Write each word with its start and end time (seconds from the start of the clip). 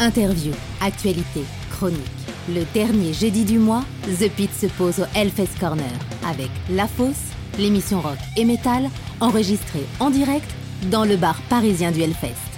Interview, 0.00 0.54
actualité, 0.80 1.44
chronique. 1.70 2.00
Le 2.48 2.64
dernier 2.72 3.12
jeudi 3.12 3.44
du 3.44 3.58
mois, 3.58 3.84
The 4.18 4.30
Pit 4.30 4.50
se 4.50 4.66
pose 4.66 4.98
au 4.98 5.04
Hellfest 5.14 5.58
Corner 5.60 5.92
avec 6.26 6.48
La 6.70 6.86
Fosse, 6.86 7.34
l'émission 7.58 8.00
rock 8.00 8.16
et 8.38 8.46
metal, 8.46 8.88
enregistrée 9.20 9.84
en 10.00 10.08
direct 10.08 10.50
dans 10.90 11.04
le 11.04 11.16
bar 11.16 11.38
parisien 11.50 11.92
du 11.92 12.00
Hellfest. 12.00 12.49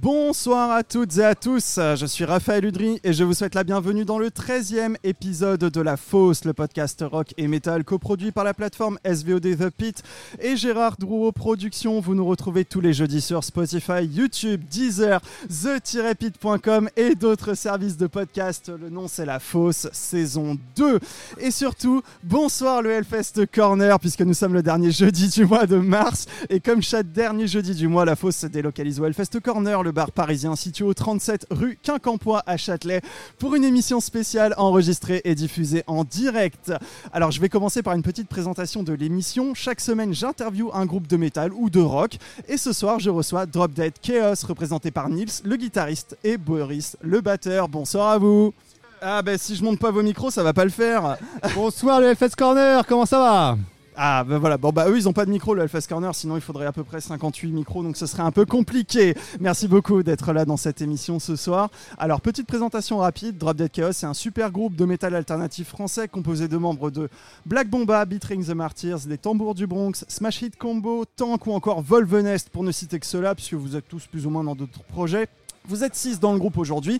Bonsoir 0.00 0.70
à 0.70 0.84
toutes 0.84 1.18
et 1.18 1.24
à 1.24 1.34
tous, 1.34 1.80
je 1.96 2.06
suis 2.06 2.24
Raphaël 2.24 2.64
Udry 2.64 3.00
et 3.02 3.12
je 3.12 3.24
vous 3.24 3.34
souhaite 3.34 3.56
la 3.56 3.64
bienvenue 3.64 4.04
dans 4.04 4.20
le 4.20 4.28
13e 4.28 4.94
épisode 5.02 5.64
de 5.64 5.80
La 5.80 5.96
Fosse, 5.96 6.44
le 6.44 6.52
podcast 6.52 7.04
rock 7.04 7.34
et 7.36 7.48
metal 7.48 7.82
coproduit 7.82 8.30
par 8.30 8.44
la 8.44 8.54
plateforme 8.54 9.00
SVOD 9.04 9.56
The 9.58 9.70
Pit 9.70 10.04
et 10.38 10.56
Gérard 10.56 10.98
Drouot 10.98 11.32
Productions. 11.32 11.98
Vous 11.98 12.14
nous 12.14 12.24
retrouvez 12.24 12.64
tous 12.64 12.80
les 12.80 12.92
jeudis 12.92 13.20
sur 13.20 13.42
Spotify, 13.42 14.04
YouTube, 14.04 14.62
Deezer, 14.70 15.20
the-pit.com 15.48 16.90
et 16.96 17.16
d'autres 17.16 17.54
services 17.54 17.96
de 17.96 18.06
podcast. 18.06 18.70
Le 18.80 18.90
nom 18.90 19.08
c'est 19.08 19.26
La 19.26 19.40
Fosse, 19.40 19.88
saison 19.90 20.56
2. 20.76 21.00
Et 21.38 21.50
surtout, 21.50 22.02
bonsoir 22.22 22.82
le 22.82 22.92
Hellfest 22.92 23.46
Corner 23.52 23.98
puisque 23.98 24.22
nous 24.22 24.34
sommes 24.34 24.54
le 24.54 24.62
dernier 24.62 24.92
jeudi 24.92 25.28
du 25.28 25.44
mois 25.44 25.66
de 25.66 25.78
mars 25.78 26.26
et 26.50 26.60
comme 26.60 26.82
chaque 26.82 27.10
dernier 27.10 27.48
jeudi 27.48 27.74
du 27.74 27.88
mois, 27.88 28.04
La 28.04 28.14
Fosse 28.14 28.36
se 28.36 28.46
délocalise 28.46 29.00
au 29.00 29.04
Hellfest 29.04 29.40
Corner, 29.42 29.87
bar 29.92 30.12
parisien 30.12 30.56
situé 30.56 30.84
au 30.84 30.94
37 30.94 31.46
rue 31.50 31.78
Quincampoix 31.82 32.42
à 32.46 32.56
Châtelet 32.56 33.00
pour 33.38 33.54
une 33.54 33.64
émission 33.64 34.00
spéciale 34.00 34.54
enregistrée 34.56 35.20
et 35.24 35.34
diffusée 35.34 35.84
en 35.86 36.04
direct. 36.04 36.72
Alors 37.12 37.30
je 37.30 37.40
vais 37.40 37.48
commencer 37.48 37.82
par 37.82 37.94
une 37.94 38.02
petite 38.02 38.28
présentation 38.28 38.82
de 38.82 38.92
l'émission. 38.92 39.54
Chaque 39.54 39.80
semaine 39.80 40.12
j'interviewe 40.12 40.70
un 40.74 40.86
groupe 40.86 41.06
de 41.06 41.16
métal 41.16 41.52
ou 41.52 41.70
de 41.70 41.80
rock 41.80 42.18
et 42.48 42.56
ce 42.56 42.72
soir 42.72 42.98
je 43.00 43.10
reçois 43.10 43.46
Drop 43.46 43.72
Dead 43.72 43.94
Chaos 44.00 44.46
représenté 44.46 44.90
par 44.90 45.08
Nils 45.08 45.42
le 45.44 45.56
guitariste 45.56 46.16
et 46.24 46.36
Boris 46.36 46.96
le 47.00 47.20
batteur. 47.20 47.68
Bonsoir 47.68 48.10
à 48.10 48.18
vous. 48.18 48.52
Ah 49.00 49.22
ben 49.22 49.38
si 49.38 49.54
je 49.54 49.62
monte 49.62 49.78
pas 49.78 49.90
vos 49.90 50.02
micros 50.02 50.30
ça 50.30 50.42
va 50.42 50.52
pas 50.52 50.64
le 50.64 50.70
faire. 50.70 51.16
Bonsoir 51.54 52.00
le 52.00 52.06
Hellfest 52.08 52.36
Corner, 52.36 52.84
comment 52.86 53.06
ça 53.06 53.18
va? 53.18 53.58
Ah 54.00 54.22
ben 54.22 54.38
voilà, 54.38 54.58
bon 54.58 54.70
bah 54.70 54.88
eux 54.88 54.96
ils 54.96 55.08
ont 55.08 55.12
pas 55.12 55.26
de 55.26 55.30
micro 55.30 55.54
le 55.54 55.62
Hellfest 55.62 55.88
Corner, 55.88 56.14
sinon 56.14 56.36
il 56.36 56.40
faudrait 56.40 56.66
à 56.66 56.72
peu 56.72 56.84
près 56.84 57.00
58 57.00 57.50
micros, 57.50 57.82
donc 57.82 57.96
ce 57.96 58.06
serait 58.06 58.22
un 58.22 58.30
peu 58.30 58.46
compliqué. 58.46 59.16
Merci 59.40 59.66
beaucoup 59.66 60.04
d'être 60.04 60.32
là 60.32 60.44
dans 60.44 60.56
cette 60.56 60.80
émission 60.80 61.18
ce 61.18 61.34
soir. 61.34 61.68
Alors 61.98 62.20
petite 62.20 62.46
présentation 62.46 62.98
rapide, 62.98 63.38
Drop 63.38 63.56
Dead 63.56 63.72
Chaos 63.72 63.90
c'est 63.90 64.06
un 64.06 64.14
super 64.14 64.52
groupe 64.52 64.76
de 64.76 64.84
métal 64.84 65.16
alternatif 65.16 65.66
français 65.66 66.06
composé 66.06 66.46
de 66.46 66.56
membres 66.56 66.92
de 66.92 67.08
Black 67.44 67.68
Bomba, 67.68 68.04
Beat 68.04 68.22
Ring 68.22 68.46
the 68.46 68.54
Martyrs, 68.54 69.00
les 69.08 69.18
Tambours 69.18 69.56
du 69.56 69.66
Bronx, 69.66 70.04
Smash 70.06 70.42
Hit 70.42 70.56
Combo, 70.56 71.04
Tank 71.16 71.48
ou 71.48 71.52
encore 71.52 71.82
Volvenest 71.82 72.50
pour 72.50 72.62
ne 72.62 72.70
citer 72.70 73.00
que 73.00 73.06
cela, 73.06 73.34
puisque 73.34 73.54
vous 73.54 73.74
êtes 73.74 73.88
tous 73.88 74.06
plus 74.06 74.26
ou 74.26 74.30
moins 74.30 74.44
dans 74.44 74.54
d'autres 74.54 74.84
projets. 74.84 75.28
Vous 75.68 75.84
êtes 75.84 75.94
6 75.94 76.18
dans 76.18 76.32
le 76.32 76.38
groupe 76.38 76.56
aujourd'hui 76.56 76.98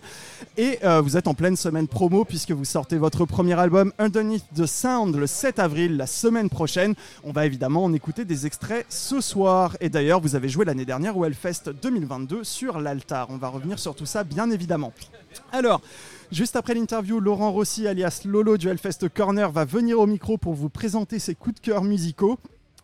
et 0.55 0.77
euh, 0.83 1.01
vous 1.01 1.17
êtes 1.17 1.27
en 1.27 1.33
pleine 1.33 1.55
semaine 1.55 1.87
promo 1.87 2.23
puisque 2.23 2.51
vous 2.51 2.65
sortez 2.65 2.99
votre 2.99 3.25
premier 3.25 3.57
album 3.59 3.91
Underneath 3.97 4.45
the 4.55 4.67
Sound 4.67 5.15
le 5.15 5.25
7 5.25 5.57
avril, 5.57 5.97
la 5.97 6.05
semaine 6.05 6.51
prochaine. 6.51 6.93
On 7.23 7.31
va 7.31 7.47
évidemment 7.47 7.83
en 7.83 7.93
écouter 7.93 8.25
des 8.25 8.45
extraits 8.45 8.85
ce 8.87 9.21
soir. 9.21 9.75
Et 9.81 9.89
d'ailleurs, 9.89 10.21
vous 10.21 10.35
avez 10.35 10.49
joué 10.49 10.65
l'année 10.65 10.85
dernière 10.85 11.17
au 11.17 11.25
Hellfest 11.25 11.71
2022 11.81 12.43
sur 12.43 12.79
l'altar. 12.79 13.31
On 13.31 13.37
va 13.37 13.47
revenir 13.47 13.79
sur 13.79 13.95
tout 13.95 14.05
ça 14.05 14.23
bien 14.23 14.51
évidemment. 14.51 14.93
Alors, 15.51 15.81
Juste 16.31 16.55
après 16.55 16.75
l'interview, 16.75 17.19
Laurent 17.19 17.51
Rossi, 17.51 17.87
alias 17.87 18.21
Lolo 18.23 18.55
du 18.55 18.69
Hellfest 18.69 19.09
Corner, 19.11 19.51
va 19.51 19.65
venir 19.65 19.99
au 19.99 20.05
micro 20.05 20.37
pour 20.37 20.53
vous 20.53 20.69
présenter 20.69 21.17
ses 21.17 21.33
coups 21.33 21.55
de 21.55 21.59
cœur 21.59 21.83
musicaux. 21.83 22.37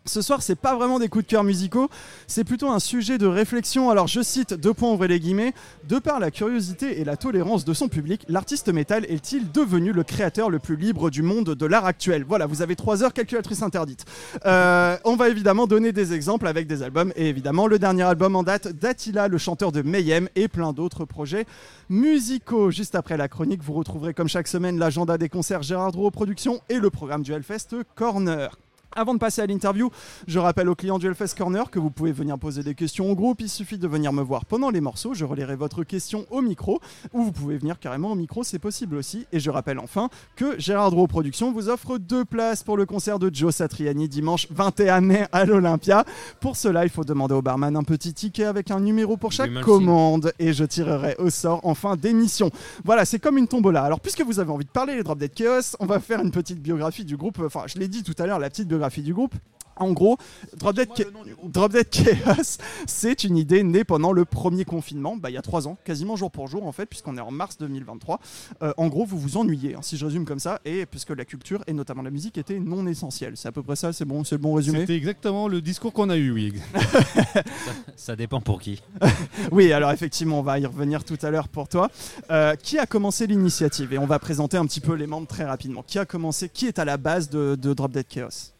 Ce 0.08 0.22
soir, 0.22 0.40
c'est 0.40 0.54
pas 0.54 0.76
vraiment 0.76 1.00
des 1.00 1.08
coups 1.08 1.24
de 1.24 1.30
cœur 1.30 1.42
musicaux, 1.42 1.88
c'est 2.28 2.44
plutôt 2.44 2.70
un 2.70 2.78
sujet 2.78 3.18
de 3.18 3.26
réflexion. 3.26 3.90
Alors, 3.90 4.06
je 4.06 4.22
cite 4.22 4.54
deux 4.54 4.72
points 4.72 4.92
ouvrez 4.92 5.08
les 5.08 5.18
guillemets. 5.18 5.52
De 5.88 5.98
par 5.98 6.20
la 6.20 6.30
curiosité 6.30 7.00
et 7.00 7.04
la 7.04 7.16
tolérance 7.16 7.64
de 7.64 7.74
son 7.74 7.88
public, 7.88 8.24
l'artiste 8.28 8.68
métal 8.68 9.04
est-il 9.06 9.50
devenu 9.50 9.92
le 9.92 10.04
créateur 10.04 10.48
le 10.48 10.60
plus 10.60 10.76
libre 10.76 11.10
du 11.10 11.22
monde 11.22 11.54
de 11.54 11.66
l'art 11.66 11.86
actuel? 11.86 12.24
Voilà, 12.26 12.46
vous 12.46 12.62
avez 12.62 12.76
trois 12.76 13.02
heures, 13.02 13.12
calculatrice 13.12 13.62
interdite. 13.62 14.04
Euh, 14.46 14.96
on 15.04 15.16
va 15.16 15.28
évidemment 15.28 15.66
donner 15.66 15.90
des 15.90 16.12
exemples 16.12 16.46
avec 16.46 16.68
des 16.68 16.84
albums 16.84 17.12
et 17.16 17.28
évidemment 17.28 17.66
le 17.66 17.80
dernier 17.80 18.04
album 18.04 18.36
en 18.36 18.44
date 18.44 18.68
d'Attila, 18.68 19.26
le 19.26 19.38
chanteur 19.38 19.72
de 19.72 19.82
Mayhem 19.82 20.28
et 20.36 20.46
plein 20.46 20.72
d'autres 20.72 21.04
projets 21.04 21.46
musicaux. 21.88 22.70
Juste 22.70 22.94
après 22.94 23.16
la 23.16 23.26
chronique, 23.26 23.62
vous 23.62 23.72
retrouverez 23.72 24.14
comme 24.14 24.28
chaque 24.28 24.48
semaine 24.48 24.78
l'agenda 24.78 25.18
des 25.18 25.28
concerts 25.28 25.62
Gérard 25.62 25.90
Drouot 25.90 26.12
Productions 26.12 26.60
et 26.68 26.78
le 26.78 26.90
programme 26.90 27.22
du 27.22 27.32
Hellfest 27.32 27.74
Corner. 27.96 28.56
Avant 28.94 29.14
de 29.14 29.18
passer 29.18 29.42
à 29.42 29.46
l'interview, 29.46 29.90
je 30.26 30.38
rappelle 30.38 30.68
aux 30.68 30.74
clients 30.74 30.98
du 30.98 31.06
Hellfest 31.06 31.34
Corner 31.36 31.70
que 31.70 31.78
vous 31.78 31.90
pouvez 31.90 32.12
venir 32.12 32.38
poser 32.38 32.62
des 32.62 32.74
questions 32.74 33.10
au 33.10 33.14
groupe. 33.14 33.40
Il 33.40 33.48
suffit 33.48 33.76
de 33.76 33.86
venir 33.86 34.12
me 34.12 34.22
voir 34.22 34.46
pendant 34.46 34.70
les 34.70 34.80
morceaux. 34.80 35.12
Je 35.12 35.24
relayerai 35.24 35.56
votre 35.56 35.84
question 35.84 36.24
au 36.30 36.40
micro 36.40 36.80
ou 37.12 37.24
vous 37.24 37.32
pouvez 37.32 37.58
venir 37.58 37.78
carrément 37.78 38.12
au 38.12 38.14
micro, 38.14 38.42
c'est 38.42 38.58
possible 38.58 38.96
aussi. 38.96 39.26
Et 39.32 39.40
je 39.40 39.50
rappelle 39.50 39.78
enfin 39.78 40.08
que 40.34 40.58
Gérard 40.58 40.90
Drouot 40.90 41.08
Productions 41.08 41.52
vous 41.52 41.68
offre 41.68 41.98
deux 41.98 42.24
places 42.24 42.62
pour 42.62 42.76
le 42.78 42.86
concert 42.86 43.18
de 43.18 43.30
Joe 43.32 43.54
Satriani 43.54 44.08
dimanche 44.08 44.46
21 44.50 45.02
mai 45.02 45.26
à 45.30 45.44
l'Olympia. 45.44 46.04
Pour 46.40 46.56
cela, 46.56 46.84
il 46.84 46.90
faut 46.90 47.04
demander 47.04 47.34
au 47.34 47.42
barman 47.42 47.76
un 47.76 47.82
petit 47.82 48.14
ticket 48.14 48.44
avec 48.44 48.70
un 48.70 48.80
numéro 48.80 49.18
pour 49.18 49.32
chaque 49.32 49.52
commande 49.60 50.32
et 50.38 50.54
je 50.54 50.64
tirerai 50.64 51.16
au 51.18 51.28
sort 51.28 51.60
en 51.66 51.74
fin 51.74 51.96
d'émission. 51.96 52.50
Voilà, 52.84 53.04
c'est 53.04 53.18
comme 53.18 53.36
une 53.36 53.48
tombola. 53.48 53.82
Alors, 53.82 54.00
puisque 54.00 54.22
vous 54.22 54.40
avez 54.40 54.50
envie 54.50 54.64
de 54.64 54.70
parler 54.70 54.96
les 54.96 55.02
Drop 55.02 55.18
Dead 55.18 55.34
Chaos, 55.34 55.76
on 55.80 55.86
va 55.86 56.00
faire 56.00 56.20
une 56.20 56.30
petite 56.30 56.62
biographie 56.62 57.04
du 57.04 57.18
groupe. 57.18 57.40
Enfin, 57.44 57.64
je 57.66 57.78
l'ai 57.78 57.88
dit 57.88 58.02
tout 58.02 58.14
à 58.18 58.26
l'heure, 58.26 58.38
la 58.38 58.48
petite 58.48 58.68
biographie 58.68 58.85
du 59.02 59.12
groupe. 59.14 59.34
En 59.78 59.92
gros, 59.92 60.16
Drop 60.56 60.74
Dead, 60.74 60.88
Cha- 60.96 61.04
Drop 61.44 61.70
Dead 61.70 61.90
Chaos, 61.90 62.56
c'est 62.86 63.24
une 63.24 63.36
idée 63.36 63.62
née 63.62 63.84
pendant 63.84 64.10
le 64.10 64.24
premier 64.24 64.64
confinement, 64.64 65.18
bah, 65.18 65.28
il 65.28 65.34
y 65.34 65.36
a 65.36 65.42
trois 65.42 65.68
ans, 65.68 65.76
quasiment 65.84 66.16
jour 66.16 66.30
pour 66.30 66.48
jour 66.48 66.66
en 66.66 66.72
fait, 66.72 66.86
puisqu'on 66.86 67.18
est 67.18 67.20
en 67.20 67.30
mars 67.30 67.58
2023. 67.58 68.18
Euh, 68.62 68.72
en 68.78 68.86
gros, 68.86 69.04
vous 69.04 69.18
vous 69.18 69.36
ennuyez, 69.36 69.74
hein, 69.74 69.80
si 69.82 69.98
je 69.98 70.06
résume 70.06 70.24
comme 70.24 70.38
ça, 70.38 70.60
et 70.64 70.86
puisque 70.86 71.10
la 71.10 71.26
culture 71.26 71.62
et 71.66 71.74
notamment 71.74 72.00
la 72.00 72.08
musique 72.10 72.38
était 72.38 72.58
non 72.58 72.86
essentielle. 72.86 73.34
C'est 73.36 73.48
à 73.48 73.52
peu 73.52 73.62
près 73.62 73.76
ça, 73.76 73.92
c'est 73.92 74.06
bon, 74.06 74.24
c'est 74.24 74.36
le 74.36 74.40
bon 74.40 74.54
résumé. 74.54 74.80
C'était 74.80 74.96
exactement 74.96 75.46
le 75.46 75.60
discours 75.60 75.92
qu'on 75.92 76.08
a 76.08 76.16
eu, 76.16 76.30
oui. 76.30 76.54
Ça 77.96 78.16
dépend 78.16 78.40
pour 78.40 78.60
qui. 78.62 78.82
Oui, 79.52 79.72
alors 79.74 79.90
effectivement, 79.90 80.38
on 80.40 80.42
va 80.42 80.58
y 80.58 80.64
revenir 80.64 81.04
tout 81.04 81.18
à 81.20 81.30
l'heure 81.30 81.48
pour 81.48 81.68
toi. 81.68 81.90
Euh, 82.30 82.54
qui 82.56 82.78
a 82.78 82.86
commencé 82.86 83.26
l'initiative? 83.26 83.92
Et 83.92 83.98
on 83.98 84.06
va 84.06 84.18
présenter 84.18 84.56
un 84.56 84.64
petit 84.64 84.80
peu 84.80 84.94
les 84.94 85.06
membres 85.06 85.26
très 85.26 85.44
rapidement. 85.44 85.82
Qui 85.86 85.98
a 85.98 86.06
commencé? 86.06 86.48
Qui 86.48 86.66
est 86.66 86.78
à 86.78 86.86
la 86.86 86.96
base 86.96 87.28
de, 87.28 87.56
de 87.60 87.74
Drop 87.74 87.92
Dead 87.92 88.08
Chaos? 88.08 88.55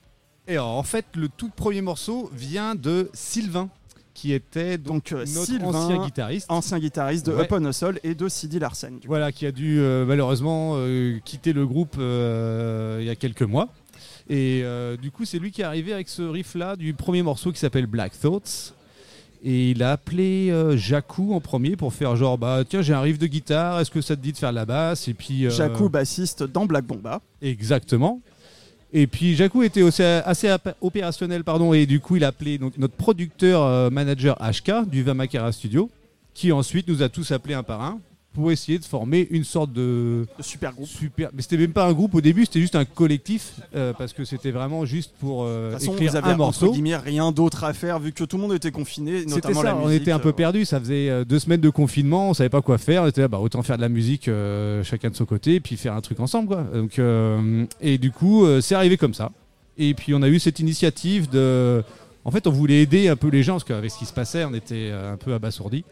Et 0.48 0.58
en 0.58 0.82
fait, 0.82 1.06
le 1.14 1.28
tout 1.28 1.50
premier 1.54 1.80
morceau 1.82 2.30
vient 2.32 2.74
de 2.74 3.10
Sylvain, 3.12 3.68
qui 4.14 4.32
était 4.32 4.78
donc, 4.78 5.10
Donc, 5.10 5.12
euh, 5.12 5.18
notre 5.18 5.44
Sylvain, 5.44 5.66
ancien 5.68 6.04
guitariste. 6.04 6.46
ancien 6.50 6.78
guitariste 6.78 7.26
de 7.26 7.32
Ouais. 7.32 7.42
Up 7.42 7.52
on 7.52 7.64
a 7.66 7.72
Soul 7.72 8.00
et 8.02 8.14
de 8.14 8.28
Sidi 8.28 8.58
Larsen. 8.58 8.98
Voilà, 9.06 9.30
qui 9.32 9.44
a 9.44 9.52
dû 9.52 9.78
euh, 9.78 10.06
malheureusement 10.06 10.74
euh, 10.76 11.18
quitter 11.24 11.52
le 11.52 11.66
groupe 11.66 11.96
euh, 11.98 12.98
il 13.00 13.06
y 13.06 13.10
a 13.10 13.16
quelques 13.16 13.42
mois. 13.42 13.68
Et 14.28 14.64
du 15.00 15.12
coup, 15.12 15.24
c'est 15.24 15.38
lui 15.38 15.52
qui 15.52 15.60
est 15.60 15.64
arrivé 15.64 15.92
avec 15.92 16.08
ce 16.08 16.22
riff-là 16.22 16.74
du 16.74 16.94
premier 16.94 17.22
morceau 17.22 17.52
qui 17.52 17.60
s'appelle 17.60 17.86
Black 17.86 18.18
Thoughts. 18.18 18.74
Et 19.44 19.70
il 19.70 19.84
a 19.84 19.92
appelé 19.92 20.52
Jacou 20.76 21.32
en 21.32 21.40
premier 21.40 21.76
pour 21.76 21.94
faire 21.94 22.16
genre, 22.16 22.36
bah 22.36 22.64
tiens, 22.68 22.82
j'ai 22.82 22.92
un 22.92 23.02
riff 23.02 23.20
de 23.20 23.28
guitare, 23.28 23.78
est-ce 23.78 23.90
que 23.90 24.00
ça 24.00 24.16
te 24.16 24.20
dit 24.20 24.32
de 24.32 24.36
faire 24.36 24.50
la 24.50 24.64
basse? 24.64 25.06
Et 25.06 25.14
puis. 25.14 25.48
Jacou, 25.48 25.88
bassiste 25.88 26.42
dans 26.42 26.66
Black 26.66 26.84
Bomba. 26.84 27.20
Exactement. 27.40 28.20
Et 28.98 29.06
puis 29.06 29.34
Jacou 29.34 29.62
était 29.62 29.82
aussi 29.82 30.02
assez 30.02 30.50
opérationnel, 30.80 31.44
pardon, 31.44 31.74
et 31.74 31.84
du 31.84 32.00
coup 32.00 32.16
il 32.16 32.24
a 32.24 32.28
appelé 32.28 32.58
notre 32.58 32.94
producteur 32.94 33.62
euh, 33.62 33.90
manager 33.90 34.38
HK 34.40 34.88
du 34.88 35.02
Vamakara 35.02 35.52
Studio, 35.52 35.90
qui 36.32 36.50
ensuite 36.50 36.88
nous 36.88 37.02
a 37.02 37.10
tous 37.10 37.30
appelés 37.30 37.52
un 37.52 37.62
par 37.62 37.82
un 37.82 38.00
pour 38.36 38.52
essayer 38.52 38.78
de 38.78 38.84
former 38.84 39.26
une 39.30 39.44
sorte 39.44 39.72
de 39.72 40.26
super 40.40 40.74
groupe. 40.74 40.86
super. 40.86 41.30
Mais 41.32 41.40
c'était 41.40 41.56
même 41.56 41.72
pas 41.72 41.86
un 41.86 41.94
groupe 41.94 42.14
au 42.14 42.20
début, 42.20 42.44
c'était 42.44 42.60
juste 42.60 42.76
un 42.76 42.84
collectif 42.84 43.54
euh, 43.74 43.94
parce 43.94 44.12
que 44.12 44.26
c'était 44.26 44.50
vraiment 44.50 44.84
juste 44.84 45.12
pour 45.18 45.44
euh, 45.44 45.68
De 45.68 45.72
toute 45.72 45.80
façon, 45.80 45.92
écrire 45.94 46.10
vous 46.10 46.16
avez 46.16 46.26
un 46.26 46.30
entre 46.32 46.38
morceau. 46.38 46.72
guillemets 46.72 46.96
rien 46.96 47.32
d'autre 47.32 47.64
à 47.64 47.72
faire 47.72 47.98
vu 47.98 48.12
que 48.12 48.24
tout 48.24 48.36
le 48.36 48.42
monde 48.42 48.52
était 48.52 48.70
confiné, 48.70 49.20
C'était 49.20 49.34
notamment 49.34 49.62
ça, 49.62 49.66
la 49.68 49.76
on 49.76 49.86
musique. 49.86 50.02
était 50.02 50.12
un 50.12 50.18
peu 50.18 50.28
euh, 50.28 50.32
perdus, 50.32 50.66
ça 50.66 50.78
faisait 50.78 51.08
euh, 51.08 51.24
deux 51.24 51.38
semaines 51.38 51.62
de 51.62 51.70
confinement, 51.70 52.28
on 52.28 52.34
savait 52.34 52.50
pas 52.50 52.60
quoi 52.60 52.76
faire, 52.76 53.04
on 53.04 53.06
était 53.06 53.22
là, 53.22 53.28
bah, 53.28 53.38
autant 53.38 53.62
faire 53.62 53.78
de 53.78 53.82
la 53.82 53.88
musique 53.88 54.28
euh, 54.28 54.84
chacun 54.84 55.08
de 55.08 55.16
son 55.16 55.24
côté, 55.24 55.54
et 55.54 55.60
puis 55.60 55.78
faire 55.78 55.94
un 55.94 56.02
truc 56.02 56.20
ensemble. 56.20 56.48
Quoi. 56.48 56.64
Donc, 56.74 57.00
et 57.80 57.96
du 57.96 58.10
coup, 58.10 58.46
c'est 58.60 58.74
arrivé 58.74 58.98
comme 58.98 59.14
ça. 59.14 59.30
Et 59.78 59.94
puis 59.94 60.12
on 60.14 60.20
a 60.20 60.28
eu 60.28 60.38
cette 60.38 60.60
initiative 60.60 61.30
de... 61.30 61.82
En 62.24 62.30
fait, 62.30 62.46
on 62.46 62.50
voulait 62.50 62.82
aider 62.82 63.08
un 63.08 63.16
peu 63.16 63.28
les 63.28 63.42
gens, 63.42 63.54
parce 63.54 63.64
qu'avec 63.64 63.90
ce 63.90 63.98
qui 63.98 64.04
se 64.04 64.12
passait, 64.12 64.44
on 64.44 64.52
était 64.52 64.90
un 64.92 65.16
peu 65.16 65.32
abasourdis. 65.32 65.84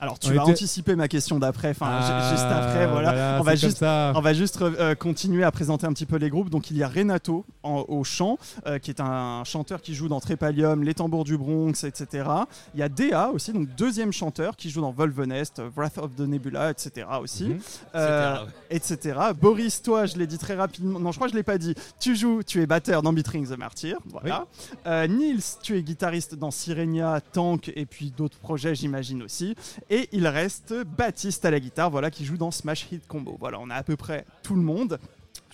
Alors 0.00 0.18
tu 0.18 0.28
On 0.28 0.34
vas 0.34 0.42
était- 0.42 0.52
anticiper 0.52 0.94
ma 0.96 1.08
question 1.08 1.38
d'après, 1.38 1.70
enfin 1.70 1.86
Ah, 1.88 2.30
juste 2.30 2.44
après, 2.44 2.86
voilà. 2.86 3.38
on 3.40 3.42
va 3.42 3.54
juste 3.54 3.78
ça. 3.78 4.12
On 4.14 4.20
va 4.20 4.32
juste 4.34 4.60
euh, 4.60 4.94
continuer 4.94 5.42
à 5.44 5.50
présenter 5.50 5.86
un 5.86 5.92
petit 5.92 6.06
peu 6.06 6.16
les 6.16 6.28
groupes. 6.30 6.50
Donc 6.50 6.70
il 6.70 6.76
y 6.76 6.82
a 6.82 6.88
Renato 6.88 7.44
en- 7.62 7.84
au 7.88 8.04
chant, 8.04 8.38
euh, 8.66 8.78
qui 8.78 8.90
est 8.90 9.00
un 9.00 9.42
chanteur 9.44 9.80
qui 9.80 9.94
joue 9.94 10.08
dans 10.08 10.20
Trépalium, 10.20 10.82
Les 10.82 10.94
Tambours 10.94 11.24
du 11.24 11.36
Bronx, 11.38 11.84
etc. 11.84 12.28
Il 12.74 12.80
y 12.80 12.82
a 12.82 12.88
Dea 12.88 13.30
aussi, 13.32 13.52
donc 13.52 13.68
deuxième 13.76 14.12
chanteur 14.12 14.56
qui 14.56 14.70
joue 14.70 14.80
dans 14.80 14.92
Volvenest, 14.92 15.62
Wrath 15.76 15.98
of 15.98 16.14
the 16.16 16.20
Nebula, 16.20 16.70
etc. 16.70 17.06
aussi, 17.22 17.44
Mhm. 17.44 17.58
Euh, 17.94 18.36
etc. 18.70 19.18
Boris, 19.40 19.82
toi, 19.82 20.06
je 20.06 20.16
l'ai 20.16 20.26
dit 20.26 20.38
très 20.38 20.54
rapidement. 20.54 20.98
Non, 21.00 21.10
je 21.12 21.16
crois 21.16 21.28
que 21.28 21.32
je 21.32 21.36
l'ai 21.36 21.42
pas 21.42 21.58
dit. 21.58 21.74
Tu 22.00 22.16
joues, 22.16 22.42
tu 22.42 22.60
es 22.62 22.66
batteur 22.66 23.02
dans 23.02 23.12
Beat 23.12 23.28
Ring 23.28 23.48
the 23.48 23.56
Martyr. 23.58 23.98
Voilà. 24.06 24.46
Euh, 24.86 25.06
Nils, 25.06 25.42
tu 25.62 25.76
es 25.76 25.82
guitariste 25.82 26.34
dans 26.34 26.50
Sirenia, 26.50 27.20
Tank 27.32 27.72
et 27.74 27.86
puis 27.86 28.12
d'autres 28.16 28.38
projets, 28.38 28.74
j'imagine 28.74 29.22
aussi. 29.22 29.54
Et 29.88 30.08
il 30.12 30.26
reste 30.26 30.74
Baptiste 30.96 31.44
à 31.44 31.50
la 31.50 31.60
guitare, 31.60 31.90
voilà, 31.90 32.10
qui 32.10 32.24
joue 32.24 32.36
dans 32.36 32.50
Smash 32.50 32.86
Hit 32.90 33.06
Combo. 33.06 33.36
Voilà, 33.38 33.60
on 33.60 33.70
a 33.70 33.74
à 33.74 33.82
peu 33.82 33.96
près 33.96 34.24
tout 34.42 34.54
le 34.54 34.62
monde. 34.62 34.98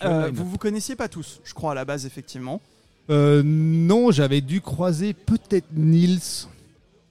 Euh, 0.03 0.31
vous 0.33 0.49
vous 0.49 0.57
connaissiez 0.57 0.95
pas 0.95 1.07
tous, 1.07 1.39
je 1.43 1.53
crois, 1.53 1.71
à 1.71 1.75
la 1.75 1.85
base, 1.85 2.05
effectivement. 2.05 2.61
Euh, 3.09 3.43
non, 3.43 4.11
j'avais 4.11 4.41
dû 4.41 4.61
croiser 4.61 5.13
peut-être 5.13 5.67
Nils 5.73 6.47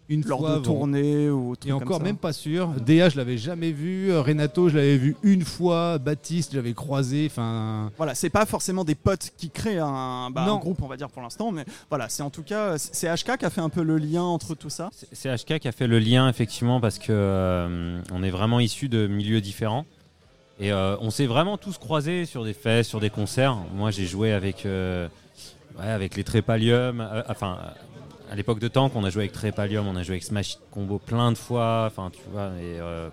une 0.08 0.22
Lors 0.26 0.40
fois 0.40 0.48
de 0.50 0.54
avant. 0.56 0.62
tournée 0.64 1.30
ou 1.30 1.54
Et 1.64 1.72
encore 1.72 2.00
même 2.02 2.16
pas 2.18 2.32
sûr. 2.32 2.68
DA, 2.84 3.08
je 3.08 3.16
l'avais 3.16 3.38
jamais 3.38 3.70
vu. 3.72 4.10
Euh, 4.10 4.20
Renato, 4.20 4.68
je 4.68 4.76
l'avais 4.76 4.96
vu 4.98 5.16
une 5.22 5.42
fois. 5.44 5.98
Baptiste, 5.98 6.52
je 6.52 6.56
l'avais 6.56 6.74
croisé. 6.74 7.26
Enfin, 7.30 7.90
Voilà, 7.96 8.14
c'est 8.14 8.28
pas 8.28 8.44
forcément 8.44 8.84
des 8.84 8.94
potes 8.94 9.30
qui 9.38 9.48
créent 9.48 9.78
un, 9.78 10.30
bah, 10.30 10.42
un 10.44 10.56
groupe, 10.58 10.82
on 10.82 10.86
va 10.88 10.96
dire 10.96 11.08
pour 11.08 11.22
l'instant, 11.22 11.50
mais 11.52 11.64
voilà, 11.88 12.08
c'est 12.08 12.22
en 12.22 12.30
tout 12.30 12.42
cas, 12.42 12.76
c'est 12.78 13.08
HK 13.08 13.38
qui 13.38 13.44
a 13.46 13.50
fait 13.50 13.60
un 13.60 13.68
peu 13.70 13.82
le 13.82 13.96
lien 13.96 14.22
entre 14.22 14.54
tout 14.54 14.70
ça. 14.70 14.90
C'est- 14.92 15.08
C'est 15.12 15.28
HK 15.34 15.58
qui 15.60 15.68
a 15.68 15.72
fait 15.72 15.86
le 15.86 15.98
lien 15.98 16.28
effectivement 16.28 16.80
parce 16.80 16.98
que 16.98 17.06
euh, 17.10 18.00
on 18.12 18.22
est 18.22 18.30
vraiment 18.30 18.60
issus 18.60 18.88
de 18.88 19.06
milieux 19.06 19.40
différents 19.40 19.86
et 20.60 20.72
euh, 20.72 20.96
on 21.00 21.10
s'est 21.10 21.26
vraiment 21.26 21.56
tous 21.56 21.78
croisés 21.78 22.26
sur 22.26 22.44
des 22.44 22.52
fêtes, 22.52 22.84
sur 22.84 23.00
des 23.00 23.08
concerts. 23.10 23.56
Moi 23.74 23.90
j'ai 23.90 24.04
joué 24.06 24.32
avec 24.32 24.66
euh, 24.66 25.08
ouais, 25.78 25.86
avec 25.88 26.16
les 26.16 26.24
Trépalium, 26.24 27.00
euh, 27.00 27.22
enfin 27.28 27.58
à 28.32 28.34
l'époque 28.34 28.60
de 28.60 28.68
Tank 28.68 28.92
on 28.96 29.04
a 29.04 29.10
joué 29.10 29.24
avec 29.24 29.32
Trépalium, 29.32 29.86
on 29.86 29.94
a 29.94 30.02
joué 30.02 30.14
avec 30.14 30.22
Smash 30.22 30.56
Combo 30.70 30.98
plein 30.98 31.30
de 31.32 31.36
fois, 31.36 31.84
enfin 31.86 32.10
tu 32.10 32.20
vois 32.32 32.48
et 32.58 32.80
euh, 32.80 33.10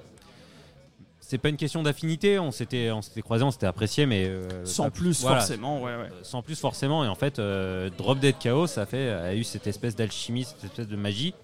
c'est 1.19 1.37
pas 1.37 1.49
une 1.49 1.57
question 1.57 1.83
d'affinité, 1.83 2.39
on 2.39 2.51
s'était 2.51 2.89
on 2.89 3.01
s'était 3.01 3.21
croisés, 3.21 3.43
on 3.43 3.51
s'était 3.51 3.67
appréciés 3.67 4.05
mais 4.05 4.25
euh, 4.27 4.65
Sans 4.65 4.89
plus, 4.89 5.21
voilà, 5.21 5.39
forcément, 5.41 5.81
ouais, 5.81 5.95
ouais. 5.95 6.09
euh, 6.11 6.23
sans 6.23 6.41
plus 6.41 6.59
forcément. 6.59 7.03
Et 7.03 7.07
en 7.07 7.15
fait, 7.15 7.37
euh, 7.37 7.91
Drop 7.97 8.17
Dead 8.17 8.35
Chaos 8.39 8.79
a, 8.79 8.85
fait, 8.87 9.09
a 9.09 9.35
eu 9.35 9.43
cette 9.43 9.67
espèce 9.67 9.95
d'alchimie, 9.95 10.45
cette 10.45 10.63
espèce 10.63 10.87
de 10.87 10.95
magie 10.95 11.35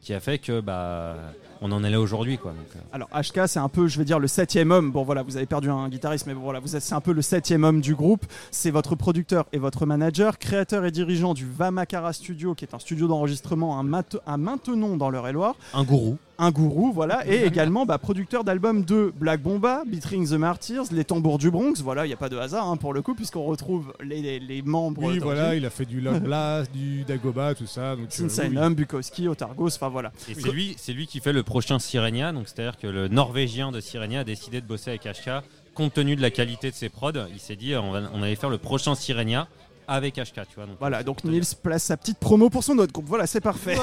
qui 0.00 0.12
a 0.14 0.20
fait 0.20 0.38
que 0.38 0.60
bah, 0.60 1.16
on 1.60 1.72
en 1.72 1.82
est 1.84 1.90
là 1.90 2.00
aujourd'hui. 2.00 2.38
Quoi. 2.38 2.52
Donc, 2.52 2.66
euh, 2.76 2.78
Alors 2.92 3.08
HK, 3.12 3.48
c'est 3.48 3.58
un 3.58 3.68
peu, 3.68 3.86
je 3.88 3.98
vais 3.98 4.04
dire, 4.04 4.18
le 4.18 4.26
septième 4.28 4.70
homme. 4.70 4.90
Bon 4.92 5.02
voilà, 5.04 5.22
vous 5.22 5.36
avez 5.36 5.46
perdu 5.46 5.70
un 5.70 5.88
guitariste, 5.88 6.26
mais 6.26 6.34
bon, 6.34 6.40
voilà, 6.40 6.60
vous 6.60 6.76
êtes- 6.76 6.82
c'est 6.82 6.94
un 6.94 7.00
peu 7.00 7.12
le 7.12 7.22
septième 7.22 7.64
homme 7.64 7.80
du 7.80 7.94
groupe. 7.94 8.24
C'est 8.50 8.70
votre 8.70 8.94
producteur 8.94 9.46
et 9.52 9.58
votre 9.58 9.86
manager, 9.86 10.38
créateur 10.38 10.84
et 10.84 10.90
dirigeant 10.90 11.34
du 11.34 11.46
Vamakara 11.46 12.12
Studio, 12.12 12.54
qui 12.54 12.64
est 12.64 12.74
un 12.74 12.78
studio 12.78 13.06
d'enregistrement 13.08 13.78
à, 13.78 13.82
Mat- 13.82 14.16
à 14.26 14.36
Maintenon 14.36 14.96
dans 14.96 15.10
l'Eure-et-Loire. 15.10 15.54
un 15.74 15.84
gourou. 15.84 16.16
un 16.40 16.52
gourou, 16.52 16.92
voilà, 16.92 17.26
et 17.26 17.44
également 17.44 17.84
bah, 17.84 17.98
producteur 17.98 18.44
d'albums 18.44 18.84
de 18.84 19.12
Black 19.18 19.42
Bomba, 19.42 19.82
Beating 19.84 20.28
the 20.28 20.34
Martyrs, 20.34 20.84
Les 20.92 21.04
Tambours 21.04 21.38
du 21.38 21.50
Bronx, 21.50 21.82
voilà, 21.82 22.04
il 22.06 22.08
n'y 22.10 22.14
a 22.14 22.16
pas 22.16 22.28
de 22.28 22.36
hasard 22.36 22.68
hein, 22.68 22.76
pour 22.76 22.94
le 22.94 23.02
coup, 23.02 23.14
puisqu'on 23.16 23.42
retrouve 23.42 23.92
les, 24.00 24.22
les- 24.22 24.38
les 24.38 24.62
membres. 24.62 25.02
oui, 25.02 25.18
voilà, 25.18 25.56
il 25.56 25.66
a 25.66 25.70
fait 25.70 25.84
du 25.84 26.00
Love 26.00 26.20
Blast, 26.20 26.70
du 26.72 27.02
Dagoba, 27.02 27.56
tout 27.56 27.66
ça. 27.66 27.96
Donc, 27.96 28.04
euh, 28.04 28.08
oui, 28.18 28.22
oui. 28.22 28.30
Sinsaenum, 28.30 28.74
Bukowski, 28.76 29.26
Otargos, 29.26 29.66
enfin 29.74 29.88
voilà. 29.88 30.12
Et 30.30 30.34
c'est 30.34 30.52
lui, 30.52 30.76
c'est 30.78 30.92
lui 30.92 31.08
qui 31.08 31.18
fait 31.18 31.32
le 31.32 31.42
prochain 31.48 31.78
Sirenia. 31.78 32.32
Donc 32.32 32.46
c'est-à-dire 32.46 32.78
que 32.78 32.86
le 32.86 33.08
Norvégien 33.08 33.72
de 33.72 33.80
Sirenia 33.80 34.20
a 34.20 34.24
décidé 34.24 34.60
de 34.60 34.66
bosser 34.66 34.90
avec 34.90 35.04
HK. 35.04 35.42
Compte 35.74 35.94
tenu 35.94 36.14
de 36.14 36.22
la 36.22 36.30
qualité 36.30 36.70
de 36.70 36.76
ses 36.76 36.88
prods, 36.88 37.12
il 37.32 37.38
s'est 37.38 37.56
dit 37.56 37.74
on, 37.76 37.92
va, 37.92 38.02
on 38.12 38.22
allait 38.22 38.34
faire 38.34 38.50
le 38.50 38.58
prochain 38.58 38.94
Sirenia 38.94 39.48
avec 39.88 40.16
HK. 40.16 40.34
Tu 40.48 40.54
vois, 40.56 40.66
donc, 40.66 40.76
Voilà, 40.78 41.02
donc 41.02 41.24
Nils 41.24 41.44
place 41.62 41.82
sa 41.84 41.96
petite 41.96 42.18
promo 42.18 42.50
pour 42.50 42.62
son 42.62 42.78
autre 42.78 42.92
groupe, 42.92 43.06
voilà, 43.06 43.26
c'est 43.26 43.40
parfait. 43.40 43.76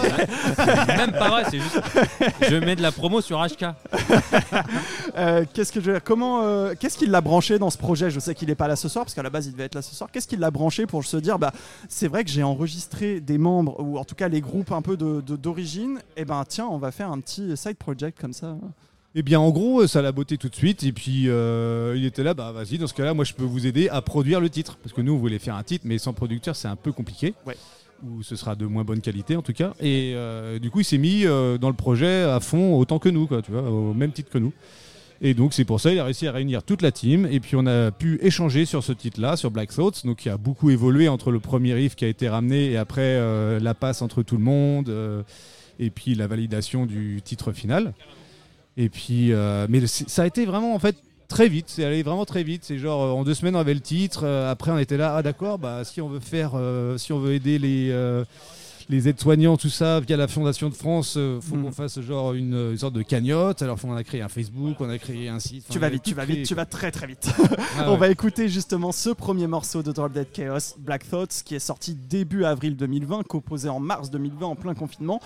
Même 0.87 1.11
pas 1.11 1.29
vrai, 1.29 1.43
c'est 1.49 1.59
juste. 1.59 1.81
Je 2.41 2.55
mets 2.55 2.75
de 2.75 2.81
la 2.81 2.91
promo 2.91 3.19
sur 3.21 3.39
HK. 3.45 3.65
Euh, 5.17 5.45
qu'est-ce 5.53 5.71
que 5.71 5.79
je 5.79 5.85
veux 5.85 5.93
dire? 5.93 6.03
Comment, 6.03 6.41
euh, 6.43 6.73
qu'est-ce 6.77 6.97
qui 6.97 7.05
l'a 7.05 7.21
branché 7.21 7.57
dans 7.57 7.69
ce 7.69 7.77
projet? 7.77 8.09
Je 8.11 8.19
sais 8.19 8.35
qu'il 8.35 8.49
n'est 8.49 8.55
pas 8.55 8.67
là 8.67 8.75
ce 8.75 8.89
soir, 8.89 9.05
parce 9.05 9.13
qu'à 9.13 9.23
la 9.23 9.29
base 9.29 9.45
il 9.47 9.53
devait 9.53 9.63
être 9.63 9.75
là 9.75 9.81
ce 9.81 9.95
soir. 9.95 10.09
Qu'est-ce 10.11 10.27
qui 10.27 10.35
l'a 10.35 10.51
branché 10.51 10.85
pour 10.85 11.05
se 11.05 11.15
dire, 11.17 11.39
bah, 11.39 11.53
c'est 11.87 12.09
vrai 12.09 12.25
que 12.25 12.29
j'ai 12.29 12.43
enregistré 12.43 13.21
des 13.21 13.37
membres, 13.37 13.79
ou 13.79 13.97
en 13.97 14.03
tout 14.03 14.15
cas 14.15 14.27
les 14.27 14.41
groupes 14.41 14.73
un 14.73 14.81
peu 14.81 14.97
de- 14.97 15.21
de- 15.21 15.37
d'origine, 15.37 15.99
et 16.17 16.25
ben 16.25 16.43
tiens, 16.47 16.67
on 16.69 16.77
va 16.77 16.91
faire 16.91 17.11
un 17.11 17.19
petit 17.21 17.55
side 17.55 17.77
project 17.77 18.19
comme 18.19 18.33
ça. 18.33 18.57
Eh 19.17 19.23
bien, 19.23 19.39
en 19.39 19.49
gros, 19.49 19.87
ça 19.87 20.01
l'a 20.01 20.11
botté 20.11 20.37
tout 20.37 20.49
de 20.49 20.55
suite. 20.55 20.83
Et 20.83 20.91
puis, 20.91 21.29
euh, 21.29 21.93
il 21.95 22.03
était 22.03 22.21
là, 22.21 22.33
bah 22.33 22.51
vas-y, 22.51 22.77
dans 22.77 22.87
ce 22.87 22.93
cas-là, 22.93 23.13
moi, 23.13 23.23
je 23.23 23.33
peux 23.33 23.45
vous 23.45 23.65
aider 23.65 23.87
à 23.87 24.01
produire 24.01 24.41
le 24.41 24.49
titre. 24.49 24.77
Parce 24.83 24.93
que 24.93 24.99
nous, 25.01 25.13
on 25.13 25.17
voulait 25.17 25.39
faire 25.39 25.55
un 25.55 25.63
titre, 25.63 25.85
mais 25.87 25.97
sans 25.97 26.11
producteur, 26.11 26.53
c'est 26.57 26.67
un 26.67 26.75
peu 26.75 26.91
compliqué. 26.91 27.33
Ouais. 27.45 27.55
Ou 28.05 28.23
ce 28.23 28.35
sera 28.35 28.55
de 28.55 28.65
moins 28.65 28.83
bonne 28.83 28.99
qualité, 28.99 29.37
en 29.37 29.41
tout 29.41 29.53
cas. 29.53 29.73
Et 29.79 30.11
euh, 30.15 30.59
du 30.59 30.69
coup, 30.69 30.81
il 30.81 30.83
s'est 30.83 30.97
mis 30.97 31.25
euh, 31.25 31.57
dans 31.57 31.69
le 31.69 31.75
projet 31.75 32.23
à 32.23 32.41
fond, 32.41 32.75
autant 32.77 32.99
que 32.99 33.07
nous, 33.07 33.25
quoi, 33.25 33.41
tu 33.41 33.51
vois, 33.51 33.61
au 33.61 33.93
même 33.93 34.11
titre 34.11 34.29
que 34.29 34.37
nous. 34.37 34.51
Et 35.21 35.33
donc, 35.33 35.53
c'est 35.53 35.63
pour 35.63 35.79
ça 35.79 35.91
qu'il 35.91 35.99
a 35.99 36.03
réussi 36.03 36.27
à 36.27 36.33
réunir 36.33 36.61
toute 36.61 36.81
la 36.81 36.91
team. 36.91 37.25
Et 37.31 37.39
puis, 37.39 37.55
on 37.55 37.65
a 37.67 37.91
pu 37.91 38.19
échanger 38.21 38.65
sur 38.65 38.83
ce 38.83 38.91
titre-là, 38.91 39.37
sur 39.37 39.49
Black 39.49 39.73
Thoughts. 39.73 40.05
Donc, 40.05 40.25
il 40.25 40.29
a 40.29 40.35
beaucoup 40.35 40.71
évolué 40.71 41.07
entre 41.07 41.31
le 41.31 41.39
premier 41.39 41.73
riff 41.73 41.95
qui 41.95 42.03
a 42.03 42.09
été 42.09 42.27
ramené 42.27 42.71
et 42.71 42.77
après 42.77 43.01
euh, 43.01 43.61
la 43.61 43.73
passe 43.73 44.01
entre 44.01 44.23
tout 44.23 44.35
le 44.35 44.43
monde. 44.43 44.89
euh, 44.89 45.23
et 45.79 45.89
puis, 45.89 46.15
la 46.15 46.27
validation 46.27 46.85
du 46.85 47.21
titre 47.23 47.53
final. 47.53 47.93
Et 48.77 48.89
puis, 48.89 49.31
euh, 49.31 49.67
mais 49.69 49.85
ça 49.87 50.23
a 50.23 50.27
été 50.27 50.45
vraiment 50.45 50.75
en 50.75 50.79
fait 50.79 50.95
très 51.27 51.47
vite. 51.47 51.65
C'est 51.69 51.85
allé 51.85 52.03
vraiment 52.03 52.25
très 52.25 52.43
vite. 52.43 52.63
C'est 52.65 52.77
genre 52.77 53.03
euh, 53.03 53.11
en 53.11 53.23
deux 53.23 53.33
semaines 53.33 53.55
on 53.55 53.59
avait 53.59 53.73
le 53.73 53.79
titre. 53.79 54.21
euh, 54.25 54.51
après 54.51 54.71
on 54.71 54.77
était 54.77 54.97
là, 54.97 55.15
ah 55.17 55.23
d'accord, 55.23 55.57
bah 55.59 55.83
si 55.83 56.01
on 56.01 56.09
veut 56.09 56.19
faire, 56.19 56.51
euh, 56.55 56.97
si 56.97 57.13
on 57.13 57.19
veut 57.19 57.33
aider 57.33 57.57
les 57.57 57.91
les 58.89 59.07
aides-soignants, 59.07 59.57
tout 59.57 59.69
ça, 59.69 59.99
via 59.99 60.15
la 60.17 60.27
Fondation 60.27 60.69
de 60.69 60.73
France, 60.75 61.15
euh, 61.17 61.39
faut 61.41 61.55
Mm. 61.55 61.63
qu'on 61.63 61.71
fasse 61.71 61.99
genre 62.01 62.33
une, 62.33 62.53
une 62.71 62.77
sorte 62.77 62.93
de 62.93 63.01
cagnotte. 63.01 63.61
Alors 63.61 63.77
on 63.83 63.95
a 63.95 64.03
créé 64.03 64.21
un 64.21 64.29
Facebook, 64.29 64.75
on 64.79 64.89
a 64.89 64.97
créé 64.97 65.27
un 65.29 65.39
site. 65.39 65.65
Tu 65.69 65.79
vas 65.79 65.89
vite, 65.89 66.03
tu 66.03 66.13
vas 66.13 66.25
vite, 66.25 66.45
tu 66.45 66.55
vas 66.55 66.65
très 66.65 66.91
très 66.91 67.07
vite. 67.07 67.29
Ah 67.77 67.85
On 67.89 67.93
ouais. 67.93 67.97
va 67.97 68.09
écouter 68.09 68.47
justement 68.47 68.91
ce 68.91 69.09
premier 69.09 69.47
morceau 69.47 69.83
de 69.83 69.91
Drop 69.91 70.11
Dead 70.13 70.31
Chaos, 70.31 70.75
Black 70.79 71.09
Thoughts, 71.09 71.41
qui 71.43 71.55
est 71.55 71.59
sorti 71.59 71.93
début 71.95 72.45
avril 72.45 72.75
2020, 72.77 73.23
composé 73.23 73.67
en 73.69 73.79
mars 73.79 74.09
2020 74.11 74.45
en 74.45 74.55
plein 74.55 74.73
confinement. 74.73 75.19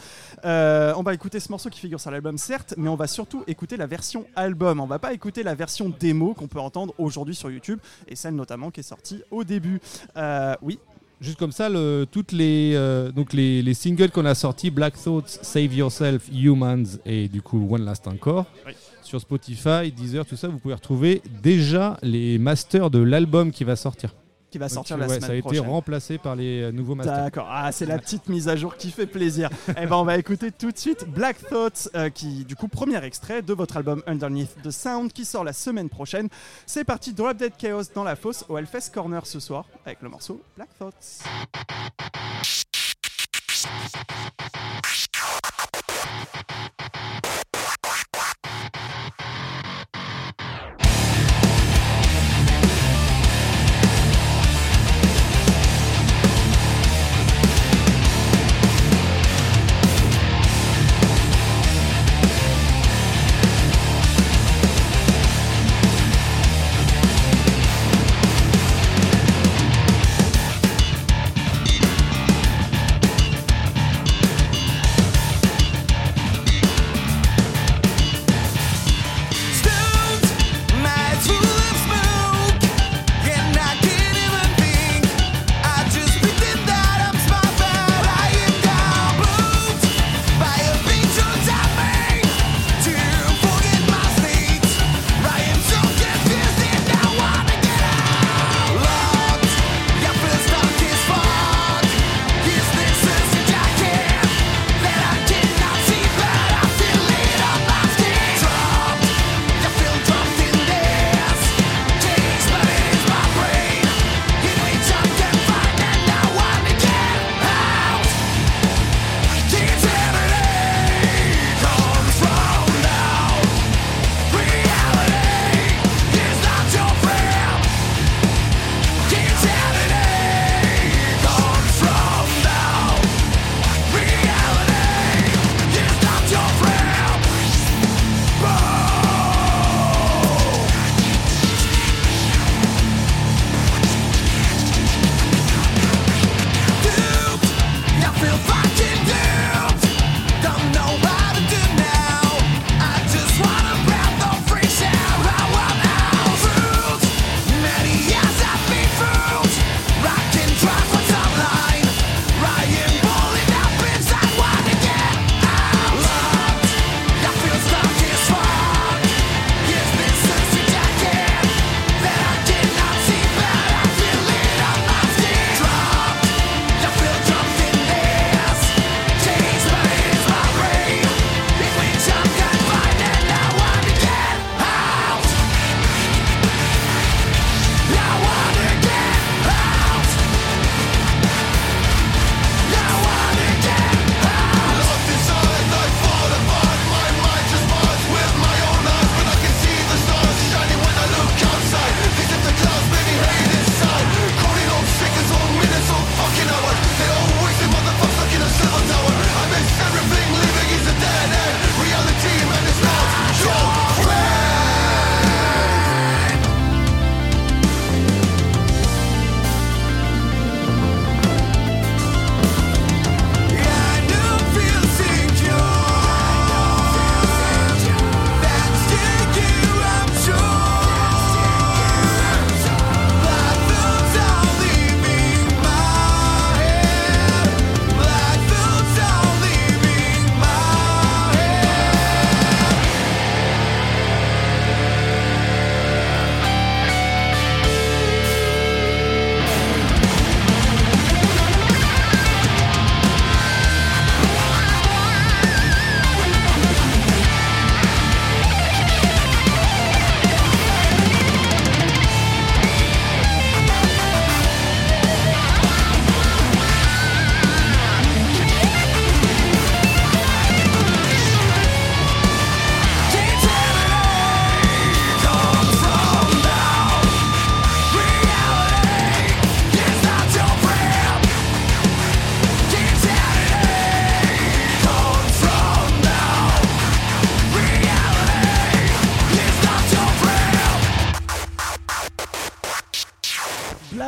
Euh, 0.46 0.94
on 0.98 1.04
va 1.04 1.14
écouter 1.14 1.40
ce 1.40 1.52
morceau 1.52 1.70
qui 1.70 1.80
figure 1.80 2.00
sur 2.00 2.12
l'album, 2.12 2.38
certes, 2.38 2.74
mais 2.78 2.90
on 2.90 2.96
va 2.96 3.08
surtout 3.08 3.44
écouter 3.48 3.78
la 3.78 3.86
version 3.88 4.26
album. 4.36 4.80
On 4.80 4.86
va 4.88 5.00
pas 5.00 5.14
écouter 5.14 5.44
la 5.44 5.54
version 5.56 5.90
démo 6.00 6.34
qu'on 6.34 6.48
peut 6.48 6.60
entendre 6.60 6.94
aujourd'hui 6.98 7.36
sur 7.36 7.52
YouTube, 7.52 7.80
et 8.08 8.16
celle 8.16 8.36
notamment 8.36 8.72
qui 8.72 8.80
est 8.80 8.84
sortie 8.84 9.22
au 9.32 9.44
début. 9.44 9.80
Euh, 10.18 10.56
oui, 10.62 10.80
Juste 11.22 11.38
comme 11.38 11.52
ça, 11.52 11.68
le- 11.68 12.06
toutes 12.10 12.32
les, 12.32 12.72
euh, 12.76 13.12
donc 13.12 13.34
les, 13.34 13.62
les 13.62 13.74
singles 13.74 14.10
qu'on 14.10 14.24
a 14.26 14.34
sortis, 14.36 14.70
Black 14.72 14.94
Thoughts, 15.02 15.28
Save 15.42 15.74
Yourself, 15.74 16.30
Humans 16.34 16.98
et 17.06 17.28
du 17.28 17.42
coup 17.42 17.68
One 17.70 17.84
Last 17.84 18.08
Encore, 18.08 18.46
Oui. 18.66 18.72
sur 19.04 19.20
Spotify, 19.20 19.92
Deezer, 19.92 20.26
tout 20.26 20.38
ça, 20.38 20.48
vous 20.48 20.60
pouvez 20.60 20.76
retrouver 20.76 21.22
déjà 21.44 21.98
les 22.04 22.38
masters 22.38 22.90
de 22.90 23.00
l'album 23.00 23.52
qui 23.52 23.66
va 23.66 23.76
sortir. 23.76 24.16
Qui 24.50 24.58
va 24.58 24.70
sortir 24.70 24.98
la 24.98 25.06
ouais, 25.08 25.16
semaine 25.16 25.22
Ça 25.22 25.34
a 25.34 25.36
été 25.36 25.42
prochaine. 25.42 25.68
remplacé 25.68 26.18
par 26.18 26.36
les 26.36 26.64
euh, 26.64 26.72
nouveaux 26.72 26.96
masters. 26.96 27.24
D'accord, 27.24 27.48
ah, 27.50 27.72
c'est 27.72 27.86
la 27.86 27.98
petite 27.98 28.30
mise 28.30 28.48
à 28.48 28.56
jour 28.56 28.76
qui 28.76 28.92
fait 28.92 29.08
plaisir. 29.08 29.50
Eh 29.82 29.86
ben, 29.86 29.96
on 29.96 30.04
va 30.04 30.18
écouter 30.18 30.52
tout 30.52 30.72
de 30.72 30.78
suite 30.78 31.06
Black 31.08 31.38
Thoughts, 31.48 31.90
euh, 31.96 32.10
qui, 32.10 32.44
du 32.44 32.56
coup, 32.56 32.68
premier 32.68 33.02
extrait 33.04 33.42
de 33.42 33.54
votre 33.54 33.78
album 33.78 34.04
Underneath 34.08 34.62
the 34.64 34.72
Sound, 34.72 35.14
qui 35.14 35.26
sort 35.26 35.44
la 35.44 35.54
semaine 35.54 35.90
prochaine. 35.90 36.28
C'est 36.66 36.84
parti, 36.84 37.14
Drop 37.14 37.38
Dead 37.38 37.54
Chaos 37.58 37.84
dans 37.94 38.04
la 38.04 38.16
fosse 38.16 38.44
au 38.50 38.58
Hellfest 38.58 38.92
Corner 38.94 39.26
ce 39.26 39.40
soir, 39.40 39.66
avec 39.86 40.02
le 40.02 40.10
morceau 40.10 40.42
Black 40.58 40.70
Thoughts. 40.78 41.24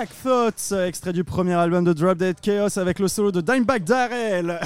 Black 0.01 0.23
Thoughts, 0.23 0.71
extrait 0.87 1.13
du 1.13 1.23
premier 1.23 1.53
album 1.53 1.83
de 1.83 1.93
Drop 1.93 2.17
Dead 2.17 2.35
Chaos 2.41 2.79
avec 2.79 2.97
le 2.97 3.07
solo 3.07 3.31
de 3.31 3.39
Dimebag 3.39 3.83
Darrell. 3.83 4.59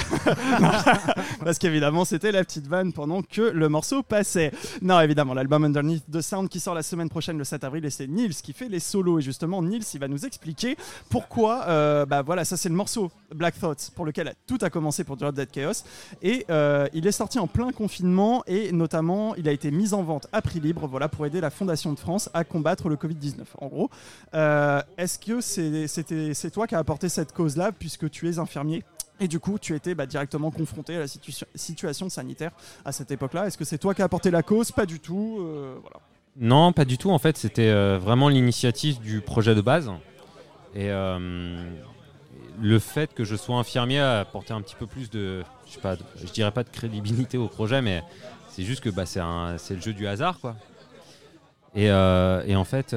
Parce 1.44 1.58
qu'évidemment, 1.58 2.06
c'était 2.06 2.32
la 2.32 2.42
petite 2.46 2.68
vanne 2.68 2.94
pendant 2.94 3.22
que 3.22 3.42
le 3.42 3.68
morceau 3.68 4.02
passait. 4.02 4.54
Non, 4.82 5.02
évidemment, 5.02 5.34
l'album 5.34 5.66
Underneath 5.66 6.10
the 6.10 6.22
Sound 6.22 6.48
qui 6.48 6.62
sort 6.62 6.74
la 6.74 6.84
semaine 6.84 7.10
prochaine, 7.10 7.38
le 7.38 7.44
7 7.44 7.66
avril, 7.66 7.84
et 7.84 7.90
c'est 7.90 8.08
Nils 8.08 8.34
qui 8.36 8.54
fait 8.54 8.70
les 8.70 8.80
solos. 8.80 9.20
Et 9.20 9.22
justement, 9.22 9.62
Nils, 9.62 9.84
il 9.94 10.00
va 10.00 10.08
nous 10.08 10.26
expliquer 10.26 10.78
pourquoi. 11.10 11.66
euh, 11.68 12.06
bah 12.06 12.22
voilà, 12.22 12.46
ça 12.46 12.56
c'est 12.56 12.70
le 12.70 12.76
morceau 12.76 13.12
Black 13.34 13.60
Thoughts 13.60 13.92
pour 13.94 14.06
lequel 14.06 14.34
tout 14.48 14.60
a 14.62 14.70
commencé 14.70 15.04
pour 15.04 15.18
Drop 15.18 15.36
Dead 15.36 15.52
Chaos. 15.52 15.84
Et 16.22 16.46
euh, 16.50 16.88
il 16.94 17.06
est 17.08 17.12
sorti 17.12 17.40
en 17.40 17.48
plein 17.48 17.74
confinement 17.74 18.42
et 18.48 18.72
notamment, 18.72 19.36
il 19.36 19.50
a 19.50 19.52
été 19.52 19.70
mis 19.70 19.94
en 19.94 20.02
vente 20.02 20.28
à 20.32 20.42
prix 20.42 20.62
libre, 20.62 20.88
voilà, 20.88 21.10
pour 21.10 21.26
aider 21.26 21.42
la 21.42 21.50
Fondation 21.50 21.92
de 21.92 22.00
France 22.00 22.30
à 22.34 22.46
combattre 22.46 22.88
le 22.88 22.96
Covid-19. 22.96 23.42
En 23.60 23.68
gros, 23.68 23.90
Euh, 24.34 24.82
est-ce 24.98 25.20
que 25.26 25.42
c'est 25.42 26.52
toi 26.52 26.68
qui 26.68 26.76
as 26.76 26.80
apporté 26.80 27.10
cette 27.10 27.34
cause-là 27.34 27.72
puisque 27.72 28.10
tu 28.10 28.30
es 28.30 28.38
infirmier 28.40 28.84
et 29.20 29.28
du 29.28 29.40
coup, 29.40 29.58
tu 29.60 29.74
étais 29.76 29.96
bah, 29.96 30.06
directement 30.06 30.52
confronté 30.52 30.96
à 30.96 31.00
la 31.00 31.06
situa- 31.06 31.46
situation 31.56 32.10
sanitaire 32.10 32.52
à 32.84 32.92
cette 32.92 33.12
époque-là. 33.12 33.48
Est-ce 33.48 33.58
que 33.58 33.64
c'est 33.66 33.78
toi 33.78 33.94
qui 33.94 34.02
as 34.02 34.06
apporté 34.06 34.30
la 34.30 34.44
cause? 34.44 34.72
Pas 34.72 34.86
du 34.86 35.00
tout. 35.00 35.38
euh. 35.40 35.76
Non, 36.38 36.74
pas 36.74 36.84
du 36.84 36.98
tout. 36.98 37.12
En 37.12 37.18
fait, 37.20 37.38
c'était 37.38 37.70
euh, 37.70 37.98
vraiment 37.98 38.28
l'initiative 38.28 39.00
du 39.00 39.22
projet 39.22 39.56
de 39.56 39.62
base. 39.62 39.90
Et 40.74 40.90
euh, 40.92 41.72
le 42.60 42.80
fait 42.80 43.14
que 43.14 43.24
je 43.24 43.38
sois 43.38 43.56
infirmier 43.56 44.02
a 44.02 44.20
apporté 44.20 44.52
un 44.52 44.62
petit 44.62 44.76
peu 44.76 44.86
plus 44.86 45.10
de, 45.10 45.44
je 45.66 45.72
sais 45.76 45.80
pas, 45.80 45.96
je 46.18 46.26
dirais 46.34 46.52
pas 46.52 46.64
de 46.66 46.70
crédibilité 46.70 47.38
au 47.38 47.48
projet, 47.48 47.82
mais 47.82 48.04
c'est 48.50 48.64
juste 48.64 48.82
que 48.84 48.90
bah, 48.90 49.06
c'est 49.06 49.76
le 49.76 49.82
jeu 49.82 49.94
du 49.94 50.08
hasard, 50.08 50.40
quoi. 50.42 50.58
Et, 51.74 51.90
en 51.92 52.66
fait, 52.66 52.94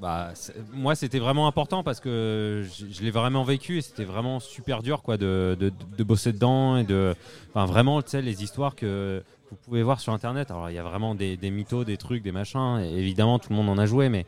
bah, 0.00 0.32
moi, 0.72 0.94
c'était 0.94 1.18
vraiment 1.18 1.46
important 1.46 1.82
parce 1.82 2.00
que 2.00 2.64
je, 2.78 2.86
je 2.90 3.02
l'ai 3.02 3.10
vraiment 3.10 3.44
vécu 3.44 3.78
et 3.78 3.82
c'était 3.82 4.04
vraiment 4.04 4.40
super 4.40 4.82
dur, 4.82 5.02
quoi, 5.02 5.16
de, 5.16 5.56
de- 5.60 5.72
de 5.98 6.04
bosser 6.04 6.32
dedans 6.32 6.76
et 6.78 6.84
de, 6.84 7.14
enfin, 7.50 7.66
vraiment, 7.66 8.00
tu 8.02 8.10
sais, 8.10 8.22
les 8.22 8.42
histoires 8.42 8.74
que 8.74 9.22
vous 9.50 9.56
pouvez 9.56 9.82
voir 9.82 10.00
sur 10.00 10.12
internet. 10.12 10.50
Alors 10.50 10.70
il 10.70 10.74
y 10.74 10.78
a 10.78 10.82
vraiment 10.82 11.14
des, 11.14 11.36
des 11.36 11.50
mythos, 11.50 11.84
des 11.84 11.96
trucs, 11.96 12.22
des 12.22 12.32
machins. 12.32 12.80
Et 12.82 12.96
évidemment, 12.98 13.38
tout 13.38 13.50
le 13.50 13.56
monde 13.56 13.68
en 13.68 13.78
a 13.78 13.84
joué, 13.86 14.08
mais 14.08 14.24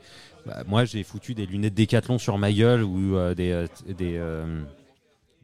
bah, 0.47 0.63
moi 0.67 0.85
j'ai 0.85 1.03
foutu 1.05 1.35
des 1.35 1.47
lunettes 1.47 1.75
Décathlon 1.75 2.19
sur 2.19 2.37
ma 2.39 2.53
gueule 2.53 2.83
ou 2.83 3.17
euh, 3.17 3.33
des, 3.35 3.53
euh, 3.53 3.67
des, 3.87 4.17
euh, 4.17 4.61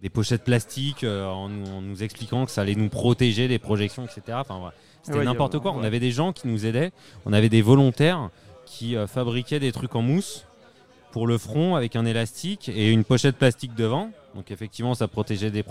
des 0.02 0.08
pochettes 0.10 0.42
plastiques 0.44 1.04
euh, 1.04 1.26
en, 1.26 1.48
nous, 1.48 1.70
en 1.70 1.80
nous 1.80 2.02
expliquant 2.02 2.44
que 2.44 2.50
ça 2.50 2.62
allait 2.62 2.74
nous 2.74 2.88
protéger 2.88 3.46
des 3.48 3.58
projections, 3.60 4.04
etc. 4.04 4.38
Enfin. 4.40 4.72
C'était 5.04 5.18
Ouais, 5.18 5.24
n'importe 5.24 5.58
quoi. 5.60 5.72
On 5.72 5.84
avait 5.84 6.00
des 6.00 6.10
gens 6.10 6.32
qui 6.32 6.48
nous 6.48 6.66
aidaient, 6.66 6.90
on 7.24 7.32
avait 7.32 7.48
des 7.48 7.62
volontaires 7.62 8.30
qui 8.68 8.96
euh, 8.96 9.06
fabriquaient 9.06 9.60
des 9.60 9.72
trucs 9.72 9.94
en 9.94 10.02
mousse 10.02 10.44
pour 11.10 11.26
le 11.26 11.38
front 11.38 11.74
avec 11.74 11.96
un 11.96 12.04
élastique 12.04 12.68
et 12.68 12.90
une 12.90 13.02
pochette 13.02 13.36
plastique 13.36 13.74
devant. 13.74 14.10
Donc 14.34 14.50
effectivement, 14.50 14.94
ça 14.94 15.08
protégeait 15.08 15.50
des, 15.50 15.62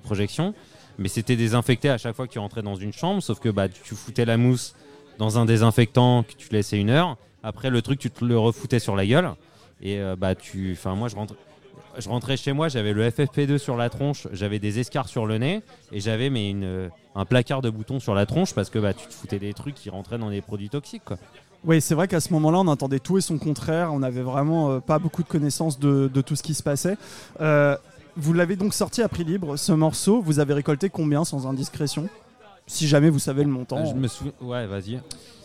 projections 0.00 0.54
mais 0.98 1.08
c'était 1.08 1.36
désinfecté 1.36 1.88
à 1.88 1.96
chaque 1.96 2.14
fois 2.14 2.26
que 2.26 2.32
tu 2.32 2.38
rentrais 2.38 2.62
dans 2.62 2.74
une 2.74 2.92
chambre, 2.92 3.22
sauf 3.22 3.40
que 3.40 3.48
bah, 3.48 3.68
tu 3.68 3.94
foutais 3.94 4.26
la 4.26 4.36
mousse 4.36 4.74
dans 5.18 5.38
un 5.38 5.46
désinfectant 5.46 6.22
que 6.22 6.34
tu 6.34 6.48
laissais 6.50 6.78
une 6.78 6.90
heure. 6.90 7.16
Après, 7.42 7.70
le 7.70 7.80
truc, 7.80 7.98
tu 7.98 8.10
te 8.10 8.24
le 8.24 8.38
refoutais 8.38 8.78
sur 8.78 8.94
la 8.94 9.06
gueule. 9.06 9.30
Et 9.80 9.98
euh, 9.98 10.16
bah, 10.16 10.34
tu. 10.34 10.78
Moi, 10.84 11.08
je 11.08 12.08
rentrais. 12.08 12.36
Chez 12.36 12.52
moi, 12.52 12.68
j'avais 12.68 12.92
le 12.92 13.08
FFP2 13.08 13.56
sur 13.56 13.76
la 13.76 13.88
tronche, 13.88 14.28
j'avais 14.32 14.58
des 14.58 14.78
escarres 14.80 15.08
sur 15.08 15.26
le 15.26 15.38
nez 15.38 15.62
et 15.92 16.00
j'avais 16.00 16.30
mais 16.30 16.54
un 17.14 17.24
placard 17.24 17.62
de 17.62 17.70
boutons 17.70 18.00
sur 18.00 18.14
la 18.14 18.26
tronche 18.26 18.54
parce 18.54 18.70
que 18.70 18.78
bah, 18.78 18.92
tu 18.92 19.06
te 19.06 19.12
foutais 19.12 19.38
des 19.38 19.54
trucs 19.54 19.74
qui 19.74 19.90
rentraient 19.90 20.18
dans 20.18 20.30
des 20.30 20.42
produits 20.42 20.68
toxiques. 20.68 21.02
Oui, 21.64 21.80
c'est 21.80 21.94
vrai 21.94 22.08
qu'à 22.08 22.20
ce 22.20 22.32
moment-là, 22.32 22.58
on 22.58 22.66
entendait 22.66 22.98
tout 22.98 23.18
et 23.18 23.20
son 23.20 23.38
contraire. 23.38 23.92
On 23.92 24.00
n'avait 24.00 24.22
vraiment 24.22 24.70
euh, 24.70 24.80
pas 24.80 24.98
beaucoup 24.98 25.22
de 25.22 25.28
connaissances 25.28 25.78
de, 25.78 26.10
de 26.12 26.20
tout 26.20 26.34
ce 26.36 26.42
qui 26.42 26.54
se 26.54 26.62
passait. 26.62 26.96
Euh, 27.40 27.76
vous 28.16 28.32
l'avez 28.32 28.56
donc 28.56 28.74
sorti 28.74 29.00
à 29.00 29.08
prix 29.08 29.24
libre, 29.24 29.56
ce 29.56 29.72
morceau. 29.72 30.20
Vous 30.20 30.38
avez 30.40 30.54
récolté 30.54 30.90
combien 30.90 31.24
sans 31.24 31.46
indiscrétion? 31.46 32.08
Si 32.66 32.86
jamais 32.88 33.10
vous 33.10 33.18
savez 33.18 33.44
le 33.44 33.50
montant. 33.50 33.78
Ah, 33.80 33.84
je 33.84 33.94
me 33.94 34.08
souviens. 34.08 34.32
Ouais, 34.40 34.66
vas-y. 34.66 35.00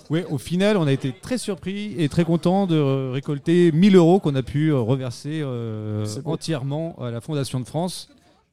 Ouais, 0.10 0.26
au 0.30 0.38
final, 0.38 0.78
on 0.78 0.88
a 0.88 0.92
été 0.92 1.12
très 1.12 1.38
surpris 1.38 1.94
et 1.98 2.08
très 2.08 2.24
content 2.24 2.66
de 2.66 2.76
euh, 2.76 3.12
récolter 3.12 3.72
1000 3.74 3.96
euros 3.98 4.20
qu'on 4.20 4.36
a 4.36 4.44
pu 4.44 4.70
euh, 4.70 4.80
reverser 4.80 5.42
euh, 5.44 6.06
entièrement 6.24 6.96
à 7.02 7.12
la 7.12 7.20
Fondation 7.20 7.60
de 7.60 7.66
France. 7.66 8.10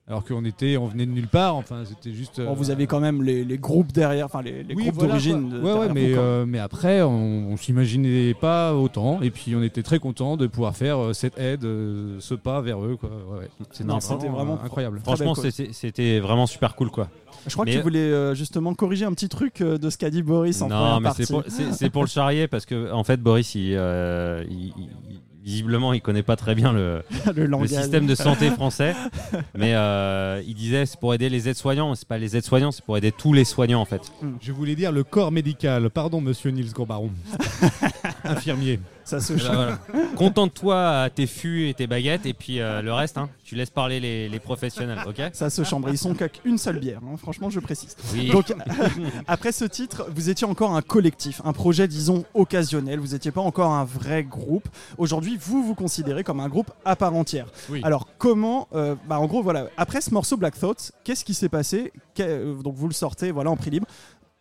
Alors 0.06 0.22
qu'on 0.22 0.44
était, 0.44 0.76
on 0.76 0.86
venait 0.86 1.06
de 1.06 1.12
nulle 1.12 1.28
part. 1.28 1.56
Enfin, 1.56 1.82
c'était 1.86 2.12
juste. 2.14 2.38
euh, 2.38 2.44
Bon, 2.44 2.52
vous 2.52 2.70
avez 2.70 2.86
quand 2.86 3.00
même 3.00 3.22
les, 3.22 3.42
les 3.42 3.56
groupes 3.56 3.90
derrière, 3.90 4.26
enfin 4.26 4.42
les, 4.42 4.62
les 4.62 4.74
oui, 4.74 4.82
groupes 4.82 4.96
voilà, 4.96 5.08
d'origine. 5.12 5.60
Ouais, 5.62 5.72
ouais, 5.72 5.88
mais, 5.94 6.12
euh, 6.14 6.44
mais 6.46 6.58
après, 6.58 7.00
on, 7.00 7.48
on 7.52 7.56
s'imaginait 7.56 8.34
pas 8.34 8.74
autant. 8.74 9.22
Et 9.22 9.30
puis, 9.30 9.56
on 9.56 9.62
était 9.62 9.82
très 9.82 9.98
content 9.98 10.36
de 10.36 10.46
pouvoir 10.46 10.76
faire 10.76 10.98
euh, 11.02 11.12
cette 11.14 11.38
aide, 11.38 11.64
euh, 11.64 12.16
ce 12.20 12.34
pas 12.34 12.60
vers 12.60 12.84
eux. 12.84 12.98
Quoi. 13.00 13.08
Ouais, 13.30 13.38
ouais. 13.38 13.48
C'était 13.70 13.84
Non, 13.84 13.98
c'était 13.98 14.28
vraiment 14.28 14.58
euh, 14.60 14.66
incroyable. 14.66 15.00
Franchement, 15.02 15.34
c'était 15.34 15.72
c'était 15.72 16.18
vraiment 16.20 16.46
super 16.46 16.74
cool. 16.76 16.90
quoi. 16.90 17.08
Je 17.46 17.52
crois 17.54 17.64
que 17.64 17.70
mais- 17.70 17.76
tu 17.76 17.82
voulais 17.82 17.98
euh, 18.00 18.34
justement 18.34 18.74
corriger 18.74 19.06
un 19.06 19.12
petit 19.12 19.30
truc 19.30 19.62
euh, 19.62 19.78
de 19.78 19.88
ce 19.88 19.96
qu'a 19.96 20.10
dit 20.10 20.22
Boris 20.22 20.60
en 20.60 20.68
non, 20.68 20.76
première 20.76 21.00
mais 21.00 21.04
partie. 21.08 21.24
c'est 21.26 21.32
pour, 21.32 21.42
c'est- 21.48 21.72
c'est 21.72 21.90
pour 21.90 22.02
le 22.02 22.08
charrier 22.08 22.46
parce 22.46 22.64
que 22.66 22.90
en 22.92 23.04
fait 23.04 23.20
Boris, 23.22 23.54
il, 23.54 23.74
euh, 23.74 24.44
il- 24.50 24.72
il- 24.78 25.20
visiblement, 25.44 25.92
il 25.92 26.00
connaît 26.00 26.22
pas 26.22 26.36
très 26.36 26.54
bien 26.54 26.72
le, 26.72 27.02
le 27.36 27.66
système 27.66 28.06
de 28.06 28.14
santé 28.14 28.50
français, 28.50 28.94
mais 29.54 29.74
euh, 29.74 30.42
il 30.46 30.54
disait 30.54 30.86
c'est 30.86 30.98
pour 30.98 31.14
aider 31.14 31.28
les 31.28 31.48
aides-soignants. 31.48 31.94
C'est 31.94 32.08
pas 32.08 32.18
les 32.18 32.36
aides-soignants, 32.36 32.72
c'est 32.72 32.84
pour 32.84 32.96
aider 32.96 33.12
tous 33.12 33.32
les 33.32 33.44
soignants 33.44 33.80
en 33.80 33.84
fait. 33.84 34.00
Je 34.40 34.52
voulais 34.52 34.74
dire 34.74 34.90
le 34.90 35.04
corps 35.04 35.30
médical. 35.30 35.90
Pardon, 35.90 36.20
monsieur 36.20 36.50
Nils 36.50 36.72
Gourbaron. 36.72 37.10
Infirmier. 38.30 38.80
Ça 39.04 39.20
se 39.20 39.34
Bah, 39.34 39.38
change. 39.38 39.54
voilà. 39.56 39.78
Contente-toi 40.16 41.02
à 41.02 41.10
tes 41.10 41.26
fûts 41.26 41.68
et 41.68 41.74
tes 41.74 41.86
baguettes 41.86 42.24
et 42.24 42.32
puis 42.32 42.60
euh, 42.60 42.80
le 42.80 42.92
reste, 42.92 43.18
hein, 43.18 43.28
tu 43.44 43.54
laisses 43.54 43.68
parler 43.70 44.00
les, 44.00 44.28
les 44.30 44.38
professionnels, 44.38 44.98
ok? 45.06 45.20
Ça 45.34 45.50
se 45.50 45.62
chambre. 45.62 45.88
Ils 45.90 45.98
sont 45.98 46.14
qu'avec 46.14 46.40
une 46.44 46.56
seule 46.56 46.78
bière. 46.78 47.00
hein. 47.04 47.16
Franchement, 47.18 47.50
je 47.50 47.60
précise. 47.60 47.96
Oui. 48.14 48.30
Donc, 48.30 48.54
après 49.26 49.52
ce 49.52 49.66
titre, 49.66 50.06
vous 50.14 50.30
étiez 50.30 50.46
encore 50.46 50.74
un 50.74 50.80
collectif, 50.82 51.42
un 51.44 51.52
projet, 51.52 51.86
disons, 51.86 52.24
occasionnel. 52.32 52.98
Vous 52.98 53.08
n'étiez 53.08 53.30
pas 53.30 53.42
encore 53.42 53.72
un 53.72 53.84
vrai 53.84 54.24
groupe. 54.24 54.68
Aujourd'hui, 54.96 55.38
vous 55.38 55.62
vous 55.62 55.74
considérez 55.74 56.24
comme 56.24 56.40
un 56.40 56.48
groupe 56.48 56.70
à 56.86 56.96
part 56.96 57.14
entière. 57.14 57.46
Oui. 57.68 57.80
Alors, 57.84 58.08
comment, 58.16 58.68
euh, 58.74 58.94
bah, 59.06 59.18
en 59.20 59.26
gros, 59.26 59.42
voilà, 59.42 59.68
après 59.76 60.00
ce 60.00 60.12
morceau 60.14 60.36
Black 60.38 60.58
Thoughts, 60.58 60.92
qu'est-ce 61.04 61.24
qui 61.26 61.34
s'est 61.34 61.50
passé? 61.50 61.92
Donc, 62.16 62.74
vous 62.76 62.86
le 62.88 62.94
sortez, 62.94 63.32
voilà, 63.32 63.50
en 63.50 63.56
prix 63.56 63.70
libre. 63.70 63.86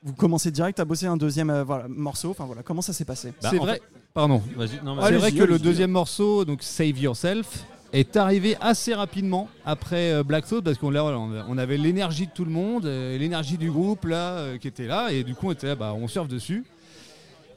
Vous 0.03 0.13
commencez 0.13 0.51
direct 0.51 0.79
à 0.79 0.85
bosser 0.85 1.05
un 1.05 1.17
deuxième 1.17 1.49
euh, 1.49 1.63
voilà, 1.63 1.87
morceau. 1.87 2.31
Enfin, 2.31 2.45
voilà, 2.45 2.61
comment 2.63 2.81
ça 2.81 2.93
s'est 2.93 3.05
passé 3.05 3.33
Bah, 3.41 3.49
c'est 3.51 3.59
en 3.59 3.63
vrai. 3.63 3.73
fait- 3.75 3.81
Pardon. 4.13 4.41
Vas-y, 4.55 4.83
non, 4.83 4.95
mais- 4.95 5.03
c'est 5.07 5.17
vrai 5.17 5.31
que 5.31 5.43
le 5.43 5.57
deuxième 5.59 5.91
morceau, 5.91 6.45
donc 6.45 6.61
Save 6.61 6.99
Yourself, 6.99 7.65
est 7.93 8.17
arrivé 8.17 8.57
assez 8.59 8.93
rapidement 8.93 9.47
après 9.65 10.11
euh, 10.13 10.23
Black 10.23 10.47
Thought 10.47 10.63
parce 10.63 10.77
qu'on 10.77 10.89
là, 10.89 11.03
voilà, 11.03 11.19
on- 11.19 11.43
on 11.47 11.57
avait 11.57 11.77
l'énergie 11.77 12.25
de 12.27 12.31
tout 12.31 12.43
le 12.45 12.51
monde, 12.51 12.85
euh, 12.85 13.17
l'énergie 13.17 13.57
du 13.57 13.69
groupe 13.71 14.05
là 14.05 14.31
euh, 14.37 14.57
qui 14.57 14.67
était 14.67 14.87
là 14.87 15.11
et 15.11 15.23
du 15.23 15.35
coup 15.35 15.47
on 15.47 15.51
était 15.51 15.67
là, 15.67 15.75
bah, 15.75 15.93
on 15.95 16.07
surfe 16.07 16.27
dessus. 16.27 16.63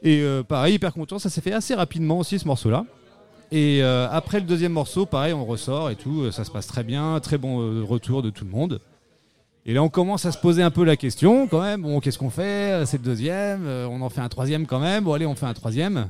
Et 0.03 0.21
euh, 0.21 0.43
pareil, 0.43 0.75
hyper 0.75 0.93
content, 0.93 1.17
ça 1.17 1.29
s'est 1.31 1.41
fait 1.41 1.53
assez 1.53 1.73
rapidement 1.73 2.19
aussi 2.19 2.37
ce 2.37 2.47
morceau 2.47 2.69
là. 2.69 2.85
Et 3.51 3.81
euh, 3.81 4.07
après 4.11 4.39
le 4.39 4.45
deuxième 4.45 4.73
morceau, 4.73 5.05
pareil, 5.07 5.33
on 5.33 5.43
ressort 5.45 5.89
et 5.89 5.95
tout, 5.95 6.21
euh, 6.21 6.31
ça 6.31 6.43
se 6.43 6.51
passe 6.51 6.67
très 6.67 6.83
bien, 6.83 7.19
très 7.19 7.37
bon 7.39 7.61
euh, 7.61 7.83
retour 7.83 8.21
de 8.21 8.29
tout 8.29 8.45
le 8.45 8.51
monde. 8.51 8.79
Et 9.69 9.73
là, 9.73 9.83
on 9.83 9.89
commence 9.89 10.25
à 10.25 10.31
se 10.31 10.37
poser 10.37 10.63
un 10.63 10.71
peu 10.71 10.85
la 10.85 10.95
question 10.95 11.45
quand 11.45 11.61
même. 11.61 11.81
Bon, 11.81 11.99
qu'est-ce 11.99 12.17
qu'on 12.17 12.29
fait? 12.29 12.85
C'est 12.85 12.97
le 12.99 13.03
deuxième, 13.03 13.67
euh, 13.67 13.85
on 13.91 14.01
en 14.01 14.09
fait 14.09 14.21
un 14.21 14.29
troisième 14.29 14.65
quand 14.65 14.79
même. 14.79 15.03
Bon, 15.03 15.11
allez, 15.11 15.25
on 15.25 15.35
fait 15.35 15.45
un 15.45 15.53
troisième. 15.53 16.07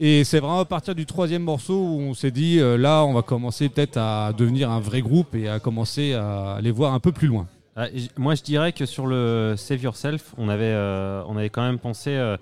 Et 0.00 0.24
c'est 0.24 0.40
vraiment 0.40 0.58
à 0.58 0.64
partir 0.64 0.96
du 0.96 1.06
troisième 1.06 1.42
morceau 1.42 1.78
où 1.78 2.00
on 2.00 2.14
s'est 2.14 2.32
dit, 2.32 2.58
euh, 2.58 2.76
là, 2.76 3.04
on 3.04 3.12
va 3.12 3.22
commencer 3.22 3.68
peut-être 3.68 3.96
à 3.96 4.32
devenir 4.36 4.70
un 4.70 4.80
vrai 4.80 5.02
groupe 5.02 5.36
et 5.36 5.48
à 5.48 5.60
commencer 5.60 6.14
à 6.14 6.54
aller 6.54 6.72
voir 6.72 6.94
un 6.94 7.00
peu 7.00 7.12
plus 7.12 7.28
loin. 7.28 7.46
Ah, 7.76 7.86
Moi, 8.16 8.34
je 8.34 8.42
dirais 8.42 8.72
que 8.72 8.86
sur 8.86 9.06
le 9.06 9.54
Save 9.56 9.84
Yourself, 9.84 10.34
on 10.36 10.48
avait, 10.48 10.64
euh, 10.64 11.22
on 11.28 11.36
avait 11.36 11.50
quand 11.50 11.62
même 11.62 11.78
pensé. 11.78 12.10
euh, 12.10 12.36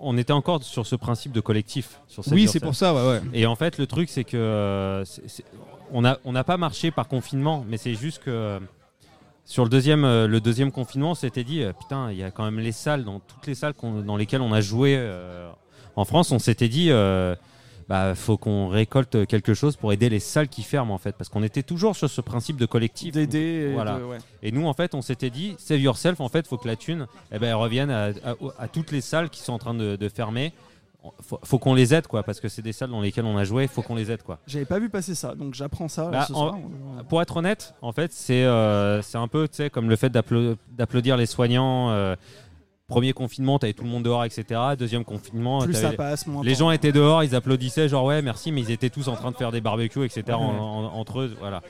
on 0.00 0.16
était 0.16 0.32
encore 0.32 0.62
sur 0.62 0.86
ce 0.86 0.96
principe 0.96 1.32
de 1.32 1.40
collectif. 1.40 2.00
Sur 2.08 2.24
Save 2.24 2.32
oui, 2.32 2.48
c'est 2.48 2.58
pour 2.60 2.74
ça, 2.74 2.94
ouais, 2.94 3.06
ouais. 3.06 3.20
Et 3.34 3.44
en 3.44 3.54
fait, 3.54 3.76
le 3.76 3.86
truc, 3.86 4.08
c'est 4.08 4.24
que 4.24 4.38
euh, 4.38 5.04
on 5.92 6.00
n'a 6.00 6.18
on 6.24 6.32
pas 6.42 6.56
marché 6.56 6.90
par 6.90 7.06
confinement, 7.06 7.66
mais 7.68 7.76
c'est 7.76 7.92
juste 7.94 8.22
que 8.22 8.58
sur 9.44 9.64
le 9.64 9.70
deuxième, 9.70 10.04
euh, 10.04 10.26
le 10.26 10.40
deuxième 10.40 10.70
confinement, 10.72 11.10
on 11.12 11.14
s'était 11.14 11.44
dit, 11.44 11.62
euh, 11.62 11.72
putain, 11.72 12.10
il 12.12 12.18
y 12.18 12.22
a 12.22 12.30
quand 12.30 12.44
même 12.44 12.60
les 12.60 12.72
salles, 12.72 13.04
dans 13.04 13.20
toutes 13.20 13.46
les 13.46 13.54
salles 13.54 13.74
dans 14.04 14.16
lesquelles 14.16 14.40
on 14.42 14.52
a 14.52 14.60
joué 14.60 14.94
euh, 14.96 15.50
en 15.96 16.04
France, 16.04 16.30
on 16.30 16.38
s'était 16.38 16.68
dit, 16.68 16.90
bah, 17.88 18.14
faut 18.14 18.38
qu'on 18.38 18.68
récolte 18.68 19.26
quelque 19.26 19.52
chose 19.52 19.76
pour 19.76 19.92
aider 19.92 20.08
les 20.08 20.20
salles 20.20 20.48
qui 20.48 20.62
ferment, 20.62 20.94
en 20.94 20.98
fait, 20.98 21.14
parce 21.16 21.28
qu'on 21.28 21.42
était 21.42 21.62
toujours 21.64 21.96
sur 21.96 22.08
ce 22.08 22.20
principe 22.20 22.56
de 22.56 22.64
collectif. 22.64 23.12
D'aider. 23.12 23.72
Voilà. 23.74 23.98
de- 23.98 24.04
ouais. 24.04 24.18
Et 24.42 24.52
nous, 24.52 24.66
en 24.66 24.72
fait, 24.72 24.94
on 24.94 25.02
s'était 25.02 25.28
dit, 25.30 25.54
save 25.58 25.80
yourself, 25.80 26.20
en 26.20 26.28
fait, 26.28 26.46
faut 26.46 26.56
que 26.56 26.68
la 26.68 26.76
thune, 26.76 27.06
eh 27.32 27.38
ben, 27.38 27.48
elle 27.48 27.54
revienne 27.56 27.90
à, 27.90 28.06
à- 28.24 28.34
à 28.58 28.68
toutes 28.68 28.92
les 28.92 29.00
salles 29.02 29.28
qui 29.28 29.40
sont 29.40 29.52
en 29.52 29.58
train 29.58 29.74
de, 29.74 29.96
de 29.96 30.08
fermer. 30.08 30.52
Faut, 31.20 31.40
faut 31.42 31.58
qu'on 31.58 31.74
les 31.74 31.92
aide, 31.94 32.06
quoi, 32.06 32.22
parce 32.22 32.38
que 32.38 32.48
c'est 32.48 32.62
des 32.62 32.72
salles 32.72 32.90
dans 32.90 33.00
lesquelles 33.00 33.24
on 33.24 33.36
a 33.36 33.42
joué, 33.42 33.66
faut 33.66 33.82
qu'on 33.82 33.96
les 33.96 34.10
aide, 34.12 34.22
quoi. 34.22 34.38
J'avais 34.46 34.64
pas 34.64 34.78
vu 34.78 34.88
passer 34.88 35.16
ça, 35.16 35.34
donc 35.34 35.52
j'apprends 35.54 35.88
ça 35.88 36.08
Bah, 36.10 36.24
ce 36.28 36.32
en- 36.32 36.36
soir. 36.36 36.54
Pour 37.08 37.20
être 37.20 37.36
honnête, 37.36 37.74
en 37.82 37.90
fait, 37.90 38.12
c'est 38.12 38.44
euh, 38.44 39.02
c'est 39.02 39.18
un 39.18 39.26
peu, 39.26 39.48
comme 39.72 39.88
le 39.88 39.96
fait 39.96 40.10
d'applau- 40.10 40.56
d'applaudir 40.70 41.16
les 41.16 41.26
soignants. 41.26 41.90
euh, 41.90 42.14
premier 42.92 43.12
confinement, 43.14 43.58
t'avais 43.58 43.72
tout 43.72 43.84
le 43.84 43.88
monde 43.90 44.02
dehors, 44.02 44.24
etc. 44.24 44.44
Deuxième 44.78 45.04
confinement, 45.04 45.60
Plus 45.62 45.72
t'avais- 45.72 45.86
ça 45.90 45.92
passe, 45.94 46.26
moins 46.26 46.44
les 46.44 46.52
temps. 46.52 46.58
gens 46.58 46.70
étaient 46.72 46.92
dehors, 46.92 47.24
ils 47.24 47.34
applaudissaient, 47.34 47.88
genre 47.88 48.04
ouais, 48.04 48.20
merci, 48.22 48.52
mais 48.52 48.60
ils 48.60 48.70
étaient 48.70 48.90
tous 48.90 49.08
en 49.08 49.14
train 49.16 49.30
de 49.30 49.36
faire 49.36 49.50
des 49.50 49.60
barbecues, 49.62 50.04
etc. 50.04 50.22
en- 50.32 50.40
en- 50.40 50.84
entre 50.98 51.20
eux, 51.20 51.34
voilà. 51.40 51.62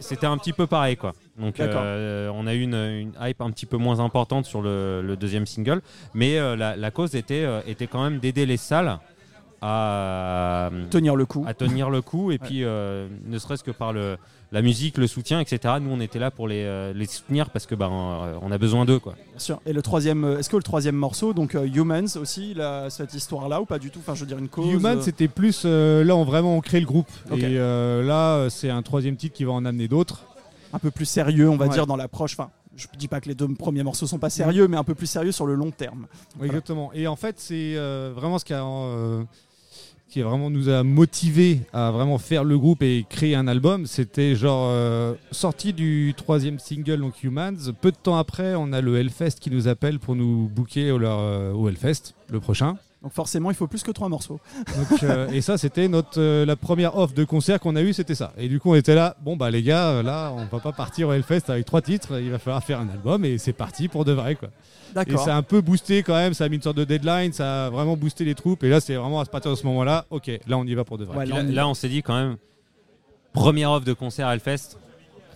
C'était 0.00 0.26
un 0.26 0.38
petit 0.38 0.52
peu 0.52 0.66
pareil, 0.66 0.96
quoi. 0.96 1.14
Donc, 1.38 1.58
euh, 1.60 2.30
on 2.32 2.46
a 2.46 2.54
eu 2.54 2.60
une, 2.60 2.74
une 2.74 3.12
hype 3.20 3.40
un 3.40 3.50
petit 3.50 3.66
peu 3.66 3.76
moins 3.76 3.98
importante 4.00 4.46
sur 4.46 4.62
le, 4.62 5.02
le 5.02 5.16
deuxième 5.16 5.46
single, 5.46 5.82
mais 6.14 6.38
euh, 6.38 6.54
la, 6.56 6.76
la 6.76 6.90
cause 6.90 7.14
était, 7.16 7.44
euh, 7.44 7.60
était 7.66 7.86
quand 7.88 8.02
même 8.04 8.18
d'aider 8.20 8.46
les 8.46 8.56
salles 8.56 8.98
à, 9.62 10.70
tenir 10.90 11.16
le 11.16 11.26
coup. 11.26 11.44
à 11.46 11.54
tenir 11.54 11.90
le 11.90 12.02
coup, 12.02 12.30
et 12.30 12.38
puis 12.38 12.60
ne 12.62 13.38
serait-ce 13.38 13.64
que 13.64 13.70
par 13.70 13.92
le, 13.92 14.16
la 14.52 14.62
musique, 14.62 14.96
le 14.98 15.06
soutien, 15.06 15.40
etc. 15.40 15.74
Nous, 15.80 15.90
on 15.90 16.00
était 16.00 16.18
là 16.18 16.30
pour 16.30 16.46
les, 16.48 16.62
euh, 16.64 16.92
les 16.92 17.06
soutenir 17.06 17.50
parce 17.50 17.66
que 17.66 17.74
ben, 17.74 17.90
euh, 17.90 18.38
on 18.42 18.50
a 18.52 18.58
besoin 18.58 18.84
d'eux, 18.84 18.98
quoi. 18.98 19.14
Bien 19.30 19.38
sûr. 19.38 19.60
Et 19.66 19.72
le 19.72 19.82
troisième, 19.82 20.24
euh, 20.24 20.38
est-ce 20.38 20.48
que 20.48 20.56
le 20.56 20.62
troisième 20.62 20.94
morceau, 20.96 21.32
donc 21.32 21.54
euh, 21.54 21.66
Humans 21.66 22.16
aussi, 22.20 22.54
là, 22.54 22.88
cette 22.90 23.12
histoire-là 23.14 23.60
ou 23.60 23.64
pas 23.64 23.78
du 23.78 23.90
tout? 23.90 23.98
Enfin, 23.98 24.14
je 24.14 24.20
veux 24.20 24.26
dire 24.26 24.38
une 24.38 24.48
cause. 24.48 24.72
Human, 24.72 24.98
euh, 24.98 25.02
c'était 25.02 25.28
plus 25.28 25.62
euh, 25.64 26.04
là, 26.04 26.14
on 26.16 26.24
vraiment 26.24 26.56
on 26.56 26.60
crée 26.60 26.80
le 26.80 26.86
groupe. 26.86 27.10
Et 27.32 27.40
euh, 27.58 28.02
là, 28.04 28.48
c'est 28.50 28.70
un 28.70 28.82
troisième 28.82 29.16
titre 29.16 29.34
qui 29.36 29.44
va 29.44 29.52
en 29.52 29.64
amener 29.64 29.88
d'autres. 29.88 30.22
un 30.72 30.78
peu 30.78 30.90
plus 30.90 31.06
sérieux, 31.06 31.48
on 31.50 31.56
va 31.56 31.66
Ouais. 31.66 31.72
dire, 31.74 31.86
dans 31.86 31.96
l'approche. 31.96 32.34
Enfin, 32.38 32.50
je 32.76 32.86
dis 32.98 33.08
pas 33.08 33.20
que 33.22 33.28
les 33.28 33.34
deux 33.34 33.48
premiers 33.54 33.82
morceaux 33.82 34.06
sont 34.06 34.18
pas 34.18 34.28
sérieux, 34.30 34.68
mais 34.68 34.76
un 34.76 34.84
peu 34.84 34.94
plus 34.94 35.06
sérieux 35.06 35.32
sur 35.32 35.46
le 35.46 35.54
long 35.54 35.70
terme. 35.70 36.06
Oui, 36.38 36.46
Exactement. 36.46 36.92
Et 36.92 37.06
en 37.06 37.16
fait, 37.16 37.36
c'est 37.38 37.74
euh, 37.76 38.12
vraiment 38.14 38.38
ce 38.38 38.44
qui 38.44 38.52
a, 38.52 38.62
euh, 38.62 39.22
qui 40.08 40.22
vraiment 40.22 40.50
nous 40.50 40.68
a 40.68 40.82
motivé 40.82 41.60
à 41.72 41.90
vraiment 41.90 42.18
faire 42.18 42.44
le 42.44 42.58
groupe 42.58 42.82
et 42.82 43.04
créer 43.08 43.34
un 43.34 43.48
album. 43.48 43.86
C'était 43.86 44.36
genre 44.36 44.68
euh, 44.70 45.14
sorti 45.30 45.72
du 45.72 46.14
troisième 46.16 46.58
single, 46.58 46.98
donc 47.00 47.22
Humans. 47.22 47.72
Peu 47.80 47.90
de 47.90 47.96
temps 47.96 48.16
après, 48.16 48.54
on 48.54 48.72
a 48.72 48.80
le 48.80 48.96
Hellfest 48.96 49.38
qui 49.40 49.50
nous 49.50 49.68
appelle 49.68 49.98
pour 49.98 50.14
nous 50.14 50.48
booker 50.48 50.90
au, 50.92 51.02
euh, 51.02 51.52
au 51.52 51.68
Hellfest, 51.68 52.14
le 52.30 52.40
prochain. 52.40 52.76
Donc 53.06 53.12
forcément, 53.12 53.52
il 53.52 53.54
faut 53.54 53.68
plus 53.68 53.84
que 53.84 53.92
trois 53.92 54.08
morceaux. 54.08 54.40
Donc, 54.76 55.04
euh, 55.04 55.28
et 55.28 55.40
ça, 55.40 55.56
c'était 55.58 55.86
notre 55.86 56.20
euh, 56.20 56.44
la 56.44 56.56
première 56.56 56.98
offre 56.98 57.14
de 57.14 57.22
concert 57.22 57.60
qu'on 57.60 57.76
a 57.76 57.82
eu, 57.82 57.92
c'était 57.92 58.16
ça. 58.16 58.32
Et 58.36 58.48
du 58.48 58.58
coup, 58.58 58.72
on 58.72 58.74
était 58.74 58.96
là. 58.96 59.16
Bon 59.22 59.36
bah 59.36 59.48
les 59.48 59.62
gars, 59.62 59.90
euh, 59.90 60.02
là, 60.02 60.32
on 60.36 60.44
va 60.46 60.58
pas 60.58 60.72
partir 60.72 61.06
au 61.06 61.12
Hellfest 61.12 61.42
avec 61.46 61.66
trois 61.66 61.82
titres. 61.82 62.18
Il 62.20 62.32
va 62.32 62.40
falloir 62.40 62.64
faire 62.64 62.80
un 62.80 62.88
album 62.88 63.24
et 63.24 63.38
c'est 63.38 63.52
parti 63.52 63.86
pour 63.86 64.04
de 64.04 64.10
vrai 64.10 64.34
quoi. 64.34 64.48
Et 65.06 65.16
ça 65.18 65.36
a 65.36 65.38
un 65.38 65.42
peu 65.42 65.60
boosté 65.60 66.02
quand 66.02 66.16
même. 66.16 66.34
Ça 66.34 66.42
a 66.42 66.48
mis 66.48 66.56
une 66.56 66.62
sorte 66.62 66.78
de 66.78 66.82
deadline. 66.84 67.32
Ça 67.32 67.66
a 67.66 67.70
vraiment 67.70 67.96
boosté 67.96 68.24
les 68.24 68.34
troupes. 68.34 68.64
Et 68.64 68.70
là, 68.70 68.80
c'est 68.80 68.96
vraiment 68.96 69.20
à 69.20 69.24
partir 69.24 69.52
de 69.52 69.56
ce 69.56 69.64
moment-là. 69.66 70.06
Ok, 70.10 70.28
là, 70.48 70.58
on 70.58 70.64
y 70.64 70.74
va 70.74 70.82
pour 70.82 70.98
de 70.98 71.04
vrai. 71.04 71.18
Ouais, 71.18 71.26
là, 71.26 71.68
on 71.68 71.70
on 71.70 71.74
s'est 71.74 71.88
dit 71.88 72.02
quand 72.02 72.16
même, 72.16 72.38
première 73.32 73.70
offre 73.70 73.86
de 73.86 73.92
concert 73.92 74.26
à 74.26 74.34
Hellfest, 74.34 74.78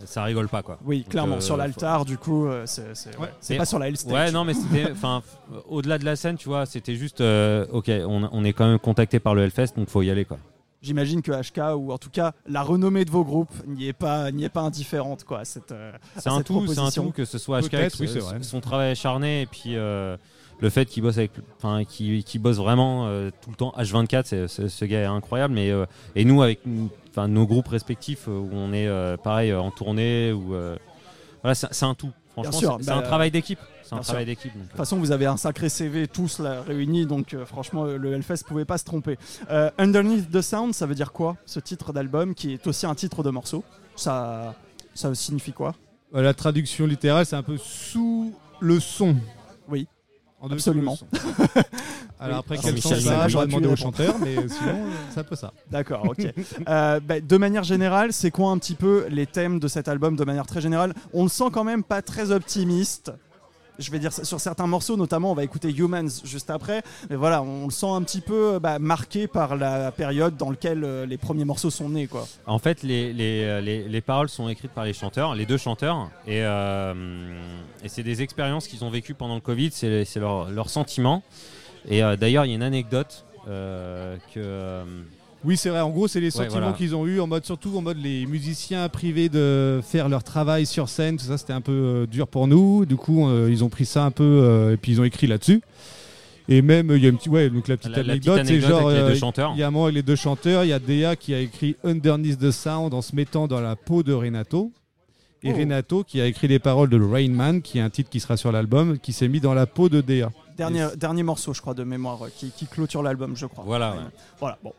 ça 0.07 0.25
rigole 0.25 0.49
pas, 0.49 0.63
quoi. 0.63 0.79
Oui, 0.85 1.01
Donc, 1.01 1.09
clairement, 1.09 1.37
euh, 1.37 1.41
sur 1.41 1.57
l'altar, 1.57 2.05
du 2.05 2.19
coup, 2.19 2.47
euh, 2.47 2.63
c'est 2.67 2.95
c'est- 2.97 3.17
ouais, 3.17 3.23
Ouais. 3.25 3.31
c'est 3.41 3.55
Et- 3.55 3.59
pas 3.59 3.65
sur 3.65 3.79
la 3.79 3.95
Stage. 3.95 4.13
Ouais, 4.13 4.31
non, 4.33 4.45
mais 4.45 4.55
c'était. 4.55 4.91
Enfin, 4.93 5.23
au-delà 5.69 5.99
de 5.99 6.05
la 6.05 6.17
scène, 6.17 6.37
tu 6.37 6.49
vois, 6.49 6.67
c'était 6.67 6.95
juste. 6.97 7.21
euh, 7.21 7.67
ok, 7.73 7.91
on, 8.07 8.29
on 8.33 8.45
est 8.45 8.53
quand 8.53 8.67
même 8.69 8.79
contacté 8.79 9.19
par 9.21 9.35
le 9.35 9.43
Hellfest, 9.43 9.75
donc 9.77 9.89
faut 9.89 10.03
y 10.03 10.11
aller, 10.11 10.25
quoi. 10.25 10.39
J'imagine 10.83 11.21
que 11.21 11.31
HK, 11.33 11.77
ou 11.77 11.93
en 11.93 11.99
tout 11.99 12.09
cas 12.09 12.33
la 12.47 12.63
renommée 12.63 13.05
de 13.05 13.11
vos 13.11 13.23
groupes, 13.23 13.53
n'y 13.67 13.89
est 13.89 13.93
pas, 13.93 14.31
n'y 14.31 14.45
est 14.45 14.49
pas 14.49 14.63
indifférente, 14.63 15.25
quoi. 15.25 15.45
Cette, 15.45 15.73
euh, 15.73 15.93
C'est 16.17 16.29
à 16.31 16.33
un 16.33 16.39
cette 16.39 16.47
tout, 16.47 16.67
c'est 16.67 16.79
un 16.79 16.91
tout, 16.91 17.11
que 17.11 17.27
ce 17.27 17.37
soit 17.37 17.61
HK, 17.61 17.71
Peut-être, 17.71 17.77
avec 17.83 18.01
oui, 18.01 18.09
ce- 18.09 18.15
c'est 18.15 18.19
vrai. 18.21 18.39
son 18.43 18.61
travail 18.63 18.91
acharné 18.93 19.43
et 19.43 19.47
puis 19.47 19.77
euh, 19.77 20.17
le 20.61 20.70
fait 20.70 20.87
qu'il 20.87 21.03
bosse 21.03 21.18
avec, 21.18 21.33
enfin, 21.57 21.85
qu'il 21.85 22.23
qu'il 22.25 22.40
bosse 22.40 22.57
vraiment 22.57 23.07
euh, 23.07 23.31
tout 23.42 23.51
le 23.51 23.57
temps 23.57 23.73
H24, 23.79 24.23
c'est- 24.27 24.49
c'est- 24.49 24.68
ce 24.68 24.85
gars 24.85 25.01
est 25.01 25.05
incroyable. 25.07 25.55
Mais 25.55 25.70
euh, 25.70 25.87
et 26.14 26.25
nous 26.25 26.42
avec, 26.42 26.61
enfin, 27.11 27.29
nos 27.29 27.46
groupes 27.46 27.68
respectifs 27.68 28.29
euh, 28.29 28.33
où 28.38 28.51
on 28.53 28.73
est 28.73 28.87
euh, 28.88 29.16
pareil 29.16 29.53
en 29.55 29.70
tournée 29.70 30.33
ou 30.33 30.55
euh, 30.55 30.77
voilà, 31.42 31.55
c'est 31.55 31.85
un 31.85 31.94
tout. 31.94 32.11
Franchement, 32.33 32.53
sûr, 32.53 32.79
c'est 32.81 32.87
bah, 32.87 32.96
un 32.96 33.03
travail 33.03 33.31
d'équipe. 33.31 33.59
C'est 33.83 33.96
un 33.96 34.01
travail 34.01 34.25
d'équipe. 34.25 34.55
De 34.57 34.62
toute 34.68 34.77
façon, 34.77 34.99
vous 34.99 35.11
avez 35.11 35.27
un 35.27 35.37
sacré 35.37 35.68
CV 35.68 36.07
tous 36.07 36.38
là, 36.38 36.62
réunis, 36.62 37.07
donc 37.07 37.35
euh, 37.35 37.44
franchement, 37.44 37.85
le 37.85 38.12
Hellfest 38.12 38.44
pouvait 38.46 38.64
pas 38.64 38.79
se 38.79 38.85
tromper. 38.85 39.18
Euh, 39.51 39.68
Underneath 39.79 40.31
the 40.31 40.40
Sound, 40.40 40.73
ça 40.75 40.87
veut 40.87 40.94
dire 40.94 41.11
quoi 41.12 41.37
Ce 41.44 41.59
titre 41.59 41.92
d'album, 41.92 42.37
qui 42.37 42.53
est 42.53 42.66
aussi 42.68 42.87
un 42.87 42.94
titre 42.94 43.25
de 43.25 43.31
morceau, 43.31 43.64
ça, 43.96 44.55
ça 44.94 45.12
signifie 45.16 45.53
quoi? 45.53 45.75
La 46.12 46.33
traduction 46.35 46.87
littérale, 46.87 47.27
c'est 47.27 47.35
un 47.35 47.42
peu 47.42 47.57
sous 47.59 48.33
le 48.61 48.79
son. 48.79 49.16
Oui. 49.68 49.88
En 50.40 50.50
Absolument. 50.50 50.96
Alors 52.20 52.38
après, 52.38 52.57
quel. 52.59 52.76
J'aurais 53.29 53.46
demandé 53.46 53.66
au 53.66 53.76
chanteur, 53.76 54.16
mais 54.18 54.37
sinon, 54.48 54.87
c'est 55.11 55.20
un 55.20 55.24
peu 55.24 55.37
ça. 55.37 55.53
D'accord, 55.70 56.07
ok. 56.09 56.26
Euh, 56.68 57.00
bah, 57.00 57.20
de 57.20 57.37
manière 57.37 57.62
générale, 57.62 58.12
c'est 58.12 58.31
quoi 58.31 58.50
un 58.50 58.59
petit 58.59 58.74
peu 58.74 59.07
les 59.11 59.26
thèmes 59.26 59.59
de 59.59 59.68
cet 59.68 59.88
album 59.88 60.16
de 60.16 60.24
manière 60.24 60.46
très 60.46 60.61
générale? 60.61 60.94
On 61.12 61.22
le 61.24 61.29
sent 61.29 61.44
quand 61.53 61.64
même 61.64 61.83
pas 61.83 62.03
très 62.03 62.31
optimiste. 62.31 63.12
Je 63.81 63.90
vais 63.90 63.99
dire 63.99 64.12
sur 64.12 64.38
certains 64.40 64.66
morceaux, 64.66 64.97
notamment, 64.97 65.33
on 65.33 65.35
va 65.35 65.43
écouter 65.43 65.71
Humans 65.75 66.09
juste 66.25 66.51
après. 66.51 66.83
Mais 67.09 67.16
voilà, 67.16 67.43
on 67.43 67.64
le 67.64 67.71
sent 67.73 67.88
un 67.88 68.03
petit 68.03 68.21
peu 68.21 68.59
bah, 68.61 68.79
marqué 68.79 69.27
par 69.27 69.57
la 69.57 69.90
période 69.90 70.37
dans 70.37 70.51
laquelle 70.51 70.85
euh, 70.85 71.07
les 71.07 71.16
premiers 71.16 71.45
morceaux 71.47 71.71
sont 71.71 71.88
nés, 71.88 72.07
quoi. 72.07 72.29
En 72.47 72.59
fait, 72.59 72.83
les, 72.83 73.12
euh, 73.16 73.61
les- 73.61 73.88
les 73.88 74.01
paroles 74.01 74.29
sont 74.29 74.49
écrites 74.49 74.71
par 74.73 74.85
les 74.85 74.93
chanteurs, 74.93 75.35
les 75.35 75.47
deux 75.47 75.57
chanteurs, 75.57 76.11
et, 76.27 76.43
euh, 76.45 76.95
c'est 77.87 78.03
des 78.03 78.21
expériences 78.23 78.69
qu'ils 78.69 78.85
ont 78.85 78.90
vécues 78.90 79.14
pendant 79.14 79.35
le 79.35 79.40
Covid, 79.40 79.71
c'est 79.73 80.16
leur, 80.16 80.51
leur 80.51 80.69
sentiment. 80.69 81.23
Et 81.88 82.01
d'ailleurs, 82.19 82.45
il 82.45 82.51
y 82.51 82.53
a 82.53 82.57
une 82.57 82.62
anecdote 82.62 83.25
que. 83.47 84.85
Oui, 85.44 85.57
c'est 85.57 85.70
vrai. 85.70 85.81
En 85.81 85.90
gros, 85.90 86.07
c'est 86.07 86.20
les 86.20 86.31
sentiments 86.31 86.61
voilà. 86.61 86.72
qu'ils 86.72 86.94
ont 86.94 87.07
eu 87.07 87.20
en 87.20 87.26
mode, 87.26 87.44
surtout 87.44 87.76
en 87.76 87.83
mode 87.83 87.98
les 87.98 88.26
musiciens 88.26 88.88
privés 88.88 89.29
de 89.29 89.81
faire 89.83 90.09
leur 90.09 90.22
travail 90.22 90.66
sur 90.66 90.88
scène. 90.88 91.16
Tout 91.16 91.24
ça, 91.24 91.38
c'était 91.38 91.53
un 91.53 91.61
peu 91.61 91.72
euh, 91.72 92.07
dur 92.07 92.29
pour 92.29 92.46
nous. 92.46 92.85
Du 92.85 92.96
coup, 92.96 93.26
euh, 93.26 93.48
ils 93.50 93.64
ont 93.64 93.68
pris 93.68 93.87
ça 93.87 94.05
un 94.05 94.11
peu 94.11 94.24
euh, 94.24 94.74
et 94.74 94.76
puis 94.76 94.92
ils 94.92 95.00
ont 95.00 95.05
écrit 95.05 95.26
là-dessus. 95.26 95.62
Et 96.48 96.62
même, 96.62 96.90
il 96.94 97.03
y 97.03 97.07
a 97.07 97.11
une 97.11 97.16
petite, 97.16 97.31
ouais, 97.31 97.48
donc 97.48 97.68
la 97.68 97.76
petite 97.76 97.96
la, 97.96 98.00
anecdote, 98.00 98.40
c'est 98.44 98.61
genre, 98.61 98.90
avec 98.90 99.03
les 99.03 99.09
deux 99.11 99.18
chanteurs. 99.18 99.53
il 99.55 99.61
y 99.61 99.62
a 99.62 99.70
moment 99.70 99.85
avec 99.85 99.94
les 99.94 100.03
deux 100.03 100.16
chanteurs, 100.16 100.64
il 100.64 100.68
y 100.68 100.72
a 100.72 100.81
Dea 100.81 101.14
qui 101.14 101.33
a 101.33 101.38
écrit 101.38 101.76
Underneath 101.85 102.40
the 102.40 102.50
Sound 102.50 102.92
en 102.92 103.03
se 103.03 103.14
mettant 103.14 103.46
dans 103.46 103.61
la 103.61 103.76
peau 103.76 104.03
de 104.03 104.12
Renato. 104.12 104.72
Et 105.42 105.53
Oh. 105.53 105.57
Renato 105.57 106.05
qui 106.05 106.20
a 106.20 106.26
écrit 106.26 106.48
les 106.48 106.59
paroles 106.59 106.90
de 106.90 107.00
Rain 107.00 107.31
Man, 107.31 107.62
qui 107.62 107.79
est 107.79 107.81
un 107.81 107.88
titre 107.88 108.11
qui 108.11 108.20
sera 108.20 108.37
sur 108.37 108.53
l'album, 108.53 108.98
qui 108.98 109.12
s'est 109.12 109.29
mis 109.29 109.40
dans 109.40 109.55
la 109.55 109.66
peau 109.66 109.88
de 109.88 110.00
Dea. 110.03 110.29
Dernier, 110.57 110.88
dernier 110.96 111.22
morceau, 111.22 111.55
je 111.55 111.62
crois, 111.62 111.72
de 111.72 111.85
mémoire, 111.85 112.18
qui, 112.37 112.50
qui 112.50 112.66
clôture 112.66 113.03
l'album, 113.03 113.35
je 113.35 113.46
crois. 113.46 113.64
Voilà, 113.66 113.92
ouais. 113.92 113.98
Voilà, 114.40 114.59
bon. 114.64 114.72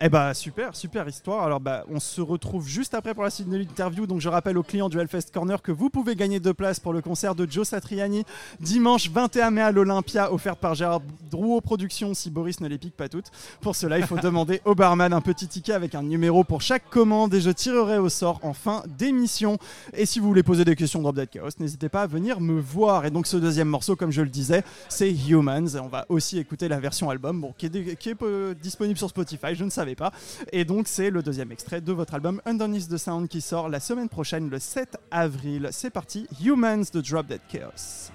Eh 0.00 0.08
bah 0.08 0.32
super, 0.32 0.76
super 0.76 1.08
histoire. 1.08 1.42
Alors 1.44 1.58
bah 1.58 1.84
on 1.90 1.98
se 1.98 2.20
retrouve 2.20 2.68
juste 2.68 2.94
après 2.94 3.14
pour 3.14 3.24
la 3.24 3.30
suite 3.30 3.48
de 3.48 3.56
l'interview. 3.56 4.06
Donc 4.06 4.20
je 4.20 4.28
rappelle 4.28 4.56
aux 4.56 4.62
clients 4.62 4.88
du 4.88 4.98
Hellfest 5.00 5.32
Corner 5.34 5.60
que 5.60 5.72
vous 5.72 5.90
pouvez 5.90 6.14
gagner 6.14 6.38
deux 6.38 6.54
places 6.54 6.78
pour 6.78 6.92
le 6.92 7.02
concert 7.02 7.34
de 7.34 7.44
Joe 7.50 7.66
Satriani 7.66 8.24
dimanche 8.60 9.10
21 9.10 9.50
mai 9.50 9.62
à 9.62 9.72
l'Olympia, 9.72 10.32
offert 10.32 10.56
par 10.56 10.76
Gérard 10.76 11.00
Drouot 11.32 11.60
Productions 11.60 12.14
si 12.14 12.30
Boris 12.30 12.60
ne 12.60 12.68
les 12.68 12.78
pique 12.78 12.96
pas 12.96 13.08
toutes. 13.08 13.32
Pour 13.60 13.74
cela, 13.74 13.98
il 13.98 14.06
faut 14.06 14.16
demander 14.22 14.60
au 14.64 14.76
barman 14.76 15.12
un 15.12 15.20
petit 15.20 15.48
ticket 15.48 15.72
avec 15.72 15.96
un 15.96 16.02
numéro 16.04 16.44
pour 16.44 16.62
chaque 16.62 16.88
commande 16.88 17.34
et 17.34 17.40
je 17.40 17.50
tirerai 17.50 17.98
au 17.98 18.08
sort 18.08 18.38
en 18.44 18.52
fin 18.52 18.84
d'émission. 18.98 19.58
Et 19.94 20.06
si 20.06 20.20
vous 20.20 20.28
voulez 20.28 20.44
poser 20.44 20.64
des 20.64 20.76
questions 20.76 21.02
dans 21.02 21.12
Dead 21.12 21.28
Chaos, 21.28 21.48
n'hésitez 21.58 21.88
pas 21.88 22.02
à 22.02 22.06
venir 22.06 22.40
me 22.40 22.60
voir. 22.60 23.04
Et 23.04 23.10
donc 23.10 23.26
ce 23.26 23.36
deuxième 23.36 23.68
morceau, 23.68 23.96
comme 23.96 24.12
je 24.12 24.22
le 24.22 24.28
disais, 24.28 24.62
c'est 24.88 25.10
Humans. 25.10 25.66
Et 25.74 25.80
on 25.80 25.88
va 25.88 26.06
aussi 26.08 26.38
écouter 26.38 26.68
la 26.68 26.78
version 26.78 27.10
album, 27.10 27.40
bon, 27.40 27.52
qui 27.58 27.66
est, 27.66 27.70
dé- 27.70 27.96
qui 27.96 28.10
est 28.10 28.22
euh, 28.22 28.54
disponible 28.54 28.96
sur 28.96 29.07
Spotify, 29.08 29.54
je 29.54 29.64
ne 29.64 29.70
savais 29.70 29.94
pas. 29.94 30.12
Et 30.52 30.64
donc 30.64 30.88
c'est 30.88 31.10
le 31.10 31.22
deuxième 31.22 31.52
extrait 31.52 31.80
de 31.80 31.92
votre 31.92 32.14
album 32.14 32.40
Underneath 32.44 32.88
the 32.88 32.96
Sound 32.96 33.28
qui 33.28 33.40
sort 33.40 33.68
la 33.68 33.80
semaine 33.80 34.08
prochaine, 34.08 34.48
le 34.50 34.58
7 34.58 34.96
avril. 35.10 35.68
C'est 35.72 35.90
parti, 35.90 36.26
Humans 36.44 36.84
de 36.92 37.00
Drop 37.00 37.26
Dead 37.26 37.40
Chaos. 37.48 38.12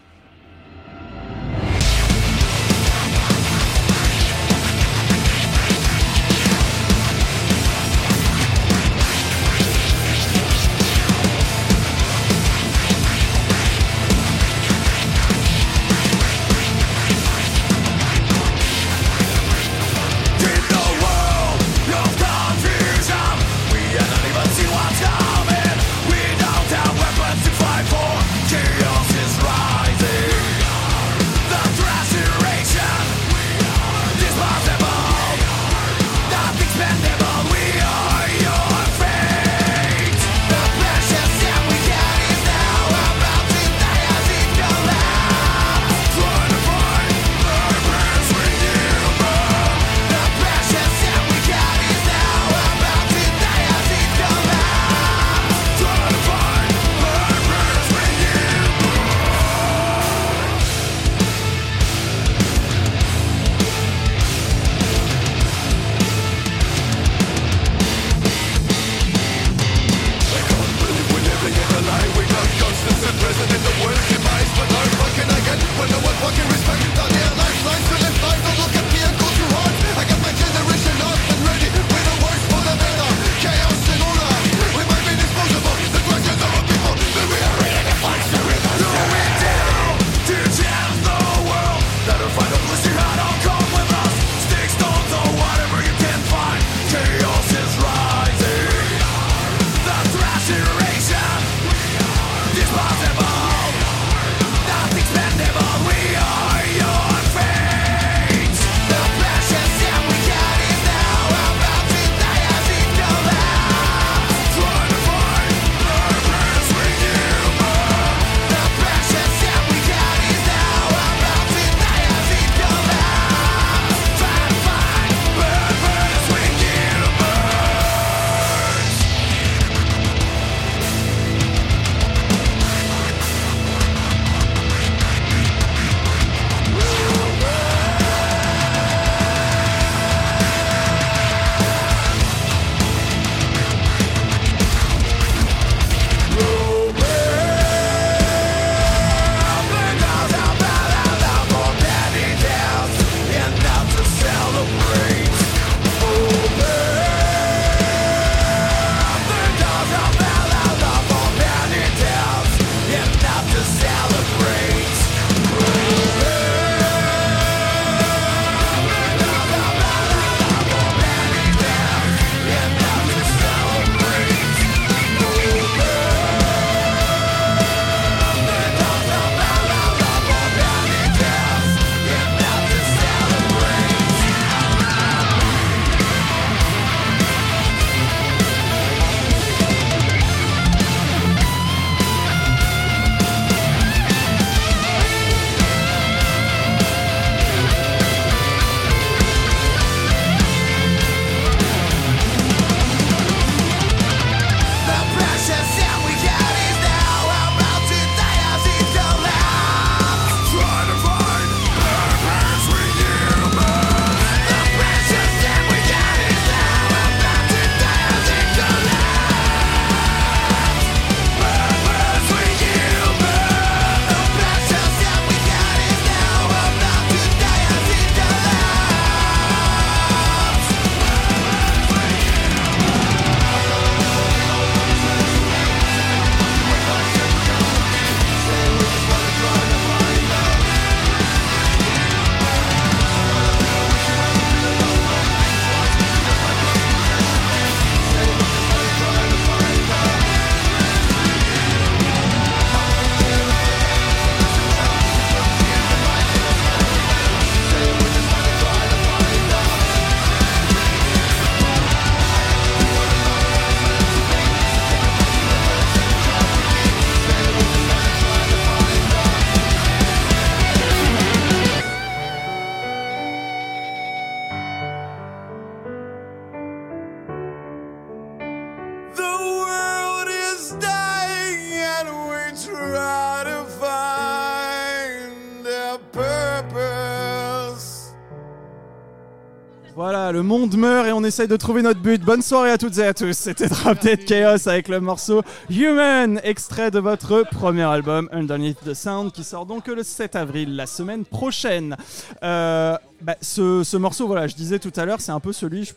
On 291.23 291.25
essaye 291.25 291.47
de 291.47 291.55
trouver 291.55 291.81
notre 291.81 292.01
but. 292.01 292.21
Bonne 292.21 292.41
soirée 292.41 292.71
à 292.71 292.77
toutes 292.77 292.97
et 292.97 293.05
à 293.05 293.13
tous. 293.13 293.31
C'était 293.31 293.69
Drop 293.69 293.97
Dead 294.01 294.25
Chaos 294.25 294.67
avec 294.67 294.89
le 294.89 294.99
morceau 294.99 295.41
Human, 295.69 296.41
extrait 296.43 296.91
de 296.91 296.99
votre 296.99 297.45
premier 297.49 297.83
album 297.83 298.27
Underneath 298.33 298.83
the 298.83 298.93
Sound 298.93 299.31
qui 299.31 299.45
sort 299.45 299.65
donc 299.65 299.88
le 299.88 300.03
7 300.03 300.36
avril, 300.36 300.75
la 300.75 300.86
semaine 300.86 301.23
prochaine. 301.23 301.95
Euh, 302.43 302.97
bah, 303.23 303.36
ce, 303.41 303.83
ce 303.83 303.97
morceau, 303.97 304.27
voilà, 304.27 304.47
je 304.47 304.55
disais 304.55 304.79
tout 304.79 304.91
à 304.95 305.05
l'heure, 305.05 305.21
c'est 305.21 305.31
un 305.31 305.39
peu 305.39 305.53
celui 305.53 305.91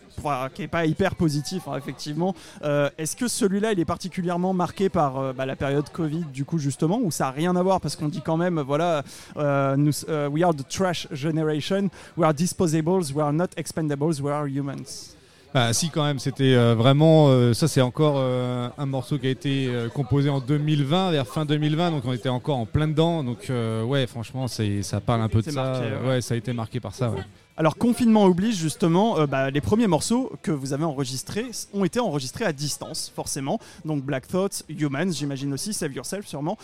qui 0.55 0.63
est 0.63 0.69
pas 0.69 0.87
hyper 0.87 1.15
positif, 1.17 1.67
hein, 1.67 1.77
effectivement. 1.77 2.35
Euh, 2.63 2.89
Est-ce 2.99 3.17
que 3.17 3.29
celui-là, 3.29 3.73
il 3.73 3.81
est 3.81 3.85
particulièrement 3.85 4.55
marqué 4.55 4.89
par 4.89 5.19
euh, 5.19 5.33
bah, 5.33 5.45
la 5.45 5.57
période 5.57 5.89
Covid, 5.91 6.25
du 6.33 6.45
coup, 6.45 6.59
justement, 6.59 7.01
ou 7.03 7.11
ça 7.11 7.29
a 7.29 7.31
rien 7.31 7.57
à 7.57 7.63
voir? 7.63 7.81
Parce 7.81 7.97
qu'on 7.97 8.09
dit 8.09 8.23
quand 8.23 8.37
même, 8.37 8.61
voilà, 8.61 9.03
euh, 9.37 9.77
nous, 9.77 9.93
euh, 10.09 10.29
we 10.29 10.43
are 10.43 10.55
the 10.55 10.67
trash 10.69 11.09
generation, 11.11 11.91
we 12.17 12.25
are 12.25 12.33
disposables, 12.35 13.13
we 13.13 13.21
are 13.21 13.33
not 13.33 13.49
expendables, 13.57 14.21
we 14.21 14.33
are 14.33 14.47
humans. 14.47 15.17
Bah, 15.55 15.73
si 15.73 15.91
quand 15.91 16.05
même, 16.05 16.19
c'était 16.19 16.55
euh, 16.55 16.75
vraiment, 16.75 17.29
euh, 17.29 17.55
ça 17.55 17.67
c'est 17.67 17.81
encore 17.81 18.17
euh, 18.19 18.69
un 18.77 18.87
morceau 18.87 19.19
qui 19.19 19.27
a 19.27 19.31
été 19.31 19.71
composé 19.95 20.29
en 20.29 20.41
2020, 20.41 21.13
vers 21.13 21.27
fin 21.27 21.45
2020, 21.45 21.93
donc 21.93 22.05
on 22.05 22.13
était 22.13 22.29
encore 22.29 22.59
en 22.59 22.67
plein 22.67 22.89
dedans, 22.89 23.25
donc 23.25 23.51
ouais, 23.51 24.07
franchement, 24.07 24.47
ça 24.49 25.01
parle 25.01 25.23
un 25.23 25.29
peu 25.29 25.43
de 25.43 25.51
ça, 25.51 25.63
marqué, 25.63 25.87
ouais. 25.87 26.09
ouais. 26.09 26.21
ça 26.21 26.35
a 26.35 26.37
été 26.37 26.53
marqué 26.53 26.81
par 26.81 26.95
ça. 26.95 27.11
ouais. 27.11 27.23
Alors, 27.59 27.77
confinement 27.79 28.27
oblige, 28.27 28.57
justement, 28.57 29.27
bah, 29.27 29.51
les 29.51 29.63
premiers 29.63 29.87
morceaux 29.87 30.31
que 30.43 30.51
vous 30.51 30.75
avez 30.75 30.85
enregistrés 30.85 31.47
ont 31.73 31.87
été 31.87 31.99
enregistrés 32.01 32.45
à 32.45 32.53
distance, 32.53 33.11
forcément. 33.17 33.59
Donc, 33.87 34.03
Black 34.03 34.29
Thoughts, 34.29 34.63
Humans, 34.69 35.13
j'imagine 35.13 35.55
aussi, 35.55 35.73
Save 35.73 35.95
Yourself, 35.95 36.27
sûrement. 36.27 36.59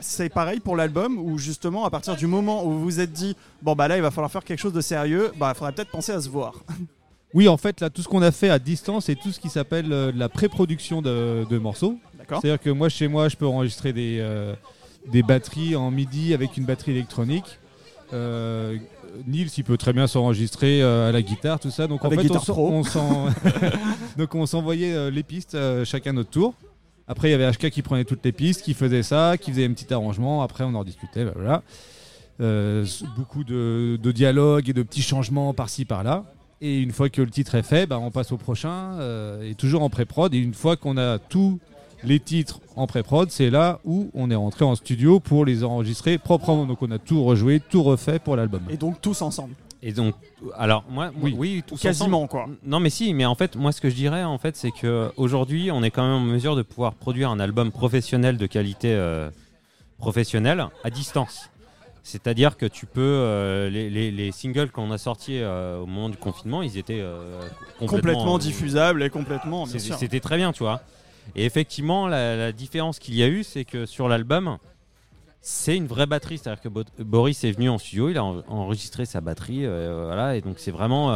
C'est 0.00 0.28
pareil 0.28 0.58
pour 0.58 0.74
l'album, 0.74 1.18
où 1.18 1.38
justement, 1.38 1.84
à 1.84 1.90
partir 1.90 2.16
du 2.16 2.26
moment 2.26 2.64
où 2.64 2.72
vous 2.72 2.82
vous 2.82 2.98
êtes 2.98 3.12
dit, 3.12 3.36
bon, 3.62 3.76
bah 3.76 3.86
là, 3.86 3.96
il 3.96 4.02
va 4.02 4.10
falloir 4.10 4.32
faire 4.32 4.42
quelque 4.42 4.58
chose 4.58 4.72
de 4.72 4.80
sérieux, 4.80 5.30
bah, 5.36 5.52
il 5.54 5.56
faudrait 5.56 5.72
peut-être 5.72 5.92
penser 5.92 6.10
à 6.10 6.20
se 6.20 6.28
voir. 6.28 6.54
Oui, 7.34 7.48
en 7.48 7.56
fait, 7.56 7.80
là, 7.80 7.88
tout 7.90 8.02
ce 8.02 8.08
qu'on 8.08 8.22
a 8.22 8.30
fait 8.30 8.50
à 8.50 8.58
distance, 8.58 9.06
c'est 9.06 9.14
tout 9.14 9.32
ce 9.32 9.40
qui 9.40 9.48
s'appelle 9.48 9.92
euh, 9.92 10.12
la 10.14 10.28
pré-production 10.28 11.00
de, 11.02 11.46
de 11.48 11.58
morceaux. 11.58 11.98
D'accord 12.18 12.40
C'est-à-dire 12.42 12.60
que 12.62 12.70
moi, 12.70 12.88
chez 12.88 13.08
moi, 13.08 13.28
je 13.28 13.36
peux 13.36 13.46
enregistrer 13.46 13.92
des, 13.92 14.18
euh, 14.20 14.54
des 15.10 15.22
batteries 15.22 15.74
en 15.76 15.90
MIDI 15.90 16.34
avec 16.34 16.56
une 16.56 16.64
batterie 16.64 16.92
électronique. 16.92 17.58
Euh, 18.12 18.76
Nils, 19.26 19.50
il 19.56 19.64
peut 19.64 19.76
très 19.76 19.92
bien 19.92 20.06
s'enregistrer 20.06 20.82
euh, 20.82 21.08
à 21.08 21.12
la 21.12 21.22
guitare, 21.22 21.58
tout 21.60 21.70
ça. 21.70 21.86
Donc 21.86 22.04
Avec 22.04 22.18
en 22.18 22.22
fait, 22.22 22.30
on 22.30 22.38
s'en- 22.40 22.52
Pro. 22.52 22.68
on 22.70 22.82
s'en- 22.84 23.26
donc 24.18 24.34
on 24.34 24.46
s'envoyait 24.46 24.92
euh, 24.94 25.10
les 25.10 25.22
pistes 25.22 25.54
euh, 25.54 25.84
chacun 25.84 26.12
notre 26.12 26.30
tour. 26.30 26.54
Après, 27.08 27.28
il 27.28 27.32
y 27.32 27.34
avait 27.34 27.50
HK 27.50 27.70
qui 27.70 27.82
prenait 27.82 28.04
toutes 28.04 28.24
les 28.24 28.32
pistes, 28.32 28.62
qui 28.62 28.74
faisait 28.74 29.02
ça, 29.02 29.36
qui 29.38 29.50
faisait 29.50 29.66
un 29.66 29.72
petit 29.72 29.92
arrangement. 29.92 30.42
Après, 30.42 30.64
on 30.64 30.74
en 30.74 30.84
discutait, 30.84 31.24
bah, 31.24 31.32
voilà. 31.34 31.62
Euh, 32.40 32.84
s- 32.84 33.04
beaucoup 33.16 33.44
de, 33.44 33.98
de 34.02 34.12
dialogues 34.12 34.68
et 34.68 34.72
de 34.72 34.82
petits 34.82 35.02
changements 35.02 35.52
par-ci 35.52 35.84
par-là. 35.84 36.24
Et 36.64 36.78
une 36.78 36.92
fois 36.92 37.08
que 37.10 37.20
le 37.20 37.28
titre 37.28 37.56
est 37.56 37.64
fait, 37.64 37.86
bah, 37.86 37.98
on 37.98 38.12
passe 38.12 38.30
au 38.30 38.36
prochain, 38.36 38.94
euh, 39.00 39.42
et 39.50 39.56
toujours 39.56 39.82
en 39.82 39.90
pré-prod. 39.90 40.32
Et 40.32 40.38
une 40.38 40.54
fois 40.54 40.76
qu'on 40.76 40.96
a 40.96 41.18
tous 41.18 41.58
les 42.04 42.20
titres 42.20 42.60
en 42.76 42.86
pré-prod, 42.86 43.30
c'est 43.32 43.50
là 43.50 43.80
où 43.84 44.10
on 44.14 44.30
est 44.30 44.36
rentré 44.36 44.64
en 44.64 44.76
studio 44.76 45.18
pour 45.18 45.44
les 45.44 45.64
enregistrer 45.64 46.18
proprement. 46.18 46.64
Donc 46.64 46.80
on 46.80 46.90
a 46.92 46.98
tout 47.00 47.24
rejoué, 47.24 47.58
tout 47.60 47.82
refait 47.82 48.20
pour 48.20 48.36
l'album. 48.36 48.62
Et 48.70 48.76
donc, 48.76 49.00
tous 49.00 49.22
ensemble. 49.22 49.54
Et 49.82 49.90
donc, 49.92 50.14
alors 50.56 50.84
moi, 50.88 51.10
Oui. 51.20 51.34
oui, 51.36 51.64
tous 51.66 51.80
Quasiment, 51.80 52.18
ensemble. 52.18 52.28
quoi. 52.28 52.46
Non, 52.64 52.78
mais 52.78 52.90
si, 52.90 53.12
mais 53.12 53.24
en 53.26 53.34
fait, 53.34 53.56
moi, 53.56 53.72
ce 53.72 53.80
que 53.80 53.90
je 53.90 53.96
dirais, 53.96 54.22
en 54.22 54.38
fait, 54.38 54.56
c'est 54.56 54.70
que 54.70 55.10
aujourd'hui, 55.16 55.72
on 55.72 55.82
est 55.82 55.90
quand 55.90 56.04
même 56.04 56.22
en 56.22 56.32
mesure 56.32 56.54
de 56.54 56.62
pouvoir 56.62 56.94
produire 56.94 57.30
un 57.30 57.40
album 57.40 57.72
professionnel 57.72 58.36
de 58.36 58.46
qualité 58.46 58.92
euh, 58.94 59.28
professionnelle 59.98 60.64
à 60.84 60.90
distance. 60.90 61.50
C'est-à-dire 62.04 62.56
que 62.56 62.66
tu 62.66 62.86
peux 62.86 63.00
euh, 63.00 63.70
les, 63.70 63.88
les- 63.88 64.10
les 64.10 64.32
singles 64.32 64.70
qu'on 64.70 64.90
a 64.90 64.98
sortis 64.98 65.38
euh, 65.40 65.78
au 65.78 65.86
moment 65.86 66.08
du 66.08 66.16
confinement, 66.16 66.62
ils 66.62 66.76
étaient 66.76 67.00
euh, 67.00 67.40
complètement, 67.78 67.86
Complètement 67.86 68.34
euh, 68.36 68.38
diffusable 68.38 69.02
et 69.04 69.10
complètement. 69.10 69.66
C'était 69.98 70.20
très 70.20 70.36
bien, 70.36 70.52
tu 70.52 70.64
vois. 70.64 70.80
Et 71.36 71.44
effectivement, 71.44 72.08
la, 72.08 72.36
la 72.36 72.50
différence 72.52 72.98
qu'il 72.98 73.14
y 73.14 73.22
a 73.22 73.28
eu, 73.28 73.44
c'est 73.44 73.64
que 73.64 73.86
sur 73.86 74.08
l'album, 74.08 74.58
c'est 75.40 75.76
une 75.76 75.86
vraie 75.86 76.06
batterie. 76.06 76.38
C'est-à-dire 76.38 76.60
que 76.60 76.68
Bo- 76.68 76.82
Boris 76.98 77.44
est 77.44 77.52
venu 77.52 77.68
en 77.68 77.78
studio, 77.78 78.08
il 78.08 78.18
a 78.18 78.24
en- 78.24 78.42
enregistré 78.48 79.06
sa 79.06 79.20
batterie, 79.20 79.64
voilà. 79.64 80.34
Et 80.36 80.40
donc 80.40 80.56
c'est 80.58 80.72
vraiment, 80.72 81.08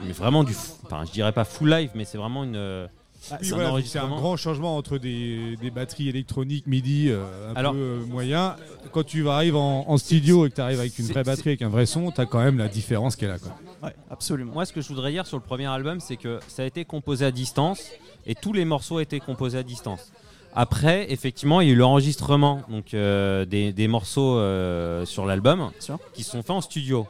vraiment 0.00 0.44
du, 0.44 0.54
enfin, 0.84 1.04
je 1.06 1.12
dirais 1.12 1.32
pas 1.32 1.44
full 1.44 1.68
live, 1.70 1.90
mais 1.94 2.06
c'est 2.06 2.18
vraiment 2.18 2.44
une. 2.44 2.88
Ah, 3.30 3.36
Oui, 3.40 3.46
c'est 3.46 3.52
un 3.52 3.54
voilà, 3.56 3.70
donc 3.70 3.80
c'est 3.84 3.98
un 3.98 4.02
enregistrement. 4.02 4.16
grand 4.16 4.36
changement 4.36 4.76
entre 4.76 4.98
des, 4.98 5.56
des 5.60 5.70
batteries 5.70 6.08
électroniques 6.08 6.66
MIDI 6.66 7.08
euh, 7.10 7.50
un 7.50 7.54
Alors- 7.54 7.72
peu 7.72 7.78
euh, 7.78 8.04
moyen. 8.06 8.56
Quand 8.90 9.04
tu 9.04 9.28
arrives 9.28 9.56
en, 9.56 9.88
en 9.88 9.96
studio 9.96 10.44
et 10.46 10.50
que 10.50 10.56
tu 10.56 10.60
arrives 10.60 10.80
avec 10.80 10.98
une 10.98 11.06
vraie 11.06 11.22
batterie, 11.22 11.50
avec 11.50 11.62
un 11.62 11.68
vrai 11.68 11.86
son, 11.86 12.10
tu 12.10 12.20
as 12.20 12.26
quand 12.26 12.42
même 12.42 12.58
la 12.58 12.68
différence 12.68 13.16
qui 13.16 13.24
est 13.24 13.28
là. 13.28 13.38
Quoi. 13.38 13.52
Ouais, 13.82 13.94
absolument. 14.10 14.52
Moi, 14.52 14.64
ce 14.66 14.72
que 14.72 14.80
je 14.80 14.88
voudrais 14.88 15.12
dire 15.12 15.26
sur 15.26 15.36
le 15.36 15.42
premier 15.42 15.66
album, 15.66 16.00
c'est 16.00 16.16
que 16.16 16.40
ça 16.48 16.62
a 16.62 16.66
été 16.66 16.84
composé 16.84 17.24
à 17.24 17.30
distance 17.30 17.90
et 18.26 18.34
tous 18.34 18.52
les 18.52 18.64
morceaux 18.64 19.00
étaient 19.00 19.20
composés 19.20 19.58
à 19.58 19.62
distance. 19.62 20.12
Après, 20.54 21.10
effectivement, 21.10 21.60
il 21.62 21.68
y 21.68 21.70
a 21.70 21.74
eu 21.74 21.76
l'enregistrement 21.76 22.62
donc 22.68 22.92
euh, 22.92 23.46
des, 23.46 23.72
des 23.72 23.88
morceaux 23.88 24.36
euh, 24.36 25.06
sur 25.06 25.24
l'album 25.24 25.70
qui 26.12 26.22
sont 26.24 26.42
faits 26.42 26.50
en 26.50 26.60
studio. 26.60 27.06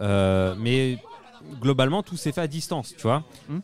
Euh, 0.00 0.54
mais 0.58 0.98
globalement, 1.60 2.02
tout 2.02 2.16
s'est 2.16 2.32
fait 2.32 2.40
à 2.40 2.46
distance, 2.48 2.94
tu 2.96 3.02
vois. 3.02 3.22
Hmm. 3.48 3.58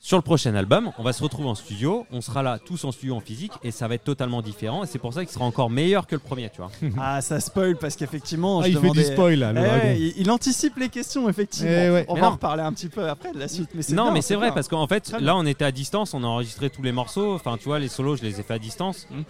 Sur 0.00 0.16
le 0.16 0.22
prochain 0.22 0.54
album, 0.54 0.92
on 0.96 1.02
va 1.02 1.12
se 1.12 1.20
retrouver 1.24 1.48
en 1.48 1.56
studio, 1.56 2.06
on 2.12 2.20
sera 2.20 2.44
là 2.44 2.60
tous 2.64 2.84
en 2.84 2.92
studio 2.92 3.16
en 3.16 3.20
physique 3.20 3.50
et 3.64 3.72
ça 3.72 3.88
va 3.88 3.96
être 3.96 4.04
totalement 4.04 4.42
différent 4.42 4.84
et 4.84 4.86
c'est 4.86 5.00
pour 5.00 5.12
ça 5.12 5.24
qu'il 5.24 5.32
sera 5.34 5.44
encore 5.44 5.70
meilleur 5.70 6.06
que 6.06 6.14
le 6.14 6.20
premier, 6.20 6.50
tu 6.50 6.58
vois. 6.58 6.70
Ah, 7.00 7.20
ça 7.20 7.40
spoil 7.40 7.76
parce 7.76 7.96
qu'effectivement, 7.96 8.60
Ah, 8.60 8.68
il 8.68 8.78
fait 8.78 8.90
du 8.90 9.02
spoil 9.02 9.40
là, 9.40 9.52
le 9.52 9.60
Eh 9.60 9.64
dragon. 9.64 9.94
il, 9.98 10.12
il 10.18 10.30
anticipe 10.30 10.76
les 10.76 10.88
questions, 10.88 11.28
effectivement. 11.28 11.70
Eh 11.72 11.90
ouais. 11.90 12.04
On 12.08 12.14
Mais 12.14 12.20
va 12.20 12.26
en 12.28 12.30
non. 12.30 12.36
reparler 12.36 12.62
un 12.62 12.72
petit 12.72 12.88
peu 12.88 13.08
après 13.08 13.32
de 13.32 13.40
la 13.40 13.48
suite. 13.48 13.70
Mais 13.74 13.82
c'est 13.82 13.94
Non, 13.96 14.04
bien, 14.04 14.12
mais 14.14 14.22
c'est 14.22 14.36
vrai 14.36 14.46
bien. 14.46 14.54
parce 14.54 14.68
qu'en 14.68 14.86
fait, 14.86 15.12
là, 15.20 15.36
on 15.36 15.44
était 15.44 15.64
à 15.64 15.72
distance, 15.72 16.14
on 16.14 16.22
a 16.22 16.26
enregistré 16.28 16.70
tous 16.70 16.82
les 16.82 16.92
morceaux. 16.92 17.34
Enfin, 17.34 17.56
tu 17.58 17.64
vois, 17.64 17.80
les 17.80 17.88
solos, 17.88 18.16
je 18.16 18.22
les 18.22 18.38
ai 18.38 18.42
fait 18.44 18.54
à 18.54 18.58
distance. 18.60 19.08
Hmm. 19.10 19.22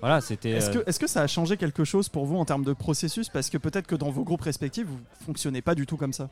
Voilà, 0.00 0.20
c'était. 0.20 0.50
Est-ce 0.50 0.70
euh, 0.70 0.82
que, 0.82 0.90
est-ce 0.90 0.98
que 0.98 1.06
ça 1.06 1.22
a 1.22 1.26
changé 1.28 1.56
quelque 1.56 1.84
chose 1.84 2.08
pour 2.08 2.26
vous 2.26 2.36
en 2.38 2.44
termes 2.44 2.64
de 2.64 2.72
processus? 2.72 3.28
Parce 3.28 3.50
que 3.50 3.58
peut-être 3.58 3.86
que 3.86 3.94
dans 3.96 4.10
vos 4.10 4.24
groupes 4.24 4.42
respectifs, 4.42 4.86
vous 4.86 4.98
fonctionnez 5.24 5.62
pas 5.62 5.76
du 5.76 5.86
tout 5.86 5.96
comme 5.96 6.12
ça. 6.12 6.28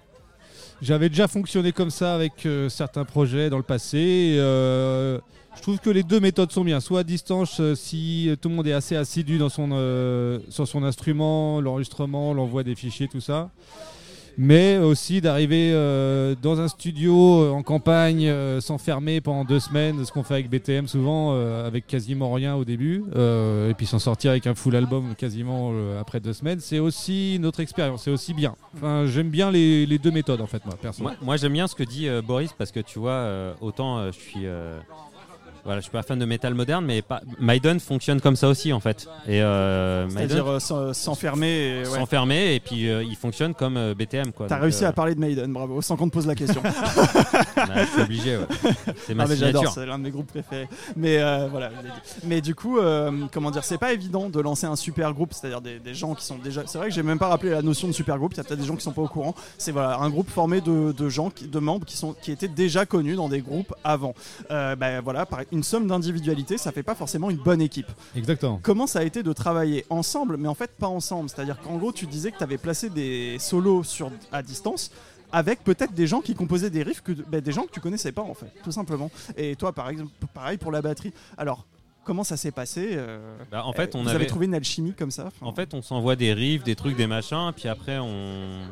J'avais 0.82 1.08
déjà 1.08 1.26
fonctionné 1.26 1.72
comme 1.72 1.90
ça 1.90 2.14
avec 2.14 2.44
euh, 2.44 2.68
certains 2.68 3.04
projets 3.04 3.48
dans 3.48 3.56
le 3.56 3.62
passé. 3.62 4.36
euh, 4.38 5.18
je 5.56 5.62
trouve 5.62 5.78
que 5.78 5.88
les 5.88 6.02
deux 6.02 6.20
méthodes 6.20 6.52
sont 6.52 6.64
bien. 6.64 6.80
Soit 6.80 7.00
à 7.00 7.02
distance, 7.02 7.60
euh, 7.60 7.74
si 7.74 8.30
tout 8.42 8.50
le 8.50 8.54
monde 8.56 8.66
est 8.66 8.74
assez 8.74 8.94
assidu 8.94 9.38
dans 9.38 9.48
sur 9.48 10.68
son 10.68 10.84
instrument, 10.84 11.62
l'enregistrement, 11.62 12.34
l'envoi 12.34 12.62
des 12.62 12.74
fichiers, 12.74 13.08
tout 13.08 13.22
ça. 13.22 13.50
Mais 14.38 14.76
aussi 14.76 15.20
d'arriver 15.20 15.70
euh, 15.72 16.34
dans 16.42 16.60
un 16.60 16.68
studio 16.68 17.42
euh, 17.42 17.50
en 17.50 17.62
campagne, 17.62 18.26
euh, 18.26 18.60
s'enfermer 18.60 19.20
pendant 19.22 19.44
deux 19.44 19.60
semaines, 19.60 20.04
ce 20.04 20.12
qu'on 20.12 20.22
fait 20.22 20.34
avec 20.34 20.50
BTM 20.50 20.86
souvent, 20.88 21.32
euh, 21.32 21.66
avec 21.66 21.86
quasiment 21.86 22.32
rien 22.32 22.54
au 22.54 22.64
début, 22.64 23.04
et 23.16 23.74
puis 23.74 23.86
s'en 23.86 23.98
sortir 23.98 24.32
avec 24.32 24.46
un 24.46 24.54
full 24.54 24.76
album 24.76 25.14
quasiment 25.16 25.72
après 25.98 26.20
deux 26.20 26.32
semaines, 26.32 26.60
c'est 26.60 26.78
aussi 26.78 27.38
notre 27.40 27.60
expérience, 27.60 28.04
c'est 28.04 28.10
aussi 28.10 28.34
bien. 28.34 28.54
Enfin, 28.74 29.06
j'aime 29.06 29.30
bien 29.30 29.50
les, 29.50 29.86
les 29.86 29.98
deux 29.98 30.10
méthodes 30.10 30.40
en 30.40 30.46
fait, 30.46 30.64
moi, 30.66 30.74
perso. 30.80 31.02
Moi, 31.02 31.14
moi, 31.22 31.36
j'aime 31.36 31.52
bien 31.52 31.66
ce 31.66 31.74
que 31.74 31.82
dit 31.82 32.08
Boris 32.26 32.52
parce 32.52 32.72
que 32.72 32.80
tu 32.80 32.98
vois, 32.98 33.54
autant 33.60 34.06
je 34.06 34.18
suis. 34.18 34.46
Voilà, 35.66 35.80
je 35.80 35.84
suis 35.84 35.92
pas 35.92 36.02
fan 36.02 36.18
de 36.18 36.24
métal 36.24 36.54
moderne, 36.54 36.84
mais 36.86 37.02
pas, 37.02 37.20
Maiden 37.38 37.78
fonctionne 37.80 38.20
comme 38.20 38.36
ça 38.36 38.48
aussi 38.48 38.72
en 38.72 38.80
fait. 38.80 39.06
Et 39.28 39.42
euh, 39.42 40.08
C'est-à-dire 40.08 40.46
euh, 40.50 40.58
s'en- 40.58 40.94
s'enfermer. 40.94 41.80
ouais. 41.80 41.84
s'enfermer 41.84 42.54
et 42.54 42.60
puis 42.60 42.88
euh, 42.88 43.02
il 43.04 43.16
fonctionne 43.16 43.52
comme 43.54 43.76
euh, 43.76 43.94
BTM 43.94 44.32
quoi. 44.32 44.46
T'as 44.46 44.56
réussi 44.58 44.84
à 44.84 44.92
parler 44.92 45.14
de 45.14 45.20
Maiden, 45.20 45.52
bravo, 45.52 45.82
sans 45.82 45.96
qu'on 45.96 46.08
te 46.08 46.14
pose 46.14 46.26
la 46.26 46.34
question. 46.34 46.62
bah, 47.56 47.66
je 47.84 47.90
suis 47.92 48.00
obligé. 48.02 48.36
ouais. 48.38 48.46
C'est 49.06 49.14
ma 49.14 49.26
mais 49.26 49.34
signature. 49.34 49.60
j'adore, 49.60 49.72
c'est 49.74 49.86
l'un 49.86 49.98
de 49.98 50.04
mes 50.04 50.10
groupes 50.10 50.26
préférés. 50.28 50.68
Mais 50.96 51.18
voilà. 51.50 51.70
Mais 52.24 52.40
du 52.40 52.54
coup, 52.54 52.78
comment 53.32 53.50
dire, 53.50 53.64
c'est 53.64 53.78
pas 53.78 53.92
évident 53.92 54.28
de 54.28 54.40
lancer 54.40 54.66
un 54.66 54.76
super 54.76 55.12
groupe, 55.12 55.32
c'est-à-dire 55.34 55.60
des, 55.60 55.78
des 55.78 55.94
gens 55.94 56.14
qui 56.14 56.24
sont 56.24 56.38
déjà. 56.38 56.62
C'est 56.66 56.78
vrai 56.78 56.88
que 56.88 56.94
j'ai 56.94 57.02
même 57.02 57.18
pas 57.18 57.28
rappelé 57.28 57.50
la 57.50 57.62
notion 57.62 57.88
de 57.88 57.92
super 57.92 58.18
groupe. 58.18 58.32
Il 58.34 58.38
y 58.38 58.40
a 58.40 58.44
peut-être 58.44 58.60
des 58.60 58.66
gens 58.66 58.76
qui 58.76 58.82
sont 58.82 58.92
pas 58.92 59.02
au 59.02 59.08
courant. 59.08 59.34
C'est 59.58 59.72
voilà 59.72 59.98
un 59.98 60.10
groupe 60.10 60.30
formé 60.30 60.60
de, 60.60 60.92
de 60.92 61.08
gens, 61.08 61.30
qui- 61.30 61.48
de 61.48 61.58
membres 61.58 61.84
qui 61.86 61.96
sont 61.96 62.14
qui 62.22 62.30
étaient 62.32 62.48
déjà 62.48 62.86
connus 62.86 63.16
dans 63.16 63.28
des 63.28 63.40
groupes 63.40 63.74
avant. 63.84 64.14
Ben 64.50 65.00
voilà, 65.02 65.26
par 65.26 65.40
une 65.56 65.64
somme 65.64 65.88
d'individualité, 65.88 66.58
ça 66.58 66.70
fait 66.70 66.82
pas 66.84 66.94
forcément 66.94 67.30
une 67.30 67.38
bonne 67.38 67.60
équipe. 67.60 67.90
Exactement. 68.14 68.60
Comment 68.62 68.86
ça 68.86 69.00
a 69.00 69.02
été 69.02 69.22
de 69.24 69.32
travailler 69.32 69.84
ensemble, 69.90 70.36
mais 70.36 70.48
en 70.48 70.54
fait 70.54 70.70
pas 70.78 70.86
ensemble? 70.86 71.28
C'est-à-dire 71.30 71.58
qu'en 71.60 71.76
gros, 71.78 71.92
tu 71.92 72.06
disais 72.06 72.30
que 72.30 72.38
tu 72.38 72.44
avais 72.44 72.58
placé 72.58 72.90
des 72.90 73.38
solos 73.40 73.82
sur, 73.82 74.10
à 74.30 74.42
distance 74.42 74.90
avec 75.32 75.64
peut-être 75.64 75.92
des 75.92 76.06
gens 76.06 76.20
qui 76.20 76.34
composaient 76.34 76.70
des 76.70 76.84
riffs, 76.84 77.00
que, 77.02 77.10
ben, 77.12 77.40
des 77.40 77.50
gens 77.52 77.62
que 77.62 77.72
tu 77.72 77.80
connaissais 77.80 78.12
pas 78.12 78.22
en 78.22 78.34
fait, 78.34 78.46
tout 78.62 78.70
simplement. 78.70 79.10
Et 79.36 79.56
toi, 79.56 79.72
par 79.72 79.88
exemple, 79.88 80.12
pareil 80.32 80.56
pour 80.56 80.70
la 80.70 80.80
batterie. 80.82 81.12
Alors, 81.36 81.66
comment 82.04 82.22
ça 82.22 82.36
s'est 82.36 82.52
passé 82.52 82.90
euh, 82.92 83.18
Bah, 83.50 83.64
en 83.66 83.72
fait, 83.72 83.94
euh, 83.94 83.98
on 83.98 84.02
Vous 84.02 84.08
avait. 84.10 84.16
avez 84.18 84.26
trouvé 84.26 84.46
une 84.46 84.54
alchimie 84.54 84.92
comme 84.94 85.10
ça 85.10 85.24
enfin, 85.26 85.44
En 85.46 85.52
fait, 85.52 85.74
on 85.74 85.82
s'envoie 85.82 86.14
des 86.14 86.32
riffs, 86.32 86.62
des 86.62 86.76
trucs, 86.76 86.96
des 86.96 87.08
machins, 87.08 87.50
puis 87.56 87.66
après 87.68 87.98
on, 87.98 88.62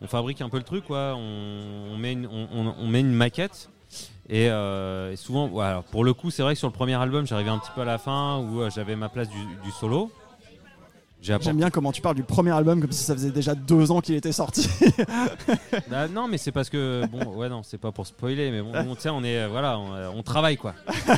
on 0.00 0.06
fabrique 0.06 0.40
un 0.40 0.48
peu 0.48 0.58
le 0.58 0.62
truc, 0.62 0.84
quoi. 0.84 1.14
On, 1.16 1.88
on 1.92 1.96
met, 1.96 2.12
une, 2.12 2.26
on, 2.28 2.46
on- 2.52 2.74
on 2.78 2.86
met 2.86 3.00
une 3.00 3.12
maquette. 3.12 3.68
Et, 4.30 4.48
euh, 4.48 5.12
et 5.12 5.16
souvent, 5.16 5.50
pour 5.90 6.04
le 6.04 6.14
coup, 6.14 6.30
c'est 6.30 6.42
vrai 6.42 6.54
que 6.54 6.58
sur 6.58 6.68
le 6.68 6.72
premier 6.72 6.94
album, 6.94 7.26
j'arrivais 7.26 7.50
un 7.50 7.58
petit 7.58 7.72
peu 7.74 7.80
à 7.80 7.84
la 7.84 7.98
fin 7.98 8.38
où 8.38 8.60
euh, 8.60 8.70
j'avais 8.70 8.94
ma 8.94 9.08
place 9.08 9.28
du 9.28 9.70
solo. 9.72 10.10
J'aime 11.22 11.56
bien 11.56 11.70
comment 11.70 11.92
tu 11.92 12.00
parles 12.00 12.16
du 12.16 12.22
premier 12.22 12.50
album 12.52 12.80
comme 12.80 12.92
si 12.92 13.04
ça 13.04 13.14
faisait 13.14 13.30
déjà 13.30 13.54
deux 13.54 13.90
ans 13.90 14.00
qu'il 14.00 14.14
était 14.14 14.32
sorti. 14.32 14.68
Bah, 15.88 16.08
non, 16.08 16.28
mais 16.28 16.38
c'est 16.38 16.52
parce 16.52 16.68
que 16.68 17.04
bon, 17.10 17.36
ouais, 17.36 17.48
non, 17.48 17.62
c'est 17.62 17.78
pas 17.78 17.90
pour 17.92 18.06
spoiler, 18.06 18.50
mais 18.50 18.62
bon, 18.62 18.94
sais, 18.98 19.08
on 19.08 19.22
est, 19.24 19.38
euh, 19.40 19.48
voilà, 19.50 19.78
on, 19.78 19.92
euh, 19.94 20.08
on 20.14 20.22
travaille 20.22 20.56
quoi. 20.56 20.74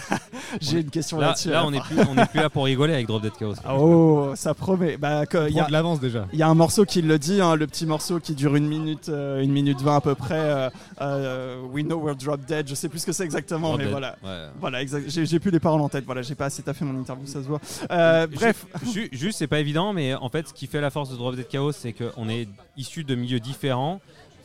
J'ai 0.61 0.81
une 0.81 0.91
question 0.91 1.19
Là, 1.19 1.29
là-dessus. 1.29 1.51
là, 1.51 1.65
on 1.67 1.73
est 1.73 1.81
plus, 1.81 1.97
on 2.09 2.17
est 2.17 2.27
plus 2.27 2.41
là 2.41 2.51
pour 2.51 2.65
rigoler 2.65 2.93
avec 2.95 3.07
Drop 3.07 3.23
Dead 3.23 3.33
Chaos. 3.39 3.55
Ah, 3.65 3.75
Oh, 3.77 4.33
ça 4.35 4.55
promet. 4.55 4.97
Bah, 4.97 5.25
il 5.49 5.55
y 5.55 5.61
a, 5.61 5.65
de 5.65 5.73
l'avance 5.73 6.01
déjà. 6.01 6.27
il 6.33 6.39
y 6.39 6.43
a 6.43 6.49
un 6.49 6.55
morceau 6.55 6.85
qui 6.85 7.03
le 7.03 7.19
dit, 7.19 7.41
hein, 7.41 7.57
le 7.57 7.67
petit 7.67 7.87
morceau 7.87 8.21
qui 8.21 8.35
dure 8.35 8.55
une 8.57 8.67
minute, 8.69 9.09
euh, 9.09 9.43
une 9.43 9.53
minute 9.53 9.81
vingt 9.81 9.97
à 9.97 10.01
peu 10.01 10.15
près. 10.15 10.35
euh, 10.39 10.71
euh, 11.01 11.63
We 11.73 11.85
know 11.85 11.97
we're 11.99 12.17
drop 12.17 12.41
dead. 12.47 12.69
Je 12.69 12.75
sais 12.75 12.89
plus 12.89 13.01
ce 13.01 13.07
que 13.07 13.13
c'est 13.13 13.25
exactement, 13.25 13.69
Drop 13.69 13.79
mais 13.79 13.85
Dead. 13.85 13.93
voilà. 13.93 14.17
Ouais. 14.23 14.47
Voilà, 14.61 14.83
exact. 14.83 15.05
J'ai 15.09 15.39
plus 15.41 15.51
les 15.51 15.61
paroles 15.61 15.81
en 15.81 15.89
tête. 15.89 16.05
Voilà, 16.05 16.23
j'ai 16.23 16.35
pas 16.35 16.47
assez 16.47 16.63
taffé 16.63 16.85
mon 16.85 16.99
interview, 17.01 17.27
ça 17.27 17.43
se 17.43 17.49
voit. 17.49 17.61
Euh, 17.91 18.27
bref, 18.27 18.67
ju- 18.93 19.09
juste, 19.13 19.39
c'est 19.39 19.47
pas 19.47 19.59
évident, 19.61 19.92
mais 19.93 20.15
en 20.15 20.29
fait, 20.29 20.49
ce 20.49 20.55
qui 20.55 20.67
fait 20.67 20.81
la 20.81 20.91
force 20.91 21.11
de 21.11 21.17
Drop 21.17 21.35
Dead 21.35 21.49
Chaos, 21.49 21.73
c'est 21.73 21.93
qu'on 21.93 22.29
est 22.29 22.49
issus 22.77 23.05
de 23.05 23.15
milieux 23.15 23.41
différents. 23.41 24.01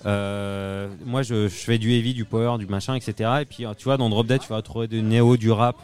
Euh, 0.06 0.88
moi, 1.06 1.24
je, 1.24 1.48
fais 1.48 1.78
du 1.78 1.92
heavy, 1.92 2.14
du 2.14 2.26
power, 2.26 2.58
du 2.58 2.68
machin, 2.68 2.96
etc. 2.96 3.30
Et 3.42 3.46
puis, 3.46 3.66
tu 3.78 3.84
vois, 3.86 3.98
dans 3.98 4.10
Drop 4.10 4.28
Dead, 4.28 4.42
tu 4.42 4.50
vas 4.50 4.58
retrouver 4.58 4.88
du 4.88 5.02
néo, 5.02 5.38
du 5.38 5.52
rap 5.52 5.76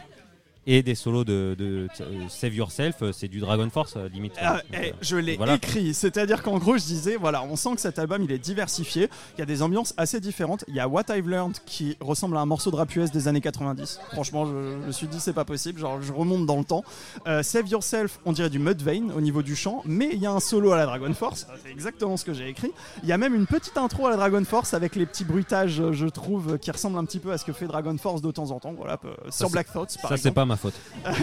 et 0.66 0.82
des 0.82 0.94
solos 0.94 1.24
de, 1.24 1.54
de- 1.58 1.88
euh, 2.00 2.04
Save 2.28 2.54
Yourself. 2.54 2.96
euh, 3.02 3.12
C'est 3.12 3.28
du 3.28 3.40
Dragon 3.40 3.68
Force, 3.70 3.94
euh, 3.96 4.08
limite. 4.08 4.32
Ah, 4.40 4.54
Donc, 4.54 4.62
eh, 4.72 4.76
euh, 4.90 4.92
je 5.00 5.16
l'ai 5.16 5.36
voilà. 5.36 5.54
écrit, 5.54 5.94
c'est-à-dire 5.94 6.42
qu'en 6.42 6.58
gros 6.58 6.76
je 6.78 6.84
disais, 6.84 7.16
voilà, 7.16 7.42
on 7.42 7.56
sent 7.56 7.74
que 7.74 7.80
cet 7.80 7.98
album 7.98 8.22
il 8.22 8.32
est 8.32 8.38
diversifié, 8.38 9.08
il 9.36 9.40
y 9.40 9.42
a 9.42 9.46
des 9.46 9.62
ambiances 9.62 9.94
assez 9.96 10.20
différentes, 10.20 10.64
il 10.68 10.74
y 10.74 10.80
a 10.80 10.88
What 10.88 11.04
I've 11.10 11.28
Learned 11.28 11.56
qui 11.66 11.96
ressemble 12.00 12.36
à 12.36 12.40
un 12.40 12.46
morceau 12.46 12.70
de 12.70 12.76
rap 12.76 12.94
US 12.96 13.10
des 13.10 13.28
années 13.28 13.40
90, 13.40 14.00
franchement 14.12 14.46
je, 14.46 14.52
je 14.82 14.86
me 14.86 14.92
suis 14.92 15.06
dit 15.06 15.20
c'est 15.20 15.32
pas 15.32 15.44
possible, 15.44 15.78
genre 15.80 16.00
je 16.02 16.12
remonte 16.12 16.46
dans 16.46 16.56
le 16.58 16.64
temps. 16.64 16.84
Euh, 17.26 17.42
Save 17.42 17.68
Yourself, 17.68 18.18
on 18.24 18.32
dirait 18.32 18.50
du 18.50 18.58
Mudvayne 18.58 19.12
au 19.12 19.20
niveau 19.20 19.42
du 19.42 19.54
chant, 19.56 19.82
mais 19.84 20.08
il 20.12 20.18
y 20.18 20.26
a 20.26 20.32
un 20.32 20.40
solo 20.40 20.72
à 20.72 20.76
la 20.76 20.86
Dragon 20.86 21.12
Force, 21.14 21.46
c'est 21.64 21.70
exactement 21.70 22.16
ce 22.16 22.24
que 22.24 22.32
j'ai 22.32 22.48
écrit. 22.48 22.72
Il 23.02 23.08
y 23.08 23.12
a 23.12 23.18
même 23.18 23.34
une 23.34 23.46
petite 23.46 23.76
intro 23.76 24.06
à 24.06 24.10
la 24.10 24.16
Dragon 24.16 24.44
Force 24.44 24.74
avec 24.74 24.96
les 24.96 25.06
petits 25.06 25.24
bruitages, 25.24 25.82
je 25.92 26.06
trouve, 26.06 26.58
qui 26.58 26.70
ressemblent 26.70 26.98
un 26.98 27.04
petit 27.04 27.18
peu 27.18 27.32
à 27.32 27.38
ce 27.38 27.44
que 27.44 27.52
fait 27.52 27.66
Dragon 27.66 27.96
Force 27.98 28.22
de 28.22 28.30
temps 28.30 28.50
en 28.50 28.60
temps, 28.60 28.72
voilà, 28.72 28.98
sur 29.30 29.50
Black 29.50 29.72
Thoughts 29.72 29.96
par 30.00 30.10
ça, 30.10 30.16
c'est 30.16 30.30
pas 30.30 30.44
ma 30.54 30.56
faute. 30.56 30.74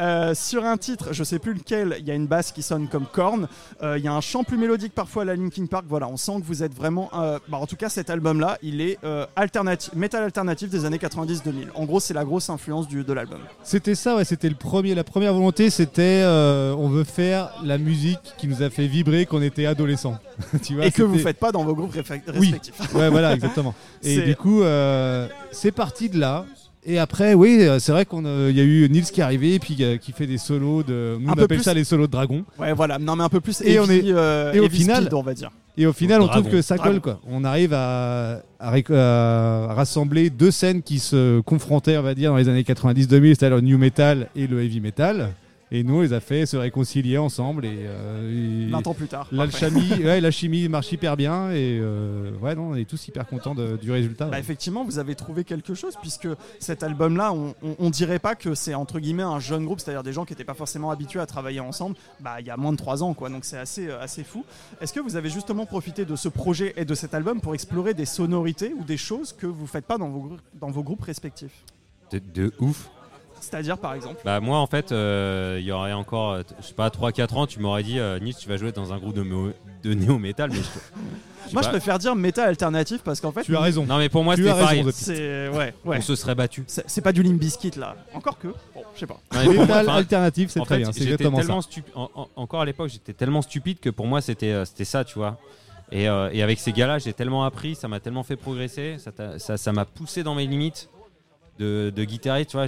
Euh, 0.00 0.34
sur 0.34 0.64
un 0.64 0.76
titre, 0.78 1.08
je 1.12 1.22
sais 1.22 1.38
plus 1.38 1.52
lequel, 1.54 1.96
il 2.00 2.06
y 2.06 2.10
a 2.10 2.14
une 2.14 2.26
basse 2.26 2.50
qui 2.50 2.62
sonne 2.62 2.88
comme 2.88 3.04
corne. 3.06 3.46
Euh, 3.82 3.98
Il 3.98 4.04
y 4.04 4.08
a 4.08 4.12
un 4.12 4.20
chant 4.20 4.42
plus 4.42 4.56
mélodique 4.56 4.94
parfois 4.94 5.22
à 5.22 5.24
la 5.26 5.36
Linkin 5.36 5.66
Park. 5.66 5.84
Voilà, 5.88 6.08
on 6.08 6.16
sent 6.16 6.40
que 6.40 6.46
vous 6.46 6.62
êtes 6.62 6.74
vraiment. 6.74 7.10
euh, 7.14 7.38
bah, 7.48 7.58
en 7.58 7.66
tout 7.66 7.76
cas, 7.76 7.88
cet 7.88 8.08
album-là, 8.10 8.58
il 8.62 8.80
est 8.80 8.98
euh, 9.04 9.26
alternatif, 9.36 9.92
métal 9.94 10.24
alternatif 10.24 10.70
des 10.70 10.84
années 10.84 10.96
90-2000. 10.96 11.66
En 11.74 11.84
gros, 11.84 12.00
c'est 12.00 12.14
la 12.14 12.24
grosse 12.24 12.48
influence 12.48 12.88
du, 12.88 13.04
de 13.04 13.12
l'album. 13.12 13.40
C'était 13.62 13.94
ça, 13.94 14.16
ouais, 14.16 14.24
c'était 14.24 14.48
le 14.48 14.54
premier, 14.54 14.94
la 14.94 15.04
première 15.04 15.34
volonté, 15.34 15.68
c'était 15.70 16.22
euh, 16.24 16.74
on 16.76 16.88
veut 16.88 17.04
faire 17.04 17.50
la 17.62 17.76
musique 17.78 18.20
qui 18.38 18.48
nous 18.48 18.62
a 18.62 18.70
fait 18.70 18.86
vibrer 18.86 19.26
quand 19.26 19.36
on 19.38 19.42
était 19.42 19.66
adolescent. 19.66 20.18
tu 20.62 20.74
vois, 20.76 20.86
Et 20.86 20.90
que 20.90 21.02
vous 21.02 21.18
faites 21.18 21.38
pas 21.38 21.52
dans 21.52 21.64
vos 21.64 21.74
groupes 21.74 21.94
réfe- 21.94 22.22
Oui. 22.38 22.50
respectifs. 22.52 22.94
Ouais, 22.94 23.10
voilà, 23.10 23.34
exactement. 23.34 23.74
Et 24.02 24.22
du 24.22 24.36
coup, 24.36 24.62
euh, 24.62 25.28
c'est 25.50 25.72
parti 25.72 26.08
de 26.08 26.18
là. 26.18 26.46
Et 26.84 26.98
après, 26.98 27.34
oui, 27.34 27.58
euh, 27.60 27.78
c'est 27.78 27.92
vrai 27.92 28.04
qu'on 28.04 28.24
a- 28.24 28.48
il 28.50 28.56
y 28.56 28.60
a 28.60 28.64
eu 28.64 28.88
Nils 28.88 29.04
qui 29.04 29.20
est 29.20 29.22
arrivé, 29.22 29.58
puis 29.60 29.76
euh, 29.80 29.98
qui 29.98 30.10
fait 30.10 30.26
des 30.26 30.38
solos 30.38 30.82
de. 30.82 31.16
Nous, 31.20 31.28
Un 31.28 31.30
on 31.30 31.32
appelle 31.34 31.46
plus- 31.58 31.62
ça 31.62 31.74
les 31.74 31.84
solos 31.84 32.08
de 32.08 32.12
dragon. 32.12 32.44
Ouais, 32.58 32.72
voilà. 32.72 32.98
Non, 32.98 33.14
mais 33.14 33.22
un 33.22 33.28
peu 33.28 33.40
plus. 33.40 33.60
Et 33.62 33.78
on 33.78 33.84
heavy, 33.84 34.08
est- 34.08 34.12
euh, 34.12 34.52
et 34.52 34.58
au 34.60 34.68
final- 34.68 35.02
speed, 35.02 35.14
on 35.14 35.22
va 35.22 35.32
dire. 35.34 35.50
Et 35.78 35.86
au 35.86 35.92
final, 35.92 36.20
on 36.20 36.28
trouve 36.28 36.48
que 36.50 36.60
ça 36.60 36.76
colle, 36.76 37.00
quoi. 37.00 37.20
On 37.30 37.44
arrive 37.44 37.72
à, 37.72 38.42
à 38.60 38.72
à 38.90 39.74
rassembler 39.74 40.28
deux 40.28 40.50
scènes 40.50 40.82
qui 40.82 40.98
se 40.98 41.40
confrontaient, 41.40 41.96
on 41.96 42.02
va 42.02 42.14
dire, 42.14 42.30
dans 42.32 42.36
les 42.36 42.48
années 42.48 42.62
90-2000, 42.64 43.36
c'est-à-dire 43.36 43.56
le 43.56 43.62
new 43.62 43.78
metal 43.78 44.28
et 44.36 44.46
le 44.46 44.62
heavy 44.62 44.80
metal. 44.80 45.30
Et 45.74 45.82
nous, 45.84 45.96
on 45.96 46.00
les 46.02 46.12
a 46.12 46.20
fait 46.20 46.44
se 46.44 46.58
réconcilier 46.58 47.16
ensemble. 47.16 47.64
Et, 47.64 47.86
euh, 47.86 48.66
et 48.66 48.70
20 48.70 48.86
ans 48.86 48.92
plus 48.92 49.06
tard. 49.08 49.26
L'alchimie, 49.32 49.90
ouais, 50.04 50.20
la 50.20 50.30
chimie 50.30 50.68
marche 50.68 50.92
hyper 50.92 51.16
bien. 51.16 51.50
Et 51.50 51.78
euh, 51.80 52.30
ouais, 52.42 52.54
non, 52.54 52.72
on 52.72 52.74
est 52.74 52.84
tous 52.84 53.08
hyper 53.08 53.26
contents 53.26 53.54
de- 53.54 53.78
du 53.78 53.90
résultat. 53.90 54.26
Bah, 54.26 54.38
effectivement, 54.38 54.84
vous 54.84 54.98
avez 54.98 55.14
trouvé 55.14 55.44
quelque 55.44 55.72
chose 55.72 55.94
puisque 56.02 56.28
cet 56.58 56.82
album-là, 56.82 57.32
on, 57.32 57.54
on, 57.62 57.74
on 57.78 57.88
dirait 57.88 58.18
pas 58.18 58.34
que 58.34 58.54
c'est 58.54 58.74
entre 58.74 59.00
guillemets 59.00 59.22
un 59.22 59.40
jeune 59.40 59.64
groupe, 59.64 59.80
c'est-à-dire 59.80 60.02
des 60.02 60.12
gens 60.12 60.26
qui 60.26 60.34
n'étaient 60.34 60.44
pas 60.44 60.52
forcément 60.52 60.90
habitués 60.90 61.20
à 61.20 61.26
travailler 61.26 61.60
ensemble. 61.60 61.96
Bah, 62.20 62.36
il 62.40 62.46
y 62.46 62.50
a 62.50 62.58
moins 62.58 62.72
de 62.72 62.76
3 62.76 63.02
ans, 63.02 63.14
quoi. 63.14 63.30
Donc 63.30 63.46
c'est 63.46 63.56
assez, 63.58 63.88
euh, 63.88 63.98
assez 63.98 64.24
fou. 64.24 64.44
Est-ce 64.82 64.92
que 64.92 65.00
vous 65.00 65.16
avez 65.16 65.30
justement 65.30 65.64
profité 65.64 66.04
de 66.04 66.16
ce 66.16 66.28
projet 66.28 66.74
et 66.76 66.84
de 66.84 66.94
cet 66.94 67.14
album 67.14 67.40
pour 67.40 67.54
explorer 67.54 67.94
des 67.94 68.04
sonorités 68.04 68.74
ou 68.78 68.84
des 68.84 68.98
choses 68.98 69.32
que 69.32 69.46
vous 69.46 69.66
faites 69.66 69.86
pas 69.86 69.96
dans 69.96 70.10
vos, 70.10 70.36
dans 70.60 70.70
vos 70.70 70.82
groupes 70.82 71.02
respectifs? 71.04 71.64
De, 72.10 72.20
de 72.34 72.52
ouf. 72.60 72.90
C'est-à-dire, 73.42 73.76
par 73.78 73.94
exemple. 73.94 74.20
Bah 74.24 74.40
moi 74.40 74.58
en 74.58 74.66
fait, 74.66 74.92
euh, 74.92 75.56
il 75.60 75.64
y 75.66 75.72
aurait 75.72 75.92
encore, 75.92 76.32
euh, 76.32 76.42
je 76.60 76.66
sais 76.68 76.74
pas, 76.74 76.88
3-4 76.88 77.34
ans, 77.36 77.46
tu 77.46 77.58
m'aurais 77.60 77.82
dit, 77.82 77.98
euh, 77.98 78.18
Nils, 78.20 78.34
tu 78.36 78.48
vas 78.48 78.56
jouer 78.56 78.72
dans 78.72 78.92
un 78.92 78.98
groupe 78.98 79.14
de, 79.14 79.94
néo-metal. 79.94 80.50
Mais 80.50 80.56
je, 80.56 80.62
Moi, 81.52 81.62
je 81.62 81.68
préfère 81.68 81.98
dire 81.98 82.14
métal 82.14 82.48
alternatif 82.48 83.02
parce 83.02 83.20
qu'en 83.20 83.32
fait, 83.32 83.42
Tu 83.42 83.54
as 83.56 83.60
raison. 83.60 83.84
Non 83.84 83.98
mais 83.98 84.08
pour 84.08 84.22
moi 84.24 84.36
Tu 84.36 84.42
c'était 84.42 84.52
as 84.54 84.54
raison, 84.66 84.82
pareil. 84.84 84.92
c'est 84.94 85.48
ouais, 85.48 85.74
ouais. 85.84 85.98
On 85.98 86.00
se 86.00 86.14
serait 86.14 86.34
battu. 86.36 86.64
C'est 86.66 87.00
pas 87.02 87.12
du 87.12 87.22
Limp 87.22 87.38
Bizkit 87.38 87.72
là. 87.76 87.96
Encore 88.14 88.38
que. 88.38 88.48
Bon, 88.48 88.82
je 88.94 89.00
sais 89.00 89.06
pas. 89.06 89.20
Enfin, 89.32 89.96
alternatif, 89.96 90.50
c'est 90.50 90.60
très 90.60 90.76
fait, 90.76 90.82
bien. 90.82 90.92
C'est 90.92 91.00
j'étais 91.00 91.24
exactement 91.24 91.60
ça. 91.60 91.70
en- 91.94 92.10
en- 92.14 92.28
encore 92.36 92.60
à 92.62 92.64
l'époque, 92.64 92.90
j'étais 92.90 93.12
tellement 93.12 93.42
stupide 93.42 93.80
que 93.80 93.90
pour 93.90 94.06
moi 94.06 94.20
c'était 94.20 94.52
euh, 94.52 94.64
c'était 94.64 94.84
ça, 94.84 95.04
tu 95.04 95.18
vois. 95.18 95.36
Et, 95.90 96.08
euh, 96.08 96.30
et 96.32 96.42
avec 96.42 96.58
ces 96.58 96.72
gars-là, 96.72 96.98
j'ai 96.98 97.12
tellement 97.12 97.44
appris, 97.44 97.74
ça 97.74 97.86
m'a 97.86 98.00
tellement 98.00 98.22
fait 98.22 98.36
progresser, 98.36 98.96
ça 98.98 99.12
t'a- 99.12 99.38
ça 99.38 99.58
ça 99.58 99.72
m'a 99.72 99.84
poussé 99.84 100.22
dans 100.22 100.34
mes 100.34 100.46
limites 100.46 100.88
de, 101.58 101.92
de 101.94 102.04
guitariste, 102.04 102.50
tu 102.50 102.56
vois. 102.56 102.66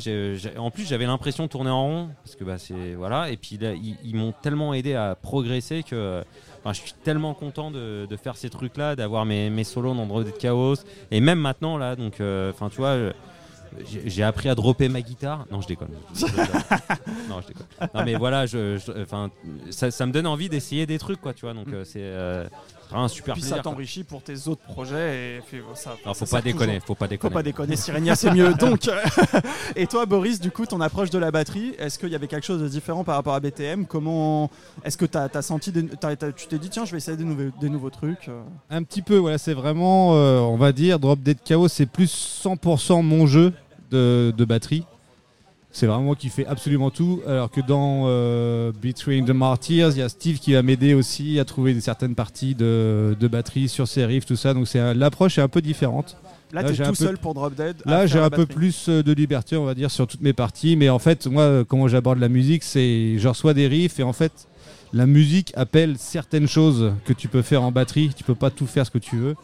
en 0.61 0.71
plus, 0.71 0.87
j'avais 0.87 1.07
l'impression 1.07 1.45
de 1.45 1.49
tourner 1.49 1.71
en 1.71 1.83
rond 1.83 2.11
parce 2.23 2.37
que 2.37 2.45
bah 2.45 2.59
c'est 2.59 2.95
voilà. 2.95 3.31
Et 3.31 3.37
puis 3.37 3.57
là, 3.59 3.73
ils, 3.73 3.97
ils 4.05 4.15
m'ont 4.15 4.33
tellement 4.33 4.75
aidé 4.75 4.95
à 4.95 5.15
progresser 5.15 5.83
que 5.83 6.23
enfin, 6.61 6.73
je 6.73 6.81
suis 6.81 6.93
tellement 7.03 7.35
content 7.35 7.71
de, 7.71 8.07
de 8.09 8.17
faire 8.17 8.37
ces 8.37 8.51
trucs-là, 8.51 8.97
d'avoir 8.97 9.25
mes, 9.25 9.51
mes 9.51 9.65
solos 9.65 9.95
dans 9.95 10.07
Drop 10.07 10.25
Dead 10.25 10.37
Chaos 10.39 10.77
et 11.11 11.21
même 11.21 11.39
maintenant 11.39 11.77
là. 11.77 11.97
Donc, 11.97 12.21
euh, 12.21 12.51
enfin, 12.51 12.69
tu 12.69 12.77
vois. 12.77 12.97
j'ai 14.07 14.23
appris 14.23 14.49
à 14.49 14.55
dropper 14.55 14.89
ma 14.89 15.03
guitare. 15.03 15.47
Non, 15.51 15.61
je 15.61 15.67
déconne. 15.67 15.89
non, 17.29 17.41
je 17.41 17.49
déconne. 17.49 17.67
Non, 17.95 18.05
mais 18.05 18.15
voilà, 18.15 18.47
je, 18.47 18.79
ça, 19.71 19.91
ça 19.91 20.07
me 20.07 20.13
donne 20.13 20.27
envie 20.27 20.49
d'essayer 20.49 20.87
des 20.87 20.99
trucs, 20.99 21.21
quoi, 21.21 21.35
tu 21.35 21.43
vois. 21.43 21.55
Donc, 21.55 21.69
euh, 21.69 21.85
c'est 21.85 22.01
euh, 22.01 22.47
un 22.93 23.09
super 23.09 23.35
Puis 23.35 23.41
plaisir. 23.43 23.57
ça 23.57 23.63
t'enrichit 23.63 24.05
pour 24.05 24.23
tes 24.23 24.49
autres 24.49 24.63
projets 24.63 25.39
et 25.39 25.41
fait- 25.41 25.63
ça. 25.75 25.97
Non, 26.07 26.15
faut 26.15 26.27
ça 26.27 26.37
pas 26.39 26.43
déconner, 26.43 26.81
faut 26.81 26.95
pas 26.95 27.07
Faut 27.07 27.11
déconner. 27.11 27.33
pas 27.35 27.43
déconner, 27.43 27.77
Sirenia 27.77 28.15
c'est 28.15 28.31
mieux. 28.33 28.55
Donc, 28.59 28.89
et 29.77 29.87
toi 29.87 30.07
Boris, 30.07 30.41
du 30.41 30.51
coup, 30.51 30.67
ton 30.67 30.81
approche 30.81 31.11
de 31.11 31.19
la 31.19 31.31
batterie, 31.31 31.75
est-ce 31.79 31.99
qu'il 31.99 32.11
y 32.11 32.15
avait 32.15 32.27
quelque 32.29 32.45
chose 32.47 32.61
de 32.63 32.69
différent 32.69 33.05
par 33.05 33.17
rapport 33.17 33.35
à 33.35 33.41
BTM 33.41 33.87
Comment 33.87 34.51
Est-ce 34.85 34.97
que 34.97 35.07
t'as 35.07 35.29
as 35.33 35.43
senti, 35.43 35.73
des- 35.73 35.87
tu 36.37 36.47
t'es 36.49 36.59
dit 36.59 36.69
tiens, 36.71 36.85
je 36.85 36.93
vais 36.93 36.99
essayer 36.99 37.17
des 37.17 37.25
nouveaux, 37.25 37.51
des 37.61 37.69
nouveaux 37.69 37.91
trucs 37.91 38.29
euh? 38.29 38.43
Un 38.71 38.83
petit 38.83 39.03
peu, 39.03 39.17
voilà, 39.17 39.39
c'est 39.39 39.55
vraiment, 39.55 40.15
euh, 40.15 40.39
on 40.41 40.57
va 40.57 40.73
dire, 40.73 40.99
Drop 40.99 41.21
Dead 41.21 41.39
Chaos, 41.45 41.69
c'est 41.69 41.87
plus 41.87 42.41
100% 42.45 43.03
mon 43.03 43.27
jeu 43.27 43.53
de, 43.91 44.33
de 44.37 44.45
batterie. 44.45 44.85
C'est 45.75 45.87
vraiment 45.87 46.05
moi 46.05 46.15
qui 46.15 46.29
fais 46.29 46.47
absolument 46.47 46.91
tout. 46.91 47.21
Alors 47.27 47.51
que 47.51 47.61
dans 47.61 48.05
euh, 48.07 48.71
Between 48.81 49.25
the 49.25 49.31
Martyrs, 49.31 49.91
il 49.91 49.99
y 49.99 50.03
a 50.03 50.09
Steve 50.09 50.39
qui 50.39 50.53
va 50.53 50.63
m'aider 50.63 50.95
aussi 50.95 51.41
à 51.41 51.45
trouver 51.45 51.79
certaines 51.81 52.15
parties 52.15 52.55
de, 52.55 53.17
de 53.19 53.29
batterie 53.29 53.69
sur 53.69 53.89
ses 53.89 54.05
riffs, 54.05 54.25
tout 54.25 54.37
ça. 54.37 54.55
Donc 54.55 54.69
c'est 54.69 54.95
l'approche 54.95 55.37
est 55.37 55.43
un 55.43 55.49
peu 55.49 55.61
différente. 55.61 56.17
Là, 56.53 56.63
Là, 56.63 56.71
t'es 56.71 56.81
tout 56.81 56.95
seul 56.95 57.19
pour 57.19 57.35
Drop 57.35 57.53
Dead. 57.57 57.75
Là, 57.87 58.07
j'ai 58.07 58.21
un 58.21 58.31
peu 58.31 58.47
plus 58.47 58.89
euh, 58.89 59.03
de 59.03 59.13
liberté, 59.13 59.57
on 59.57 59.65
va 59.65 59.75
dire, 59.75 59.91
sur 59.91 60.07
toutes 60.07 60.21
mes 60.21 60.33
parties. 60.33 60.77
Mais 60.77 60.89
en 60.91 61.01
fait, 61.01 61.27
moi, 61.27 61.65
comment 61.67 61.89
j'aborde 61.89 62.21
la 62.21 62.29
musique, 62.29 62.63
c'est 62.63 63.19
je 63.19 63.27
reçois 63.27 63.53
des 63.53 63.67
riffs 63.67 63.99
et 63.99 64.05
en 64.05 64.13
fait, 64.13 64.47
la 64.93 65.07
musique 65.07 65.53
appelle 65.57 65.97
certaines 65.99 66.47
choses 66.47 66.93
que 67.05 67.13
tu 67.13 67.27
peux 67.27 67.43
faire 67.43 67.65
en 67.65 67.73
batterie. 67.73 68.13
Tu 68.17 68.23
peux 68.23 68.37
pas 68.37 68.51
tout 68.51 68.69
faire 68.69 68.87
ce 68.87 68.93
que 68.93 68.99
tu 68.99 69.17
veux. 69.17 69.35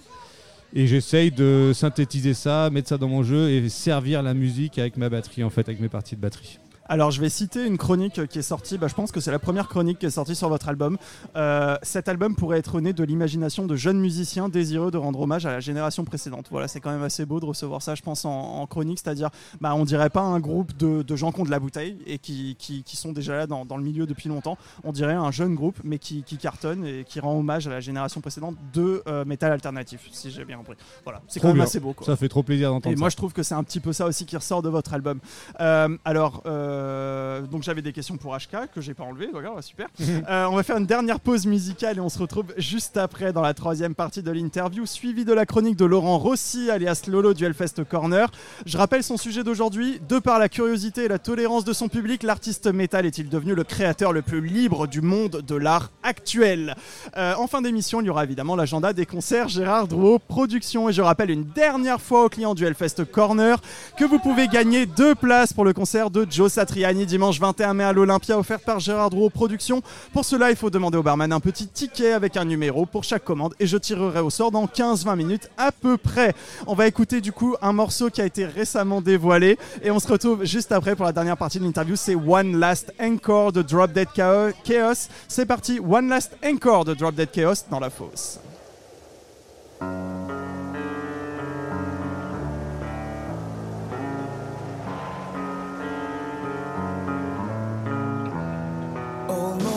Et 0.73 0.87
j'essaye 0.87 1.33
de 1.33 1.73
synthétiser 1.75 2.33
ça, 2.33 2.71
mettre 2.71 2.89
ça 2.89 2.99
dans 2.99 3.09
mon 3.09 3.25
jeu 3.25 3.51
et 3.51 3.69
servir 3.69 4.23
la 4.23 4.35
musique 4.35 4.79
avec 4.79 4.97
ma 4.97 5.09
batterie, 5.09 5.43
en 5.43 5.51
fait, 5.51 5.69
avec 5.69 5.81
mes 5.81 5.89
parties 5.89 6.15
de 6.15 6.21
batterie. 6.21 6.59
Alors, 6.93 7.13
je 7.13 7.21
vais 7.21 7.29
citer 7.29 7.65
une 7.65 7.79
chronique 7.79 8.27
qui 8.27 8.41
est 8.41 8.43
sortie. 8.43 8.77
bah, 8.77 8.89
je 8.89 8.95
pense 8.95 9.13
que 9.13 9.21
c'est 9.21 9.31
la 9.31 9.39
première 9.39 9.69
chronique 9.69 10.01
qui 10.01 10.07
est 10.07 10.11
sortie 10.11 10.35
sur 10.35 10.49
votre 10.49 10.69
album. 10.69 10.99
Euh, 11.37 11.77
cet 11.83 12.09
album 12.09 12.35
pourrait 12.35 12.59
être 12.59 12.81
né 12.81 12.93
de 12.93 13.05
l'imagination 13.05 13.65
de 13.67 13.77
jeunes 13.77 14.01
musiciens 14.01 14.49
désireux 14.49 14.91
de 14.91 14.97
rendre 14.99 15.21
hommage 15.21 15.47
à 15.47 15.53
la 15.53 15.61
génération 15.61 16.05
précédente. 16.05 16.49
Voilà, 16.51 16.67
c'est 16.67 16.81
quand 16.81 16.91
même 16.91 17.05
assez 17.05 17.25
beau 17.27 17.39
de 17.39 17.45
recevoir 17.45 17.81
ça, 17.81 17.95
je 17.95 18.03
pense, 18.03 18.25
en, 18.25 18.31
en 18.33 18.67
chronique. 18.67 18.99
C'est-à-dire, 19.05 19.31
bah, 19.61 19.73
on 19.77 19.85
dirait 19.85 20.11
pas 20.11 20.23
un 20.23 20.41
groupe 20.41 20.77
de, 20.77 21.03
de 21.03 21.15
gens 21.17 21.31
qui 21.31 21.41
ont 21.41 21.45
de 21.45 21.51
la 21.53 21.61
bouteille 21.61 21.97
et 22.07 22.19
qui, 22.19 22.57
qui- 22.59 22.83
qui 22.83 22.97
sont 22.97 23.13
déjà 23.13 23.37
là 23.37 23.47
dans, 23.47 23.65
dans 23.65 23.77
le 23.77 23.85
milieu 23.85 24.05
depuis 24.05 24.29
longtemps. 24.29 24.59
On 24.83 24.91
dirait 24.91 25.15
un 25.15 25.31
jeune 25.31 25.55
groupe, 25.55 25.79
mais 25.85 25.99
qui, 26.01 26.25
qui 26.25 26.39
cartonne 26.39 26.85
et 26.85 27.05
qui 27.05 27.21
rend 27.21 27.39
hommage 27.39 27.69
à 27.69 27.71
la 27.71 27.79
génération 27.79 28.21
précédente 28.21 28.57
de 28.75 29.05
euh, 29.07 29.25
métal 29.25 29.53
alternatif, 29.53 30.09
si 30.11 30.33
j'ai 30.33 30.45
bien 30.45 30.57
compris. 30.57 30.75
Voilà, 31.05 31.23
c'est 31.29 31.39
quand 31.39 31.47
même 31.49 31.55
bien. 31.59 31.65
assez 31.67 31.79
beau. 31.79 31.93
Quoi. 31.93 32.05
Ça 32.05 32.17
fait 32.17 32.29
trop 32.29 32.43
plaisir 32.43 32.71
d'entendre 32.71 32.93
Et 32.93 32.97
ça. 32.97 33.01
moi, 33.01 33.11
je 33.11 33.17
trouve 33.17 33.33
que 33.33 33.45
c'est 33.45 33.55
un 33.55 33.63
petit 33.63 33.79
peu 33.79 33.93
ça 33.93 34.07
aussi 34.07 34.27
qui 34.27 34.37
ressort 34.37 34.63
de 34.63 34.69
votre 34.69 34.93
album. 34.93 35.21
Euh, 35.61 35.97
alors, 36.05 36.43
euh, 36.47 36.80
Euh, 36.81 37.43
donc 37.43 37.63
j'avais 37.63 37.83
des 37.83 37.93
questions 37.93 38.17
pour 38.17 38.37
HK 38.37 38.73
que 38.75 38.81
j'ai 38.81 38.95
pas 38.95 39.05
enlevé. 39.05 39.29
Voilà, 39.33 39.51
super. 39.63 39.89
Euh, 40.29 40.47
on 40.51 40.57
va 40.57 40.63
faire 40.63 40.77
une 40.77 40.87
dernière 40.87 41.19
pause 41.19 41.47
musicale 41.47 41.97
et 41.97 42.01
on 42.01 42.09
se 42.09 42.19
retrouve 42.19 42.53
juste 42.57 42.97
après 42.97 43.33
dans 43.33 43.41
la 43.41 43.55
troisième 43.55 43.95
partie 43.95 44.23
de 44.23 44.31
l'interview, 44.31 44.85
suivie 44.87 45.25
de 45.25 45.33
la 45.33 45.47
chronique 45.47 45.77
de 45.77 45.85
Laurent 45.85 46.19
Rossi, 46.19 46.71
alias 46.71 47.03
Lolo 47.09 47.33
du 47.33 47.45
Hellfest 47.45 47.83
Corner. 47.89 48.31
Je 48.67 48.77
rappelle 48.77 49.03
son 49.03 49.17
sujet 49.17 49.43
d'aujourd'hui. 49.43 50.01
De 50.09 50.19
par 50.19 50.39
la 50.39 50.49
curiosité 50.49 51.05
et 51.05 51.09
la 51.09 51.19
tolérance 51.19 51.65
de 51.65 51.73
son 51.73 51.89
public, 51.89 52.23
l'artiste 52.23 52.67
métal 52.67 53.07
est-il 53.07 53.29
devenu 53.29 53.55
le 53.55 53.65
créateur 53.65 54.13
le 54.13 54.23
plus 54.23 54.41
libre 54.41 54.87
du 54.87 55.01
monde 55.01 55.43
de 55.47 55.55
l'art 55.55 55.91
actuel? 56.03 56.77
Euh, 57.17 57.35
En 57.37 57.47
fin 57.47 57.63
d'émission, 57.63 58.01
il 58.01 58.07
y 58.07 58.11
aura 58.11 58.25
évidemment 58.25 58.57
l'agenda 58.57 58.93
des 58.93 59.07
concerts 59.07 59.49
Gérard 59.49 59.89
Drouot 59.89 60.19
Productions. 60.19 60.89
Et 60.89 60.93
je 60.93 61.03
rappelle 61.03 61.31
une 61.31 61.45
dernière 61.45 62.01
fois 62.01 62.25
aux 62.27 62.29
clients 62.29 62.55
du 62.55 62.65
Hellfest 62.67 63.05
Corner 63.11 63.59
que 63.97 64.05
vous 64.05 64.19
pouvez 64.19 64.49
gagner 64.49 64.87
deux 64.87 65.15
places 65.15 65.53
pour 65.53 65.65
le 65.65 65.73
concert 65.73 66.11
de 66.11 66.27
Joe 66.29 66.53
Satriani 66.53 66.70
dimanche 66.75 67.41
21 67.41 67.75
mai 67.75 67.85
à 67.85 67.93
l'Olympia 67.93 68.39
offert 68.39 68.61
par 68.61 68.79
Gérard 68.79 69.11
Drouot 69.11 69.31
Productions. 69.31 69.83
Pour 70.13 70.25
cela, 70.25 70.51
il 70.51 70.57
faut 70.57 70.71
demander 70.71 70.99
au 70.99 71.03
barman 71.03 71.33
un 71.33 71.41
petit 71.41 71.67
ticket 71.67 72.13
avec 72.13 72.37
un 72.37 72.45
numéro 72.45 72.87
pour 72.87 73.05
chaque 73.05 73.25
commande 73.25 73.55
et 73.59 73.67
je 73.67 73.77
tirerai 73.77 74.21
au 74.21 74.31
sort 74.31 74.51
dans 74.51 74.67
15-20 74.67 75.17
minutes 75.17 75.51
à 75.59 75.73
peu 75.73 75.97
près. 75.97 76.35
On 76.67 76.75
va 76.75 76.87
écouter 76.87 77.21
du 77.21 77.33
coup 77.33 77.57
un 77.61 77.73
morceau 77.73 78.09
qui 78.11 78.21
a 78.21 78.25
été 78.25 78.45
récemment 78.45 79.01
dévoilé 79.01 79.59
et 79.83 79.91
on 79.91 79.99
se 79.99 80.09
retrouve 80.09 80.45
juste 80.45 80.73
après 80.73 80.95
pour 80.95 81.05
la 81.07 81.13
dernière 81.13 81.37
partie 81.37 81.59
de 81.59 81.65
l'interview. 81.65 81.97
C'est 81.97 82.15
One 82.15 82.59
Last 82.59 82.93
Encore 83.01 83.53
de 83.53 83.63
Drop 83.63 83.93
Dead 83.93 84.09
Chao- 84.15 84.51
Chaos. 84.65 85.09
C'est 85.29 85.47
parti, 85.47 85.81
One 85.81 86.09
Last 86.09 86.37
Encore 86.45 86.85
de 86.85 86.95
Drop 86.95 87.15
Dead 87.15 87.31
Chaos 87.31 87.55
dans 87.71 87.81
la 87.81 87.91
fosse. 87.91 88.39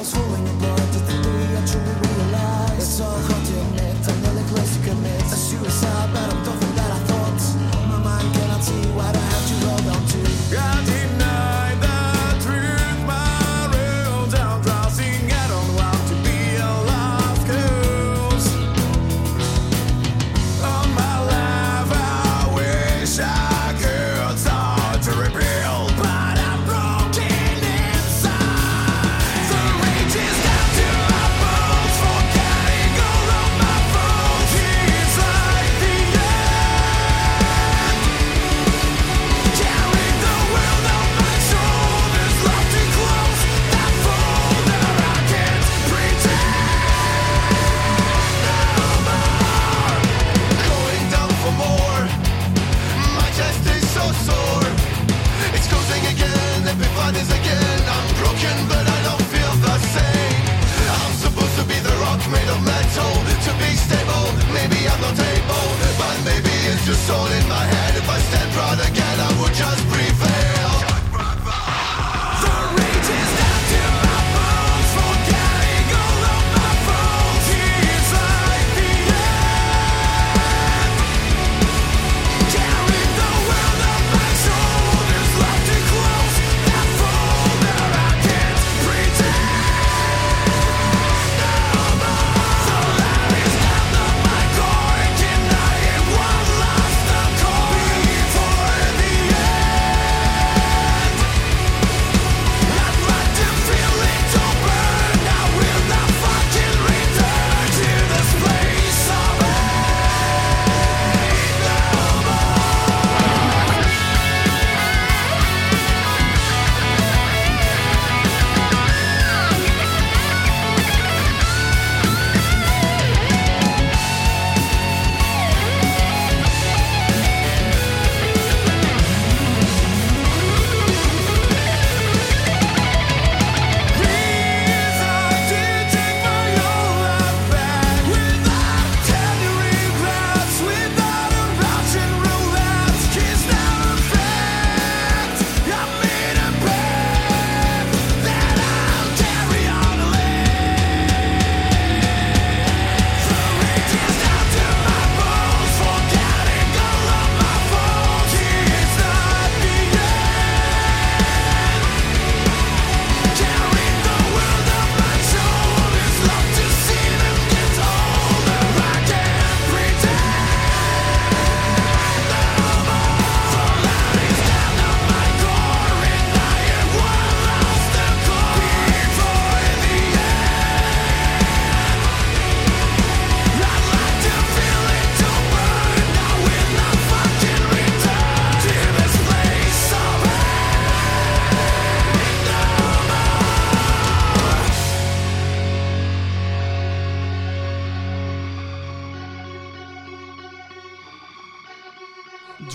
was 0.04 0.53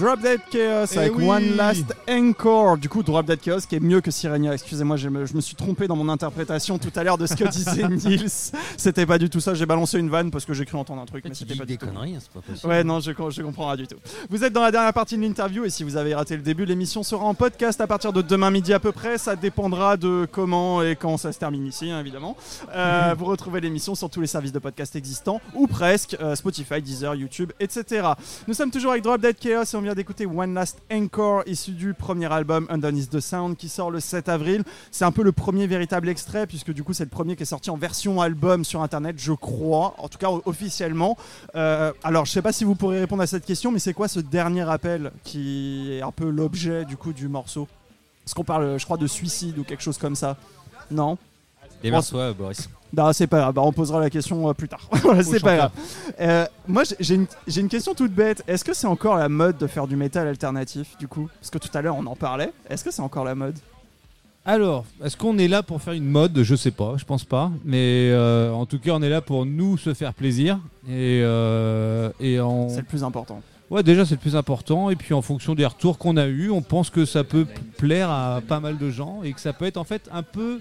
Drop 0.08 0.22
Dead 0.22 0.40
Chaos 0.50 0.86
Eh 0.94 0.98
avec 0.98 1.18
oui. 1.18 1.28
One 1.28 1.54
Last 1.56 1.94
Encore. 2.08 2.78
Du 2.78 2.88
coup, 2.88 3.02
Drop 3.02 3.26
Dead 3.26 3.38
Chaos 3.40 3.60
qui 3.68 3.76
est 3.76 3.80
mieux 3.80 4.00
que 4.00 4.10
Sirenia. 4.10 4.54
Excusez-moi, 4.54 4.96
je 4.96 5.10
me, 5.10 5.26
je 5.26 5.34
me 5.34 5.42
suis 5.42 5.54
trompé 5.54 5.86
dans 5.86 5.96
mon 5.96 6.08
interprétation 6.08 6.78
tout 6.78 6.90
à 6.96 7.04
l'heure 7.04 7.18
de 7.18 7.26
ce 7.26 7.34
que 7.34 7.44
disait 7.44 7.86
Nils. 8.08 8.52
C'était 8.78 9.04
pas 9.04 9.18
du 9.18 9.28
tout 9.28 9.40
ça. 9.40 9.52
J'ai 9.52 9.66
balancé 9.66 9.98
une 9.98 10.08
vanne 10.08 10.30
parce 10.30 10.46
que 10.46 10.54
j'ai 10.54 10.64
cru 10.64 10.78
entendre 10.78 11.02
un 11.02 11.04
truc, 11.04 11.24
mais 11.24 11.32
Tu 11.32 11.36
c'était 11.44 11.56
pas 11.56 11.66
des 11.66 11.74
du 11.74 11.78
tout. 11.78 11.84
conneries, 11.88 12.16
hein, 12.16 12.20
c'est 12.22 12.30
pas 12.32 12.40
possible. 12.40 12.66
Ouais, 12.72 12.82
non, 12.84 13.00
je 13.00 13.12
comprends 13.42 13.68
pas 13.68 13.76
du 13.76 13.86
tout. 13.86 13.96
Vous 14.30 14.44
êtes 14.44 14.54
dans 14.54 14.62
la 14.62 14.70
dernière 14.70 14.94
partie 14.94 15.18
de 15.18 15.20
l'interview 15.20 15.66
et 15.66 15.70
si 15.70 15.84
vous 15.84 15.98
avez 15.98 16.14
raté 16.14 16.36
le 16.36 16.42
début, 16.42 16.64
l'émission 16.64 17.02
sera 17.02 17.26
en 17.26 17.34
podcast 17.34 17.78
à 17.82 17.86
partir 17.86 18.14
de 18.14 18.22
demain 18.22 18.50
midi 18.50 18.72
à 18.72 18.80
peu 18.80 18.92
près. 18.92 19.18
Ça 19.18 19.36
dépendra 19.36 19.98
de 19.98 20.26
comment 20.32 20.82
et 20.82 20.96
quand 20.96 21.18
ça 21.18 21.32
se 21.32 21.38
termine 21.38 21.66
ici, 21.66 21.90
hein, 21.90 22.00
évidemment. 22.00 22.34
Euh, 22.74 23.14
vous 23.18 23.26
retrouvez 23.26 23.60
l'émission 23.60 23.94
sur 23.94 24.08
tous 24.08 24.22
les 24.22 24.26
services 24.26 24.52
de 24.52 24.58
podcast 24.58 24.96
existants 24.96 25.42
ou 25.52 25.66
presque, 25.66 26.16
euh, 26.22 26.34
Spotify, 26.34 26.80
Deezer, 26.80 27.14
YouTube, 27.14 27.52
etc. 27.60 28.08
Nous 28.46 28.54
sommes 28.54 28.70
toujours 28.70 28.92
avec 28.92 29.04
Drop 29.04 29.20
Dead 29.20 29.36
Chaos 29.38 29.64
et 29.64 29.76
on 29.76 29.82
vient 29.82 29.97
d'écouter 29.98 30.26
One 30.26 30.54
Last 30.54 30.80
Encore, 30.92 31.42
issu 31.46 31.72
du 31.72 31.92
premier 31.92 32.32
album 32.32 32.68
Underneath 32.70 33.10
the 33.10 33.18
Sound, 33.18 33.56
qui 33.56 33.68
sort 33.68 33.90
le 33.90 33.98
7 33.98 34.28
avril. 34.28 34.62
C'est 34.92 35.04
un 35.04 35.10
peu 35.10 35.24
le 35.24 35.32
premier 35.32 35.66
véritable 35.66 36.08
extrait, 36.08 36.46
puisque 36.46 36.72
du 36.72 36.84
coup, 36.84 36.92
c'est 36.92 37.02
le 37.02 37.10
premier 37.10 37.34
qui 37.34 37.42
est 37.42 37.46
sorti 37.46 37.68
en 37.68 37.76
version 37.76 38.20
album 38.20 38.64
sur 38.64 38.80
Internet, 38.80 39.16
je 39.18 39.32
crois, 39.32 39.96
en 39.98 40.06
tout 40.08 40.18
cas 40.18 40.30
officiellement. 40.44 41.18
Euh, 41.56 41.92
alors, 42.04 42.26
je 42.26 42.30
sais 42.30 42.42
pas 42.42 42.52
si 42.52 42.62
vous 42.62 42.76
pourrez 42.76 43.00
répondre 43.00 43.24
à 43.24 43.26
cette 43.26 43.44
question, 43.44 43.72
mais 43.72 43.80
c'est 43.80 43.92
quoi 43.92 44.06
ce 44.06 44.20
dernier 44.20 44.70
appel 44.70 45.10
qui 45.24 45.92
est 45.92 46.02
un 46.02 46.12
peu 46.12 46.30
l'objet 46.30 46.84
du 46.84 46.96
coup 46.96 47.12
du 47.12 47.26
morceau? 47.26 47.66
Est-ce 48.24 48.36
qu'on 48.36 48.44
parle, 48.44 48.78
je 48.78 48.84
crois, 48.84 48.98
de 48.98 49.06
suicide 49.08 49.58
ou 49.58 49.64
quelque 49.64 49.82
chose 49.82 49.98
comme 49.98 50.14
ça? 50.14 50.36
Non? 50.92 51.18
Démerde-toi, 51.82 52.32
Boris. 52.32 52.68
non, 52.96 53.12
c'est 53.12 53.26
pas 53.26 53.38
grave, 53.40 53.54
bah, 53.54 53.62
on 53.64 53.72
posera 53.72 54.00
la 54.00 54.10
question 54.10 54.48
euh, 54.48 54.52
plus 54.52 54.68
tard. 54.68 54.80
Voilà, 55.02 55.22
c'est 55.22 55.40
pas 55.40 55.56
grave. 55.56 55.70
Euh, 56.20 56.46
moi, 56.66 56.82
j'ai- 56.98 57.14
une, 57.14 57.26
une 57.56 57.68
question 57.68 57.94
toute 57.94 58.12
bête. 58.12 58.42
Est-ce 58.48 58.64
que 58.64 58.74
c'est 58.74 58.86
encore 58.86 59.16
la 59.16 59.28
mode 59.28 59.58
de 59.58 59.66
faire 59.66 59.86
du 59.86 59.94
métal 59.96 60.26
alternatif, 60.28 60.96
du 60.98 61.06
coup? 61.08 61.28
Parce 61.40 61.50
que 61.50 61.58
tout 61.58 61.70
à 61.74 61.80
l'heure, 61.82 61.96
on 61.96 62.06
en 62.06 62.16
parlait. 62.16 62.52
Est-ce 62.68 62.82
que 62.84 62.90
c'est 62.90 63.02
encore 63.02 63.24
la 63.24 63.34
mode? 63.34 63.56
Alors, 64.44 64.86
est-ce 65.04 65.16
qu'on 65.16 65.36
est 65.36 65.48
là 65.48 65.62
pour 65.62 65.82
faire 65.82 65.92
une 65.92 66.06
mode? 66.06 66.42
Je 66.42 66.54
sais 66.56 66.70
pas, 66.70 66.94
je 66.96 67.04
pense 67.04 67.24
pas. 67.24 67.50
Mais 67.64 68.08
euh, 68.10 68.50
en 68.52 68.64
tout 68.66 68.78
cas, 68.78 68.92
on 68.92 69.02
est 69.02 69.10
là 69.10 69.20
pour 69.20 69.44
nous 69.44 69.76
se 69.76 69.92
faire 69.92 70.14
plaisir. 70.14 70.58
Et, 70.88 71.18
et 72.20 72.40
en... 72.40 72.68
C'est 72.70 72.78
le 72.78 72.82
plus 72.84 73.04
important. 73.04 73.42
Ouais, 73.70 73.82
déjà, 73.82 74.06
c'est 74.06 74.14
le 74.14 74.20
plus 74.20 74.34
important. 74.36 74.88
Et 74.88 74.96
puis, 74.96 75.12
en 75.12 75.20
fonction 75.20 75.54
des 75.54 75.66
retours 75.66 75.98
qu'on 75.98 76.16
a 76.16 76.26
eus, 76.26 76.50
on 76.50 76.62
pense 76.62 76.88
que 76.88 77.04
ça 77.04 77.24
peut 77.24 77.46
plaire 77.76 78.08
à 78.08 78.40
pas 78.40 78.60
mal 78.60 78.78
de 78.78 78.90
gens 78.90 79.20
et 79.22 79.34
que 79.34 79.40
ça 79.40 79.52
peut 79.52 79.66
être 79.66 79.76
en 79.76 79.84
fait 79.84 80.08
un 80.10 80.22
peu 80.22 80.60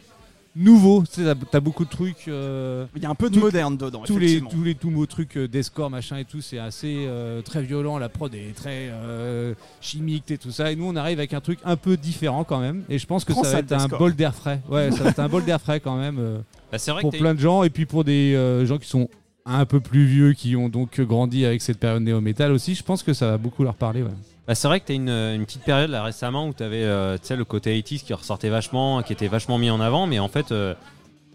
nouveau. 0.58 1.04
Tu 1.12 1.24
sais, 1.24 1.36
t'as- 1.52 1.60
beaucoup 1.60 1.86
de 1.86 1.90
trucs. 1.90 2.28
euh, 2.28 2.86
Il 2.96 3.04
y 3.04 3.06
a 3.06 3.10
un 3.10 3.16
peu 3.16 3.30
de 3.30 3.36
Tout- 3.36 3.42
moderne 3.42 3.78
dedans, 3.78 4.04
tous 4.06 4.18
les 4.18 4.42
tous 4.42 4.64
les 4.64 4.76
tous 4.76 4.90
mots 4.90 5.06
trucs 5.06 5.38
euh, 5.38 5.48
d'escore 5.48 5.90
machin 5.90 6.18
et 6.18 6.26
tout 6.26 6.42
c'est 6.42 6.58
assez 6.60 7.06
euh, 7.08 7.42
très 7.42 7.62
violent 7.62 7.98
la 7.98 8.10
prod 8.10 8.34
est 8.34 8.56
très 8.56 8.90
euh, 8.92 9.54
chimique 9.82 10.32
et 10.32 10.38
tout 10.38 10.52
ça 10.52 10.72
et 10.72 10.76
nous 10.76 10.86
on 10.86 10.96
arrive 10.96 11.20
avec 11.20 11.34
un 11.34 11.42
truc 11.42 11.60
un 11.66 11.76
peu 11.76 11.98
différent 11.98 12.44
quand 12.44 12.60
même 12.60 12.84
et 12.90 12.98
je 13.00 13.06
pense 13.06 13.24
que 13.26 13.34
ça 13.34 13.44
ça, 13.44 13.52
va 13.54 13.60
être 13.60 13.72
un 13.74 13.88
bol 13.88 14.16
d'air 14.16 14.34
frais 14.34 14.62
ouais 14.70 14.92
ça 14.92 15.04
va 15.04 15.10
être 15.10 15.20
un 15.20 15.30
bol 15.30 15.44
d'air 15.46 15.60
frais 15.62 15.80
quand 15.80 15.98
même 15.98 16.18
euh, 16.20 16.40
Bah, 16.72 16.78
c'est 16.78 16.92
vrai 16.92 17.02
pour 17.02 17.12
que 17.12 17.18
plein 17.18 17.34
de 17.34 17.40
gens 17.40 17.64
et 17.64 17.70
puis 17.70 17.86
pour 17.86 18.04
des 18.04 18.34
euh, 18.36 18.66
gens 18.66 18.78
qui 18.78 18.88
sont 18.90 19.10
un 19.46 19.66
peu 19.66 19.80
plus 19.80 20.06
vieux 20.06 20.34
qui 20.34 20.56
ont 20.56 20.70
donc 20.70 21.00
grandi 21.02 21.46
avec 21.46 21.62
cette 21.62 21.80
période 21.80 22.04
néo-metal 22.04 22.52
aussi 22.52 22.76
je 22.76 22.84
pense 22.84 23.04
que 23.04 23.14
ça 23.14 23.32
va 23.32 23.38
beaucoup 23.38 23.64
leur 23.64 23.76
parler 23.76 24.04
ouais. 24.04 24.10
Bah, 24.48 24.56
c'est 24.56 24.68
vrai 24.68 24.80
que 24.80 24.86
tu 24.86 24.94
as 24.94 24.96
une, 24.96 25.10
une 25.10 25.46
petite 25.46 25.64
période 25.64 25.90
là 25.90 26.04
récemment 26.04 26.48
où 26.48 26.54
tu 26.54 26.64
avais 26.64 26.84
le 26.84 27.44
côté 27.44 27.78
80s 27.82 28.04
qui 28.04 28.14
ressortait 28.14 28.50
vachement, 28.50 29.04
qui 29.04 29.12
était 29.14 29.28
vachement 29.28 29.58
mis 29.58 29.70
en 29.70 29.82
avant, 29.82 30.08
mais 30.08 30.20
en 30.20 30.30
fait, 30.30 30.52
euh, 30.52 30.74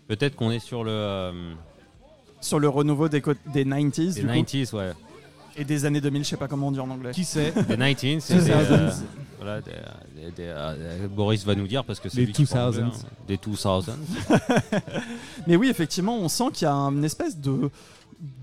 peut-être 0.09 0.35
qu'on 0.35 0.51
est 0.51 0.59
sur 0.61 0.83
le 0.83 0.91
euh, 0.93 1.53
Sur 2.41 2.59
le 2.59 2.69
renouveau 2.71 3.09
des, 3.11 3.21
co- 3.21 3.35
des 3.53 3.65
90s, 3.67 4.15
des 4.15 4.21
du 4.23 4.27
coup, 4.27 4.33
90s, 4.33 4.75
ouais. 4.75 4.93
et 5.59 5.65
des 5.65 5.85
années 5.85 6.01
2000, 6.01 6.25
je 6.25 6.31
sais 6.31 6.37
pas 6.39 6.49
comment 6.49 6.69
on 6.69 6.73
dit 6.73 6.81
en 6.81 6.89
anglais. 6.89 7.11
qui 7.13 7.25
sait 7.25 7.53
Des 7.69 7.77
19, 7.77 7.97
c'est 7.97 8.21
C'est 8.21 8.35
des, 8.37 8.41
ça, 8.51 8.59
euh, 8.59 8.91
c'est- 8.91 9.05
voilà, 9.39 9.61
des- 9.61 9.71
des- 10.17 10.31
des, 10.31 10.47
euh, 10.47 11.07
Boris 11.09 11.45
va 11.45 11.55
nous 11.55 11.67
dire 11.67 11.85
parce 11.85 12.01
que 12.01 12.09
c'est 12.09 12.23
lui 12.23 12.33
qui 12.33 12.47
parle 12.47 12.73
2000s. 12.75 12.79
anglais, 12.85 12.97
hein. 13.05 13.09
Des 13.29 13.37
2000. 13.37 13.95
Mais 15.47 15.57
oui, 15.57 15.69
effectivement, 15.69 16.17
on 16.17 16.29
sent 16.31 16.45
qu'il 16.55 16.67
y 16.67 16.71
a 16.71 16.75
une 16.75 17.05
espèce 17.05 17.37
de 17.39 17.69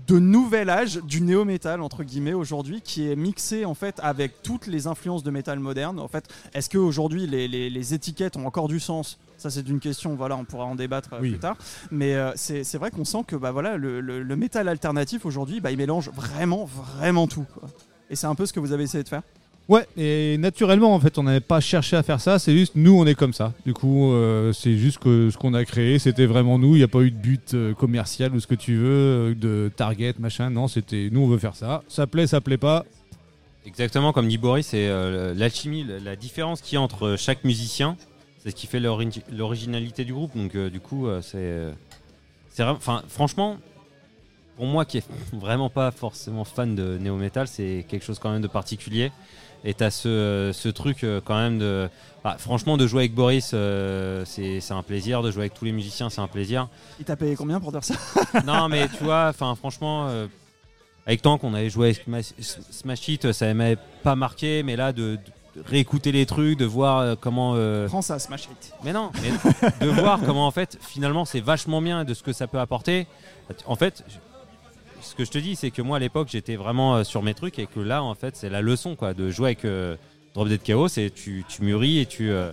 de 0.06 0.18
nouvel 0.18 0.68
âge 0.68 1.00
du 1.04 1.22
néo-métal 1.22 1.80
entre 1.80 2.02
guillemets 2.04 2.34
aujourd'hui 2.34 2.82
qui 2.82 3.10
est 3.10 3.16
mixé 3.16 3.64
en 3.64 3.74
fait 3.74 3.98
avec 4.02 4.42
toutes 4.42 4.66
les 4.66 4.86
influences 4.86 5.22
de 5.22 5.30
métal 5.30 5.58
moderne. 5.58 5.98
En 5.98 6.08
fait, 6.08 6.28
est-ce 6.52 6.68
que 6.68 6.76
aujourd'hui 6.76 7.26
les, 7.26 7.48
les- 7.48 7.70
les 7.70 7.94
étiquettes 7.94 8.36
ont 8.36 8.46
encore 8.46 8.68
du 8.68 8.78
sens? 8.80 9.18
Ça 9.38 9.48
c'est 9.48 9.66
une 9.68 9.80
question, 9.80 10.16
voilà, 10.16 10.36
on 10.36 10.44
pourra 10.44 10.64
en 10.66 10.74
débattre 10.74 11.14
euh, 11.14 11.18
Oui. 11.22 11.30
plus 11.30 11.38
tard. 11.38 11.56
Mais 11.90 12.14
euh, 12.14 12.32
c'est 12.34 12.62
c'est 12.62 12.76
vrai 12.76 12.90
qu'on 12.90 13.06
sent 13.06 13.24
que 13.26 13.36
bah 13.36 13.52
voilà 13.52 13.78
le, 13.78 14.02
le- 14.02 14.22
le 14.22 14.36
métal 14.36 14.68
alternatif 14.68 15.24
aujourd'hui, 15.24 15.60
bah, 15.60 15.70
il 15.70 15.78
mélange 15.78 16.10
vraiment 16.10 16.66
vraiment 16.66 17.26
tout. 17.26 17.46
quoi. 17.54 17.68
Et 18.10 18.16
c'est 18.16 18.26
un 18.26 18.34
peu 18.34 18.44
ce 18.44 18.52
que 18.52 18.60
vous 18.60 18.72
avez 18.72 18.82
essayé 18.84 19.02
de 19.04 19.08
faire? 19.08 19.22
Ouais, 19.70 19.86
et 19.96 20.36
naturellement, 20.38 20.92
en 20.92 20.98
fait, 20.98 21.16
on 21.16 21.22
n'avait 21.22 21.38
pas 21.38 21.60
cherché 21.60 21.96
à 21.96 22.02
faire 22.02 22.20
ça, 22.20 22.40
c'est 22.40 22.52
juste 22.52 22.72
nous, 22.74 22.98
on 22.98 23.06
est 23.06 23.14
comme 23.14 23.32
ça. 23.32 23.52
Du 23.64 23.72
coup, 23.72 24.10
euh, 24.12 24.52
c'est 24.52 24.76
juste 24.76 24.98
que 24.98 25.30
ce 25.30 25.38
qu'on 25.38 25.54
a 25.54 25.64
créé, 25.64 26.00
c'était 26.00 26.26
vraiment 26.26 26.58
nous, 26.58 26.74
il 26.74 26.78
n'y 26.78 26.82
a 26.82 26.88
pas 26.88 27.02
eu 27.02 27.12
de 27.12 27.16
but 27.16 27.54
euh, 27.54 27.72
commercial 27.72 28.34
ou 28.34 28.40
ce 28.40 28.48
que 28.48 28.56
tu 28.56 28.74
veux, 28.78 29.30
euh, 29.30 29.34
de 29.36 29.70
target, 29.76 30.14
machin, 30.18 30.50
non, 30.50 30.66
c'était 30.66 31.08
nous, 31.12 31.20
on 31.20 31.28
veut 31.28 31.38
faire 31.38 31.54
ça. 31.54 31.84
Ça 31.86 32.08
plaît, 32.08 32.26
ça 32.26 32.40
plaît 32.40 32.56
pas. 32.56 32.84
Exactement 33.64 34.12
comme 34.12 34.26
dit 34.26 34.38
Boris, 34.38 34.66
c'est 34.66 34.88
l'alchimie, 35.36 35.86
la- 36.02 36.16
différence 36.16 36.62
qu'il 36.62 36.74
y 36.74 36.78
a 36.78 36.80
entre 36.80 37.14
chaque 37.16 37.44
musicien, 37.44 37.96
c'est 38.42 38.50
ce 38.50 38.56
qui 38.56 38.66
fait 38.66 38.80
l'ori- 38.80 39.22
l'originalité 39.30 40.04
du 40.04 40.12
groupe. 40.12 40.36
Donc 40.36 40.56
du 40.56 40.80
coup, 40.80 41.06
c'est, 41.22 41.68
enfin, 42.58 43.02
franchement, 43.06 43.58
pour 44.56 44.66
moi 44.66 44.84
qui 44.84 44.98
est 44.98 45.04
vraiment 45.32 45.70
pas 45.70 45.92
forcément 45.92 46.44
fan 46.44 46.74
de 46.74 46.98
néo 46.98 47.14
metal, 47.16 47.46
c'est 47.46 47.84
quelque 47.88 48.04
chose 48.04 48.18
quand 48.18 48.32
même 48.32 48.42
de 48.42 48.48
particulier. 48.48 49.12
Et 49.64 49.74
t'as 49.74 49.90
ce, 49.90 50.50
ce 50.54 50.68
truc 50.70 51.04
euh, 51.04 51.20
quand 51.22 51.36
même 51.36 51.58
de, 51.58 51.88
bah, 52.24 52.36
franchement, 52.38 52.76
de 52.78 52.86
jouer 52.86 53.00
avec 53.02 53.14
Boris, 53.14 53.50
euh, 53.52 54.24
c'est, 54.24 54.60
un 54.70 54.82
plaisir. 54.82 55.22
De 55.22 55.30
jouer 55.30 55.42
avec 55.42 55.54
tous 55.54 55.64
les 55.66 55.72
musiciens, 55.72 56.08
c'est 56.08 56.20
un 56.22 56.28
plaisir. 56.28 56.68
Il 56.98 57.04
t'a 57.04 57.16
payé 57.16 57.36
combien 57.36 57.60
pour 57.60 57.70
dire 57.72 57.84
ça? 57.84 57.94
Non, 58.46 58.68
mais 58.68 58.88
tu 58.88 59.04
vois, 59.04 59.26
enfin, 59.28 59.54
franchement, 59.54 60.06
euh, 60.08 60.26
avec 61.06 61.20
Tank, 61.22 61.44
on 61.44 61.52
avait 61.54 61.68
joué 61.70 61.88
avec 61.88 62.02
Smash, 62.04 62.32
Smash 62.70 63.08
Hit, 63.08 63.32
ça 63.32 63.52
m'avait 63.52 63.76
pas 64.02 64.16
marqué, 64.16 64.62
mais 64.62 64.76
là, 64.76 64.92
de, 64.94 65.18
de 65.56 65.62
réécouter 65.66 66.10
les 66.12 66.24
trucs, 66.24 66.58
de 66.58 66.64
voir 66.64 66.98
euh, 66.98 67.14
comment. 67.20 67.52
euh, 67.56 67.86
Prends 67.86 68.00
ça, 68.02 68.18
Smash 68.18 68.44
Hit. 68.44 68.72
mais 68.82 68.94
non, 68.94 69.10
mais 69.22 69.30
de 69.86 69.90
voir 69.90 70.20
comment, 70.24 70.46
en 70.46 70.50
fait, 70.52 70.78
finalement, 70.80 71.26
c'est 71.26 71.40
vachement 71.40 71.82
bien 71.82 72.04
de 72.04 72.14
ce 72.14 72.22
que 72.22 72.32
ça 72.32 72.46
peut 72.46 72.60
apporter. 72.60 73.06
En 73.66 73.76
fait, 73.76 74.04
ce 75.02 75.14
que 75.14 75.24
je 75.24 75.30
te 75.30 75.38
dis, 75.38 75.56
c'est 75.56 75.70
que 75.70 75.82
moi, 75.82 75.96
à 75.96 76.00
l'époque, 76.00 76.28
j'étais 76.30 76.56
vraiment 76.56 76.96
euh, 76.96 77.04
sur 77.04 77.22
mes 77.22 77.34
trucs 77.34 77.58
et 77.58 77.66
que 77.66 77.80
là, 77.80 78.02
en 78.02 78.14
fait, 78.14 78.36
c'est 78.36 78.48
la 78.50 78.60
leçon, 78.60 78.96
quoi, 78.96 79.14
de 79.14 79.30
jouer 79.30 79.48
avec 79.48 79.64
euh, 79.64 79.96
Drop 80.34 80.48
Dead 80.48 80.62
Chaos 80.62 80.88
et 80.96 81.10
tu, 81.10 81.44
tu 81.48 81.62
mûris 81.62 81.98
et 82.00 82.06
tu. 82.06 82.30
euh, 82.30 82.50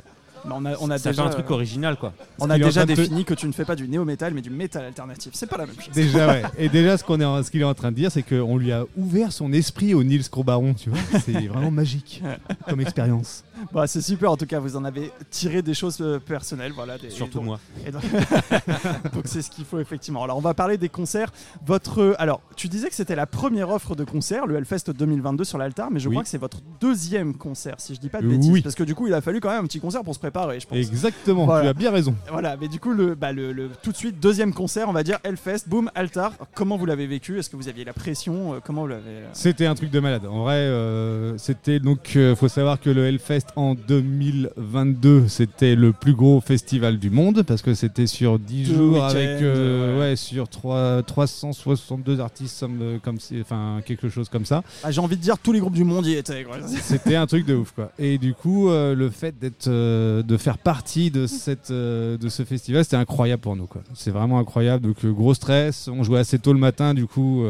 on 0.49 0.65
a, 0.65 0.75
on 0.79 0.89
a 0.89 0.97
ça 0.97 1.09
déjà, 1.09 1.23
fait 1.23 1.27
un 1.29 1.31
truc 1.31 1.49
original, 1.51 1.97
quoi. 1.97 2.13
on 2.39 2.49
a 2.49 2.53
qu'il 2.53 2.61
est 2.61 2.65
en 2.65 2.67
déjà 2.69 2.81
train 2.85 2.91
de 2.93 2.95
te- 2.95 3.01
défini 3.01 3.25
que 3.25 3.33
tu 3.33 3.47
ne 3.47 3.51
fais 3.51 3.65
pas 3.65 3.75
du 3.75 3.87
néo-métal 3.89 4.33
mais 4.33 4.41
du 4.41 4.49
métal 4.49 4.85
alternatif. 4.85 5.31
C'est 5.33 5.47
pas 5.49 5.57
la 5.57 5.65
même 5.65 5.75
chose. 5.75 5.93
Déjà, 5.93 6.27
ouais. 6.27 6.43
Et 6.57 6.69
déjà, 6.69 6.97
ce 6.97 7.03
qu'on 7.03 7.19
est, 7.19 7.25
en- 7.25 7.43
ce 7.43 7.51
qu'il 7.51 7.59
est 7.61 7.65
en 7.65 7.73
train 7.73 7.91
de 7.91 7.97
dire, 7.97 8.11
c'est 8.11 8.23
qu'on 8.23 8.55
lui 8.55 8.71
a 8.71 8.85
ouvert 8.95 9.33
son 9.33 9.51
esprit 9.51 9.93
au 9.93 10.03
Nils 10.03 10.29
Crobaron, 10.29 10.73
tu 10.73 10.89
vois. 10.89 10.99
C'est 11.19 11.47
vraiment 11.47 11.71
magique 11.71 12.21
comme 12.69 12.79
expérience. 12.79 13.43
Bah, 13.73 13.87
c'est 13.87 14.01
super 14.01 14.31
en 14.31 14.37
tout 14.37 14.45
cas, 14.45 14.59
vous 14.59 14.75
en 14.75 14.83
avez 14.85 15.11
tiré 15.29 15.61
des 15.61 15.73
choses 15.73 15.97
euh, 16.01 16.19
personnelles. 16.19 16.71
Voilà, 16.75 16.97
des- 16.97 17.09
Surtout 17.09 17.39
et 17.39 17.41
donc- 17.41 17.45
moi. 17.45 17.59
et 17.85 17.91
donc 17.91 18.01
donc 19.13 19.23
c'est 19.25 19.41
ce 19.41 19.49
qu'il 19.49 19.65
faut 19.65 19.79
effectivement. 19.79 20.23
Alors 20.23 20.37
on 20.37 20.41
va 20.41 20.53
parler 20.53 20.77
des 20.77 20.89
concerts. 20.89 21.31
Votre, 21.65 22.01
euh, 22.01 22.15
alors 22.19 22.41
tu 22.55 22.67
disais 22.67 22.89
que 22.89 22.95
c'était 22.95 23.15
la 23.15 23.25
première 23.25 23.69
offre 23.69 23.95
de 23.95 24.03
concert, 24.03 24.45
le 24.47 24.55
Hellfest 24.55 24.91
2022 24.97 25.43
sur 25.43 25.57
l'altar, 25.57 25.89
mais 25.91 25.99
je 25.99 26.07
Oui. 26.09 26.15
crois 26.15 26.23
que 26.23 26.29
c'est 26.29 26.37
votre 26.37 26.59
deuxième 26.79 27.35
concert, 27.35 27.75
si 27.79 27.95
je 27.95 27.99
dis 27.99 28.09
pas 28.09 28.21
de 28.21 28.27
bêtises, 28.27 28.49
Oui. 28.51 28.61
parce 28.61 28.75
que 28.75 28.83
du 28.83 28.95
coup 28.95 29.07
il 29.07 29.13
a 29.13 29.21
fallu 29.21 29.39
quand 29.39 29.49
même 29.49 29.63
un 29.63 29.67
petit 29.67 29.79
concert 29.79 30.03
pour 30.03 30.13
se 30.13 30.19
préparer, 30.19 30.59
je 30.59 30.67
pense. 30.67 30.77
Exactement, 30.77 31.45
Voilà. 31.45 31.63
tu 31.63 31.67
as 31.69 31.73
bien 31.73 31.91
raison. 31.91 32.15
Voilà, 32.31 32.57
mais 32.57 32.67
du 32.67 32.79
coup 32.79 32.91
le, 32.93 33.15
bah, 33.15 33.31
le, 33.31 33.51
le- 33.51 33.69
tout 33.81 33.91
de 33.91 33.97
suite 33.97 34.19
deuxième 34.19 34.53
concert, 34.53 34.87
on 34.89 34.93
va 34.93 35.03
dire 35.03 35.19
Hellfest, 35.23 35.67
boum, 35.67 35.89
altar. 35.95 36.33
Comment 36.53 36.77
vous 36.77 36.85
l'avez 36.85 37.07
vécu? 37.07 37.39
Est-ce 37.39 37.49
que 37.49 37.55
vous 37.55 37.67
aviez 37.69 37.83
la 37.85 37.93
pression? 37.93 38.53
Euh, 38.53 38.59
Comment 38.63 38.81
vous 38.81 38.87
l'avez 38.87 39.01
euh, 39.07 39.27
C'était 39.33 39.65
un 39.65 39.75
truc 39.75 39.91
de 39.91 39.99
malade. 39.99 40.25
En 40.25 40.43
vrai, 40.43 40.55
euh, 40.55 41.37
c'était 41.37 41.79
donc, 41.79 42.13
euh, 42.15 42.35
faut 42.35 42.47
savoir 42.47 42.79
que 42.79 42.89
le 42.89 43.05
Hellfest 43.05 43.46
en 43.55 43.75
2022, 43.75 45.27
c'était 45.27 45.75
le 45.75 45.93
plus 45.93 46.13
gros 46.13 46.41
festival 46.41 46.99
du 46.99 47.09
monde 47.09 47.43
parce 47.43 47.61
que 47.61 47.73
c'était 47.73 48.07
sur 48.07 48.39
10 48.39 48.67
Deux 48.69 48.75
jours 48.75 49.03
avec, 49.05 49.41
euh, 49.41 49.93
ouais. 49.95 49.99
ouais. 50.09 50.15
sur 50.15 50.47
trois- 50.47 51.01
362 51.03 52.19
artistes, 52.19 52.63
euh, 52.63 52.97
comme, 52.99 53.17
enfin 53.41 53.81
quelque 53.85 54.09
chose 54.09 54.29
comme 54.29 54.45
ça. 54.45 54.63
ah, 54.83 54.91
J'ai 54.91 55.01
envie 55.01 55.17
de 55.17 55.21
dire 55.21 55.37
tous 55.37 55.51
les 55.51 55.59
groupes 55.59 55.73
du 55.73 55.83
monde 55.83 56.05
y 56.05 56.13
étaient. 56.13 56.45
C'était 56.81 57.15
un 57.15 57.27
truc 57.27 57.45
de 57.45 57.55
ouf 57.55 57.71
quoi. 57.71 57.91
Et 57.97 58.17
du 58.17 58.33
coup, 58.33 58.69
euh, 58.69 58.93
le 58.95 59.09
fait 59.09 59.37
d'être, 59.39 59.67
euh, 59.67 60.21
de 60.23 60.37
faire 60.37 60.57
partie 60.57 61.11
de 61.11 61.27
cette, 61.27 61.71
de 61.71 62.29
ce 62.29 62.43
festival, 62.43 62.83
c'était 62.83 62.97
incroyable 62.97 63.41
pour 63.41 63.55
nous 63.55 63.67
quoi. 63.67 63.81
C'est 63.93 64.11
vraiment 64.11 64.39
incroyable. 64.39 64.85
Donc 64.87 65.05
gros 65.05 65.33
stress. 65.33 65.87
On 65.87 66.03
jouait 66.03 66.19
assez 66.19 66.39
tôt 66.39 66.53
le 66.53 66.59
matin, 66.59 66.93
du 66.93 67.07
coup. 67.07 67.43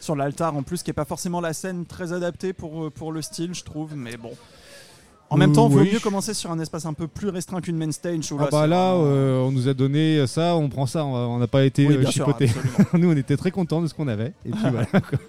Sur 0.00 0.16
l'altar 0.16 0.56
en 0.56 0.62
plus, 0.62 0.82
qui 0.82 0.90
est 0.90 0.94
pas 0.94 1.04
forcément 1.04 1.40
la 1.40 1.52
scène 1.52 1.86
très 1.86 2.12
adaptée 2.12 2.52
pour, 2.52 2.90
pour 2.92 3.12
le 3.12 3.22
style, 3.22 3.54
je 3.54 3.64
trouve, 3.64 3.94
mais 3.96 4.16
bon. 4.16 4.30
En 5.32 5.36
même 5.36 5.52
temps, 5.52 5.68
il 5.68 5.72
vaut 5.74 5.80
Oui. 5.82 5.90
mieux 5.92 6.00
commencer 6.00 6.34
sur 6.34 6.50
un 6.50 6.58
espace 6.58 6.86
un 6.86 6.92
peu 6.92 7.06
plus 7.06 7.28
restreint 7.28 7.60
qu'une 7.60 7.76
main 7.76 7.92
stage. 7.92 8.32
Où 8.32 8.36
Ah 8.40 8.42
là, 8.44 8.48
bah 8.50 8.60
c'est 8.62 8.68
là, 8.68 8.94
vraiment- 8.94 9.02
euh, 9.06 9.40
on 9.42 9.52
nous 9.52 9.68
a 9.68 9.74
donné 9.74 10.26
ça, 10.26 10.56
on 10.56 10.68
prend 10.68 10.86
ça, 10.86 11.04
on 11.04 11.38
n'a 11.38 11.46
pas 11.46 11.64
été 11.64 11.86
Oui, 11.86 11.94
euh, 11.96 12.06
sûr. 12.06 12.26
Nous, 12.94 13.10
on 13.12 13.16
était 13.16 13.36
très 13.36 13.50
contents 13.52 13.80
de 13.80 13.86
ce 13.86 13.94
qu'on 13.94 14.08
avait. 14.08 14.32
Et 14.44 14.50
voilà. 14.50 14.86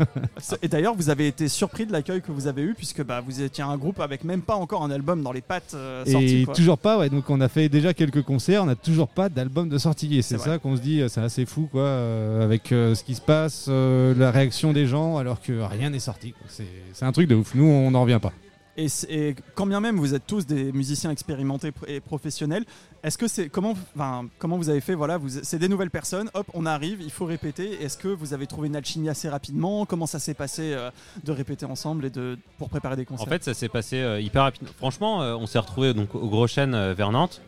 Et 0.64 0.68
d'ailleurs, 0.68 0.96
vous 0.96 1.10
avez 1.10 1.28
été 1.28 1.48
surpris 1.48 1.86
de 1.86 1.92
l'accueil 1.92 2.22
que 2.22 2.32
vous 2.32 2.48
avez 2.48 2.64
eu, 2.64 2.74
puisque 2.76 3.04
bah, 3.04 3.22
vous 3.26 3.42
étiez 3.42 3.64
un 3.64 3.78
groupe 3.78 4.00
avec 4.00 4.24
même 4.24 4.42
pas 4.42 4.56
encore 4.56 4.84
un 4.84 4.92
album 4.92 5.22
dans 5.22 5.32
les 5.32 5.42
pattes 5.42 5.74
euh, 5.76 6.04
sorti. 6.06 6.42
Et 6.42 6.46
quoi. 6.46 6.56
toujours 6.56 6.78
pas, 6.80 6.98
ouais. 6.98 7.10
Donc 7.10 7.30
on 7.30 7.40
a 7.40 7.48
fait 7.48 7.70
déjà 7.70 7.94
quelques 7.94 8.24
concerts, 8.24 8.64
on 8.64 8.68
n'a 8.68 8.76
toujours 8.76 9.08
pas 9.08 9.30
d'album 9.30 9.70
de 9.70 9.78
sortie. 9.78 10.18
Et 10.18 10.22
c'est 10.24 10.40
ça 10.40 10.58
qu'on 10.58 10.76
se 10.76 10.82
dit, 10.82 11.02
euh, 11.02 11.10
c'est 11.10 11.22
assez 11.22 11.46
fou, 11.46 11.68
quoi, 11.72 11.82
euh, 11.82 12.44
avec 12.44 12.72
euh, 12.72 12.96
ce 12.96 13.04
qui 13.04 13.14
se 13.16 13.22
passe, 13.22 13.68
euh, 13.70 14.16
la 14.18 14.32
réaction 14.32 14.74
des 14.74 14.88
gens, 14.88 15.18
alors 15.18 15.42
que 15.42 15.62
rien 15.62 15.90
n'est 15.92 16.00
sorti. 16.00 16.34
c'est 16.48 17.06
un 17.06 17.12
truc 17.12 17.28
de 17.28 17.36
ouf. 17.36 17.54
Nous, 17.56 17.66
on 17.66 17.92
n'en 17.92 18.02
revient 18.02 18.20
pas. 18.22 18.34
Et, 18.78 19.36
quand 19.54 19.66
bien 19.66 19.82
même 19.82 19.98
vous 19.98 20.14
êtes 20.14 20.26
tous 20.26 20.46
des 20.46 20.72
musiciens 20.72 21.12
expérimentés 21.12 21.72
et 21.88 22.00
professionnels, 22.00 22.64
est-ce 23.04 23.18
que 23.18 23.28
c'est 23.28 23.50
comment, 23.50 23.76
enfin, 23.96 24.26
comment 24.40 24.58
vous 24.58 24.70
avez 24.70 24.80
fait 24.80 24.96
Voilà, 24.96 25.18
vous, 25.18 25.28
c'est 25.44 25.60
des 25.60 25.68
nouvelles 25.68 25.90
personnes. 25.92 26.30
Hop, 26.34 26.48
on 26.54 26.66
arrive, 26.66 27.02
il 27.02 27.12
faut 27.12 27.26
répéter. 27.26 27.84
Est-ce 27.84 27.98
que 27.98 28.08
vous 28.08 28.34
avez 28.34 28.48
trouvé 28.48 28.68
une 28.70 28.76
alchimie 28.76 29.10
assez 29.10 29.28
rapidement 29.28 29.86
Comment 29.86 30.06
ça 30.08 30.20
s'est 30.20 30.34
passé 30.34 30.72
euh, 30.74 30.90
de 31.24 31.32
répéter 31.32 31.66
ensemble 31.66 32.06
et 32.06 32.10
de 32.10 32.38
pour 32.58 32.70
préparer 32.70 32.96
des 32.96 33.06
concerts? 33.06 33.28
En 33.28 33.30
fait, 33.30 33.44
ça 33.44 33.54
s'est 33.54 33.70
passé 33.70 33.98
euh, 33.98 34.22
hyper 34.22 34.44
rapidement. 34.44 34.70
Franchement, 34.78 35.22
euh, 35.22 35.36
on 35.36 35.48
s'est 35.48 35.60
retrouvés 35.60 35.94
donc 35.94 36.16
au 36.16 36.28
Gros 36.30 36.48
Chêne 36.48 36.74
euh, 36.74 36.94
vers 36.94 37.12
Nantes 37.12 37.42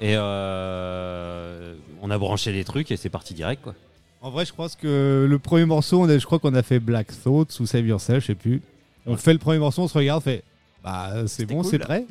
et 0.00 0.14
euh, 0.16 1.74
on 2.00 2.10
a 2.10 2.18
branché 2.18 2.52
les 2.52 2.64
trucs 2.64 2.90
et 2.90 2.96
c'est 2.96 3.08
parti 3.10 3.34
direct 3.34 3.62
quoi. 3.62 3.74
En 4.20 4.30
vrai, 4.30 4.44
je 4.44 4.52
crois 4.52 4.68
que 4.68 5.26
le 5.28 5.38
premier 5.38 5.64
morceau, 5.64 6.00
on 6.00 6.08
a- 6.08 6.16
je 6.16 6.24
crois 6.24 6.38
qu'on 6.38 6.54
a 6.54 6.62
fait 6.62 6.78
Black 6.78 7.08
Thoughts 7.24 7.58
ou 7.60 7.66
Save 7.66 7.86
Yourself, 7.86 8.20
je 8.22 8.28
sais 8.28 8.34
plus. 8.36 8.62
On 9.04 9.16
fait 9.16 9.32
le 9.32 9.40
premier 9.40 9.58
morceau, 9.58 9.82
on 9.82 9.88
se 9.88 9.98
regarde, 9.98 10.18
on 10.20 10.24
fait 10.24 10.44
Bah, 10.82 11.10
c'est 11.14 11.28
C'était 11.28 11.54
bon, 11.54 11.62
cool. 11.62 11.70
c'est 11.70 11.78
prêt. 11.78 12.06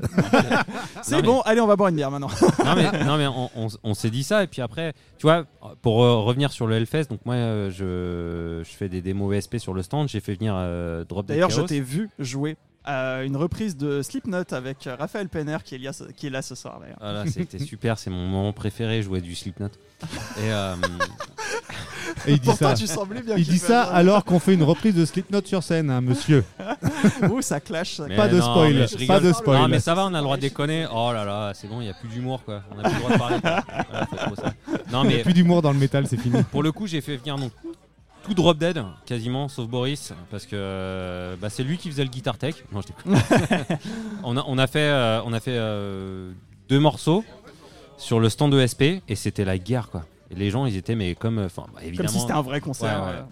c'est 1.03 1.17
mais- 1.17 1.21
bon. 1.23 1.41
Allez, 1.41 1.59
on 1.61 1.67
va 1.67 1.75
boire 1.75 1.89
une 1.89 1.95
bière 1.95 2.09
maintenant. 2.11 2.29
non 2.65 2.75
mais, 2.75 3.03
non, 3.03 3.17
mais 3.17 3.27
on, 3.27 3.49
on- 3.55 3.67
on 3.83 3.93
s'est 3.93 4.09
dit 4.09 4.23
ça 4.23 4.43
et 4.43 4.47
puis 4.47 4.61
après, 4.61 4.93
tu 5.17 5.23
vois, 5.23 5.45
pour 5.81 6.03
euh, 6.03 6.19
revenir 6.21 6.51
sur 6.51 6.67
le 6.67 6.75
Hellfest, 6.75 7.05
donc 7.09 7.19
moi 7.25 7.35
euh, 7.35 7.69
je, 7.69 8.63
je 8.69 8.75
fais 8.77 8.87
des 8.89 9.01
démos 9.01 9.35
ESP 9.35 9.57
sur 9.57 9.73
le 9.73 9.81
stand, 9.83 10.07
j'ai 10.07 10.19
fait 10.21 10.35
venir 10.35 10.53
euh, 10.55 11.03
Drop 11.03 11.25
D'ailleurs, 11.25 11.49
je 11.49 11.61
t'ai 11.61 11.81
vu 11.81 12.09
jouer 12.19 12.55
à 12.83 13.21
une 13.23 13.37
reprise 13.37 13.77
de 13.77 14.01
Slipknot 14.01 14.43
avec 14.51 14.87
euh, 14.87 14.95
Raphaël 14.95 15.29
Penner 15.29 15.57
qui 15.63 15.75
est, 15.75 15.77
là, 15.77 15.91
qui 16.15 16.27
est 16.27 16.31
là 16.31 16.41
ce 16.41 16.55
soir 16.55 16.79
d'ailleurs. 16.79 16.97
Voilà, 16.99 17.25
c'était 17.27 17.59
super, 17.59 17.99
c'est 17.99 18.09
mon 18.09 18.25
moment 18.27 18.53
préféré, 18.53 19.03
jouer 19.03 19.21
du 19.21 19.35
Slipknot. 19.35 19.67
Et 20.37 20.51
euh, 20.51 20.73
Et 22.27 22.33
il 22.33 22.39
dit 22.39 22.45
Pourtant, 22.47 22.69
ça. 22.69 22.73
tu 22.75 22.87
semblais 22.87 23.21
bien. 23.21 23.35
Il 23.37 23.45
dit 23.45 23.57
ça 23.57 23.83
alors 23.83 24.23
qu'on 24.25 24.39
fait 24.39 24.53
une 24.53 24.63
reprise 24.63 24.95
de 24.95 25.05
Slipknot 25.05 25.41
sur 25.45 25.63
scène, 25.63 25.89
hein, 25.89 26.01
monsieur. 26.01 26.43
Ouh, 27.29 27.41
ça 27.41 27.59
clash. 27.59 27.95
ça 27.95 28.05
Mais 28.07 28.15
Pas 28.15 28.27
de 28.27 28.37
non, 28.39 28.45
spoil, 28.45 28.73
mais 28.73 28.87
je 28.87 29.05
pas 29.07 29.19
de 29.19 29.33
spoil. 29.33 29.59
Non 29.61 29.67
mais 29.67 29.79
ça 29.79 29.95
va, 29.95 30.05
on 30.05 30.13
a 30.13 30.17
le 30.17 30.23
droit 30.23 30.37
de 30.37 30.41
déconner. 30.41 30.85
Oh 30.93 31.11
là 31.13 31.25
là, 31.25 31.51
c'est 31.53 31.67
bon, 31.67 31.81
il 31.81 31.87
y 31.87 31.89
a 31.89 31.93
plus 31.93 32.09
d'humour 32.09 32.43
quoi. 32.43 32.61
On 32.75 32.79
a 32.79 32.83
plus 32.83 32.93
le 32.93 32.99
droit 32.99 33.11
de 33.11 33.17
parler. 33.17 33.39
quoi. 33.41 33.63
Voilà, 33.89 34.05
faut 34.07 34.15
trop 34.15 34.35
ça. 34.35 34.53
Non 34.91 35.03
Il 35.03 35.07
n'y 35.09 35.13
mais 35.15 35.19
a 35.21 35.23
plus 35.23 35.33
d'humour 35.33 35.61
dans 35.61 35.71
le 35.71 35.79
métal, 35.79 36.05
c'est 36.07 36.17
fini. 36.19 36.41
pour 36.51 36.63
le 36.63 36.71
coup, 36.71 36.87
j'ai 36.87 37.01
fait 37.01 37.17
venir 37.17 37.37
donc 37.37 37.51
tout 38.23 38.33
Drop 38.35 38.57
Dead 38.57 38.83
quasiment, 39.05 39.47
sauf 39.47 39.67
Boris, 39.67 40.13
parce 40.29 40.45
que 40.45 40.51
euh, 40.53 41.35
bah, 41.41 41.49
c'est 41.49 41.63
lui 41.63 41.77
qui 41.77 41.89
faisait 41.89 42.03
le 42.03 42.09
guitar 42.09 42.37
tech. 42.37 42.55
Non, 42.71 42.81
je 42.81 42.87
déconne. 42.87 43.19
on 44.23 44.37
a 44.37 44.43
on 44.47 44.57
a 44.59 44.67
fait 44.67 44.79
euh, 44.79 45.21
on 45.25 45.33
a 45.33 45.39
fait 45.39 45.55
euh, 45.55 46.31
deux 46.69 46.79
morceaux 46.79 47.23
sur 47.97 48.19
le 48.19 48.29
stand 48.29 48.53
ESP 48.53 48.81
et 49.07 49.15
c'était 49.15 49.45
la 49.45 49.57
guerre 49.57 49.89
quoi. 49.89 50.05
Et 50.31 50.35
les 50.35 50.49
gens, 50.49 50.65
ils 50.65 50.77
étaient 50.77 50.95
mais 50.95 51.13
comme 51.15 51.39
euh, 51.39 51.45
enfin 51.45 51.63
bah, 51.67 51.79
Comme 51.79 51.87
évidemment. 51.87 52.09
si 52.09 52.19
c'était 52.19 52.33
un 52.33 52.41
vrai 52.41 52.61
concert. 52.61 53.01
Ouais, 53.03 53.09
ouais. 53.09 53.25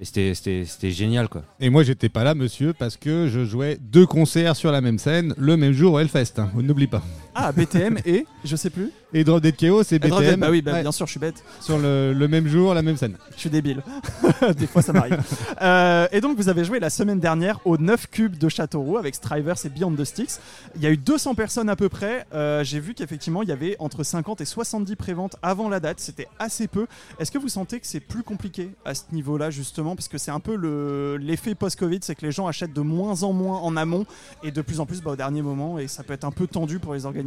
Et 0.00 0.04
c'était 0.04 0.34
c'était 0.34 0.64
c'était 0.66 0.90
génial 0.90 1.28
quoi. 1.28 1.42
Et 1.60 1.70
moi, 1.70 1.82
j'étais 1.82 2.08
pas 2.08 2.24
là, 2.24 2.34
monsieur, 2.34 2.72
parce 2.72 2.96
que 2.96 3.28
je 3.28 3.44
jouais 3.44 3.78
deux 3.80 4.04
concerts 4.06 4.56
sur 4.56 4.72
la 4.72 4.80
même 4.80 4.98
scène 4.98 5.34
le 5.38 5.56
même 5.56 5.72
jour 5.72 5.94
au 5.94 5.98
Hellfest. 6.00 6.34
hein. 6.38 6.50
N'oublie 6.56 6.88
pas. 6.88 7.02
Ah, 7.34 7.50
BTM 7.52 7.98
et 8.04 8.26
je 8.44 8.56
sais 8.56 8.70
plus. 8.70 8.90
Et 9.14 9.24
Drop 9.24 9.42
Dead 9.42 9.56
Chaos 9.56 9.82
et 9.90 9.98
Drop 9.98 10.20
Dead, 10.20 10.28
BTM 10.30 10.40
bah 10.40 10.48
oui, 10.50 10.62
bah, 10.62 10.72
ouais, 10.72 10.80
bien 10.82 10.92
sûr, 10.92 11.06
je 11.06 11.10
suis 11.12 11.20
bête. 11.20 11.42
sur 11.60 11.78
le, 11.78 12.12
le 12.14 12.28
même 12.28 12.46
jour, 12.48 12.72
la 12.74 12.82
même 12.82 12.96
scène. 12.96 13.16
Je 13.34 13.40
suis 13.40 13.50
débile. 13.50 13.82
Des 14.56 14.66
fois, 14.66 14.80
ça 14.82 14.92
m'arrive. 14.92 15.18
Euh, 15.60 16.06
et 16.12 16.20
donc, 16.20 16.36
vous 16.36 16.48
avez 16.48 16.64
joué 16.64 16.80
la 16.80 16.88
semaine 16.90 17.20
dernière 17.20 17.60
au 17.66 17.76
9 17.76 18.08
cubes 18.10 18.36
de 18.38 18.48
Châteauroux 18.48 18.96
avec 18.98 19.14
Strivers 19.14 19.56
et 19.64 19.68
Beyond 19.68 19.92
the 19.94 20.04
Sticks. 20.04 20.32
Il 20.76 20.82
y 20.82 20.86
a 20.86 20.90
eu 20.90 20.96
200 20.96 21.34
personnes 21.34 21.68
à 21.68 21.76
peu 21.76 21.88
près. 21.90 22.26
Euh, 22.34 22.64
J'ai 22.64 22.80
vu 22.80 22.94
qu'effectivement, 22.94 23.42
il 23.42 23.48
y 23.48 23.52
avait 23.52 23.76
entre 23.78 24.02
50 24.02 24.40
et 24.40 24.44
70 24.46 24.96
préventes 24.96 25.36
avant 25.42 25.68
la 25.68 25.78
date. 25.80 26.00
C'était 26.00 26.28
assez 26.38 26.66
peu. 26.66 26.86
Est-ce 27.18 27.30
que 27.30 27.38
vous 27.38 27.48
sentez 27.48 27.80
que 27.80 27.86
c'est 27.86 28.00
plus 28.00 28.22
compliqué 28.22 28.70
à 28.86 28.94
ce 28.94 29.02
niveau-là, 29.12 29.50
justement? 29.50 29.94
Parce 29.94 30.08
que 30.08 30.16
c'est 30.18 30.30
un 30.30 30.40
peu 30.40 30.56
le- 30.56 31.16
l'effet 31.18 31.54
post-Covid, 31.54 31.98
c'est 32.02 32.14
que 32.14 32.24
les 32.24 32.32
gens 32.32 32.46
achètent 32.46 32.72
de 32.74 32.80
moins 32.80 33.22
en 33.24 33.32
moins 33.34 33.58
en 33.60 33.76
amont 33.76 34.06
et 34.42 34.50
de 34.50 34.62
plus 34.62 34.80
en 34.80 34.86
plus 34.86 35.02
bah, 35.02 35.12
au 35.12 35.16
dernier 35.16 35.42
moment. 35.42 35.78
Et 35.78 35.86
ça 35.86 36.02
peut 36.02 36.14
être 36.14 36.24
un 36.24 36.30
peu 36.32 36.46
tendu 36.46 36.78
pour 36.78 36.94
les 36.94 37.04
organisateurs. 37.04 37.21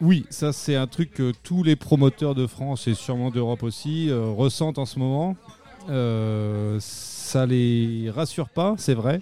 Oui, 0.00 0.26
ça 0.30 0.52
c'est 0.52 0.76
un 0.76 0.86
truc 0.86 1.12
que 1.12 1.32
tous 1.42 1.62
les 1.62 1.76
promoteurs 1.76 2.34
de 2.34 2.46
France 2.46 2.86
et 2.88 2.94
sûrement 2.94 3.30
d'Europe 3.30 3.62
aussi 3.62 4.10
euh, 4.10 4.26
ressentent 4.26 4.78
en 4.78 4.86
ce 4.86 4.98
moment. 4.98 5.36
Euh, 5.88 6.78
ça 6.80 7.46
les 7.46 8.10
rassure 8.14 8.48
pas, 8.48 8.74
c'est 8.78 8.94
vrai. 8.94 9.20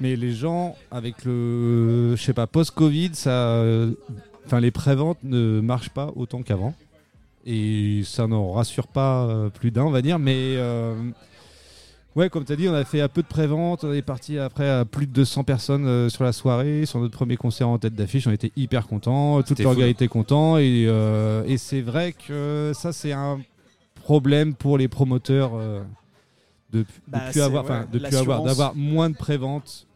Mais 0.00 0.16
les 0.16 0.32
gens 0.32 0.76
avec 0.90 1.24
le, 1.24 2.14
je 2.16 2.22
sais 2.22 2.34
pas, 2.34 2.46
post-Covid, 2.46 3.10
ça, 3.14 3.64
enfin 4.44 4.60
les 4.60 4.70
préventes 4.70 5.18
ne 5.22 5.60
marchent 5.60 5.90
pas 5.90 6.12
autant 6.16 6.42
qu'avant. 6.42 6.74
Et 7.46 8.02
ça 8.04 8.26
n'en 8.26 8.50
rassure 8.50 8.88
pas 8.88 9.24
euh, 9.24 9.48
plus 9.48 9.70
d'un, 9.70 9.84
on 9.84 9.90
va 9.90 10.02
dire. 10.02 10.18
Mais 10.18 10.56
ouais, 12.16 12.28
comme 12.30 12.44
tu 12.44 12.52
as 12.52 12.56
dit, 12.56 12.68
on 12.68 12.74
a 12.74 12.84
fait 12.84 13.00
un 13.00 13.08
peu 13.08 13.22
de 13.22 13.26
prévente. 13.28 13.84
On 13.84 13.92
est 13.92 14.02
parti 14.02 14.38
après 14.38 14.68
à 14.68 14.84
plus 14.84 15.06
de 15.06 15.12
200 15.12 15.44
personnes 15.44 15.86
euh, 15.86 16.08
sur 16.08 16.24
la 16.24 16.32
soirée. 16.32 16.84
Sur 16.86 16.98
notre 17.00 17.14
premier 17.16 17.36
concert 17.36 17.68
en 17.68 17.78
tête 17.78 17.94
d'affiche, 17.94 18.26
on 18.26 18.32
était 18.32 18.52
hyper 18.56 18.86
contents. 18.88 19.42
Toute 19.42 19.60
l'orga 19.60 19.86
était 19.86 20.08
content. 20.08 20.58
Et, 20.58 20.86
euh, 20.88 21.44
et 21.46 21.58
c'est 21.58 21.80
vrai 21.82 22.12
que 22.12 22.72
ça, 22.74 22.92
c'est 22.92 23.12
un 23.12 23.38
problème 24.02 24.54
pour 24.54 24.78
les 24.78 24.88
promoteurs 24.88 25.52
euh, 25.54 25.82
de, 26.72 26.80
de 26.80 26.86
Bah, 27.08 27.20
plus 27.30 27.40
avoir, 27.40 27.64
ouais, 27.64 27.84
de 27.92 28.16
avoir, 28.16 28.42
d'avoir 28.42 28.74
moins 28.74 29.10
de 29.10 29.16
prévente 29.16 29.86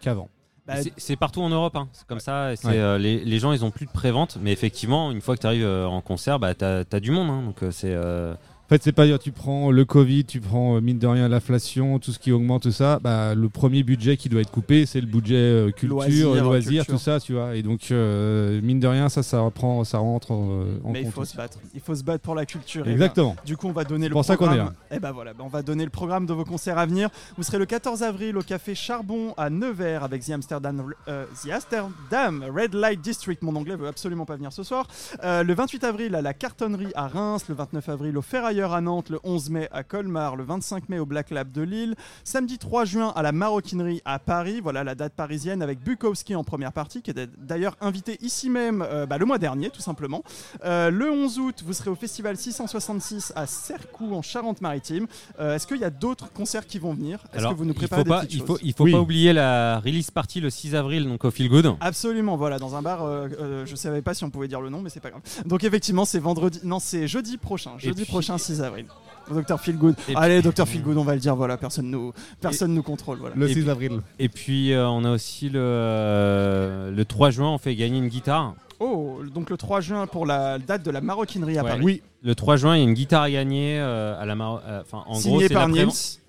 qu'avant. 0.00 0.28
Bah, 0.66 0.74
C'est- 0.98 1.16
partout 1.16 1.40
en 1.42 1.48
Europe, 1.48 1.74
hein. 1.74 1.88
c'est 1.92 2.06
comme 2.06 2.20
ça. 2.20 2.50
Ouais. 2.64 2.76
euh, 2.76 2.96
les, 2.96 3.24
les 3.24 3.38
gens, 3.40 3.50
ils 3.50 3.64
ont 3.64 3.72
plus 3.72 3.86
de 3.86 3.90
prévente, 3.90 4.38
mais 4.40 4.52
effectivement, 4.52 5.10
une 5.10 5.20
fois 5.20 5.34
que 5.34 5.40
tu 5.40 5.46
arrives 5.48 5.66
en 5.66 6.00
concert, 6.00 6.38
bah, 6.38 6.54
t'as 6.54 6.84
as 6.92 7.00
du 7.00 7.10
monde. 7.10 7.28
hein. 7.28 7.42
donc 7.44 7.62
euh, 7.64 7.72
c'est 7.72 7.92
euh, 7.92 8.34
fait, 8.70 8.82
c'est 8.82 8.92
pas 8.92 9.06
dire 9.06 9.18
tu 9.18 9.32
prends 9.32 9.70
le 9.70 9.84
Covid, 9.84 10.24
tu 10.24 10.40
prends 10.40 10.76
euh, 10.76 10.80
mine 10.80 10.98
de 10.98 11.06
rien 11.06 11.28
l'inflation, 11.28 11.98
tout 11.98 12.12
ce 12.12 12.18
qui 12.18 12.30
augmente, 12.30 12.62
tout 12.62 12.70
ça. 12.72 13.00
Bah, 13.02 13.34
le 13.34 13.48
premier 13.48 13.82
budget 13.82 14.16
qui 14.16 14.28
doit 14.28 14.40
être 14.40 14.50
coupé, 14.50 14.86
c'est 14.86 15.00
le 15.00 15.08
budget 15.08 15.34
euh, 15.34 15.70
culture, 15.72 16.34
Loisirs, 16.34 16.86
tout 16.86 16.98
ça, 16.98 17.18
tu 17.18 17.32
vois. 17.34 17.56
Et 17.56 17.62
donc, 17.62 17.88
euh, 17.90 18.60
mine 18.62 18.78
de 18.78 18.86
rien, 18.86 19.08
ça, 19.08 19.22
ça 19.24 19.40
reprend, 19.40 19.82
ça 19.82 19.98
rentre 19.98 20.34
euh, 20.34 20.80
en 20.84 20.92
mais 20.92 21.02
il 21.02 21.10
faut 21.10 21.22
aussi. 21.22 21.32
se 21.32 21.36
battre. 21.36 21.58
Il 21.74 21.80
faut 21.80 21.94
se 21.94 22.04
battre 22.04 22.22
pour 22.22 22.36
la 22.36 22.46
culture. 22.46 22.86
et 22.86 22.92
Exactement. 22.92 23.34
Du 23.44 23.56
coup, 23.56 23.66
on 23.66 23.72
va 23.72 23.84
donner 23.84 24.08
le 24.08 24.12
pour 24.12 24.24
ça 24.24 24.36
qu'on 24.36 24.46
programme. 24.46 24.72
est 24.90 24.96
Eh 24.96 25.00
ben 25.00 25.10
voilà, 25.10 25.34
ben 25.34 25.44
on 25.44 25.48
va 25.48 25.62
donner 25.62 25.84
le 25.84 25.90
programme 25.90 26.26
de 26.26 26.32
vos 26.32 26.44
concerts 26.44 26.78
à 26.78 26.86
venir. 26.86 27.10
Vous 27.36 27.42
serez 27.42 27.58
le 27.58 27.66
14 27.66 28.04
avril 28.04 28.36
au 28.36 28.42
café 28.42 28.76
Charbon 28.76 29.34
à 29.36 29.50
Nevers 29.50 30.04
avec 30.04 30.24
The 30.24 30.30
Amsterdam, 30.30 30.92
euh, 31.08 31.24
The 31.44 31.50
Amsterdam 31.50 32.44
Red 32.54 32.74
Light 32.74 33.00
District. 33.00 33.42
Mon 33.42 33.56
anglais 33.56 33.74
veut 33.74 33.88
absolument 33.88 34.26
pas 34.26 34.36
venir 34.36 34.52
ce 34.52 34.62
soir. 34.62 34.86
Le 35.22 35.52
28 35.52 35.82
avril 35.84 36.14
à 36.14 36.22
la 36.22 36.34
Cartonnerie 36.34 36.92
à 36.94 37.08
Reims, 37.08 37.46
le 37.48 37.54
29 37.56 37.88
avril 37.88 38.16
au 38.16 38.22
Ferrailleur 38.22 38.59
à 38.68 38.80
Nantes, 38.80 39.08
le 39.08 39.18
11 39.24 39.50
mai 39.50 39.68
à 39.72 39.82
Colmar, 39.82 40.36
le 40.36 40.44
25 40.44 40.88
mai 40.88 40.98
au 40.98 41.06
Black 41.06 41.30
Lab 41.30 41.50
de 41.50 41.62
Lille, 41.62 41.94
samedi 42.24 42.58
3 42.58 42.84
juin 42.84 43.12
à 43.16 43.22
la 43.22 43.32
Maroquinerie 43.32 44.02
à 44.04 44.18
Paris. 44.18 44.60
Voilà 44.62 44.84
la 44.84 44.94
date 44.94 45.14
parisienne 45.14 45.62
avec 45.62 45.82
Bukowski 45.82 46.34
en 46.36 46.44
première 46.44 46.72
partie, 46.72 47.00
qui 47.02 47.10
était 47.10 47.26
d'ailleurs 47.38 47.76
invité 47.80 48.18
ici 48.20 48.50
même 48.50 48.82
euh, 48.82 49.06
bah, 49.06 49.18
le 49.18 49.24
mois 49.24 49.38
dernier, 49.38 49.70
tout 49.70 49.80
simplement. 49.80 50.22
Euh, 50.64 50.90
le 50.90 51.10
11 51.10 51.38
août, 51.38 51.62
vous 51.64 51.72
serez 51.72 51.90
au 51.90 51.94
festival 51.94 52.36
666 52.36 53.32
à 53.34 53.46
Cercoux 53.46 54.14
en 54.14 54.22
Charente-Maritime. 54.22 55.06
Euh, 55.40 55.54
Est-ce 55.56 55.66
qu'il 55.66 55.78
y 55.78 55.84
a 55.84 55.90
d'autres 55.90 56.32
concerts 56.32 56.66
qui 56.66 56.78
vont 56.78 56.92
venir? 56.94 57.24
Est-ce 57.32 57.38
alors 57.40 57.52
que 57.52 57.58
vous 57.58 57.64
nous 57.64 57.72
il 57.72 57.76
préparez 57.76 58.00
faut 58.00 58.04
des 58.04 58.10
pas, 58.10 58.20
petites 58.20 58.34
il 58.34 58.38
choses? 58.40 58.46
faut, 58.46 58.58
il 58.62 58.72
faut 58.74 58.84
Oui. 58.84 58.92
pas 58.92 59.00
oublier 59.00 59.32
la 59.32 59.80
release 59.80 60.10
party 60.10 60.40
le 60.40 60.50
6 60.50 60.74
avril, 60.74 61.04
donc 61.08 61.24
au 61.24 61.30
Feel 61.30 61.48
Good. 61.48 61.74
Absolument, 61.80 62.36
voilà, 62.36 62.58
dans 62.58 62.74
un 62.76 62.82
bar, 62.82 63.02
euh, 63.04 63.28
euh, 63.40 63.66
je 63.66 63.74
savais 63.76 64.02
pas 64.02 64.14
si 64.14 64.24
on 64.24 64.30
pouvait 64.30 64.48
dire 64.48 64.60
le 64.60 64.68
nom, 64.70 64.80
mais 64.80 64.90
c'est 64.90 65.00
pas 65.00 65.10
grave. 65.10 65.22
Donc 65.46 65.64
effectivement, 65.64 66.04
c'est 66.04 66.18
vendredi, 66.18 66.60
non, 66.64 66.78
c'est 66.80 67.06
jeudi 67.06 67.36
prochain, 67.36 67.72
jeudi 67.78 68.02
puis- 68.02 68.10
prochain 68.10 68.36
6 68.38 68.49
avril. 68.60 68.86
Docteur 69.30 69.60
Feelgood. 69.60 69.94
Et 70.08 70.16
Allez, 70.16 70.42
Docteur 70.42 70.66
Feelgood, 70.66 70.96
on 70.96 71.04
va 71.04 71.14
le 71.14 71.20
dire, 71.20 71.36
voilà, 71.36 71.56
personne 71.56 71.88
nous, 71.88 72.12
personne 72.40 72.74
nous 72.74 72.82
contrôle, 72.82 73.18
voilà. 73.18 73.36
Le 73.36 73.48
Et 73.48 73.54
6 73.54 73.60
puis- 73.60 73.70
avril. 73.70 74.00
Et 74.18 74.28
puis 74.28 74.72
euh, 74.72 74.88
on 74.88 75.04
a 75.04 75.10
aussi 75.12 75.48
le, 75.50 75.60
euh, 75.62 76.90
le 76.90 77.04
3 77.04 77.30
juin, 77.30 77.48
on 77.50 77.58
fait 77.58 77.76
gagner 77.76 77.98
une 77.98 78.08
guitare. 78.08 78.54
Oh, 78.80 79.20
donc 79.32 79.50
le 79.50 79.56
3 79.56 79.80
juin 79.82 80.06
pour 80.08 80.26
la 80.26 80.58
date 80.58 80.82
de 80.82 80.90
la 80.90 81.00
maroquinerie 81.00 81.58
à 81.58 81.62
Ouais. 81.62 81.70
Paris. 81.70 81.82
Oui, 81.84 82.02
Le 82.24 82.34
3 82.34 82.56
juin, 82.56 82.74
il 82.76 82.78
y 82.78 82.82
a 82.82 82.88
une 82.88 82.94
guitare 82.94 83.22
à 83.22 83.30
gagner 83.30 83.78
euh, 83.78 84.20
à 84.20 84.24
la 84.26 84.34
Mar- 84.34 84.62
euh, 84.66 84.80
Enfin, 84.80 85.04
en 85.06 85.12
gros, 85.12 85.20
Signé 85.20 85.48
c'est 85.48 85.54
par 85.54 85.68
Niels. 85.68 85.88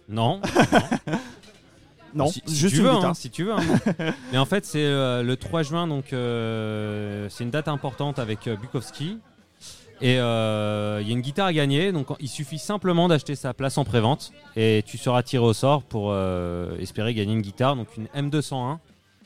Non, 0.10 0.40
Non, 2.14 2.28
si, 2.28 2.42
si 2.46 2.56
juste 2.58 2.76
tu 2.76 2.82
une 2.82 2.88
veux, 2.88 2.94
guitare. 2.94 3.10
hein, 3.12 3.14
si 3.14 3.30
tu 3.30 3.46
veux. 3.46 3.54
hein. 3.54 3.62
Mais 4.34 4.38
en 4.38 4.44
fait, 4.46 4.66
c'est 4.66 4.84
euh, 4.84 5.24
le 5.24 5.38
3 5.38 5.64
juin, 5.64 5.88
donc 5.88 6.12
euh, 6.12 7.28
c'est 7.30 7.46
une 7.46 7.52
date 7.52 7.70
importante 7.70 8.20
avec 8.20 8.48
euh, 8.48 8.58
Bukowski. 8.58 9.18
Et 10.02 10.20
euh, 10.20 11.00
il 11.02 11.08
y 11.08 11.12
a 11.12 11.14
une 11.14 11.22
guitare 11.22 11.48
à 11.48 11.54
gagner, 11.54 11.92
donc 11.92 12.08
il 12.20 12.28
suffit 12.28 12.58
simplement 12.58 13.08
d'acheter 13.08 13.36
sa 13.36 13.54
place 13.54 13.78
en 13.78 13.84
prévente 13.86 14.32
et 14.56 14.84
tu 14.86 14.98
seras 14.98 15.22
tiré 15.22 15.44
au 15.46 15.54
sort 15.54 15.84
pour 15.84 16.10
euh, 16.12 16.76
espérer 16.80 17.14
gagner 17.14 17.34
une 17.34 17.42
guitare, 17.42 17.76
donc 17.76 17.88
une 17.98 18.08
M201. 18.30 18.78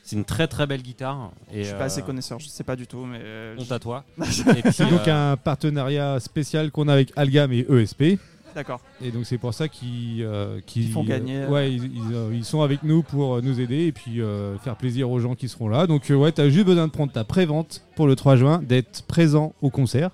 C'est 0.02 0.16
une 0.16 0.24
très 0.24 0.46
très 0.46 0.66
belle 0.66 0.82
guitare. 0.82 1.30
Et, 1.52 1.62
Je 1.64 1.68
suis 1.68 1.76
pas 1.78 1.84
assez 1.84 2.00
euh, 2.02 2.04
connaisseur, 2.04 2.38
je 2.38 2.46
sais 2.46 2.62
pas 2.62 2.76
du 2.76 2.86
tout, 2.86 3.04
mais. 3.06 3.18
euh, 3.22 3.56
honte 3.58 3.72
à 3.72 3.78
toi. 3.78 4.04
c'est 4.30 4.44
donc 4.90 5.08
euh, 5.08 5.32
un 5.32 5.36
partenariat 5.36 6.20
spécial 6.20 6.70
qu'on 6.70 6.88
a 6.88 6.92
avec 6.92 7.10
Algam 7.16 7.52
et 7.52 7.66
ESP. 7.68 8.18
D'accord. 8.54 8.80
Et 9.02 9.10
donc 9.10 9.26
c'est 9.26 9.36
pour 9.38 9.52
ça 9.52 9.68
qu'ils 9.68 10.22
euh, 10.22 10.60
font 10.92 11.04
gagner, 11.04 11.42
euh, 11.42 11.48
ouais, 11.48 11.72
ils, 11.72 11.84
ils, 11.94 12.14
euh, 12.14 12.30
ils 12.32 12.44
sont 12.44 12.62
avec 12.62 12.82
nous 12.84 13.02
pour 13.02 13.42
nous 13.42 13.60
aider 13.60 13.84
et 13.86 13.92
puis 13.92 14.20
euh, 14.22 14.56
faire 14.58 14.76
plaisir 14.76 15.10
aux 15.10 15.20
gens 15.20 15.34
qui 15.34 15.48
seront 15.48 15.68
là. 15.68 15.86
Donc 15.86 16.10
euh, 16.10 16.14
ouais, 16.14 16.32
t'as 16.32 16.48
juste 16.48 16.64
besoin 16.66 16.86
de 16.86 16.92
prendre 16.92 17.12
ta 17.12 17.24
prévente 17.24 17.82
pour 17.96 18.06
le 18.06 18.14
3 18.16 18.36
juin, 18.36 18.62
d'être 18.62 19.02
présent 19.06 19.54
au 19.60 19.68
concert 19.70 20.10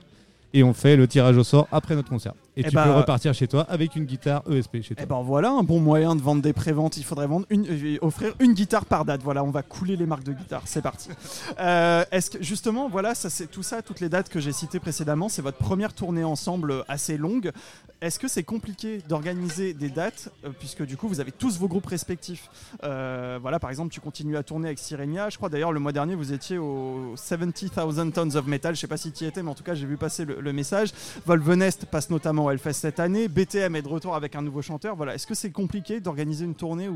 et 0.52 0.62
on 0.62 0.72
fait 0.72 0.96
le 0.96 1.06
tirage 1.06 1.36
au 1.36 1.44
sort 1.44 1.68
après 1.72 1.94
notre 1.94 2.08
concert. 2.08 2.34
Et 2.54 2.60
Eh 2.60 2.68
tu 2.68 2.74
bah- 2.74 2.84
peux 2.84 2.90
repartir 2.92 3.32
chez 3.32 3.48
toi 3.48 3.62
avec 3.70 3.96
une 3.96 4.04
guitare 4.04 4.42
ESP 4.50 4.82
chez 4.82 4.94
toi. 4.94 5.02
Eh 5.04 5.06
ben 5.06 5.22
voilà 5.22 5.50
un 5.50 5.62
bon 5.62 5.80
moyen 5.80 6.14
de 6.14 6.20
vendre 6.20 6.42
des 6.42 6.52
préventes. 6.52 6.98
Il 6.98 7.02
faudrait 7.04 7.26
vendre 7.26 7.46
une, 7.48 7.66
euh, 7.66 7.96
offrir 8.02 8.34
une 8.40 8.52
guitare 8.52 8.84
par 8.84 9.06
date. 9.06 9.22
Voilà, 9.22 9.42
on 9.42 9.50
va 9.50 9.62
couler 9.62 9.96
les 9.96 10.04
marques 10.04 10.24
de 10.24 10.34
guitare. 10.34 10.62
C'est 10.66 10.82
parti. 10.82 11.08
Euh, 11.58 12.04
Est-ce 12.10 12.30
que 12.30 12.42
justement, 12.42 12.88
voilà, 12.88 13.14
ça 13.14 13.30
c'est 13.30 13.46
tout 13.46 13.62
ça, 13.62 13.82
toutes 13.82 14.00
les 14.00 14.08
dates 14.08 14.28
que 14.28 14.40
j'ai 14.40 14.52
citées 14.52 14.80
précédemment, 14.80 15.28
c'est 15.28 15.42
votre 15.42 15.58
première 15.58 15.92
tournée 15.92 16.24
ensemble 16.24 16.84
assez 16.88 17.16
longue. 17.16 17.52
Est-ce 18.00 18.18
que 18.18 18.26
c'est 18.28 18.42
compliqué 18.42 18.98
d'organiser 19.08 19.74
des 19.74 19.88
dates 19.88 20.30
euh, 20.44 20.50
puisque 20.58 20.84
du 20.84 20.96
coup 20.96 21.08
vous 21.08 21.20
avez 21.20 21.30
tous 21.32 21.58
vos 21.58 21.68
groupes 21.68 21.86
respectifs? 21.86 22.48
Euh, 22.84 23.38
Voilà, 23.40 23.58
par 23.60 23.70
exemple, 23.70 23.92
tu 23.92 24.00
continues 24.00 24.36
à 24.36 24.42
tourner 24.42 24.68
avec 24.68 24.78
Sirenia. 24.78 25.30
Je 25.30 25.36
crois 25.36 25.48
d'ailleurs 25.48 25.72
le 25.72 25.80
mois 25.80 25.92
dernier 25.92 26.14
vous 26.14 26.32
étiez 26.32 26.58
au 26.58 27.14
70,000 27.16 28.12
Tons 28.12 28.34
of 28.36 28.46
Metal. 28.46 28.74
Je 28.74 28.80
sais 28.80 28.86
pas 28.88 28.96
si 28.96 29.12
tu 29.12 29.24
y 29.24 29.26
étais, 29.26 29.42
mais 29.42 29.50
en 29.50 29.54
tout 29.54 29.64
cas 29.64 29.74
j'ai 29.74 29.86
vu 29.86 29.96
passer 29.96 30.24
le, 30.24 30.40
le 30.40 30.52
message. 30.52 30.90
Volvenest 31.26 31.86
passe 31.86 32.10
notamment 32.10 32.41
au 32.44 32.50
Hellfest 32.50 32.72
cette 32.74 33.00
année. 33.00 33.28
BTM 33.28 33.76
est 33.76 33.82
de 33.82 33.88
retour 33.88 34.14
avec 34.14 34.34
un 34.36 34.42
nouveau 34.42 34.62
chanteur. 34.62 34.96
Voilà, 34.96 35.14
est-ce 35.14 35.26
que 35.26 35.34
c'est 35.34 35.50
compliqué 35.50 36.00
d'organiser 36.00 36.44
une 36.44 36.54
tournée 36.54 36.88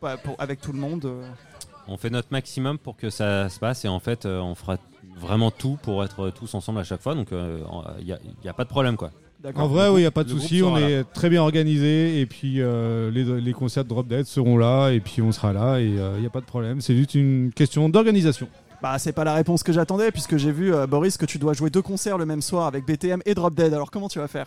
pour- 0.00 0.36
avec 0.38 0.60
tout 0.60 0.72
le 0.72 0.78
monde 0.78 1.04
euh 1.06 1.22
On 1.86 1.96
fait 1.96 2.10
notre 2.10 2.28
maximum 2.30 2.78
pour 2.78 2.96
que 2.96 3.10
ça 3.10 3.48
se 3.48 3.58
passe 3.58 3.84
et 3.84 3.88
en 3.88 4.00
fait, 4.00 4.26
euh, 4.26 4.40
on 4.40 4.54
fera 4.54 4.76
vraiment 5.16 5.50
tout 5.50 5.78
pour 5.82 6.04
être 6.04 6.30
tous 6.30 6.54
ensemble 6.54 6.78
à 6.80 6.84
chaque 6.84 7.02
fois. 7.02 7.14
Donc, 7.14 7.28
il 7.32 8.04
n'y 8.04 8.12
a, 8.12 8.18
y 8.44 8.48
a 8.48 8.52
pas 8.52 8.64
de 8.64 8.68
problème 8.68 8.96
quoi. 8.96 9.10
En 9.54 9.68
vrai, 9.68 9.88
oui, 9.88 9.98
il 10.00 10.02
n'y 10.02 10.06
a 10.06 10.10
pas 10.10 10.24
de 10.24 10.30
souci. 10.30 10.62
On 10.64 10.76
est 10.76 11.04
très 11.12 11.30
bien 11.30 11.42
organisé. 11.42 12.20
Et 12.20 12.26
puis, 12.26 12.60
euh, 12.60 13.08
les, 13.12 13.40
les 13.40 13.52
concerts 13.52 13.84
de 13.84 13.88
Drop 13.88 14.06
Dead 14.08 14.26
seront 14.26 14.56
là. 14.58 14.90
Et 14.90 14.98
puis, 14.98 15.22
on 15.22 15.30
sera 15.30 15.52
là. 15.52 15.78
Et 15.80 15.86
il 15.86 16.20
n'y 16.20 16.26
a 16.26 16.30
pas 16.30 16.40
de 16.40 16.44
problème. 16.46 16.80
C'est 16.80 16.96
juste 16.96 17.14
une 17.14 17.52
question 17.54 17.88
d'organisation. 17.88 18.48
Bah, 18.80 18.96
c'est 18.98 19.12
pas 19.12 19.24
la 19.24 19.34
réponse 19.34 19.64
que 19.64 19.72
j'attendais 19.72 20.12
puisque 20.12 20.36
j'ai 20.36 20.52
vu 20.52 20.72
euh, 20.72 20.86
Boris 20.86 21.16
que 21.16 21.26
tu 21.26 21.38
dois 21.38 21.52
jouer 21.52 21.68
deux 21.68 21.82
concerts 21.82 22.16
le 22.16 22.26
même 22.26 22.42
soir 22.42 22.66
avec 22.66 22.86
BTM 22.86 23.20
et 23.26 23.34
Drop 23.34 23.52
Dead. 23.54 23.74
Alors 23.74 23.90
comment 23.90 24.08
tu 24.08 24.20
vas 24.20 24.28
faire? 24.28 24.46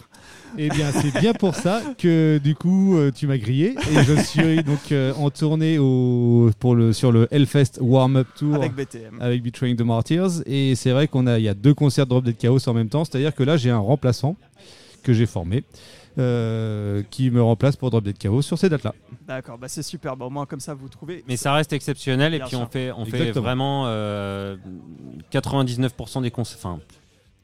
Eh 0.57 0.69
bien, 0.69 0.89
c'est 0.91 1.19
bien 1.19 1.33
pour 1.33 1.55
ça 1.55 1.81
que 1.97 2.39
du 2.41 2.55
coup, 2.55 2.97
euh, 2.97 3.11
tu 3.13 3.27
m'as 3.27 3.37
grillé. 3.37 3.75
Et 3.91 4.03
je 4.03 4.13
suis 4.21 4.63
donc 4.63 4.91
euh, 4.93 5.13
en 5.15 5.29
tournée 5.29 5.79
au, 5.79 6.49
pour 6.59 6.75
le, 6.75 6.93
sur 6.93 7.11
le 7.11 7.27
Hellfest 7.31 7.79
Warm-Up 7.81 8.27
Tour 8.37 8.55
avec 8.55 8.73
BTM 8.73 9.17
avec 9.19 9.43
Betraying 9.43 9.75
the 9.75 9.81
Martyrs. 9.81 10.41
Et 10.45 10.75
c'est 10.75 10.91
vrai 10.91 11.09
qu'on 11.09 11.27
a, 11.27 11.37
il 11.37 11.43
y 11.43 11.49
a 11.49 11.53
deux 11.53 11.73
concerts 11.73 12.05
de 12.05 12.11
Drop 12.11 12.23
Dead 12.23 12.37
Chaos 12.37 12.69
en 12.69 12.73
même 12.73 12.89
temps. 12.89 13.03
C'est-à-dire 13.03 13.35
que 13.35 13.43
là, 13.43 13.57
j'ai 13.57 13.69
un 13.69 13.79
remplaçant 13.79 14.37
que 15.03 15.11
j'ai 15.11 15.25
formé. 15.25 15.63
Euh, 16.17 17.03
qui 17.09 17.31
me 17.31 17.41
remplace 17.41 17.75
pour 17.75 17.89
Drop 17.89 18.03
Dead 18.03 18.17
Chaos 18.17 18.41
sur 18.41 18.57
ces 18.57 18.69
dates-là. 18.69 18.93
D'accord, 19.27 19.57
bah 19.57 19.67
c'est 19.67 19.83
super. 19.83 20.17
Bah, 20.17 20.25
au 20.25 20.29
moins 20.29 20.45
comme 20.45 20.59
ça 20.59 20.73
vous 20.73 20.89
trouvez. 20.89 21.23
Mais 21.27 21.37
ça 21.37 21.53
reste 21.53 21.73
exceptionnel 21.73 22.33
et 22.33 22.39
puis 22.39 22.49
sûr. 22.49 22.59
on 22.61 22.65
fait, 22.67 22.91
on 22.91 23.05
fait 23.05 23.31
vraiment 23.31 23.83
euh, 23.87 24.57
99% 25.31 26.21
des 26.21 26.31
concerts. 26.31 26.57
Enfin, 26.59 26.79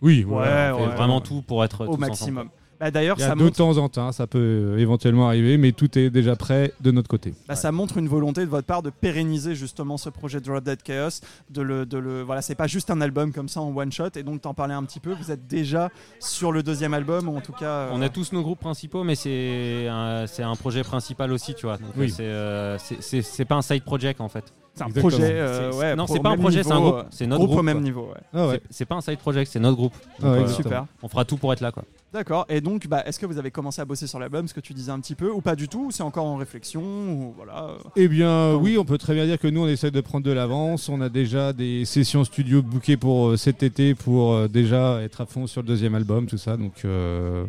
Oui, 0.02 0.24
Ouais, 0.24 0.36
on 0.36 0.78
fait 0.78 0.84
ouais, 0.86 0.96
vraiment 0.96 1.18
ouais. 1.18 1.24
tout 1.24 1.42
pour 1.42 1.64
être 1.64 1.86
au 1.88 1.94
ensemble. 2.04 2.50
Bah, 2.80 2.92
D'ailleurs, 2.92 3.20
ça 3.20 3.34
de 3.34 3.42
montre, 3.44 3.58
temps 3.58 3.78
en 3.78 3.90
temps, 3.90 4.12
ça 4.12 4.28
peut 4.28 4.38
euh, 4.38 4.78
éventuellement 4.78 5.28
arriver, 5.28 5.58
mais 5.58 5.72
tout 5.72 5.98
est 5.98 6.10
déjà 6.12 6.36
prêt 6.36 6.74
de 6.80 6.92
notre 6.92 7.08
côté. 7.10 7.34
bah, 7.48 7.56
ça 7.56 7.72
montre 7.72 7.98
une 7.98 8.08
volonté 8.08 8.42
de 8.42 8.50
votre 8.50 8.68
part 8.68 8.84
de 8.84 8.90
pérenniser 8.92 9.56
justement 9.56 9.98
ce 9.98 10.10
projet 10.10 10.40
Drop 10.42 10.64
Dead 10.64 10.82
Chaos. 10.84 11.22
De 11.50 11.62
le, 11.62 11.86
de 11.88 11.98
le, 11.98 12.22
voilà, 12.22 12.42
c'est 12.44 12.56
pas 12.56 12.68
juste 12.68 12.92
un 12.92 13.02
album 13.02 13.34
comme 13.34 13.50
ça 13.50 13.62
en 13.62 13.76
one 13.76 13.92
shot. 13.92 14.10
Et 14.16 14.24
donc 14.24 14.42
t'en 14.42 14.54
parlais 14.54 14.76
un 14.76 14.84
petit 14.84 15.00
peu. 15.00 15.14
Vous 15.14 15.32
êtes 15.32 15.48
déjà 15.48 15.90
sur 16.20 16.52
le 16.52 16.62
deuxième 16.62 16.94
album 16.94 17.28
ou 17.30 17.36
en 17.38 17.42
tout 17.42 17.54
cas. 17.54 17.66
euh, 17.66 17.90
On 17.94 18.02
a 18.02 18.10
tous 18.10 18.32
nos 18.32 18.44
groupes 18.44 18.60
principaux, 18.60 19.04
mais 19.04 19.16
c'est 19.16 19.88
un, 19.90 20.26
c'est 20.28 20.44
un 20.44 20.56
projet 20.56 20.84
principal 20.84 21.32
aussi, 21.32 21.56
tu 21.56 21.66
vois. 21.66 21.78
Donc, 21.78 21.90
Oui. 21.98 22.08
euh, 22.08 22.16
c'est, 22.16 22.24
euh, 22.24 22.78
c'est- 22.78 23.02
c'est 23.02 23.22
c'est 23.24 23.46
pas 23.46 23.56
un 23.56 23.62
side 23.62 23.84
project 23.84 24.22
en 24.22 24.30
fait. 24.30 24.54
C'est 24.78 24.84
un 24.84 24.88
Exactement. 24.88 25.10
projet. 25.10 25.32
euh, 25.34 25.72
ouais, 25.74 25.96
non, 25.96 26.08
c'est 26.08 26.20
pas 26.22 26.30
un 26.30 26.38
projet, 26.38 26.64
c'est 26.64 26.72
un 26.72 26.80
groupe. 26.80 26.96
euh, 26.96 27.04
C'est 27.10 27.28
notre 27.28 27.40
groupe, 27.40 27.50
groupe. 27.50 27.60
au 27.60 27.64
même 27.64 27.78
quoi. 27.78 27.84
niveau. 27.84 28.02
ouais. 28.04 28.22
Ah 28.34 28.48
ouais. 28.48 28.62
C'est- 28.70 28.86
pas 28.86 28.96
un 28.96 29.02
side 29.02 29.18
project, 29.20 29.52
c'est 29.52 29.60
notre 29.60 29.76
groupe. 29.78 29.94
Ah 30.22 30.36
Donc, 30.38 30.46
euh. 30.46 30.48
Super. 30.48 30.86
on 31.04 31.08
fera 31.10 31.26
tout 31.26 31.38
pour 31.38 31.52
être 31.54 31.62
là, 31.62 31.72
quoi. 31.72 31.84
D'accord. 32.14 32.46
Et 32.48 32.62
donc, 32.62 32.88
bah, 32.88 33.04
est-ce 33.06 33.20
que 33.20 33.26
vous 33.26 33.38
avez 33.38 33.52
commencé 33.52 33.82
à 33.82 33.86
bosser 33.86 34.08
sur 34.08 34.18
l'album, 34.18 34.48
ce 34.48 34.54
que 34.54 34.62
tu 34.62 34.74
disais 34.74 34.92
un 34.92 35.00
petit 35.02 35.14
peu, 35.16 35.30
ou 35.30 35.42
pas 35.42 35.56
du 35.58 35.68
tout 35.68 35.88
ou 35.88 35.92
C'est 35.92 36.04
encore 36.04 36.26
en 36.26 36.38
réflexion 36.38 36.82
ou 36.82 37.34
voilà. 37.36 37.64
euh, 37.72 37.78
Eh 37.98 38.08
bien, 38.08 38.54
oui, 38.56 38.78
on 38.78 38.86
peut 38.86 38.98
très 38.98 39.14
bien 39.14 39.26
dire 39.26 39.38
que 39.38 39.48
nous, 39.48 39.64
on 39.64 39.68
essaie 39.68 39.92
de 39.92 40.00
prendre 40.02 40.26
de 40.26 40.32
l'avance. 40.32 40.88
On 40.88 41.02
a 41.02 41.10
déjà 41.10 41.52
des 41.52 41.84
sessions 41.84 42.24
studio 42.24 42.62
bookées 42.62 42.96
pour 42.98 43.38
cet 43.38 43.62
été 43.64 43.94
pour 43.94 44.48
déjà 44.48 45.02
être 45.02 45.22
à 45.22 45.26
fond 45.26 45.48
sur 45.48 45.62
le 45.64 45.68
deuxième 45.68 45.96
album, 45.96 46.28
tout 46.28 46.38
ça. 46.38 46.56
Donc, 46.56 46.86
euh, 46.86 47.46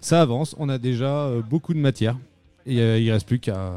ça 0.00 0.20
avance. 0.20 0.56
On 0.58 0.68
a 0.68 0.78
déjà 0.78 1.28
beaucoup 1.48 1.72
de 1.72 1.78
matière. 1.78 2.16
Et 2.66 2.80
euh, 2.80 2.98
il 2.98 3.12
reste 3.12 3.26
plus 3.28 3.38
qu'à 3.38 3.72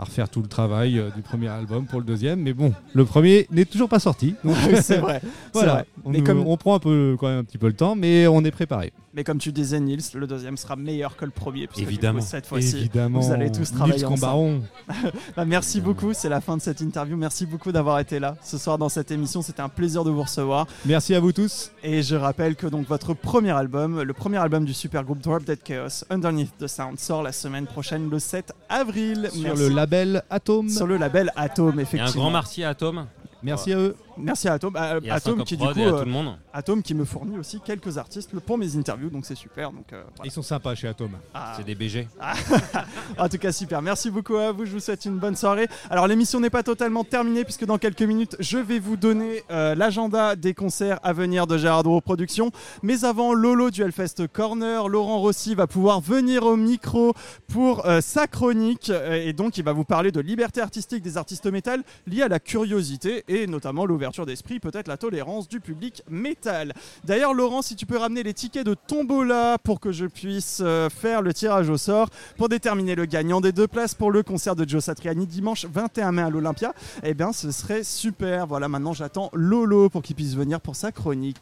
à 0.00 0.04
refaire 0.04 0.28
tout 0.28 0.40
le 0.42 0.48
travail 0.48 0.98
euh, 0.98 1.10
du 1.14 1.20
premier 1.22 1.48
album 1.48 1.84
pour 1.86 2.00
le 2.00 2.06
deuxième. 2.06 2.40
Mais 2.40 2.52
bon, 2.54 2.72
le 2.94 3.04
premier 3.04 3.46
n'est 3.50 3.64
toujours 3.66 3.88
pas 3.88 3.98
sorti. 3.98 4.34
Donc, 4.44 4.56
c'est 4.82 4.96
vrai. 4.98 5.20
c'est 5.22 5.30
voilà. 5.52 5.72
vrai. 5.74 5.86
On, 6.04 6.10
Mais 6.10 6.18
nous- 6.18 6.24
comme- 6.24 6.46
on 6.46 6.56
prend 6.56 6.74
un 6.76 6.78
peu, 6.78 7.16
quand 7.20 7.28
même 7.28 7.38
un 7.38 7.44
petit 7.44 7.58
peu 7.58 7.66
le 7.66 7.74
temps, 7.74 7.94
mais 7.94 8.26
on 8.26 8.42
est 8.44 8.50
préparé. 8.50 8.92
Mais 9.12 9.24
comme 9.24 9.38
tu 9.38 9.50
disais, 9.50 9.80
Nils, 9.80 10.00
le 10.14 10.26
deuxième 10.28 10.56
sera 10.56 10.76
meilleur 10.76 11.16
que 11.16 11.24
le 11.24 11.32
premier. 11.32 11.66
puisque 11.66 11.80
du 11.80 11.84
coup, 11.84 11.90
Évidemment. 11.90 12.20
cette 12.20 12.46
fois-ci. 12.46 12.76
Évidemment. 12.78 13.18
vous 13.20 13.32
allez 13.32 13.50
tous 13.50 13.72
travailler 13.72 13.96
Nils 13.96 14.06
ensemble. 14.06 14.60
Bah, 15.36 15.44
merci 15.44 15.80
beaucoup. 15.80 16.12
C'est 16.14 16.28
la 16.28 16.40
fin 16.40 16.56
de 16.56 16.62
cette 16.62 16.80
interview. 16.80 17.16
Merci 17.16 17.44
beaucoup 17.46 17.72
d'avoir 17.72 17.98
été 17.98 18.18
là 18.20 18.36
ce 18.42 18.56
soir 18.58 18.78
dans 18.78 18.88
cette 18.88 19.10
émission. 19.10 19.42
C'était 19.42 19.62
un 19.62 19.68
plaisir 19.68 20.04
de 20.04 20.10
vous 20.10 20.22
recevoir. 20.22 20.66
Merci 20.86 21.14
à 21.14 21.20
vous 21.20 21.32
tous. 21.32 21.72
Et 21.82 22.02
je 22.02 22.14
rappelle 22.14 22.54
que 22.56 22.66
donc 22.68 22.86
votre 22.86 23.12
premier 23.14 23.50
album, 23.50 24.00
le 24.00 24.12
premier 24.12 24.36
album 24.38 24.64
du 24.64 24.72
super 24.74 25.02
groupe 25.04 25.18
Drop 25.20 25.42
Dead 25.44 25.60
Chaos, 25.62 26.04
Underneath 26.08 26.56
the 26.58 26.66
Sound, 26.68 26.98
sort 27.00 27.22
la 27.24 27.32
semaine 27.32 27.66
prochaine, 27.66 28.08
le 28.08 28.18
7 28.20 28.52
avril. 28.68 29.28
Sur 29.32 29.42
Merci. 29.42 29.62
le 29.62 29.68
label 29.90 30.22
Atom. 30.30 30.68
Sur 30.68 30.86
le 30.86 30.96
label 30.96 31.32
Atom, 31.36 31.70
Il 31.70 31.74
y 31.74 31.78
a 31.78 31.80
un 31.80 31.82
effectivement. 31.82 32.22
grand 32.22 32.30
merci 32.30 32.64
à 32.64 32.74
Tom 32.74 33.06
Merci 33.42 33.72
à 33.72 33.78
eux. 33.78 33.96
Merci 34.22 34.48
à 34.48 34.54
Atom. 34.54 34.74
Euh, 34.76 35.00
et 35.02 35.10
à 35.10 35.14
Atom 35.14 35.44
qui 35.44 35.56
du 35.56 35.64
Prod 35.64 35.74
coup, 35.74 35.80
et 35.80 35.84
à 35.84 35.88
euh, 35.88 35.98
tout 36.00 36.04
le 36.04 36.10
monde. 36.10 36.38
Atom 36.52 36.82
qui 36.82 36.94
me 36.94 37.04
fournit 37.04 37.38
aussi 37.38 37.60
quelques 37.60 37.98
artistes 37.98 38.38
pour 38.40 38.58
mes 38.58 38.76
interviews, 38.76 39.10
donc 39.10 39.26
c'est 39.26 39.34
super. 39.34 39.72
Donc 39.72 39.92
euh, 39.92 40.02
voilà. 40.16 40.28
Ils 40.28 40.30
sont 40.30 40.42
sympas 40.42 40.74
chez 40.74 40.88
Atom. 40.88 41.10
Ah, 41.34 41.54
C'est 41.56 41.64
des 41.64 41.74
BG. 41.74 42.08
En 43.18 43.28
tout 43.28 43.38
cas, 43.38 43.52
super. 43.52 43.82
Merci 43.82 44.10
beaucoup 44.10 44.36
à 44.36 44.52
vous. 44.52 44.64
Je 44.64 44.72
vous 44.72 44.80
souhaite 44.80 45.04
une 45.04 45.18
bonne 45.18 45.36
soirée. 45.36 45.68
Alors, 45.90 46.06
l'émission 46.06 46.40
n'est 46.40 46.50
pas 46.50 46.62
totalement 46.62 47.04
terminée 47.04 47.44
puisque 47.44 47.64
dans 47.64 47.78
quelques 47.78 48.02
minutes, 48.02 48.36
je 48.40 48.58
vais 48.58 48.78
vous 48.78 48.96
donner 48.96 49.42
euh, 49.50 49.74
l'agenda 49.74 50.36
des 50.36 50.54
concerts 50.54 50.98
à 51.02 51.12
venir 51.12 51.46
de 51.46 51.58
Gérard 51.58 51.82
Drouot 51.82 52.00
Productions. 52.00 52.50
Mais 52.82 53.04
avant, 53.04 53.34
Lolo 53.34 53.70
du 53.70 53.82
Hellfest 53.82 54.26
Corner, 54.32 54.88
Laurent 54.88 55.18
Rossi 55.18 55.54
va 55.54 55.66
pouvoir 55.66 56.00
venir 56.00 56.44
au 56.44 56.56
micro 56.56 57.14
pour 57.48 57.86
euh, 57.86 58.00
sa 58.00 58.26
chronique. 58.26 58.90
Euh, 58.90 59.22
et 59.22 59.32
donc, 59.32 59.58
il 59.58 59.64
va 59.64 59.72
vous 59.72 59.84
parler 59.84 60.12
de 60.12 60.20
liberté 60.20 60.60
artistique 60.60 61.02
des 61.02 61.16
artistes 61.16 61.46
métal 61.46 61.82
liée 62.06 62.22
à 62.22 62.28
la 62.28 62.38
curiosité 62.38 63.24
et 63.28 63.46
notamment 63.46 63.86
l'ouverture 63.86 64.09
d'esprit, 64.18 64.60
peut-être 64.60 64.88
la 64.88 64.96
tolérance 64.96 65.48
du 65.48 65.60
public 65.60 66.02
métal. 66.10 66.74
D'ailleurs, 67.04 67.32
Laurent, 67.32 67.62
si 67.62 67.76
tu 67.76 67.86
peux 67.86 67.96
ramener 67.96 68.22
les 68.22 68.34
tickets 68.34 68.66
de 68.66 68.74
Tombola 68.74 69.58
pour 69.62 69.80
que 69.80 69.92
je 69.92 70.06
puisse 70.06 70.60
euh, 70.62 70.88
faire 70.90 71.22
le 71.22 71.32
tirage 71.32 71.70
au 71.70 71.76
sort 71.76 72.08
pour 72.36 72.48
déterminer 72.48 72.94
le 72.94 73.06
gagnant 73.06 73.40
des 73.40 73.52
deux 73.52 73.68
places 73.68 73.94
pour 73.94 74.10
le 74.10 74.22
concert 74.22 74.56
de 74.56 74.68
Joe 74.68 74.82
Satriani 74.82 75.26
dimanche 75.26 75.64
21 75.66 76.12
mai 76.12 76.22
à 76.22 76.30
l'Olympia, 76.30 76.74
eh 77.02 77.14
bien 77.14 77.32
ce 77.32 77.50
serait 77.50 77.84
super. 77.84 78.46
Voilà, 78.46 78.68
maintenant 78.68 78.92
j'attends 78.92 79.30
Lolo 79.32 79.88
pour 79.88 80.02
qu'il 80.02 80.16
puisse 80.16 80.34
venir 80.34 80.60
pour 80.60 80.76
sa 80.76 80.92
chronique. 80.92 81.36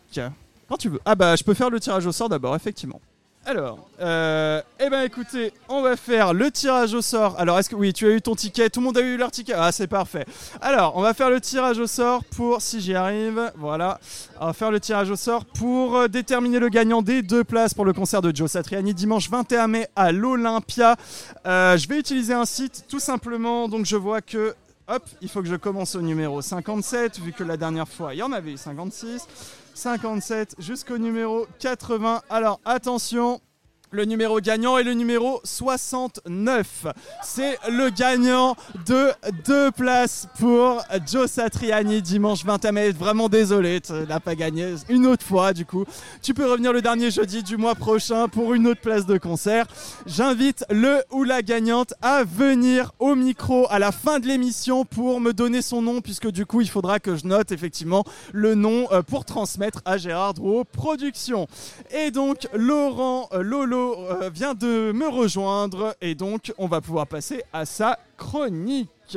Quand 0.68 0.76
tu 0.76 0.90
veux. 0.90 1.00
Ah 1.04 1.14
bah 1.14 1.34
je 1.34 1.44
peux 1.44 1.54
faire 1.54 1.70
le 1.70 1.80
tirage 1.80 2.06
au 2.06 2.12
sort 2.12 2.28
d'abord, 2.28 2.54
effectivement. 2.54 3.00
Alors, 3.50 3.88
euh, 4.02 4.60
eh 4.78 4.90
ben 4.90 5.04
écoutez, 5.04 5.54
on 5.70 5.80
va 5.80 5.96
faire 5.96 6.34
le 6.34 6.50
tirage 6.50 6.92
au 6.92 7.00
sort. 7.00 7.34
Alors, 7.38 7.58
est-ce 7.58 7.70
que 7.70 7.76
oui, 7.76 7.94
tu 7.94 8.06
as 8.06 8.10
eu 8.10 8.20
ton 8.20 8.34
ticket 8.34 8.68
Tout 8.68 8.80
le 8.80 8.84
monde 8.84 8.98
a 8.98 9.00
eu 9.00 9.16
leur 9.16 9.30
ticket 9.30 9.54
Ah, 9.56 9.72
c'est 9.72 9.86
parfait. 9.86 10.26
Alors, 10.60 10.98
on 10.98 11.00
va 11.00 11.14
faire 11.14 11.30
le 11.30 11.40
tirage 11.40 11.78
au 11.78 11.86
sort 11.86 12.24
pour, 12.24 12.60
si 12.60 12.82
j'y 12.82 12.94
arrive, 12.94 13.50
voilà, 13.56 14.00
on 14.38 14.48
va 14.48 14.52
faire 14.52 14.70
le 14.70 14.80
tirage 14.80 15.10
au 15.10 15.16
sort 15.16 15.46
pour 15.46 15.96
euh, 15.96 16.08
déterminer 16.08 16.58
le 16.58 16.68
gagnant 16.68 17.00
des 17.00 17.22
deux 17.22 17.42
places 17.42 17.72
pour 17.72 17.86
le 17.86 17.94
concert 17.94 18.20
de 18.20 18.36
Joe 18.36 18.50
Satriani 18.50 18.92
dimanche 18.92 19.30
21 19.30 19.66
mai 19.66 19.88
à 19.96 20.12
l'Olympia. 20.12 20.96
Euh, 21.46 21.78
je 21.78 21.88
vais 21.88 21.98
utiliser 21.98 22.34
un 22.34 22.44
site 22.44 22.84
tout 22.86 23.00
simplement, 23.00 23.66
donc 23.66 23.86
je 23.86 23.96
vois 23.96 24.20
que 24.20 24.54
hop, 24.88 25.02
il 25.22 25.28
faut 25.30 25.40
que 25.40 25.48
je 25.48 25.56
commence 25.56 25.94
au 25.94 26.02
numéro 26.02 26.42
57 26.42 27.20
vu 27.20 27.32
que 27.32 27.44
la 27.44 27.56
dernière 27.56 27.88
fois 27.88 28.14
il 28.14 28.18
y 28.18 28.22
en 28.22 28.32
avait 28.32 28.52
eu 28.52 28.56
56, 28.56 29.26
57 29.78 30.56
jusqu'au 30.58 30.98
numéro 30.98 31.46
80. 31.60 32.22
Alors 32.28 32.60
attention. 32.64 33.40
Le 33.90 34.04
numéro 34.04 34.38
gagnant 34.38 34.76
est 34.76 34.82
le 34.82 34.92
numéro 34.92 35.40
69. 35.44 36.88
C'est 37.22 37.58
le 37.70 37.88
gagnant 37.88 38.54
de 38.86 39.12
deux 39.46 39.70
places 39.70 40.28
pour 40.38 40.82
Joe 41.06 41.30
Satriani 41.30 42.02
dimanche 42.02 42.44
21 42.44 42.72
mai. 42.72 42.90
Vraiment 42.90 43.30
désolé, 43.30 43.80
tu 43.80 43.94
n'as 43.94 44.20
pas 44.20 44.34
gagné 44.34 44.74
une 44.90 45.06
autre 45.06 45.24
fois 45.24 45.54
du 45.54 45.64
coup. 45.64 45.86
Tu 46.20 46.34
peux 46.34 46.44
revenir 46.44 46.74
le 46.74 46.82
dernier 46.82 47.10
jeudi 47.10 47.42
du 47.42 47.56
mois 47.56 47.74
prochain 47.74 48.28
pour 48.28 48.52
une 48.52 48.66
autre 48.66 48.82
place 48.82 49.06
de 49.06 49.16
concert. 49.16 49.64
J'invite 50.04 50.66
le 50.68 51.02
ou 51.10 51.24
la 51.24 51.40
gagnante 51.40 51.94
à 52.02 52.24
venir 52.24 52.92
au 52.98 53.14
micro 53.14 53.66
à 53.70 53.78
la 53.78 53.90
fin 53.90 54.18
de 54.18 54.26
l'émission 54.26 54.84
pour 54.84 55.18
me 55.18 55.32
donner 55.32 55.62
son 55.62 55.80
nom 55.80 56.02
puisque 56.02 56.30
du 56.30 56.44
coup 56.44 56.60
il 56.60 56.68
faudra 56.68 57.00
que 57.00 57.16
je 57.16 57.26
note 57.26 57.52
effectivement 57.52 58.04
le 58.34 58.54
nom 58.54 58.86
euh, 58.92 59.00
pour 59.00 59.24
transmettre 59.24 59.80
à 59.86 59.96
Gérard 59.96 60.34
Drouot 60.34 60.64
Productions. 60.64 61.46
Et 61.90 62.10
donc 62.10 62.48
Laurent 62.52 63.30
euh, 63.32 63.40
Lolo 63.42 63.77
euh, 63.78 64.30
vient 64.32 64.54
de 64.54 64.92
me 64.92 65.08
rejoindre 65.08 65.94
et 66.00 66.14
donc 66.14 66.52
on 66.58 66.66
va 66.66 66.80
pouvoir 66.80 67.06
passer 67.06 67.42
à 67.52 67.64
sa 67.66 67.98
chronique. 68.16 69.16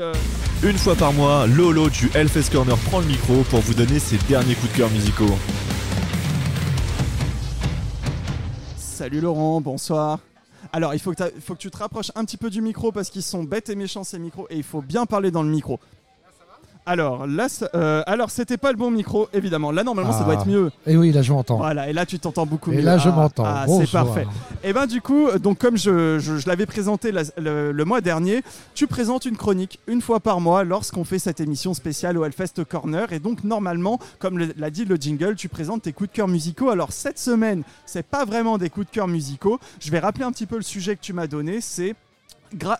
Une 0.63 0.77
fois 0.77 0.95
par 0.95 1.11
mois, 1.13 1.47
Lolo 1.47 1.89
du 1.89 2.09
Hellfest 2.13 2.51
Corner 2.51 2.77
prend 2.77 2.99
le 2.99 3.07
micro 3.07 3.41
pour 3.49 3.59
vous 3.61 3.73
donner 3.73 3.99
ses 3.99 4.17
derniers 4.29 4.55
coups 4.55 4.71
de 4.71 4.77
cœur 4.77 4.89
musicaux. 4.91 5.35
Salut 8.77 9.19
Laurent, 9.21 9.61
bonsoir. 9.61 10.19
Alors, 10.73 10.93
il 10.93 10.99
faut 10.99 11.11
que, 11.11 11.15
t'as- 11.17 11.29
il 11.35 11.41
faut 11.41 11.55
que 11.55 11.59
tu 11.59 11.71
te 11.71 11.77
rapproches 11.77 12.11
un 12.15 12.23
petit 12.23 12.37
peu 12.37 12.49
du 12.49 12.61
micro 12.61 12.91
parce 12.91 13.09
qu'ils 13.09 13.23
sont 13.23 13.43
bêtes 13.43 13.69
et 13.69 13.75
méchants 13.75 14.03
ces 14.03 14.19
micros 14.19 14.45
et 14.49 14.55
il 14.57 14.63
faut 14.63 14.81
bien 14.81 15.05
parler 15.05 15.31
dans 15.31 15.43
le 15.43 15.49
micro. 15.49 15.79
Alors, 16.87 17.27
là, 17.27 17.47
euh, 17.75 18.01
alors 18.07 18.31
c'était 18.31 18.57
pas 18.57 18.71
le 18.71 18.77
bon 18.77 18.89
micro, 18.89 19.29
évidemment. 19.33 19.71
Là, 19.71 19.83
normalement, 19.83 20.11
ça 20.11 20.23
doit 20.23 20.33
Ah. 20.35 20.41
être 20.41 20.47
mieux. 20.47 20.71
Et 20.87 20.97
oui, 20.97 21.11
là 21.11 21.21
je 21.21 21.31
m'entends. 21.31 21.57
Voilà, 21.57 21.87
et 21.89 21.93
là, 21.93 22.07
tu 22.07 22.17
t'entends 22.17 22.47
beaucoup 22.47 22.71
Et 22.71 22.77
mieux. 22.77 22.81
là 22.81 22.97
je 22.97 23.09
Ah, 23.09 23.11
m'entends. 23.11 23.43
Ah, 23.45 23.65
c'est 23.67 23.89
parfait. 23.91 24.25
Et 24.63 24.73
ben 24.73 24.87
du 24.87 24.99
coup, 24.99 25.27
donc 25.39 25.59
comme 25.59 25.77
je, 25.77 26.17
je- 26.19 26.37
je 26.37 26.47
l'avais 26.47 26.65
présenté 26.65 27.11
la- 27.11 27.21
le, 27.37 27.71
le 27.71 27.85
mois 27.85 28.01
dernier, 28.01 28.41
tu 28.73 28.87
présentes 28.87 29.25
une 29.25 29.37
chronique 29.37 29.79
une 29.87 30.01
fois 30.01 30.19
par 30.19 30.41
mois 30.41 30.63
lorsqu'on 30.63 31.03
fait 31.03 31.19
cette 31.19 31.39
émission 31.39 31.73
spéciale 31.75 32.17
au 32.17 32.25
Hellfest 32.25 32.63
Corner. 32.67 33.13
Et 33.13 33.19
donc 33.19 33.43
normalement, 33.43 33.99
comme 34.19 34.39
l'a 34.39 34.69
dit 34.71 34.85
le 34.85 34.95
jingle, 34.95 35.35
tu 35.35 35.49
présentes 35.49 35.83
tes 35.83 35.93
coups 35.93 36.09
de 36.09 36.15
cœur 36.15 36.27
musicaux. 36.27 36.69
Alors 36.71 36.91
cette 36.91 37.19
semaine, 37.19 37.61
c'est 37.85 38.05
pas 38.05 38.25
vraiment 38.25 38.57
des 38.57 38.69
coups 38.71 38.87
de 38.87 38.91
cœur 38.91 39.07
musicaux. 39.07 39.59
Je 39.79 39.91
vais 39.91 39.99
rappeler 39.99 40.23
un 40.23 40.31
petit 40.31 40.47
peu 40.47 40.55
le 40.55 40.63
sujet 40.63 40.95
que 40.95 41.01
tu 41.01 41.13
m'as 41.13 41.27
donné. 41.27 41.61
C'est 41.61 41.95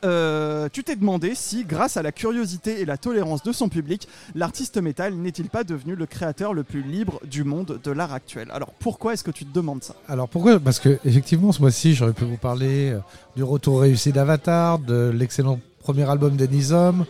euh, 0.03 0.69
tu 0.71 0.83
t'es 0.83 0.95
demandé 0.95 1.33
si, 1.35 1.63
grâce 1.63 1.97
à 1.97 2.01
la 2.01 2.11
curiosité 2.11 2.81
et 2.81 2.85
la 2.85 2.97
tolérance 2.97 3.43
de 3.43 3.51
son 3.51 3.69
public, 3.69 4.07
l'artiste 4.35 4.77
métal 4.77 5.13
n'est-il 5.15 5.49
pas 5.49 5.63
devenu 5.63 5.95
le 5.95 6.05
créateur 6.05 6.53
le 6.53 6.63
plus 6.63 6.81
libre 6.81 7.19
du 7.25 7.43
monde 7.43 7.79
de 7.83 7.91
l'art 7.91 8.13
actuel? 8.13 8.49
Alors 8.51 8.71
pourquoi 8.79 9.13
est-ce 9.13 9.23
que 9.23 9.31
tu 9.31 9.45
te 9.45 9.53
demandes 9.53 9.83
ça? 9.83 9.95
Alors 10.07 10.27
pourquoi? 10.27 10.59
Parce 10.59 10.79
que 10.79 10.99
effectivement, 11.05 11.51
ce 11.51 11.61
mois-ci, 11.61 11.93
j'aurais 11.93 12.13
pu 12.13 12.25
vous 12.25 12.37
parler 12.37 12.91
euh, 12.91 12.99
du 13.35 13.43
retour 13.43 13.81
réussi 13.81 14.11
d'Avatar, 14.11 14.79
de 14.79 15.11
l'excellent 15.13 15.59
premier 15.79 16.09
album 16.09 16.35
d'Enisom, 16.35 17.05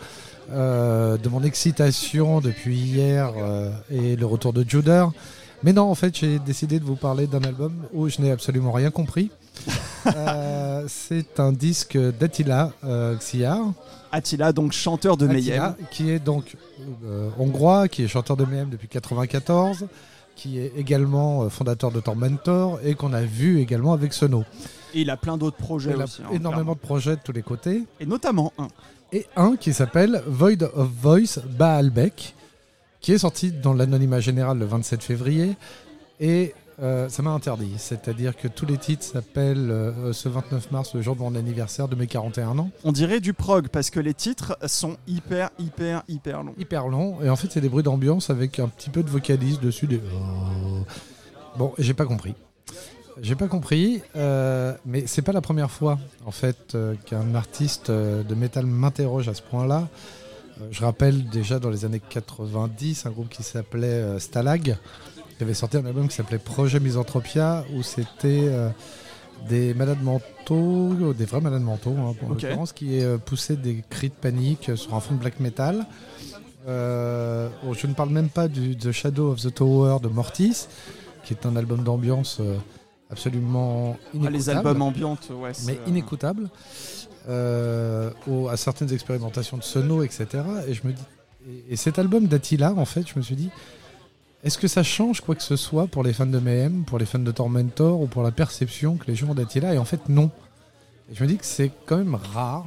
euh, 0.51 1.17
de 1.17 1.29
mon 1.29 1.43
excitation 1.43 2.41
depuis 2.41 2.77
hier 2.77 3.33
et 3.89 4.15
le 4.15 4.25
retour 4.25 4.53
de 4.53 4.63
Juder. 4.67 5.05
Mais 5.63 5.73
non, 5.73 5.83
en 5.83 5.95
fait, 5.95 6.17
j'ai 6.17 6.39
décidé 6.39 6.79
de 6.79 6.85
vous 6.85 6.95
parler 6.95 7.27
d'un 7.27 7.43
album 7.43 7.73
où 7.93 8.09
je 8.09 8.21
n'ai 8.21 8.31
absolument 8.31 8.71
rien 8.71 8.89
compris. 8.89 9.29
Euh, 10.07 10.85
c'est 10.87 11.39
un 11.39 11.51
disque 11.51 11.95
d'Attila 11.95 12.71
euh, 12.83 13.15
Xiar, 13.17 13.71
Attila, 14.11 14.51
donc 14.51 14.73
chanteur 14.73 15.15
de 15.15 15.27
Attila, 15.27 15.69
Mayhem. 15.69 15.87
qui 15.91 16.09
est 16.09 16.19
donc 16.19 16.57
euh, 17.05 17.29
hongrois, 17.39 17.87
qui 17.87 18.03
est 18.03 18.07
chanteur 18.07 18.35
de 18.35 18.45
Mayhem 18.45 18.69
depuis 18.69 18.87
94, 18.87 19.87
qui 20.35 20.59
est 20.59 20.73
également 20.77 21.43
euh, 21.43 21.49
fondateur 21.49 21.91
de 21.91 21.99
Tormentor 21.99 22.79
et 22.83 22.95
qu'on 22.95 23.13
a 23.13 23.21
vu 23.21 23.59
également 23.59 23.93
avec 23.93 24.13
Sono. 24.13 24.43
Et 24.93 25.01
il 25.01 25.09
a 25.09 25.17
plein 25.17 25.37
d'autres 25.37 25.57
projets 25.57 25.91
Il 25.95 26.01
a 26.01 26.05
hein, 26.05 26.33
énormément 26.33 26.73
de 26.73 26.79
projets 26.79 27.15
de 27.15 27.21
tous 27.23 27.31
les 27.31 27.41
côtés. 27.41 27.83
Et 27.99 28.05
notamment 28.05 28.51
un. 28.57 28.67
Et 29.13 29.25
un 29.35 29.55
qui 29.55 29.73
s'appelle 29.73 30.21
Void 30.25 30.63
of 30.73 30.89
Voice 31.01 31.39
Baalbek, 31.57 32.33
qui 33.01 33.13
est 33.13 33.17
sorti 33.17 33.51
dans 33.51 33.73
l'anonymat 33.73 34.19
général 34.19 34.57
le 34.57 34.65
27 34.65 35.03
février. 35.03 35.55
Et 36.19 36.53
euh, 36.81 37.09
ça 37.09 37.21
m'a 37.23 37.31
interdit. 37.31 37.73
C'est-à-dire 37.77 38.35
que 38.35 38.47
tous 38.47 38.65
les 38.65 38.77
titres 38.77 39.03
s'appellent 39.03 39.71
euh, 39.71 40.13
ce 40.13 40.29
29 40.29 40.71
mars, 40.71 40.93
le 40.95 41.01
jour 41.01 41.15
de 41.15 41.21
mon 41.21 41.35
anniversaire 41.35 41.87
de 41.87 41.95
mes 41.95 42.07
41 42.07 42.57
ans. 42.59 42.69
On 42.83 42.91
dirait 42.91 43.19
du 43.19 43.33
prog 43.33 43.69
parce 43.69 43.89
que 43.89 43.99
les 43.99 44.13
titres 44.13 44.57
sont 44.65 44.97
hyper, 45.07 45.49
hyper, 45.59 46.03
hyper 46.07 46.43
longs. 46.43 46.55
Hyper 46.57 46.87
long. 46.87 47.21
Et 47.23 47.29
en 47.29 47.35
fait, 47.35 47.49
c'est 47.51 47.61
des 47.61 47.69
bruits 47.69 47.83
d'ambiance 47.83 48.29
avec 48.29 48.59
un 48.59 48.67
petit 48.67 48.89
peu 48.89 49.03
de 49.03 49.09
vocalise 49.09 49.59
dessus. 49.59 49.87
Des... 49.87 49.99
oh. 50.13 50.85
Bon, 51.57 51.73
j'ai 51.77 51.93
pas 51.93 52.05
compris. 52.05 52.33
J'ai 53.21 53.35
pas 53.35 53.47
compris, 53.47 54.01
euh, 54.15 54.73
mais 54.85 55.05
c'est 55.05 55.21
pas 55.21 55.33
la 55.33 55.41
première 55.41 55.69
fois 55.69 55.99
en 56.25 56.31
fait 56.31 56.73
euh, 56.75 56.95
qu'un 57.05 57.35
artiste 57.35 57.89
euh, 57.89 58.23
de 58.23 58.33
métal 58.35 58.65
m'interroge 58.65 59.27
à 59.27 59.33
ce 59.33 59.41
point-là. 59.41 59.89
Euh, 60.61 60.67
je 60.71 60.83
rappelle 60.83 61.29
déjà 61.29 61.59
dans 61.59 61.69
les 61.69 61.85
années 61.85 62.01
90 62.09 63.05
un 63.05 63.09
groupe 63.11 63.29
qui 63.29 63.43
s'appelait 63.43 63.87
euh, 63.87 64.19
Stalag, 64.19 64.77
qui 65.41 65.45
avait 65.45 65.55
sorti 65.55 65.77
un 65.77 65.85
album 65.87 66.07
qui 66.07 66.15
s'appelait 66.15 66.37
Projet 66.37 66.79
Misanthropia, 66.79 67.65
où 67.75 67.81
c'était 67.81 68.41
euh, 68.43 68.69
des 69.49 69.73
malades 69.73 70.03
mentaux, 70.03 71.13
des 71.17 71.25
vrais 71.25 71.41
malades 71.41 71.63
mentaux 71.63 71.95
hein, 71.97 72.03
en 72.03 72.09
Ok. 72.11 72.43
l'occurrence, 72.43 72.73
qui 72.73 73.01
euh, 73.01 73.17
poussaient 73.17 73.55
des 73.55 73.83
cris 73.89 74.09
de 74.09 74.13
panique 74.13 74.69
sur 74.75 74.93
un 74.93 74.99
fond 74.99 75.15
de 75.15 75.19
black 75.19 75.39
metal. 75.39 75.87
Euh, 76.67 77.49
oh, 77.67 77.73
je 77.73 77.87
ne 77.87 77.93
parle 77.95 78.09
même 78.09 78.29
pas 78.29 78.47
du 78.47 78.77
The 78.77 78.91
Shadow 78.91 79.31
of 79.31 79.41
the 79.41 79.51
Tower 79.51 79.97
de 80.03 80.09
Mortis, 80.09 80.67
qui 81.23 81.33
est 81.33 81.43
un 81.47 81.55
album 81.55 81.81
d'ambiance 81.83 82.37
euh, 82.39 82.55
absolument 83.09 83.97
Ah, 83.97 84.05
inécoutable 84.13 84.37
les 84.37 84.49
albums 84.51 84.81
ambiantes, 84.83 85.31
ouais. 85.33 85.53
mais 85.65 85.73
euh, 85.73 85.89
inécoutable 85.89 86.51
euh, 87.29 88.11
à 88.47 88.57
certaines 88.57 88.93
expérimentations 88.93 89.57
de 89.57 89.63
sono, 89.63 90.03
etc. 90.03 90.27
Et 90.67 90.75
je 90.75 90.85
me 90.85 90.93
dis, 90.93 91.01
et, 91.49 91.73
et 91.73 91.75
cet 91.77 91.97
album 91.97 92.27
d'Attila, 92.27 92.75
en 92.75 92.85
fait, 92.85 93.07
je 93.07 93.13
me 93.15 93.23
suis 93.23 93.35
dit, 93.35 93.49
est-ce 94.43 94.57
que 94.57 94.67
ça 94.67 94.83
change 94.83 95.21
quoi 95.21 95.35
que 95.35 95.43
ce 95.43 95.55
soit 95.55 95.87
pour 95.87 96.03
les 96.03 96.13
fans 96.13 96.25
de 96.25 96.39
Mayhem, 96.39 96.83
pour 96.83 96.97
les 96.99 97.05
fans 97.05 97.19
de 97.19 97.31
Tormentor 97.31 98.01
ou 98.01 98.07
pour 98.07 98.23
la 98.23 98.31
perception 98.31 98.97
que 98.97 99.05
les 99.07 99.15
gens 99.15 99.29
ont 99.29 99.33
d'Attila 99.35 99.73
Et 99.73 99.77
en 99.77 99.85
fait, 99.85 100.09
non. 100.09 100.31
Je 101.13 101.23
me 101.23 101.27
dis 101.29 101.37
que 101.37 101.45
c'est 101.45 101.71
quand 101.85 101.97
même 101.97 102.15
rare 102.15 102.65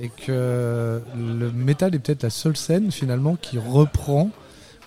et 0.00 0.08
que 0.08 1.00
le 1.16 1.52
métal 1.52 1.94
est 1.94 1.98
peut-être 1.98 2.22
la 2.22 2.30
seule 2.30 2.56
scène 2.56 2.90
finalement 2.90 3.36
qui 3.36 3.58
reprend 3.58 4.30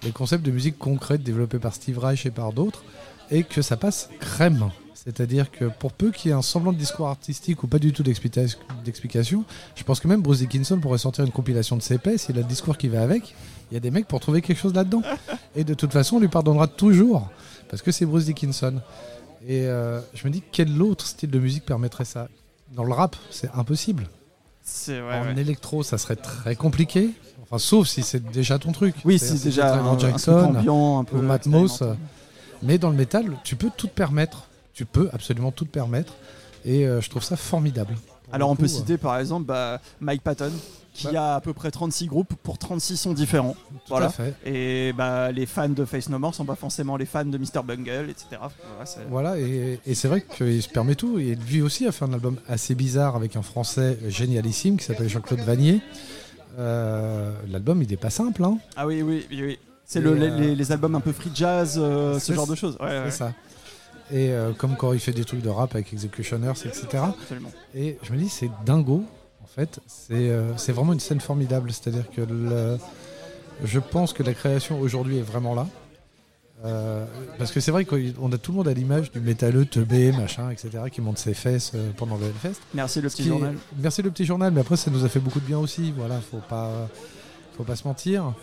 les 0.03 0.11
concepts 0.11 0.45
de 0.45 0.51
musique 0.51 0.77
concrète 0.77 1.23
développés 1.23 1.59
par 1.59 1.73
Steve 1.73 1.99
Reich 1.99 2.25
et 2.25 2.31
par 2.31 2.51
d'autres 2.53 2.83
et 3.29 3.43
que 3.43 3.61
ça 3.61 3.77
passe 3.77 4.09
crème. 4.19 4.69
C'est-à-dire 4.95 5.51
que 5.51 5.65
pour 5.65 5.93
peu 5.93 6.11
qu'il 6.11 6.29
y 6.29 6.31
ait 6.33 6.37
un 6.37 6.41
semblant 6.41 6.73
de 6.73 6.77
discours 6.77 7.07
artistique 7.07 7.63
ou 7.63 7.67
pas 7.67 7.79
du 7.79 7.93
tout 7.93 8.03
d'explica- 8.03 8.57
d'explication, 8.83 9.45
je 9.75 9.83
pense 9.83 9.99
que 10.01 10.07
même 10.07 10.21
Bruce 10.21 10.39
Dickinson 10.39 10.79
pourrait 10.79 10.97
sortir 10.97 11.23
une 11.23 11.31
compilation 11.31 11.77
de 11.77 11.81
CP 11.81 12.17
s'il 12.17 12.35
a 12.37 12.41
le 12.41 12.47
discours 12.47 12.77
qui 12.77 12.89
va 12.89 13.01
avec. 13.03 13.33
Il 13.71 13.73
y 13.73 13.77
a 13.77 13.79
des 13.79 13.91
mecs 13.91 14.07
pour 14.07 14.19
trouver 14.19 14.41
quelque 14.41 14.59
chose 14.59 14.73
là-dedans. 14.73 15.01
Et 15.55 15.63
de 15.63 15.73
toute 15.73 15.91
façon, 15.91 16.17
on 16.17 16.19
lui 16.19 16.27
pardonnera 16.27 16.67
toujours 16.67 17.29
parce 17.69 17.81
que 17.81 17.91
c'est 17.91 18.05
Bruce 18.05 18.25
Dickinson. 18.25 18.81
Et 19.47 19.65
euh, 19.67 19.99
je 20.13 20.25
me 20.27 20.31
dis, 20.31 20.41
quel 20.51 20.81
autre 20.81 21.05
style 21.05 21.29
de 21.29 21.39
musique 21.39 21.65
permettrait 21.65 22.05
ça? 22.05 22.27
Dans 22.75 22.83
le 22.83 22.93
rap, 22.93 23.15
c'est 23.29 23.49
impossible. 23.53 24.07
C'est 24.63 25.01
ouais, 25.01 25.19
en 25.19 25.25
ouais. 25.33 25.41
électro, 25.41 25.83
ça 25.83 25.97
serait 25.97 26.17
très 26.17 26.55
compliqué. 26.55 27.11
Enfin, 27.43 27.57
sauf 27.57 27.87
si 27.87 28.03
c'est 28.03 28.31
déjà 28.31 28.59
ton 28.59 28.73
truc. 28.73 28.95
Oui, 29.05 29.17
C'est-à-dire 29.17 29.37
c'est 29.37 29.41
si 29.41 29.47
déjà 29.49 29.75
un, 29.75 29.85
un 29.85 29.95
truc 29.95 30.11
Jackson 30.11 30.55
ambiant, 30.57 30.99
un 30.99 31.03
peu 31.05 31.17
ou 31.17 31.21
Matmos. 31.21 31.81
Mais 32.63 32.77
dans 32.77 32.89
le 32.89 32.95
métal, 32.95 33.37
tu 33.43 33.55
peux 33.55 33.69
tout 33.75 33.87
te 33.87 33.93
permettre. 33.93 34.47
Tu 34.73 34.85
peux 34.85 35.09
absolument 35.13 35.51
tout 35.51 35.65
te 35.65 35.71
permettre. 35.71 36.13
Et 36.65 36.85
euh, 36.85 36.99
je 36.99 37.09
trouve 37.09 37.23
ça 37.23 37.37
formidable. 37.37 37.95
Pour 38.25 38.35
Alors 38.35 38.49
on 38.49 38.55
peut 38.55 38.67
coup, 38.67 38.73
euh, 38.73 38.75
citer 38.75 38.97
par 38.97 39.17
exemple 39.17 39.45
bah, 39.45 39.79
Mike 40.01 40.21
Patton, 40.21 40.51
qui 40.97 41.07
Bah. 41.13 41.33
a 41.33 41.35
à 41.35 41.41
peu 41.41 41.53
près 41.53 41.69
36 41.71 42.07
groupes 42.07 42.33
pour 42.43 42.57
36 42.57 42.97
sons 42.97 43.13
différents. 43.13 43.53
Tout 43.69 43.77
voilà. 43.89 44.07
à 44.07 44.09
fait. 44.09 44.33
Et 44.45 44.93
bah, 44.93 45.31
les 45.31 45.45
fans 45.45 45.69
de 45.69 45.85
Face 45.85 46.09
No 46.09 46.17
More 46.19 46.33
sont 46.33 46.43
pas 46.45 46.55
forcément 46.55 46.97
les 46.97 47.05
fans 47.05 47.23
de 47.25 47.37
Mr. 47.37 47.61
Bungle, 47.63 48.09
etc. 48.09 48.41
Voilà, 49.09 49.37
et, 49.39 49.79
et 49.85 49.93
c'est 49.95 50.07
vrai 50.07 50.21
qu'il 50.21 50.61
se 50.63 50.69
permet 50.69 50.95
tout. 50.95 51.19
Et 51.19 51.35
lui 51.35 51.61
aussi 51.61 51.85
a 51.87 51.91
fait 51.91 52.05
un 52.05 52.13
album 52.13 52.37
assez 52.49 52.73
bizarre 52.75 53.15
avec 53.15 53.35
un 53.35 53.41
français 53.43 53.99
génialissime 54.07 54.77
qui 54.77 54.85
s'appelle 54.85 55.07
Jean-Claude 55.09 55.41
Vanier. 55.41 55.81
Euh, 56.59 57.31
L'album, 57.49 57.81
il 57.83 57.93
est 57.93 57.97
pas 57.97 58.09
simple, 58.09 58.43
hein. 58.43 58.57
Ah 58.75 58.87
oui, 58.87 59.01
oui, 59.01 59.25
oui. 59.29 59.41
oui. 59.43 59.59
C'est 59.85 60.01
le- 60.01 60.11
euh, 60.19 60.37
les- 60.39 60.55
les 60.55 60.71
albums 60.71 60.95
un 60.95 60.99
peu 60.99 61.13
free 61.13 61.29
jazz, 61.33 61.75
euh, 61.77 62.19
ce 62.19 62.33
genre 62.33 62.47
de 62.47 62.55
choses. 62.55 62.75
Ouais, 62.79 62.87
ouais, 62.87 63.01
C'est 63.11 63.17
ça. 63.17 63.33
Et 64.11 64.31
comme 64.57 64.77
quand 64.77 64.93
il 64.93 64.99
fait 64.99 65.11
des 65.11 65.25
trucs 65.25 65.41
de 65.41 65.49
rap 65.49 65.75
avec 65.75 65.91
Executioners, 65.91 66.51
etc. 66.65 66.87
absolument. 67.09 67.51
Et 67.75 67.97
je 68.03 68.13
me 68.13 68.17
dis, 68.17 68.29
c'est 68.29 68.49
dingo, 68.65 69.03
en 69.47 69.53
fait. 69.55 69.79
C'est 69.87 70.13
euh, 70.29 70.55
c'est 70.57 70.71
vraiment 70.71 70.93
une 70.93 70.99
scène 70.99 71.19
formidable. 71.21 71.71
C'est-à-dire 71.71 72.09
que 72.11 72.21
le- 72.21 72.77
je 73.63 73.79
pense 73.79 74.13
que 74.13 74.21
la 74.23 74.33
création 74.33 74.79
aujourd'hui 74.79 75.17
est 75.17 75.21
vraiment 75.33 75.55
là. 75.55 75.67
Euh, 76.65 77.05
parce 77.37 77.51
que 77.51 77.59
c'est 77.59 77.69
vrai 77.71 77.85
qu'on 77.85 78.31
a 78.31 78.37
tout 78.39 78.51
le 78.51 78.57
monde 78.57 78.67
à 78.67 78.73
l'image 78.73 79.11
du 79.11 79.19
métalleux 79.19 79.65
teubé, 79.65 80.11
machin, 80.11 80.49
etc., 80.49 80.69
qui 80.91 81.01
monte 81.01 81.19
ses 81.19 81.35
fesses 81.35 81.71
euh, 81.75 81.91
pendant 81.95 82.17
le 82.17 82.25
Hellfest. 82.25 82.59
Merci 82.73 82.99
le 82.99 83.09
petit 83.09 83.21
qui 83.23 83.29
journal. 83.29 83.55
Merci 83.77 84.01
le 84.01 84.09
petit 84.09 84.25
journal, 84.25 84.51
mais 84.51 84.61
après 84.61 84.75
ça 84.75 84.89
nous 84.89 85.05
a 85.05 85.09
fait 85.09 85.19
beaucoup 85.19 85.39
de 85.39 85.45
bien 85.45 85.59
aussi. 85.59 85.93
Voilà, 85.95 86.19
faut 86.19 86.41
pas, 86.49 86.71
faut 87.55 87.63
pas 87.63 87.75
se 87.75 87.87
mentir. 87.87 88.33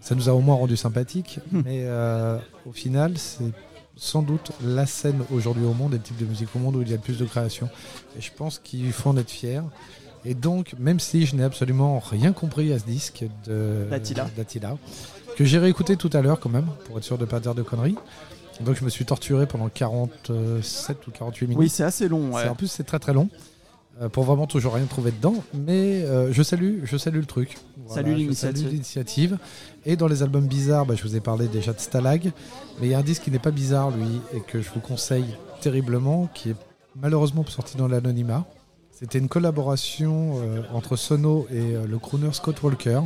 Ça 0.00 0.16
nous 0.16 0.28
a 0.28 0.32
au 0.32 0.40
moins 0.40 0.56
rendu 0.56 0.76
sympathiques, 0.76 1.38
Hmm. 1.52 1.62
mais 1.64 1.82
euh, 1.84 2.36
au 2.66 2.72
final, 2.72 3.16
c'est 3.16 3.52
sans 3.94 4.22
doute 4.22 4.50
la 4.64 4.84
scène 4.86 5.22
aujourd'hui 5.32 5.64
au 5.64 5.74
monde, 5.74 5.94
et 5.94 5.98
le 5.98 6.02
type 6.02 6.16
de 6.16 6.24
musique 6.24 6.48
au 6.56 6.58
monde 6.58 6.74
où 6.74 6.82
il 6.82 6.88
y 6.88 6.92
a 6.92 6.96
le 6.96 7.02
plus 7.02 7.18
de 7.18 7.24
création. 7.24 7.68
Et 8.18 8.20
je 8.20 8.32
pense 8.36 8.58
qu'il 8.58 8.90
faut 8.92 9.10
en 9.10 9.16
être 9.16 9.30
fier. 9.30 9.62
Et 10.24 10.34
donc, 10.34 10.74
même 10.78 11.00
si 11.00 11.26
je 11.26 11.34
n'ai 11.36 11.42
absolument 11.44 11.98
rien 11.98 12.32
compris 12.32 12.72
à 12.72 12.78
ce 12.78 12.84
disque 12.84 13.24
de 13.46 13.86
D'Attila. 13.90 14.76
que 15.36 15.44
j'ai 15.44 15.58
réécouté 15.58 15.96
tout 15.96 16.10
à 16.12 16.20
l'heure 16.22 16.38
quand 16.38 16.48
même, 16.50 16.66
pour 16.86 16.96
être 16.98 17.04
sûr 17.04 17.18
de 17.18 17.24
ne 17.24 17.28
pas 17.28 17.40
dire 17.40 17.54
de 17.54 17.62
conneries. 17.62 17.96
Donc 18.60 18.76
je 18.76 18.84
me 18.84 18.90
suis 18.90 19.04
torturé 19.04 19.46
pendant 19.46 19.68
47 19.68 21.06
ou 21.06 21.10
48 21.10 21.46
minutes. 21.46 21.58
Oui, 21.58 21.68
c'est 21.68 21.82
assez 21.84 22.08
long. 22.08 22.32
ouais. 22.32 22.48
En 22.48 22.54
plus, 22.54 22.68
c'est 22.68 22.84
très 22.84 22.98
très 22.98 23.12
long. 23.12 23.28
euh, 24.00 24.08
pour 24.08 24.24
vraiment 24.24 24.46
toujours 24.46 24.74
rien 24.74 24.86
trouver 24.86 25.10
dedans. 25.10 25.34
Mais 25.54 26.02
euh, 26.04 26.32
je 26.32 26.42
salue, 26.42 26.80
je 26.84 26.96
salue 26.96 27.18
le 27.18 27.26
truc. 27.26 27.58
Salut 27.88 28.12
je 28.12 28.16
l'initiative. 28.16 28.62
salue 28.62 28.72
l'initiative. 28.72 29.38
Et 29.84 29.96
dans 29.96 30.06
les 30.06 30.22
albums 30.22 30.46
bizarres, 30.46 30.86
bah, 30.86 30.94
je 30.94 31.02
vous 31.02 31.16
ai 31.16 31.20
parlé 31.20 31.48
déjà 31.48 31.72
de 31.72 31.80
Stalag. 31.80 32.32
Mais 32.80 32.86
il 32.86 32.90
y 32.90 32.94
a 32.94 32.98
un 32.98 33.02
disque 33.02 33.22
qui 33.24 33.30
n'est 33.30 33.38
pas 33.38 33.50
bizarre, 33.50 33.90
lui, 33.90 34.20
et 34.34 34.40
que 34.40 34.62
je 34.62 34.70
vous 34.72 34.80
conseille 34.80 35.36
terriblement, 35.60 36.28
qui 36.34 36.50
est 36.50 36.56
malheureusement 36.96 37.44
sorti 37.46 37.76
dans 37.76 37.88
l'anonymat. 37.88 38.46
C'était 39.02 39.18
une 39.18 39.28
collaboration 39.28 40.36
euh, 40.36 40.62
entre 40.72 40.94
Sono 40.94 41.48
et 41.50 41.74
euh, 41.74 41.88
le 41.88 41.98
crooner 41.98 42.32
Scott 42.32 42.62
Walker. 42.62 43.00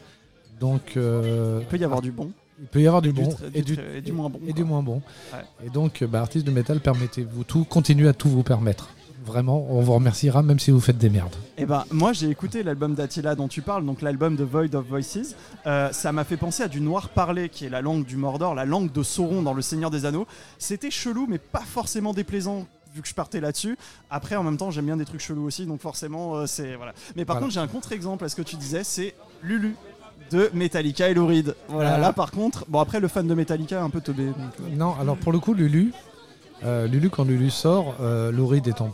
Donc, 0.63 0.95
euh, 0.95 1.59
Il 1.61 1.67
peut 1.67 1.77
y 1.77 1.83
avoir 1.83 2.01
du 2.01 2.11
bon. 2.11 2.31
il 2.57 2.67
peut 2.67 2.81
y 2.81 2.87
avoir 2.87 3.01
du 3.01 3.09
et 3.09 3.11
du 3.11 3.21
bon 3.21 3.35
et 3.53 3.61
du 3.61 3.73
et 4.09 4.11
moins 4.13 4.29
bon, 4.29 4.39
Et 4.47 4.53
du 4.53 4.63
moins 4.63 4.81
bon. 4.81 5.01
Ouais. 5.33 5.39
Et 5.65 5.69
donc, 5.69 6.01
bah, 6.05 6.21
artiste 6.21 6.45
de 6.47 6.51
métal, 6.51 6.79
permettez-vous 6.79 7.43
tout, 7.43 7.65
continuez 7.65 8.07
à 8.07 8.13
tout 8.13 8.29
vous 8.29 8.43
permettre. 8.43 8.87
Vraiment, 9.25 9.65
on 9.69 9.81
vous 9.81 9.91
remerciera 9.93 10.41
même 10.41 10.59
si 10.59 10.71
vous 10.71 10.79
faites 10.79 10.97
des 10.97 11.09
merdes. 11.09 11.35
Eh 11.57 11.65
ben, 11.65 11.83
moi 11.91 12.11
j'ai 12.13 12.29
écouté 12.29 12.61
l'album 12.63 12.93
d'Attila 12.93 13.35
dont 13.35 13.47
tu 13.49 13.61
parles, 13.61 13.85
donc 13.85 14.01
l'album 14.01 14.35
de 14.37 14.43
Void 14.45 14.73
of 14.75 14.85
Voices. 14.85 15.35
Euh, 15.65 15.91
ça 15.91 16.11
m'a 16.13 16.23
fait 16.25 16.35
penser 16.37 16.63
à 16.63 16.67
du 16.69 16.79
noir 16.81 17.07
parlé, 17.09 17.47
qui 17.49 17.65
est 17.65 17.69
la 17.69 17.81
langue 17.81 18.05
du 18.05 18.15
Mordor, 18.17 18.53
la 18.55 18.65
langue 18.65 18.91
de 18.91 19.03
Sauron 19.03 19.41
dans 19.41 19.53
Le 19.53 19.61
Seigneur 19.61 19.91
des 19.91 20.05
Anneaux. 20.05 20.27
C'était 20.59 20.91
chelou, 20.91 21.25
mais 21.29 21.39
pas 21.39 21.63
forcément 21.65 22.13
déplaisant. 22.13 22.65
Vu 22.95 23.01
que 23.01 23.07
je 23.07 23.15
partais 23.15 23.39
là-dessus. 23.41 23.75
Après, 24.11 24.35
en 24.35 24.43
même 24.43 24.55
temps, 24.57 24.69
j'aime 24.69 24.85
bien 24.85 24.97
des 24.97 25.05
trucs 25.05 25.19
chelous 25.21 25.45
aussi, 25.45 25.65
donc 25.65 25.81
forcément, 25.81 26.35
euh, 26.35 26.45
c'est 26.45 26.75
voilà. 26.75 26.93
Mais 27.15 27.25
par 27.25 27.37
Voilà. 27.37 27.45
contre, 27.45 27.53
j'ai 27.55 27.59
un 27.59 27.67
contre-exemple 27.67 28.23
à 28.23 28.29
ce 28.29 28.35
que 28.35 28.43
tu 28.43 28.55
disais, 28.55 28.83
c'est 28.83 29.15
Lulu 29.41 29.75
de 30.31 30.49
Metallica 30.53 31.09
et 31.09 31.13
Lou 31.13 31.27
Reed. 31.27 31.55
Voilà, 31.69 31.97
là 31.97 32.13
par 32.13 32.31
contre, 32.31 32.65
bon 32.67 32.79
après 32.79 32.99
le 32.99 33.07
fan 33.07 33.27
de 33.27 33.33
Metallica 33.33 33.77
est 33.77 33.81
un 33.81 33.89
peu 33.89 34.01
teubé. 34.01 34.25
donc, 34.27 34.35
euh, 34.61 34.75
Non, 34.75 34.95
alors 34.99 35.17
pour 35.17 35.31
le 35.31 35.39
coup, 35.39 35.53
Lulu, 35.53 35.93
euh, 36.65 36.87
Lulu 36.87 37.09
quand 37.09 37.23
Lulu 37.25 37.49
sort, 37.49 37.95
euh, 38.01 38.31
Lou 38.31 38.47
Reed 38.47 38.67
est 38.67 38.81
en 38.81 38.91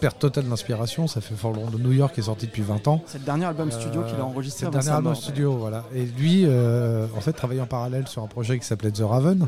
perte 0.00 0.18
totale 0.18 0.44
d'inspiration. 0.48 1.06
Ça 1.06 1.20
fait 1.20 1.34
Fort 1.34 1.52
de 1.52 1.78
New 1.78 1.92
York 1.92 2.14
qui 2.14 2.20
est 2.20 2.24
sorti 2.24 2.46
depuis 2.46 2.62
20 2.62 2.88
ans. 2.88 3.02
c'est 3.06 3.18
le 3.18 3.24
dernier 3.24 3.44
album 3.44 3.70
studio 3.70 4.00
Euh, 4.00 4.04
qu'il 4.10 4.18
a 4.18 4.24
enregistré 4.24 4.60
C'est 4.60 4.64
le 4.66 4.68
avant 4.70 4.72
dernier 4.80 4.86
sa 4.88 4.96
album 4.96 5.12
mort. 5.12 5.22
studio, 5.22 5.52
voilà. 5.56 5.84
Et 5.94 6.04
lui, 6.04 6.42
euh, 6.46 7.06
en 7.16 7.20
fait, 7.20 7.32
travaillait 7.32 7.62
en 7.62 7.66
parallèle 7.66 8.08
sur 8.08 8.22
un 8.22 8.26
projet 8.26 8.58
qui 8.58 8.66
s'appelait 8.66 8.90
The 8.90 9.02
Raven, 9.02 9.46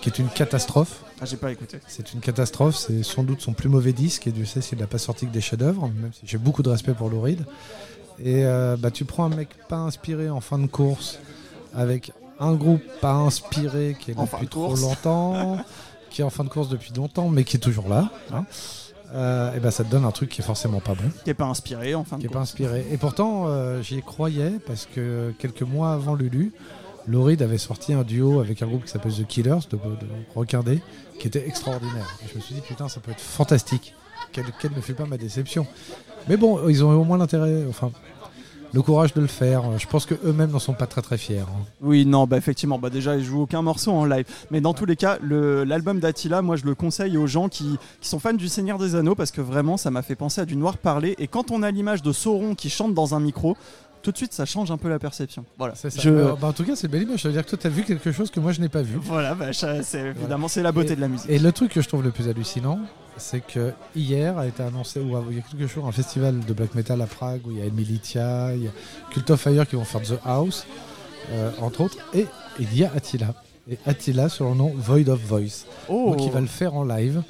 qui 0.00 0.08
est 0.08 0.18
une 0.18 0.28
catastrophe. 0.28 1.02
Ah, 1.20 1.26
j'ai 1.26 1.36
pas 1.36 1.52
écouté. 1.52 1.78
C'est 1.86 2.14
une 2.14 2.20
catastrophe, 2.20 2.76
c'est 2.76 3.02
sans 3.02 3.22
doute 3.24 3.42
son 3.42 3.52
plus 3.52 3.68
mauvais 3.68 3.92
disque, 3.92 4.26
et 4.26 4.30
Dieu 4.32 4.46
sait 4.46 4.62
s'il 4.62 4.78
n'a 4.78 4.86
pas 4.86 4.96
sorti 4.96 5.26
que 5.26 5.32
des 5.32 5.42
chefs-d'œuvre, 5.42 5.82
même 6.00 6.12
si 6.14 6.20
j'ai 6.24 6.38
beaucoup 6.38 6.62
de 6.62 6.70
respect 6.70 6.94
pour 6.94 7.10
Lou 7.10 7.20
Reed. 7.20 7.44
Et 8.22 8.44
euh, 8.44 8.76
bah, 8.78 8.90
tu 8.90 9.04
prends 9.04 9.24
un 9.24 9.34
mec 9.34 9.48
pas 9.68 9.76
inspiré 9.78 10.28
en 10.30 10.40
fin 10.40 10.58
de 10.58 10.66
course, 10.66 11.18
avec 11.74 12.12
un 12.38 12.54
groupe 12.54 12.82
pas 13.00 13.12
inspiré 13.14 13.96
qui 13.98 14.10
est 14.10 14.14
là 14.14 14.20
En 14.22 14.26
fin 14.26 14.36
depuis 14.38 14.46
de 14.46 14.50
trop 14.50 14.66
course. 14.68 14.80
longtemps, 14.82 15.58
qui 16.10 16.20
est 16.20 16.24
en 16.24 16.30
fin 16.30 16.44
de 16.44 16.48
course 16.48 16.68
depuis 16.68 16.92
longtemps, 16.94 17.28
mais 17.28 17.44
qui 17.44 17.56
est 17.56 17.60
toujours 17.60 17.88
là. 17.88 18.10
hein. 18.32 18.44
Euh, 19.12 19.52
et 19.56 19.58
ben 19.58 19.72
ça 19.72 19.82
te 19.82 19.90
donne 19.90 20.04
un 20.04 20.12
truc 20.12 20.28
qui 20.30 20.40
est 20.40 20.44
forcément 20.44 20.78
pas 20.78 20.94
bon, 20.94 21.02
Qui 21.24 21.30
est 21.30 21.34
pas 21.34 21.46
inspiré 21.46 21.96
en 21.96 22.04
fin 22.04 22.16
de 22.16 22.20
qui 22.20 22.26
est 22.26 22.30
pas 22.30 22.38
inspiré. 22.38 22.86
Et 22.92 22.96
pourtant, 22.96 23.46
euh, 23.48 23.82
j'y 23.82 24.00
croyais 24.02 24.52
parce 24.66 24.86
que 24.86 25.34
quelques 25.40 25.62
mois 25.62 25.92
avant 25.94 26.14
Lulu, 26.14 26.52
Reed 27.12 27.42
avait 27.42 27.58
sorti 27.58 27.92
un 27.92 28.04
duo 28.04 28.38
avec 28.38 28.62
un 28.62 28.66
groupe 28.68 28.84
qui 28.84 28.90
s'appelle 28.92 29.12
The 29.12 29.26
Killers 29.26 29.66
de, 29.68 29.76
de 29.76 30.06
Requin 30.36 30.62
Day, 30.62 30.80
qui 31.18 31.26
était 31.26 31.44
extraordinaire. 31.48 32.06
Et 32.24 32.28
je 32.30 32.36
me 32.36 32.40
suis 32.40 32.54
dit 32.54 32.60
putain, 32.60 32.88
ça 32.88 33.00
peut 33.00 33.10
être 33.10 33.20
fantastique. 33.20 33.94
Quelle, 34.32 34.46
quelle 34.60 34.72
ne 34.74 34.80
fut 34.80 34.94
pas 34.94 35.06
ma 35.06 35.16
déception. 35.16 35.66
Mais 36.28 36.36
bon, 36.36 36.68
ils 36.68 36.84
ont 36.84 36.90
au 36.92 37.04
moins 37.04 37.18
l'intérêt, 37.18 37.64
enfin, 37.68 37.90
le 38.72 38.82
courage 38.82 39.12
de 39.14 39.20
le 39.20 39.26
faire. 39.26 39.62
Je 39.78 39.86
pense 39.86 40.06
que 40.06 40.14
eux-mêmes 40.24 40.50
n'en 40.50 40.58
sont 40.60 40.74
pas 40.74 40.86
très 40.86 41.02
très 41.02 41.18
fiers. 41.18 41.40
hein. 41.40 41.64
Oui, 41.80 42.06
non, 42.06 42.26
bah 42.26 42.36
effectivement, 42.36 42.78
bah 42.78 42.90
déjà 42.90 43.16
ils 43.16 43.24
jouent 43.24 43.42
aucun 43.42 43.62
morceau 43.62 43.90
en 43.90 44.04
live. 44.04 44.24
Mais 44.50 44.60
dans 44.60 44.74
tous 44.74 44.84
les 44.86 44.96
cas, 44.96 45.18
le- 45.20 45.64
l'album 45.64 45.98
d'Attila, 45.98 46.42
moi 46.42 46.56
je 46.56 46.64
le 46.64 46.74
conseille 46.76 47.16
aux 47.16 47.26
gens 47.26 47.48
qui, 47.48 47.78
qui 48.00 48.08
sont 48.08 48.20
fans 48.20 48.32
du 48.34 48.48
Seigneur 48.48 48.78
des 48.78 48.94
Anneaux 48.94 49.14
parce 49.16 49.32
que 49.32 49.40
vraiment 49.40 49.76
ça 49.76 49.90
m'a 49.90 50.02
fait 50.02 50.14
penser 50.14 50.40
à 50.40 50.44
du 50.44 50.54
noir 50.56 50.76
parlé. 50.78 51.16
Et 51.18 51.26
quand 51.26 51.50
on 51.50 51.62
a 51.64 51.70
l'image 51.70 52.02
de 52.02 52.12
Sauron 52.12 52.54
qui 52.54 52.70
chante 52.70 52.94
dans 52.94 53.14
un 53.14 53.20
micro, 53.20 53.56
tout 54.02 54.12
de 54.12 54.16
suite 54.16 54.32
ça 54.32 54.44
change 54.44 54.70
un 54.70 54.76
peu 54.76 54.88
la 54.88 54.98
perception. 55.00 55.44
Voilà. 55.58 55.74
Ça. 55.74 55.88
Je- 55.88 56.08
Euh, 56.10 56.34
bah, 56.40 56.46
en 56.48 56.52
tout 56.52 56.64
cas, 56.64 56.76
c'est 56.76 56.86
belle 56.88 57.02
image. 57.02 57.22
Ça 57.22 57.28
veut 57.28 57.34
dire 57.34 57.44
que 57.44 57.50
toi, 57.50 57.58
tu 57.60 57.66
as 57.66 57.70
vu 57.70 57.82
quelque 57.82 58.12
chose 58.12 58.30
que 58.30 58.38
moi, 58.38 58.52
je 58.52 58.60
n'ai 58.60 58.68
pas 58.68 58.82
vu. 58.82 58.98
Voilà, 59.02 59.34
bah, 59.34 59.52
ça, 59.52 59.82
c'est 59.82 60.10
évidemment 60.10 60.46
c'est 60.48 60.62
la 60.62 60.70
beauté 60.70 60.94
de 60.94 61.00
la 61.00 61.08
musique. 61.08 61.28
Et 61.28 61.38
le 61.40 61.50
truc 61.50 61.72
que 61.72 61.80
je 61.82 61.88
trouve 61.88 62.04
le 62.04 62.10
plus 62.12 62.28
hallucinant, 62.28 62.78
c'est 63.20 63.40
que 63.40 63.72
hier 63.94 64.36
a 64.38 64.46
été 64.46 64.62
annoncé, 64.62 64.98
ou 65.00 65.16
il 65.30 65.36
y 65.36 65.40
a 65.40 65.42
quelques 65.42 65.70
jours, 65.72 65.86
un 65.86 65.92
festival 65.92 66.40
de 66.40 66.52
black 66.52 66.74
metal 66.74 67.00
à 67.00 67.06
Prague 67.06 67.46
où 67.46 67.50
il 67.52 67.58
y 67.58 67.62
a 67.62 67.66
Emilitia, 67.66 68.54
il 68.54 68.64
y 68.64 68.68
a 68.68 68.72
Cult 69.12 69.30
of 69.30 69.40
Fire 69.40 69.68
qui 69.68 69.76
vont 69.76 69.84
faire 69.84 70.02
The 70.02 70.18
House, 70.24 70.66
euh, 71.30 71.50
entre 71.60 71.82
autres, 71.82 71.98
et 72.14 72.26
il 72.58 72.76
y 72.76 72.84
a 72.84 72.92
Attila. 72.94 73.34
Et 73.70 73.78
Attila 73.86 74.28
sur 74.28 74.48
le 74.48 74.54
nom 74.56 74.72
Void 74.74 75.08
of 75.08 75.20
Voice. 75.20 75.66
Oh, 75.88 76.10
Donc 76.10 76.24
il 76.24 76.32
va 76.32 76.40
le 76.40 76.46
faire 76.46 76.74
en 76.74 76.84
live. 76.84 77.22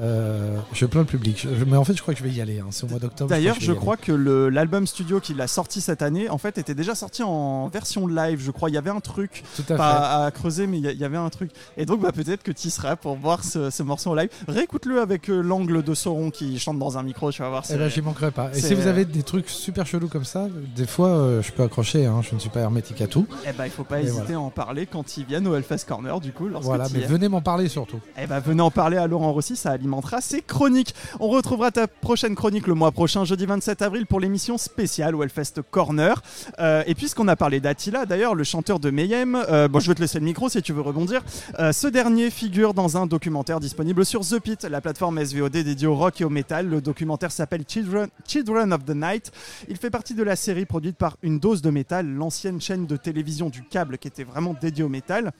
Euh, 0.00 0.56
je 0.72 0.86
plains 0.86 1.00
le 1.02 1.06
public. 1.06 1.46
Je- 1.58 1.64
mais 1.64 1.76
en 1.76 1.84
fait, 1.84 1.94
je 1.94 2.02
crois 2.02 2.14
que 2.14 2.20
je 2.20 2.24
vais 2.24 2.30
y 2.32 2.40
aller. 2.40 2.60
hein. 2.60 2.66
C'est 2.70 2.84
au 2.84 2.88
mois 2.88 2.98
d'octobre. 2.98 3.28
D'ailleurs, 3.30 3.56
je 3.60 3.72
crois 3.72 3.96
que 3.96 4.12
l'album 4.12 4.86
studio 4.86 5.20
qu'il 5.20 5.40
a 5.40 5.46
sorti 5.46 5.80
cette 5.80 6.02
année, 6.02 6.28
en 6.28 6.38
fait, 6.38 6.58
était 6.58 6.74
déjà 6.74 6.94
sorti 6.94 7.22
en 7.22 7.68
version 7.68 8.06
live. 8.06 8.40
Je 8.42 8.50
crois 8.50 8.70
il 8.70 8.74
y 8.74 8.78
avait 8.78 8.90
un 8.90 9.00
truc. 9.00 9.42
Tout 9.56 9.62
à 9.62 9.64
fait. 9.64 9.76
pas 9.76 10.24
à 10.26 10.30
creuser, 10.30 10.66
mais 10.66 10.78
il 10.78 10.84
y 10.98 11.02
a- 11.04 11.06
avait 11.06 11.16
un 11.16 11.28
truc. 11.30 11.50
Et 11.76 11.84
donc, 11.84 12.00
bah, 12.00 12.12
peut-être 12.12 12.42
que 12.42 12.52
tu 12.52 12.70
seras 12.70 12.96
pour 12.96 13.16
voir 13.16 13.44
ce, 13.44 13.70
ce 13.70 13.82
morceau 13.82 14.10
en 14.10 14.14
live. 14.14 14.30
Réécoute-le 14.48 15.00
avec 15.00 15.28
euh, 15.28 15.40
l'angle 15.42 15.82
de 15.82 15.94
Sauron 15.94 16.30
qui 16.30 16.58
chante 16.58 16.78
dans 16.78 16.96
un 16.96 17.02
micro, 17.02 17.30
tu 17.32 17.42
vas 17.42 17.48
voir. 17.50 17.64
Eh 17.68 17.74
ben, 17.76 17.88
c'est- 17.88 17.94
j'y 17.96 18.02
manquerai 18.02 18.30
pas. 18.30 18.50
Et 18.54 18.60
si 18.60 18.74
vous 18.74 18.86
avez 18.86 19.04
des 19.04 19.22
trucs 19.22 19.48
super 19.50 19.86
chelous 19.86 20.08
comme 20.08 20.24
ça, 20.24 20.46
des 20.76 20.86
fois, 20.86 21.08
euh, 21.08 21.42
je 21.42 21.52
peux 21.52 21.62
accrocher. 21.62 22.06
hein. 22.06 22.20
Je 22.22 22.34
ne 22.34 22.40
suis 22.40 22.50
pas 22.50 22.60
hermétique 22.60 23.00
à 23.02 23.06
tout. 23.06 23.26
Eh 23.46 23.52
ben, 23.52 23.64
il 23.66 23.70
faut 23.70 23.84
pas 23.84 24.00
Et 24.00 24.04
hésiter 24.04 24.22
voilà. 24.22 24.36
à 24.36 24.40
en 24.40 24.50
parler 24.50 24.86
quand 24.86 25.16
ils 25.16 25.24
viennent 25.24 25.46
au 25.46 25.54
Hellfest 25.54 25.84
Corner, 25.86 26.18
du 26.20 26.32
coup, 26.32 26.48
Voilà, 26.62 26.86
mais 26.94 27.00
venez 27.00 27.28
m'en 27.28 27.40
parler 27.42 27.68
surtout. 27.68 28.00
Eh 28.16 28.26
ben, 28.26 28.38
venez 28.40 28.62
en 28.62 28.70
parler 28.70 28.96
à 28.96 29.06
Laurent 29.06 29.32
Rossi, 29.32 29.56
ça 29.56 29.72
alimentera 29.82 30.20
ses 30.20 30.42
chroniques. 30.42 30.94
On 31.18 31.28
retrouvera 31.28 31.72
ta 31.72 31.88
prochaine 31.88 32.36
chronique 32.36 32.68
le 32.68 32.74
mois 32.74 32.92
prochain, 32.92 33.24
jeudi 33.24 33.46
27 33.46 33.82
avril, 33.82 34.06
pour 34.06 34.20
l'émission 34.20 34.56
spéciale 34.56 35.16
Hellfest 35.20 35.60
Corner. 35.70 36.22
Euh, 36.60 36.84
et 36.86 36.94
puisqu'on 36.94 37.26
a 37.26 37.34
parlé 37.34 37.58
d'Attila, 37.58 38.06
d'ailleurs, 38.06 38.36
le 38.36 38.44
chanteur 38.44 38.78
de 38.78 38.90
Mayhem, 38.90 39.34
euh, 39.34 39.66
bon, 39.66 39.80
je 39.80 39.88
vais 39.88 39.94
te 39.94 40.00
laisser 40.00 40.20
le 40.20 40.24
micro 40.24 40.48
si 40.48 40.62
tu 40.62 40.72
veux 40.72 40.82
rebondir. 40.82 41.22
Euh, 41.58 41.72
ce 41.72 41.88
dernier 41.88 42.30
figure 42.30 42.74
dans 42.74 42.96
un 42.96 43.06
documentaire 43.06 43.58
disponible 43.58 44.04
sur 44.04 44.20
The 44.20 44.38
Pit, 44.38 44.62
la 44.62 44.80
plateforme 44.80 45.22
SVOD 45.24 45.50
dédiée 45.50 45.88
au 45.88 45.96
rock 45.96 46.20
et 46.20 46.24
au 46.24 46.30
métal. 46.30 46.68
Le 46.68 46.80
documentaire 46.80 47.32
s'appelle 47.32 47.64
Children, 47.66 48.08
Children 48.26 48.72
of 48.72 48.84
the 48.84 48.94
Night. 48.94 49.32
Il 49.68 49.76
fait 49.76 49.90
partie 49.90 50.14
de 50.14 50.22
la 50.22 50.36
série 50.36 50.64
produite 50.64 50.96
par 50.96 51.16
Une 51.22 51.40
Dose 51.40 51.60
de 51.60 51.70
Métal, 51.70 52.06
l'ancienne 52.06 52.60
chaîne 52.60 52.86
de 52.86 52.96
télévision 52.96 53.48
du 53.48 53.64
câble 53.64 53.98
qui 53.98 54.06
était 54.06 54.24
vraiment 54.24 54.54
dédiée 54.60 54.84
au 54.84 54.88
métal. 54.88 55.32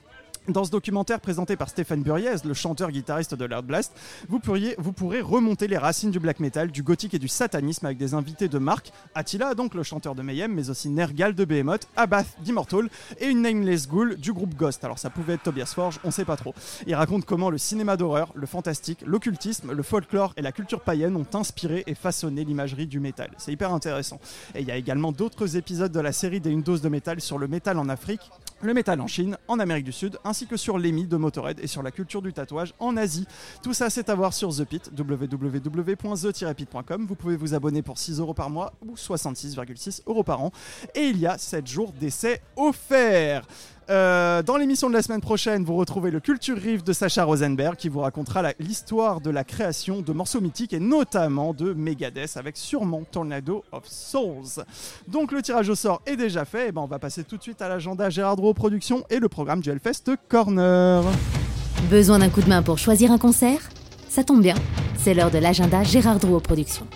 Dans 0.48 0.64
ce 0.64 0.72
documentaire 0.72 1.20
présenté 1.20 1.54
par 1.54 1.68
Stéphane 1.68 2.02
Buriez, 2.02 2.34
le 2.44 2.52
chanteur-guitariste 2.52 3.36
de 3.36 3.44
Loud 3.44 3.64
Blast, 3.64 3.92
vous, 4.28 4.40
pourriez, 4.40 4.74
pourrez 4.96 5.20
remonter 5.20 5.68
les 5.68 5.78
racines 5.78 6.10
du 6.10 6.18
black 6.18 6.40
metal, 6.40 6.72
du 6.72 6.82
gothique 6.82 7.14
et 7.14 7.20
du 7.20 7.28
satanisme 7.28 7.86
avec 7.86 7.96
des 7.96 8.12
invités 8.14 8.48
de 8.48 8.58
marque. 8.58 8.90
Attila, 9.14 9.54
donc 9.54 9.72
le 9.74 9.84
chanteur 9.84 10.16
de 10.16 10.22
Mayhem, 10.22 10.52
mais 10.52 10.68
aussi 10.68 10.88
Nergal 10.88 11.36
de 11.36 11.44
Behemoth, 11.44 11.86
Abath 11.94 12.26
d'Immortal 12.40 12.90
et 13.20 13.26
une 13.26 13.42
Nameless 13.42 13.86
Ghoul 13.86 14.16
du 14.16 14.32
groupe 14.32 14.56
Ghost. 14.56 14.82
Alors 14.82 14.98
ça 14.98 15.10
pouvait 15.10 15.34
être 15.34 15.44
Tobias 15.44 15.72
Forge, 15.76 16.00
on 16.02 16.10
sait 16.10 16.24
pas 16.24 16.36
trop. 16.36 16.56
Il 16.88 16.94
raconte 16.96 17.24
comment 17.24 17.48
le 17.48 17.58
cinéma 17.58 17.96
d'horreur, 17.96 18.32
le 18.34 18.46
fantastique, 18.46 19.04
l'occultisme, 19.06 19.70
le 19.70 19.82
folklore 19.84 20.32
et 20.36 20.42
la 20.42 20.50
culture 20.50 20.80
païenne 20.80 21.14
ont 21.14 21.26
inspiré 21.34 21.84
et 21.86 21.94
façonné 21.94 22.44
l'imagerie 22.44 22.88
du 22.88 22.98
métal. 22.98 23.30
C'est 23.38 23.52
hyper 23.52 23.72
intéressant. 23.72 24.18
Et 24.56 24.62
il 24.62 24.66
y 24.66 24.72
a 24.72 24.76
également 24.76 25.12
d'autres 25.12 25.56
épisodes 25.56 25.92
de 25.92 26.00
la 26.00 26.10
série 26.10 26.40
des 26.40 26.50
Une 26.50 26.62
dose 26.62 26.82
de 26.82 26.88
métal 26.88 27.20
sur 27.20 27.38
le 27.38 27.46
métal 27.46 27.78
en 27.78 27.88
Afrique, 27.88 28.22
le 28.62 28.74
métal 28.74 29.00
en 29.00 29.06
Chine, 29.06 29.38
en 29.48 29.58
Amérique 29.58 29.84
du 29.84 29.92
Sud, 29.92 30.18
ainsi 30.24 30.46
que 30.46 30.56
sur 30.56 30.78
l'EMI 30.78 31.06
de 31.06 31.16
Motorhead 31.16 31.58
et 31.60 31.66
sur 31.66 31.82
la 31.82 31.90
culture 31.90 32.22
du 32.22 32.32
tatouage 32.32 32.74
en 32.78 32.96
Asie. 32.96 33.26
Tout 33.62 33.74
ça, 33.74 33.90
c'est 33.90 34.08
à 34.08 34.14
voir 34.14 34.32
sur 34.32 34.54
The 34.54 34.64
Pit, 34.64 34.90
www.the-pit.com. 34.96 37.06
Vous 37.06 37.16
pouvez 37.16 37.36
vous 37.36 37.54
abonner 37.54 37.82
pour 37.82 37.98
6 37.98 38.20
euros 38.20 38.34
par 38.34 38.50
mois 38.50 38.72
ou 38.86 38.94
66,6 38.94 40.02
euros 40.06 40.22
par 40.22 40.42
an. 40.42 40.52
Et 40.94 41.06
il 41.06 41.18
y 41.18 41.26
a 41.26 41.38
7 41.38 41.66
jours 41.66 41.92
d'essai 41.92 42.40
offerts. 42.56 43.42
Euh, 43.90 44.42
dans 44.42 44.56
l'émission 44.56 44.88
de 44.88 44.94
la 44.94 45.02
semaine 45.02 45.20
prochaine, 45.20 45.64
vous 45.64 45.76
retrouvez 45.76 46.10
le 46.10 46.20
Culture 46.20 46.56
Riff 46.56 46.84
de 46.84 46.92
Sacha 46.92 47.24
Rosenberg 47.24 47.76
qui 47.76 47.88
vous 47.88 48.00
racontera 48.00 48.42
l'histoire 48.60 49.20
de 49.20 49.30
la 49.30 49.44
création 49.44 50.00
de 50.00 50.12
morceaux 50.12 50.40
mythiques 50.40 50.72
et 50.72 50.80
notamment 50.80 51.52
de 51.52 51.72
Megadeth 51.72 52.36
avec 52.36 52.56
sûrement 52.56 53.02
Tornado 53.10 53.64
of 53.72 53.84
Souls. 53.86 54.64
Donc 55.08 55.32
le 55.32 55.42
tirage 55.42 55.68
au 55.68 55.74
sort 55.74 56.00
est 56.06 56.16
déjà 56.16 56.44
fait, 56.44 56.68
et 56.68 56.72
ben 56.72 56.82
on 56.82 56.86
va 56.86 56.98
passer 56.98 57.24
tout 57.24 57.36
de 57.36 57.42
suite 57.42 57.60
à 57.60 57.68
l'agenda 57.68 58.08
Gérard 58.08 58.36
Drouot 58.36 58.54
Productions 58.54 59.04
et 59.10 59.18
le 59.18 59.28
programme 59.28 59.60
du 59.60 59.70
Hellfest 59.70 60.16
Corner. 60.28 61.02
Besoin 61.90 62.20
d'un 62.20 62.28
coup 62.28 62.42
de 62.42 62.48
main 62.48 62.62
pour 62.62 62.78
choisir 62.78 63.10
un 63.10 63.18
concert? 63.18 63.68
Ça 64.08 64.22
tombe 64.22 64.42
bien, 64.42 64.54
c'est 64.96 65.14
l'heure 65.14 65.30
de 65.30 65.38
l'agenda 65.38 65.82
Gérard 65.82 66.18
Drouot 66.18 66.40
Productions. 66.40 66.86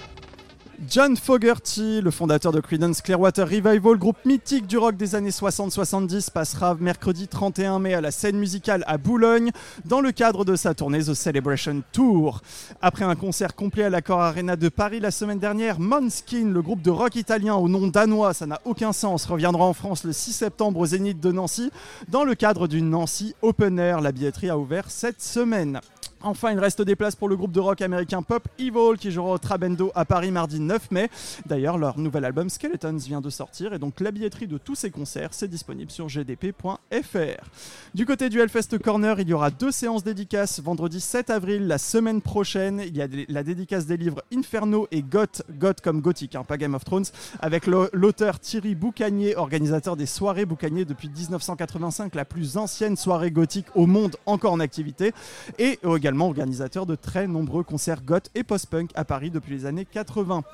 John 0.89 1.17
Fogerty, 1.17 2.01
le 2.01 2.11
fondateur 2.11 2.53
de 2.53 2.61
Creedence 2.61 3.01
Clearwater 3.01 3.49
Revival, 3.49 3.97
groupe 3.99 4.19
mythique 4.25 4.67
du 4.67 4.79
rock 4.79 4.97
des 4.97 5.15
années 5.15 5.31
60-70, 5.31 6.31
passera 6.31 6.77
mercredi 6.79 7.27
31 7.27 7.79
mai 7.79 7.95
à 7.95 8.01
la 8.01 8.11
scène 8.11 8.37
musicale 8.37 8.85
à 8.87 8.97
Boulogne 8.97 9.51
dans 9.85 10.01
le 10.01 10.13
cadre 10.13 10.45
de 10.45 10.55
sa 10.55 10.75
tournée 10.75 11.03
The 11.03 11.15
Celebration 11.15 11.83
Tour. 11.93 12.41
Après 12.83 13.05
un 13.05 13.17
concert 13.17 13.57
complet 13.57 13.85
à 13.85 13.91
l'Accor 13.91 14.21
Arena 14.21 14.55
de 14.55 14.69
Paris 14.69 15.01
la 15.01 15.11
semaine 15.11 15.39
dernière, 15.39 15.81
Måneskin, 15.81 16.51
le 16.53 16.63
groupe 16.63 16.83
de 16.83 16.91
rock 16.91 17.17
italien 17.17 17.55
au 17.55 17.69
nom 17.69 17.89
danois, 17.89 18.33
ça 18.35 18.47
n'a 18.47 18.61
aucun 18.65 18.93
sens, 18.93 19.27
reviendra 19.27 19.65
en 19.65 19.73
France 19.73 20.05
le 20.05 20.13
6 20.13 20.33
septembre 20.33 20.81
au 20.81 20.87
Zénith 20.87 21.21
de 21.21 21.33
Nancy 21.33 21.71
dans 22.09 22.23
le 22.23 22.35
cadre 22.35 22.69
d'une 22.69 22.91
Nancy 22.91 23.35
Open 23.43 23.79
Air. 23.79 24.01
La 24.01 24.13
billetterie 24.13 24.51
a 24.51 24.59
ouvert 24.59 24.91
cette 24.91 25.21
semaine. 25.21 25.81
Enfin, 26.23 26.51
il 26.53 26.59
reste 26.59 26.83
des 26.83 26.97
places 26.97 27.15
pour 27.15 27.29
le 27.29 27.37
groupe 27.37 27.53
de 27.53 27.61
rock 27.61 27.83
américain 27.83 28.23
Pop 28.23 28.49
Evil 28.59 28.99
qui 28.99 29.11
jouera 29.11 29.33
au 29.33 29.39
Trabendo 29.39 29.93
à 29.95 30.05
Paris 30.05 30.31
mardi 30.31 30.61
9 30.61 30.91
mai. 30.91 31.11
D'ailleurs, 31.45 31.79
leur 31.79 31.99
nouvel 31.99 32.25
album 32.25 32.49
Skeletons 32.49 32.97
vient 32.97 33.21
de 33.21 33.31
sortir 33.31 33.75
et 33.75 33.79
donc 33.79 34.01
la 34.01 34.11
billetterie 34.11 34.47
de 34.47 34.59
tous 34.59 34.75
ces 34.75 34.91
concerts, 34.91 35.29
c'est 35.33 35.49
disponible 35.49 35.91
sur 35.91 36.09
gdp.fr. 36.09 37.45
Du 37.95 38.07
côté 38.07 38.29
du 38.29 38.41
Hellfest 38.41 38.79
Corner, 38.83 39.21
il 39.21 39.29
y 39.29 39.33
aura 39.35 39.51
deux 39.51 39.71
séances 39.71 40.05
dédicaces. 40.05 40.61
Vendredi 40.61 41.01
7 41.01 41.31
avril, 41.31 41.67
la 41.67 41.79
semaine 41.79 42.23
prochaine, 42.23 42.83
il 42.85 42.97
y 42.97 43.03
a 43.03 43.09
la 43.29 43.43
dédicace 43.43 43.87
des 43.87 43.97
livres 43.97 44.23
Inferno 44.33 44.89
et 44.91 45.03
Goth, 45.03 45.43
Goth 45.51 45.81
comme 45.83 46.01
gothique, 46.01 46.35
hein, 46.35 46.45
pas 46.45 46.57
Game 46.57 46.75
of 46.75 46.85
Thrones, 46.85 47.05
avec 47.41 47.67
l'auteur 47.67 48.41
Thierry 48.41 48.75
Boucanier, 48.75 49.37
organisateur 49.37 49.97
des 49.97 50.07
soirées 50.07 50.47
Boucanier 50.47 50.85
depuis 50.85 51.09
1985, 51.09 52.15
la 52.15 52.25
plus 52.25 52.57
ancienne 52.57 52.97
soirée 52.97 53.31
gothique 53.31 53.67
au 53.75 53.87
monde 53.87 54.17
encore 54.25 54.53
en 54.53 54.61
activité, 54.61 55.13
et 55.59 55.79
organisateur 56.15 56.87
de 56.87 56.95
très 56.95 57.27
nombreux 57.27 57.65
concerts 57.65 58.03
goth 58.03 58.31
et 58.35 58.45
post-punk 58.45 58.91
à 58.95 59.05
Paris 59.05 59.31
depuis 59.31 59.53
les 59.53 59.67
années 59.67 59.85
80. 59.85 60.45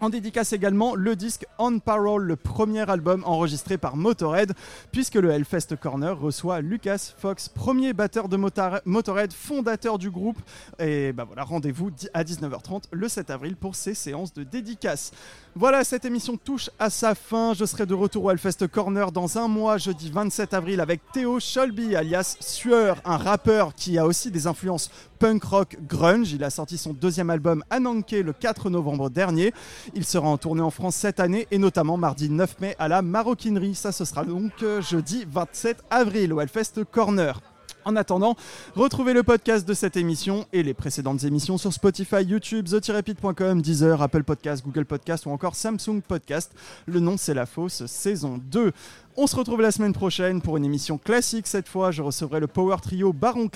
En 0.00 0.10
dédicace 0.10 0.52
également 0.52 0.94
le 0.94 1.16
disque 1.16 1.46
On 1.58 1.78
Parole, 1.78 2.24
le 2.24 2.36
premier 2.36 2.88
album 2.90 3.22
enregistré 3.24 3.78
par 3.78 3.96
Motorhead, 3.96 4.52
puisque 4.92 5.14
le 5.14 5.30
Hellfest 5.30 5.76
Corner 5.80 6.18
reçoit 6.18 6.60
Lucas 6.60 7.12
Fox, 7.16 7.48
premier 7.48 7.92
batteur 7.94 8.28
de 8.28 8.36
Motorhead, 8.36 9.32
fondateur 9.32 9.96
du 9.98 10.10
groupe. 10.10 10.38
Et 10.78 11.12
bah 11.12 11.24
voilà, 11.24 11.44
rendez-vous 11.44 11.90
à 12.12 12.24
19h30 12.24 12.84
le 12.90 13.08
7 13.08 13.30
avril 13.30 13.56
pour 13.56 13.74
ces 13.74 13.94
séances 13.94 14.34
de 14.34 14.42
dédicace. 14.42 15.12
Voilà, 15.58 15.84
cette 15.84 16.04
émission 16.04 16.36
touche 16.36 16.68
à 16.78 16.90
sa 16.90 17.14
fin. 17.14 17.54
Je 17.54 17.64
serai 17.64 17.86
de 17.86 17.94
retour 17.94 18.24
au 18.24 18.30
Hellfest 18.30 18.68
Corner 18.70 19.10
dans 19.10 19.38
un 19.38 19.48
mois, 19.48 19.78
jeudi 19.78 20.10
27 20.10 20.52
avril, 20.52 20.82
avec 20.82 21.00
Théo 21.14 21.40
Sholby, 21.40 21.96
alias 21.96 22.36
Sueur, 22.40 22.98
un 23.06 23.16
rappeur 23.16 23.74
qui 23.74 23.96
a 23.96 24.04
aussi 24.04 24.30
des 24.30 24.46
influences 24.46 24.90
punk 25.18 25.42
rock 25.44 25.78
grunge. 25.88 26.30
Il 26.32 26.44
a 26.44 26.50
sorti 26.50 26.76
son 26.76 26.92
deuxième 26.92 27.30
album 27.30 27.64
Ananke 27.70 28.10
le 28.10 28.34
4 28.34 28.68
novembre 28.68 29.08
dernier. 29.08 29.54
Il 29.94 30.04
sera 30.04 30.28
en 30.28 30.36
tournée 30.36 30.60
en 30.60 30.70
France 30.70 30.96
cette 30.96 31.20
année 31.20 31.48
et 31.50 31.56
notamment 31.56 31.96
mardi 31.96 32.28
9 32.28 32.60
mai 32.60 32.76
à 32.78 32.88
la 32.88 33.00
Maroquinerie. 33.00 33.74
Ça, 33.74 33.92
ce 33.92 34.04
sera 34.04 34.24
donc 34.26 34.52
euh, 34.62 34.82
jeudi 34.82 35.24
27 35.26 35.84
avril 35.88 36.34
au 36.34 36.40
Hellfest 36.42 36.84
Corner. 36.92 37.40
En 37.86 37.94
attendant, 37.94 38.34
retrouvez 38.74 39.12
le 39.12 39.22
podcast 39.22 39.66
de 39.66 39.72
cette 39.72 39.96
émission 39.96 40.44
et 40.52 40.64
les 40.64 40.74
précédentes 40.74 41.22
émissions 41.22 41.56
sur 41.56 41.72
Spotify, 41.72 42.24
YouTube, 42.24 42.66
the-pit.com, 42.66 43.62
Deezer, 43.62 44.02
Apple 44.02 44.24
Podcast, 44.24 44.64
Google 44.64 44.84
Podcast 44.84 45.24
ou 45.24 45.30
encore 45.30 45.54
Samsung 45.54 46.00
Podcast. 46.00 46.50
Le 46.86 46.98
nom 46.98 47.16
c'est 47.16 47.32
La 47.32 47.46
Fosse, 47.46 47.86
saison 47.86 48.40
2. 48.50 48.72
On 49.18 49.26
se 49.26 49.34
retrouve 49.34 49.62
la 49.62 49.70
semaine 49.70 49.94
prochaine 49.94 50.42
pour 50.42 50.58
une 50.58 50.64
émission 50.66 50.98
classique. 50.98 51.46
Cette 51.46 51.68
fois, 51.68 51.90
je 51.90 52.02
recevrai 52.02 52.38
le 52.38 52.46
power 52.46 52.76
trio 52.82 53.14
Baron 53.14 53.48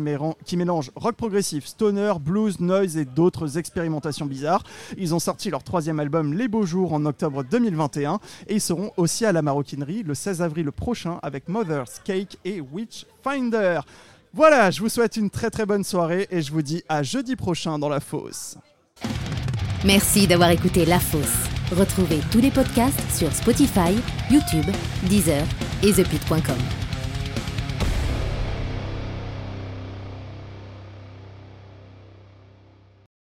méran- 0.00 0.34
qui 0.46 0.56
mélange 0.56 0.90
rock 0.96 1.14
progressif, 1.14 1.66
stoner, 1.66 2.14
blues, 2.18 2.58
noise 2.58 2.96
et 2.96 3.04
d'autres 3.04 3.58
expérimentations 3.58 4.24
bizarres. 4.24 4.62
Ils 4.96 5.14
ont 5.14 5.18
sorti 5.18 5.50
leur 5.50 5.62
troisième 5.62 6.00
album 6.00 6.32
Les 6.32 6.48
Beaux 6.48 6.64
Jours 6.64 6.94
en 6.94 7.04
octobre 7.04 7.44
2021 7.44 8.18
et 8.48 8.54
ils 8.54 8.60
seront 8.62 8.92
aussi 8.96 9.26
à 9.26 9.32
la 9.32 9.42
Maroquinerie 9.42 10.04
le 10.04 10.14
16 10.14 10.40
avril 10.40 10.72
prochain 10.72 11.18
avec 11.22 11.48
Mother's 11.48 12.00
Cake 12.02 12.38
et 12.46 12.62
Witchfinder. 12.62 13.80
Voilà, 14.32 14.70
je 14.70 14.80
vous 14.80 14.88
souhaite 14.88 15.18
une 15.18 15.28
très 15.28 15.50
très 15.50 15.66
bonne 15.66 15.84
soirée 15.84 16.26
et 16.30 16.40
je 16.40 16.50
vous 16.50 16.62
dis 16.62 16.82
à 16.88 17.02
jeudi 17.02 17.36
prochain 17.36 17.78
dans 17.78 17.90
la 17.90 18.00
fosse. 18.00 18.56
Merci 19.84 20.26
d'avoir 20.26 20.48
écouté 20.48 20.86
La 20.86 20.98
Fosse. 20.98 21.44
Retrouvez 21.70 22.20
tous 22.32 22.40
les 22.40 22.50
podcasts 22.50 23.02
sur 23.14 23.30
Spotify, 23.32 23.94
YouTube, 24.30 24.64
Deezer 25.02 25.44
et 25.82 25.92
ThePit.com. 25.92 26.56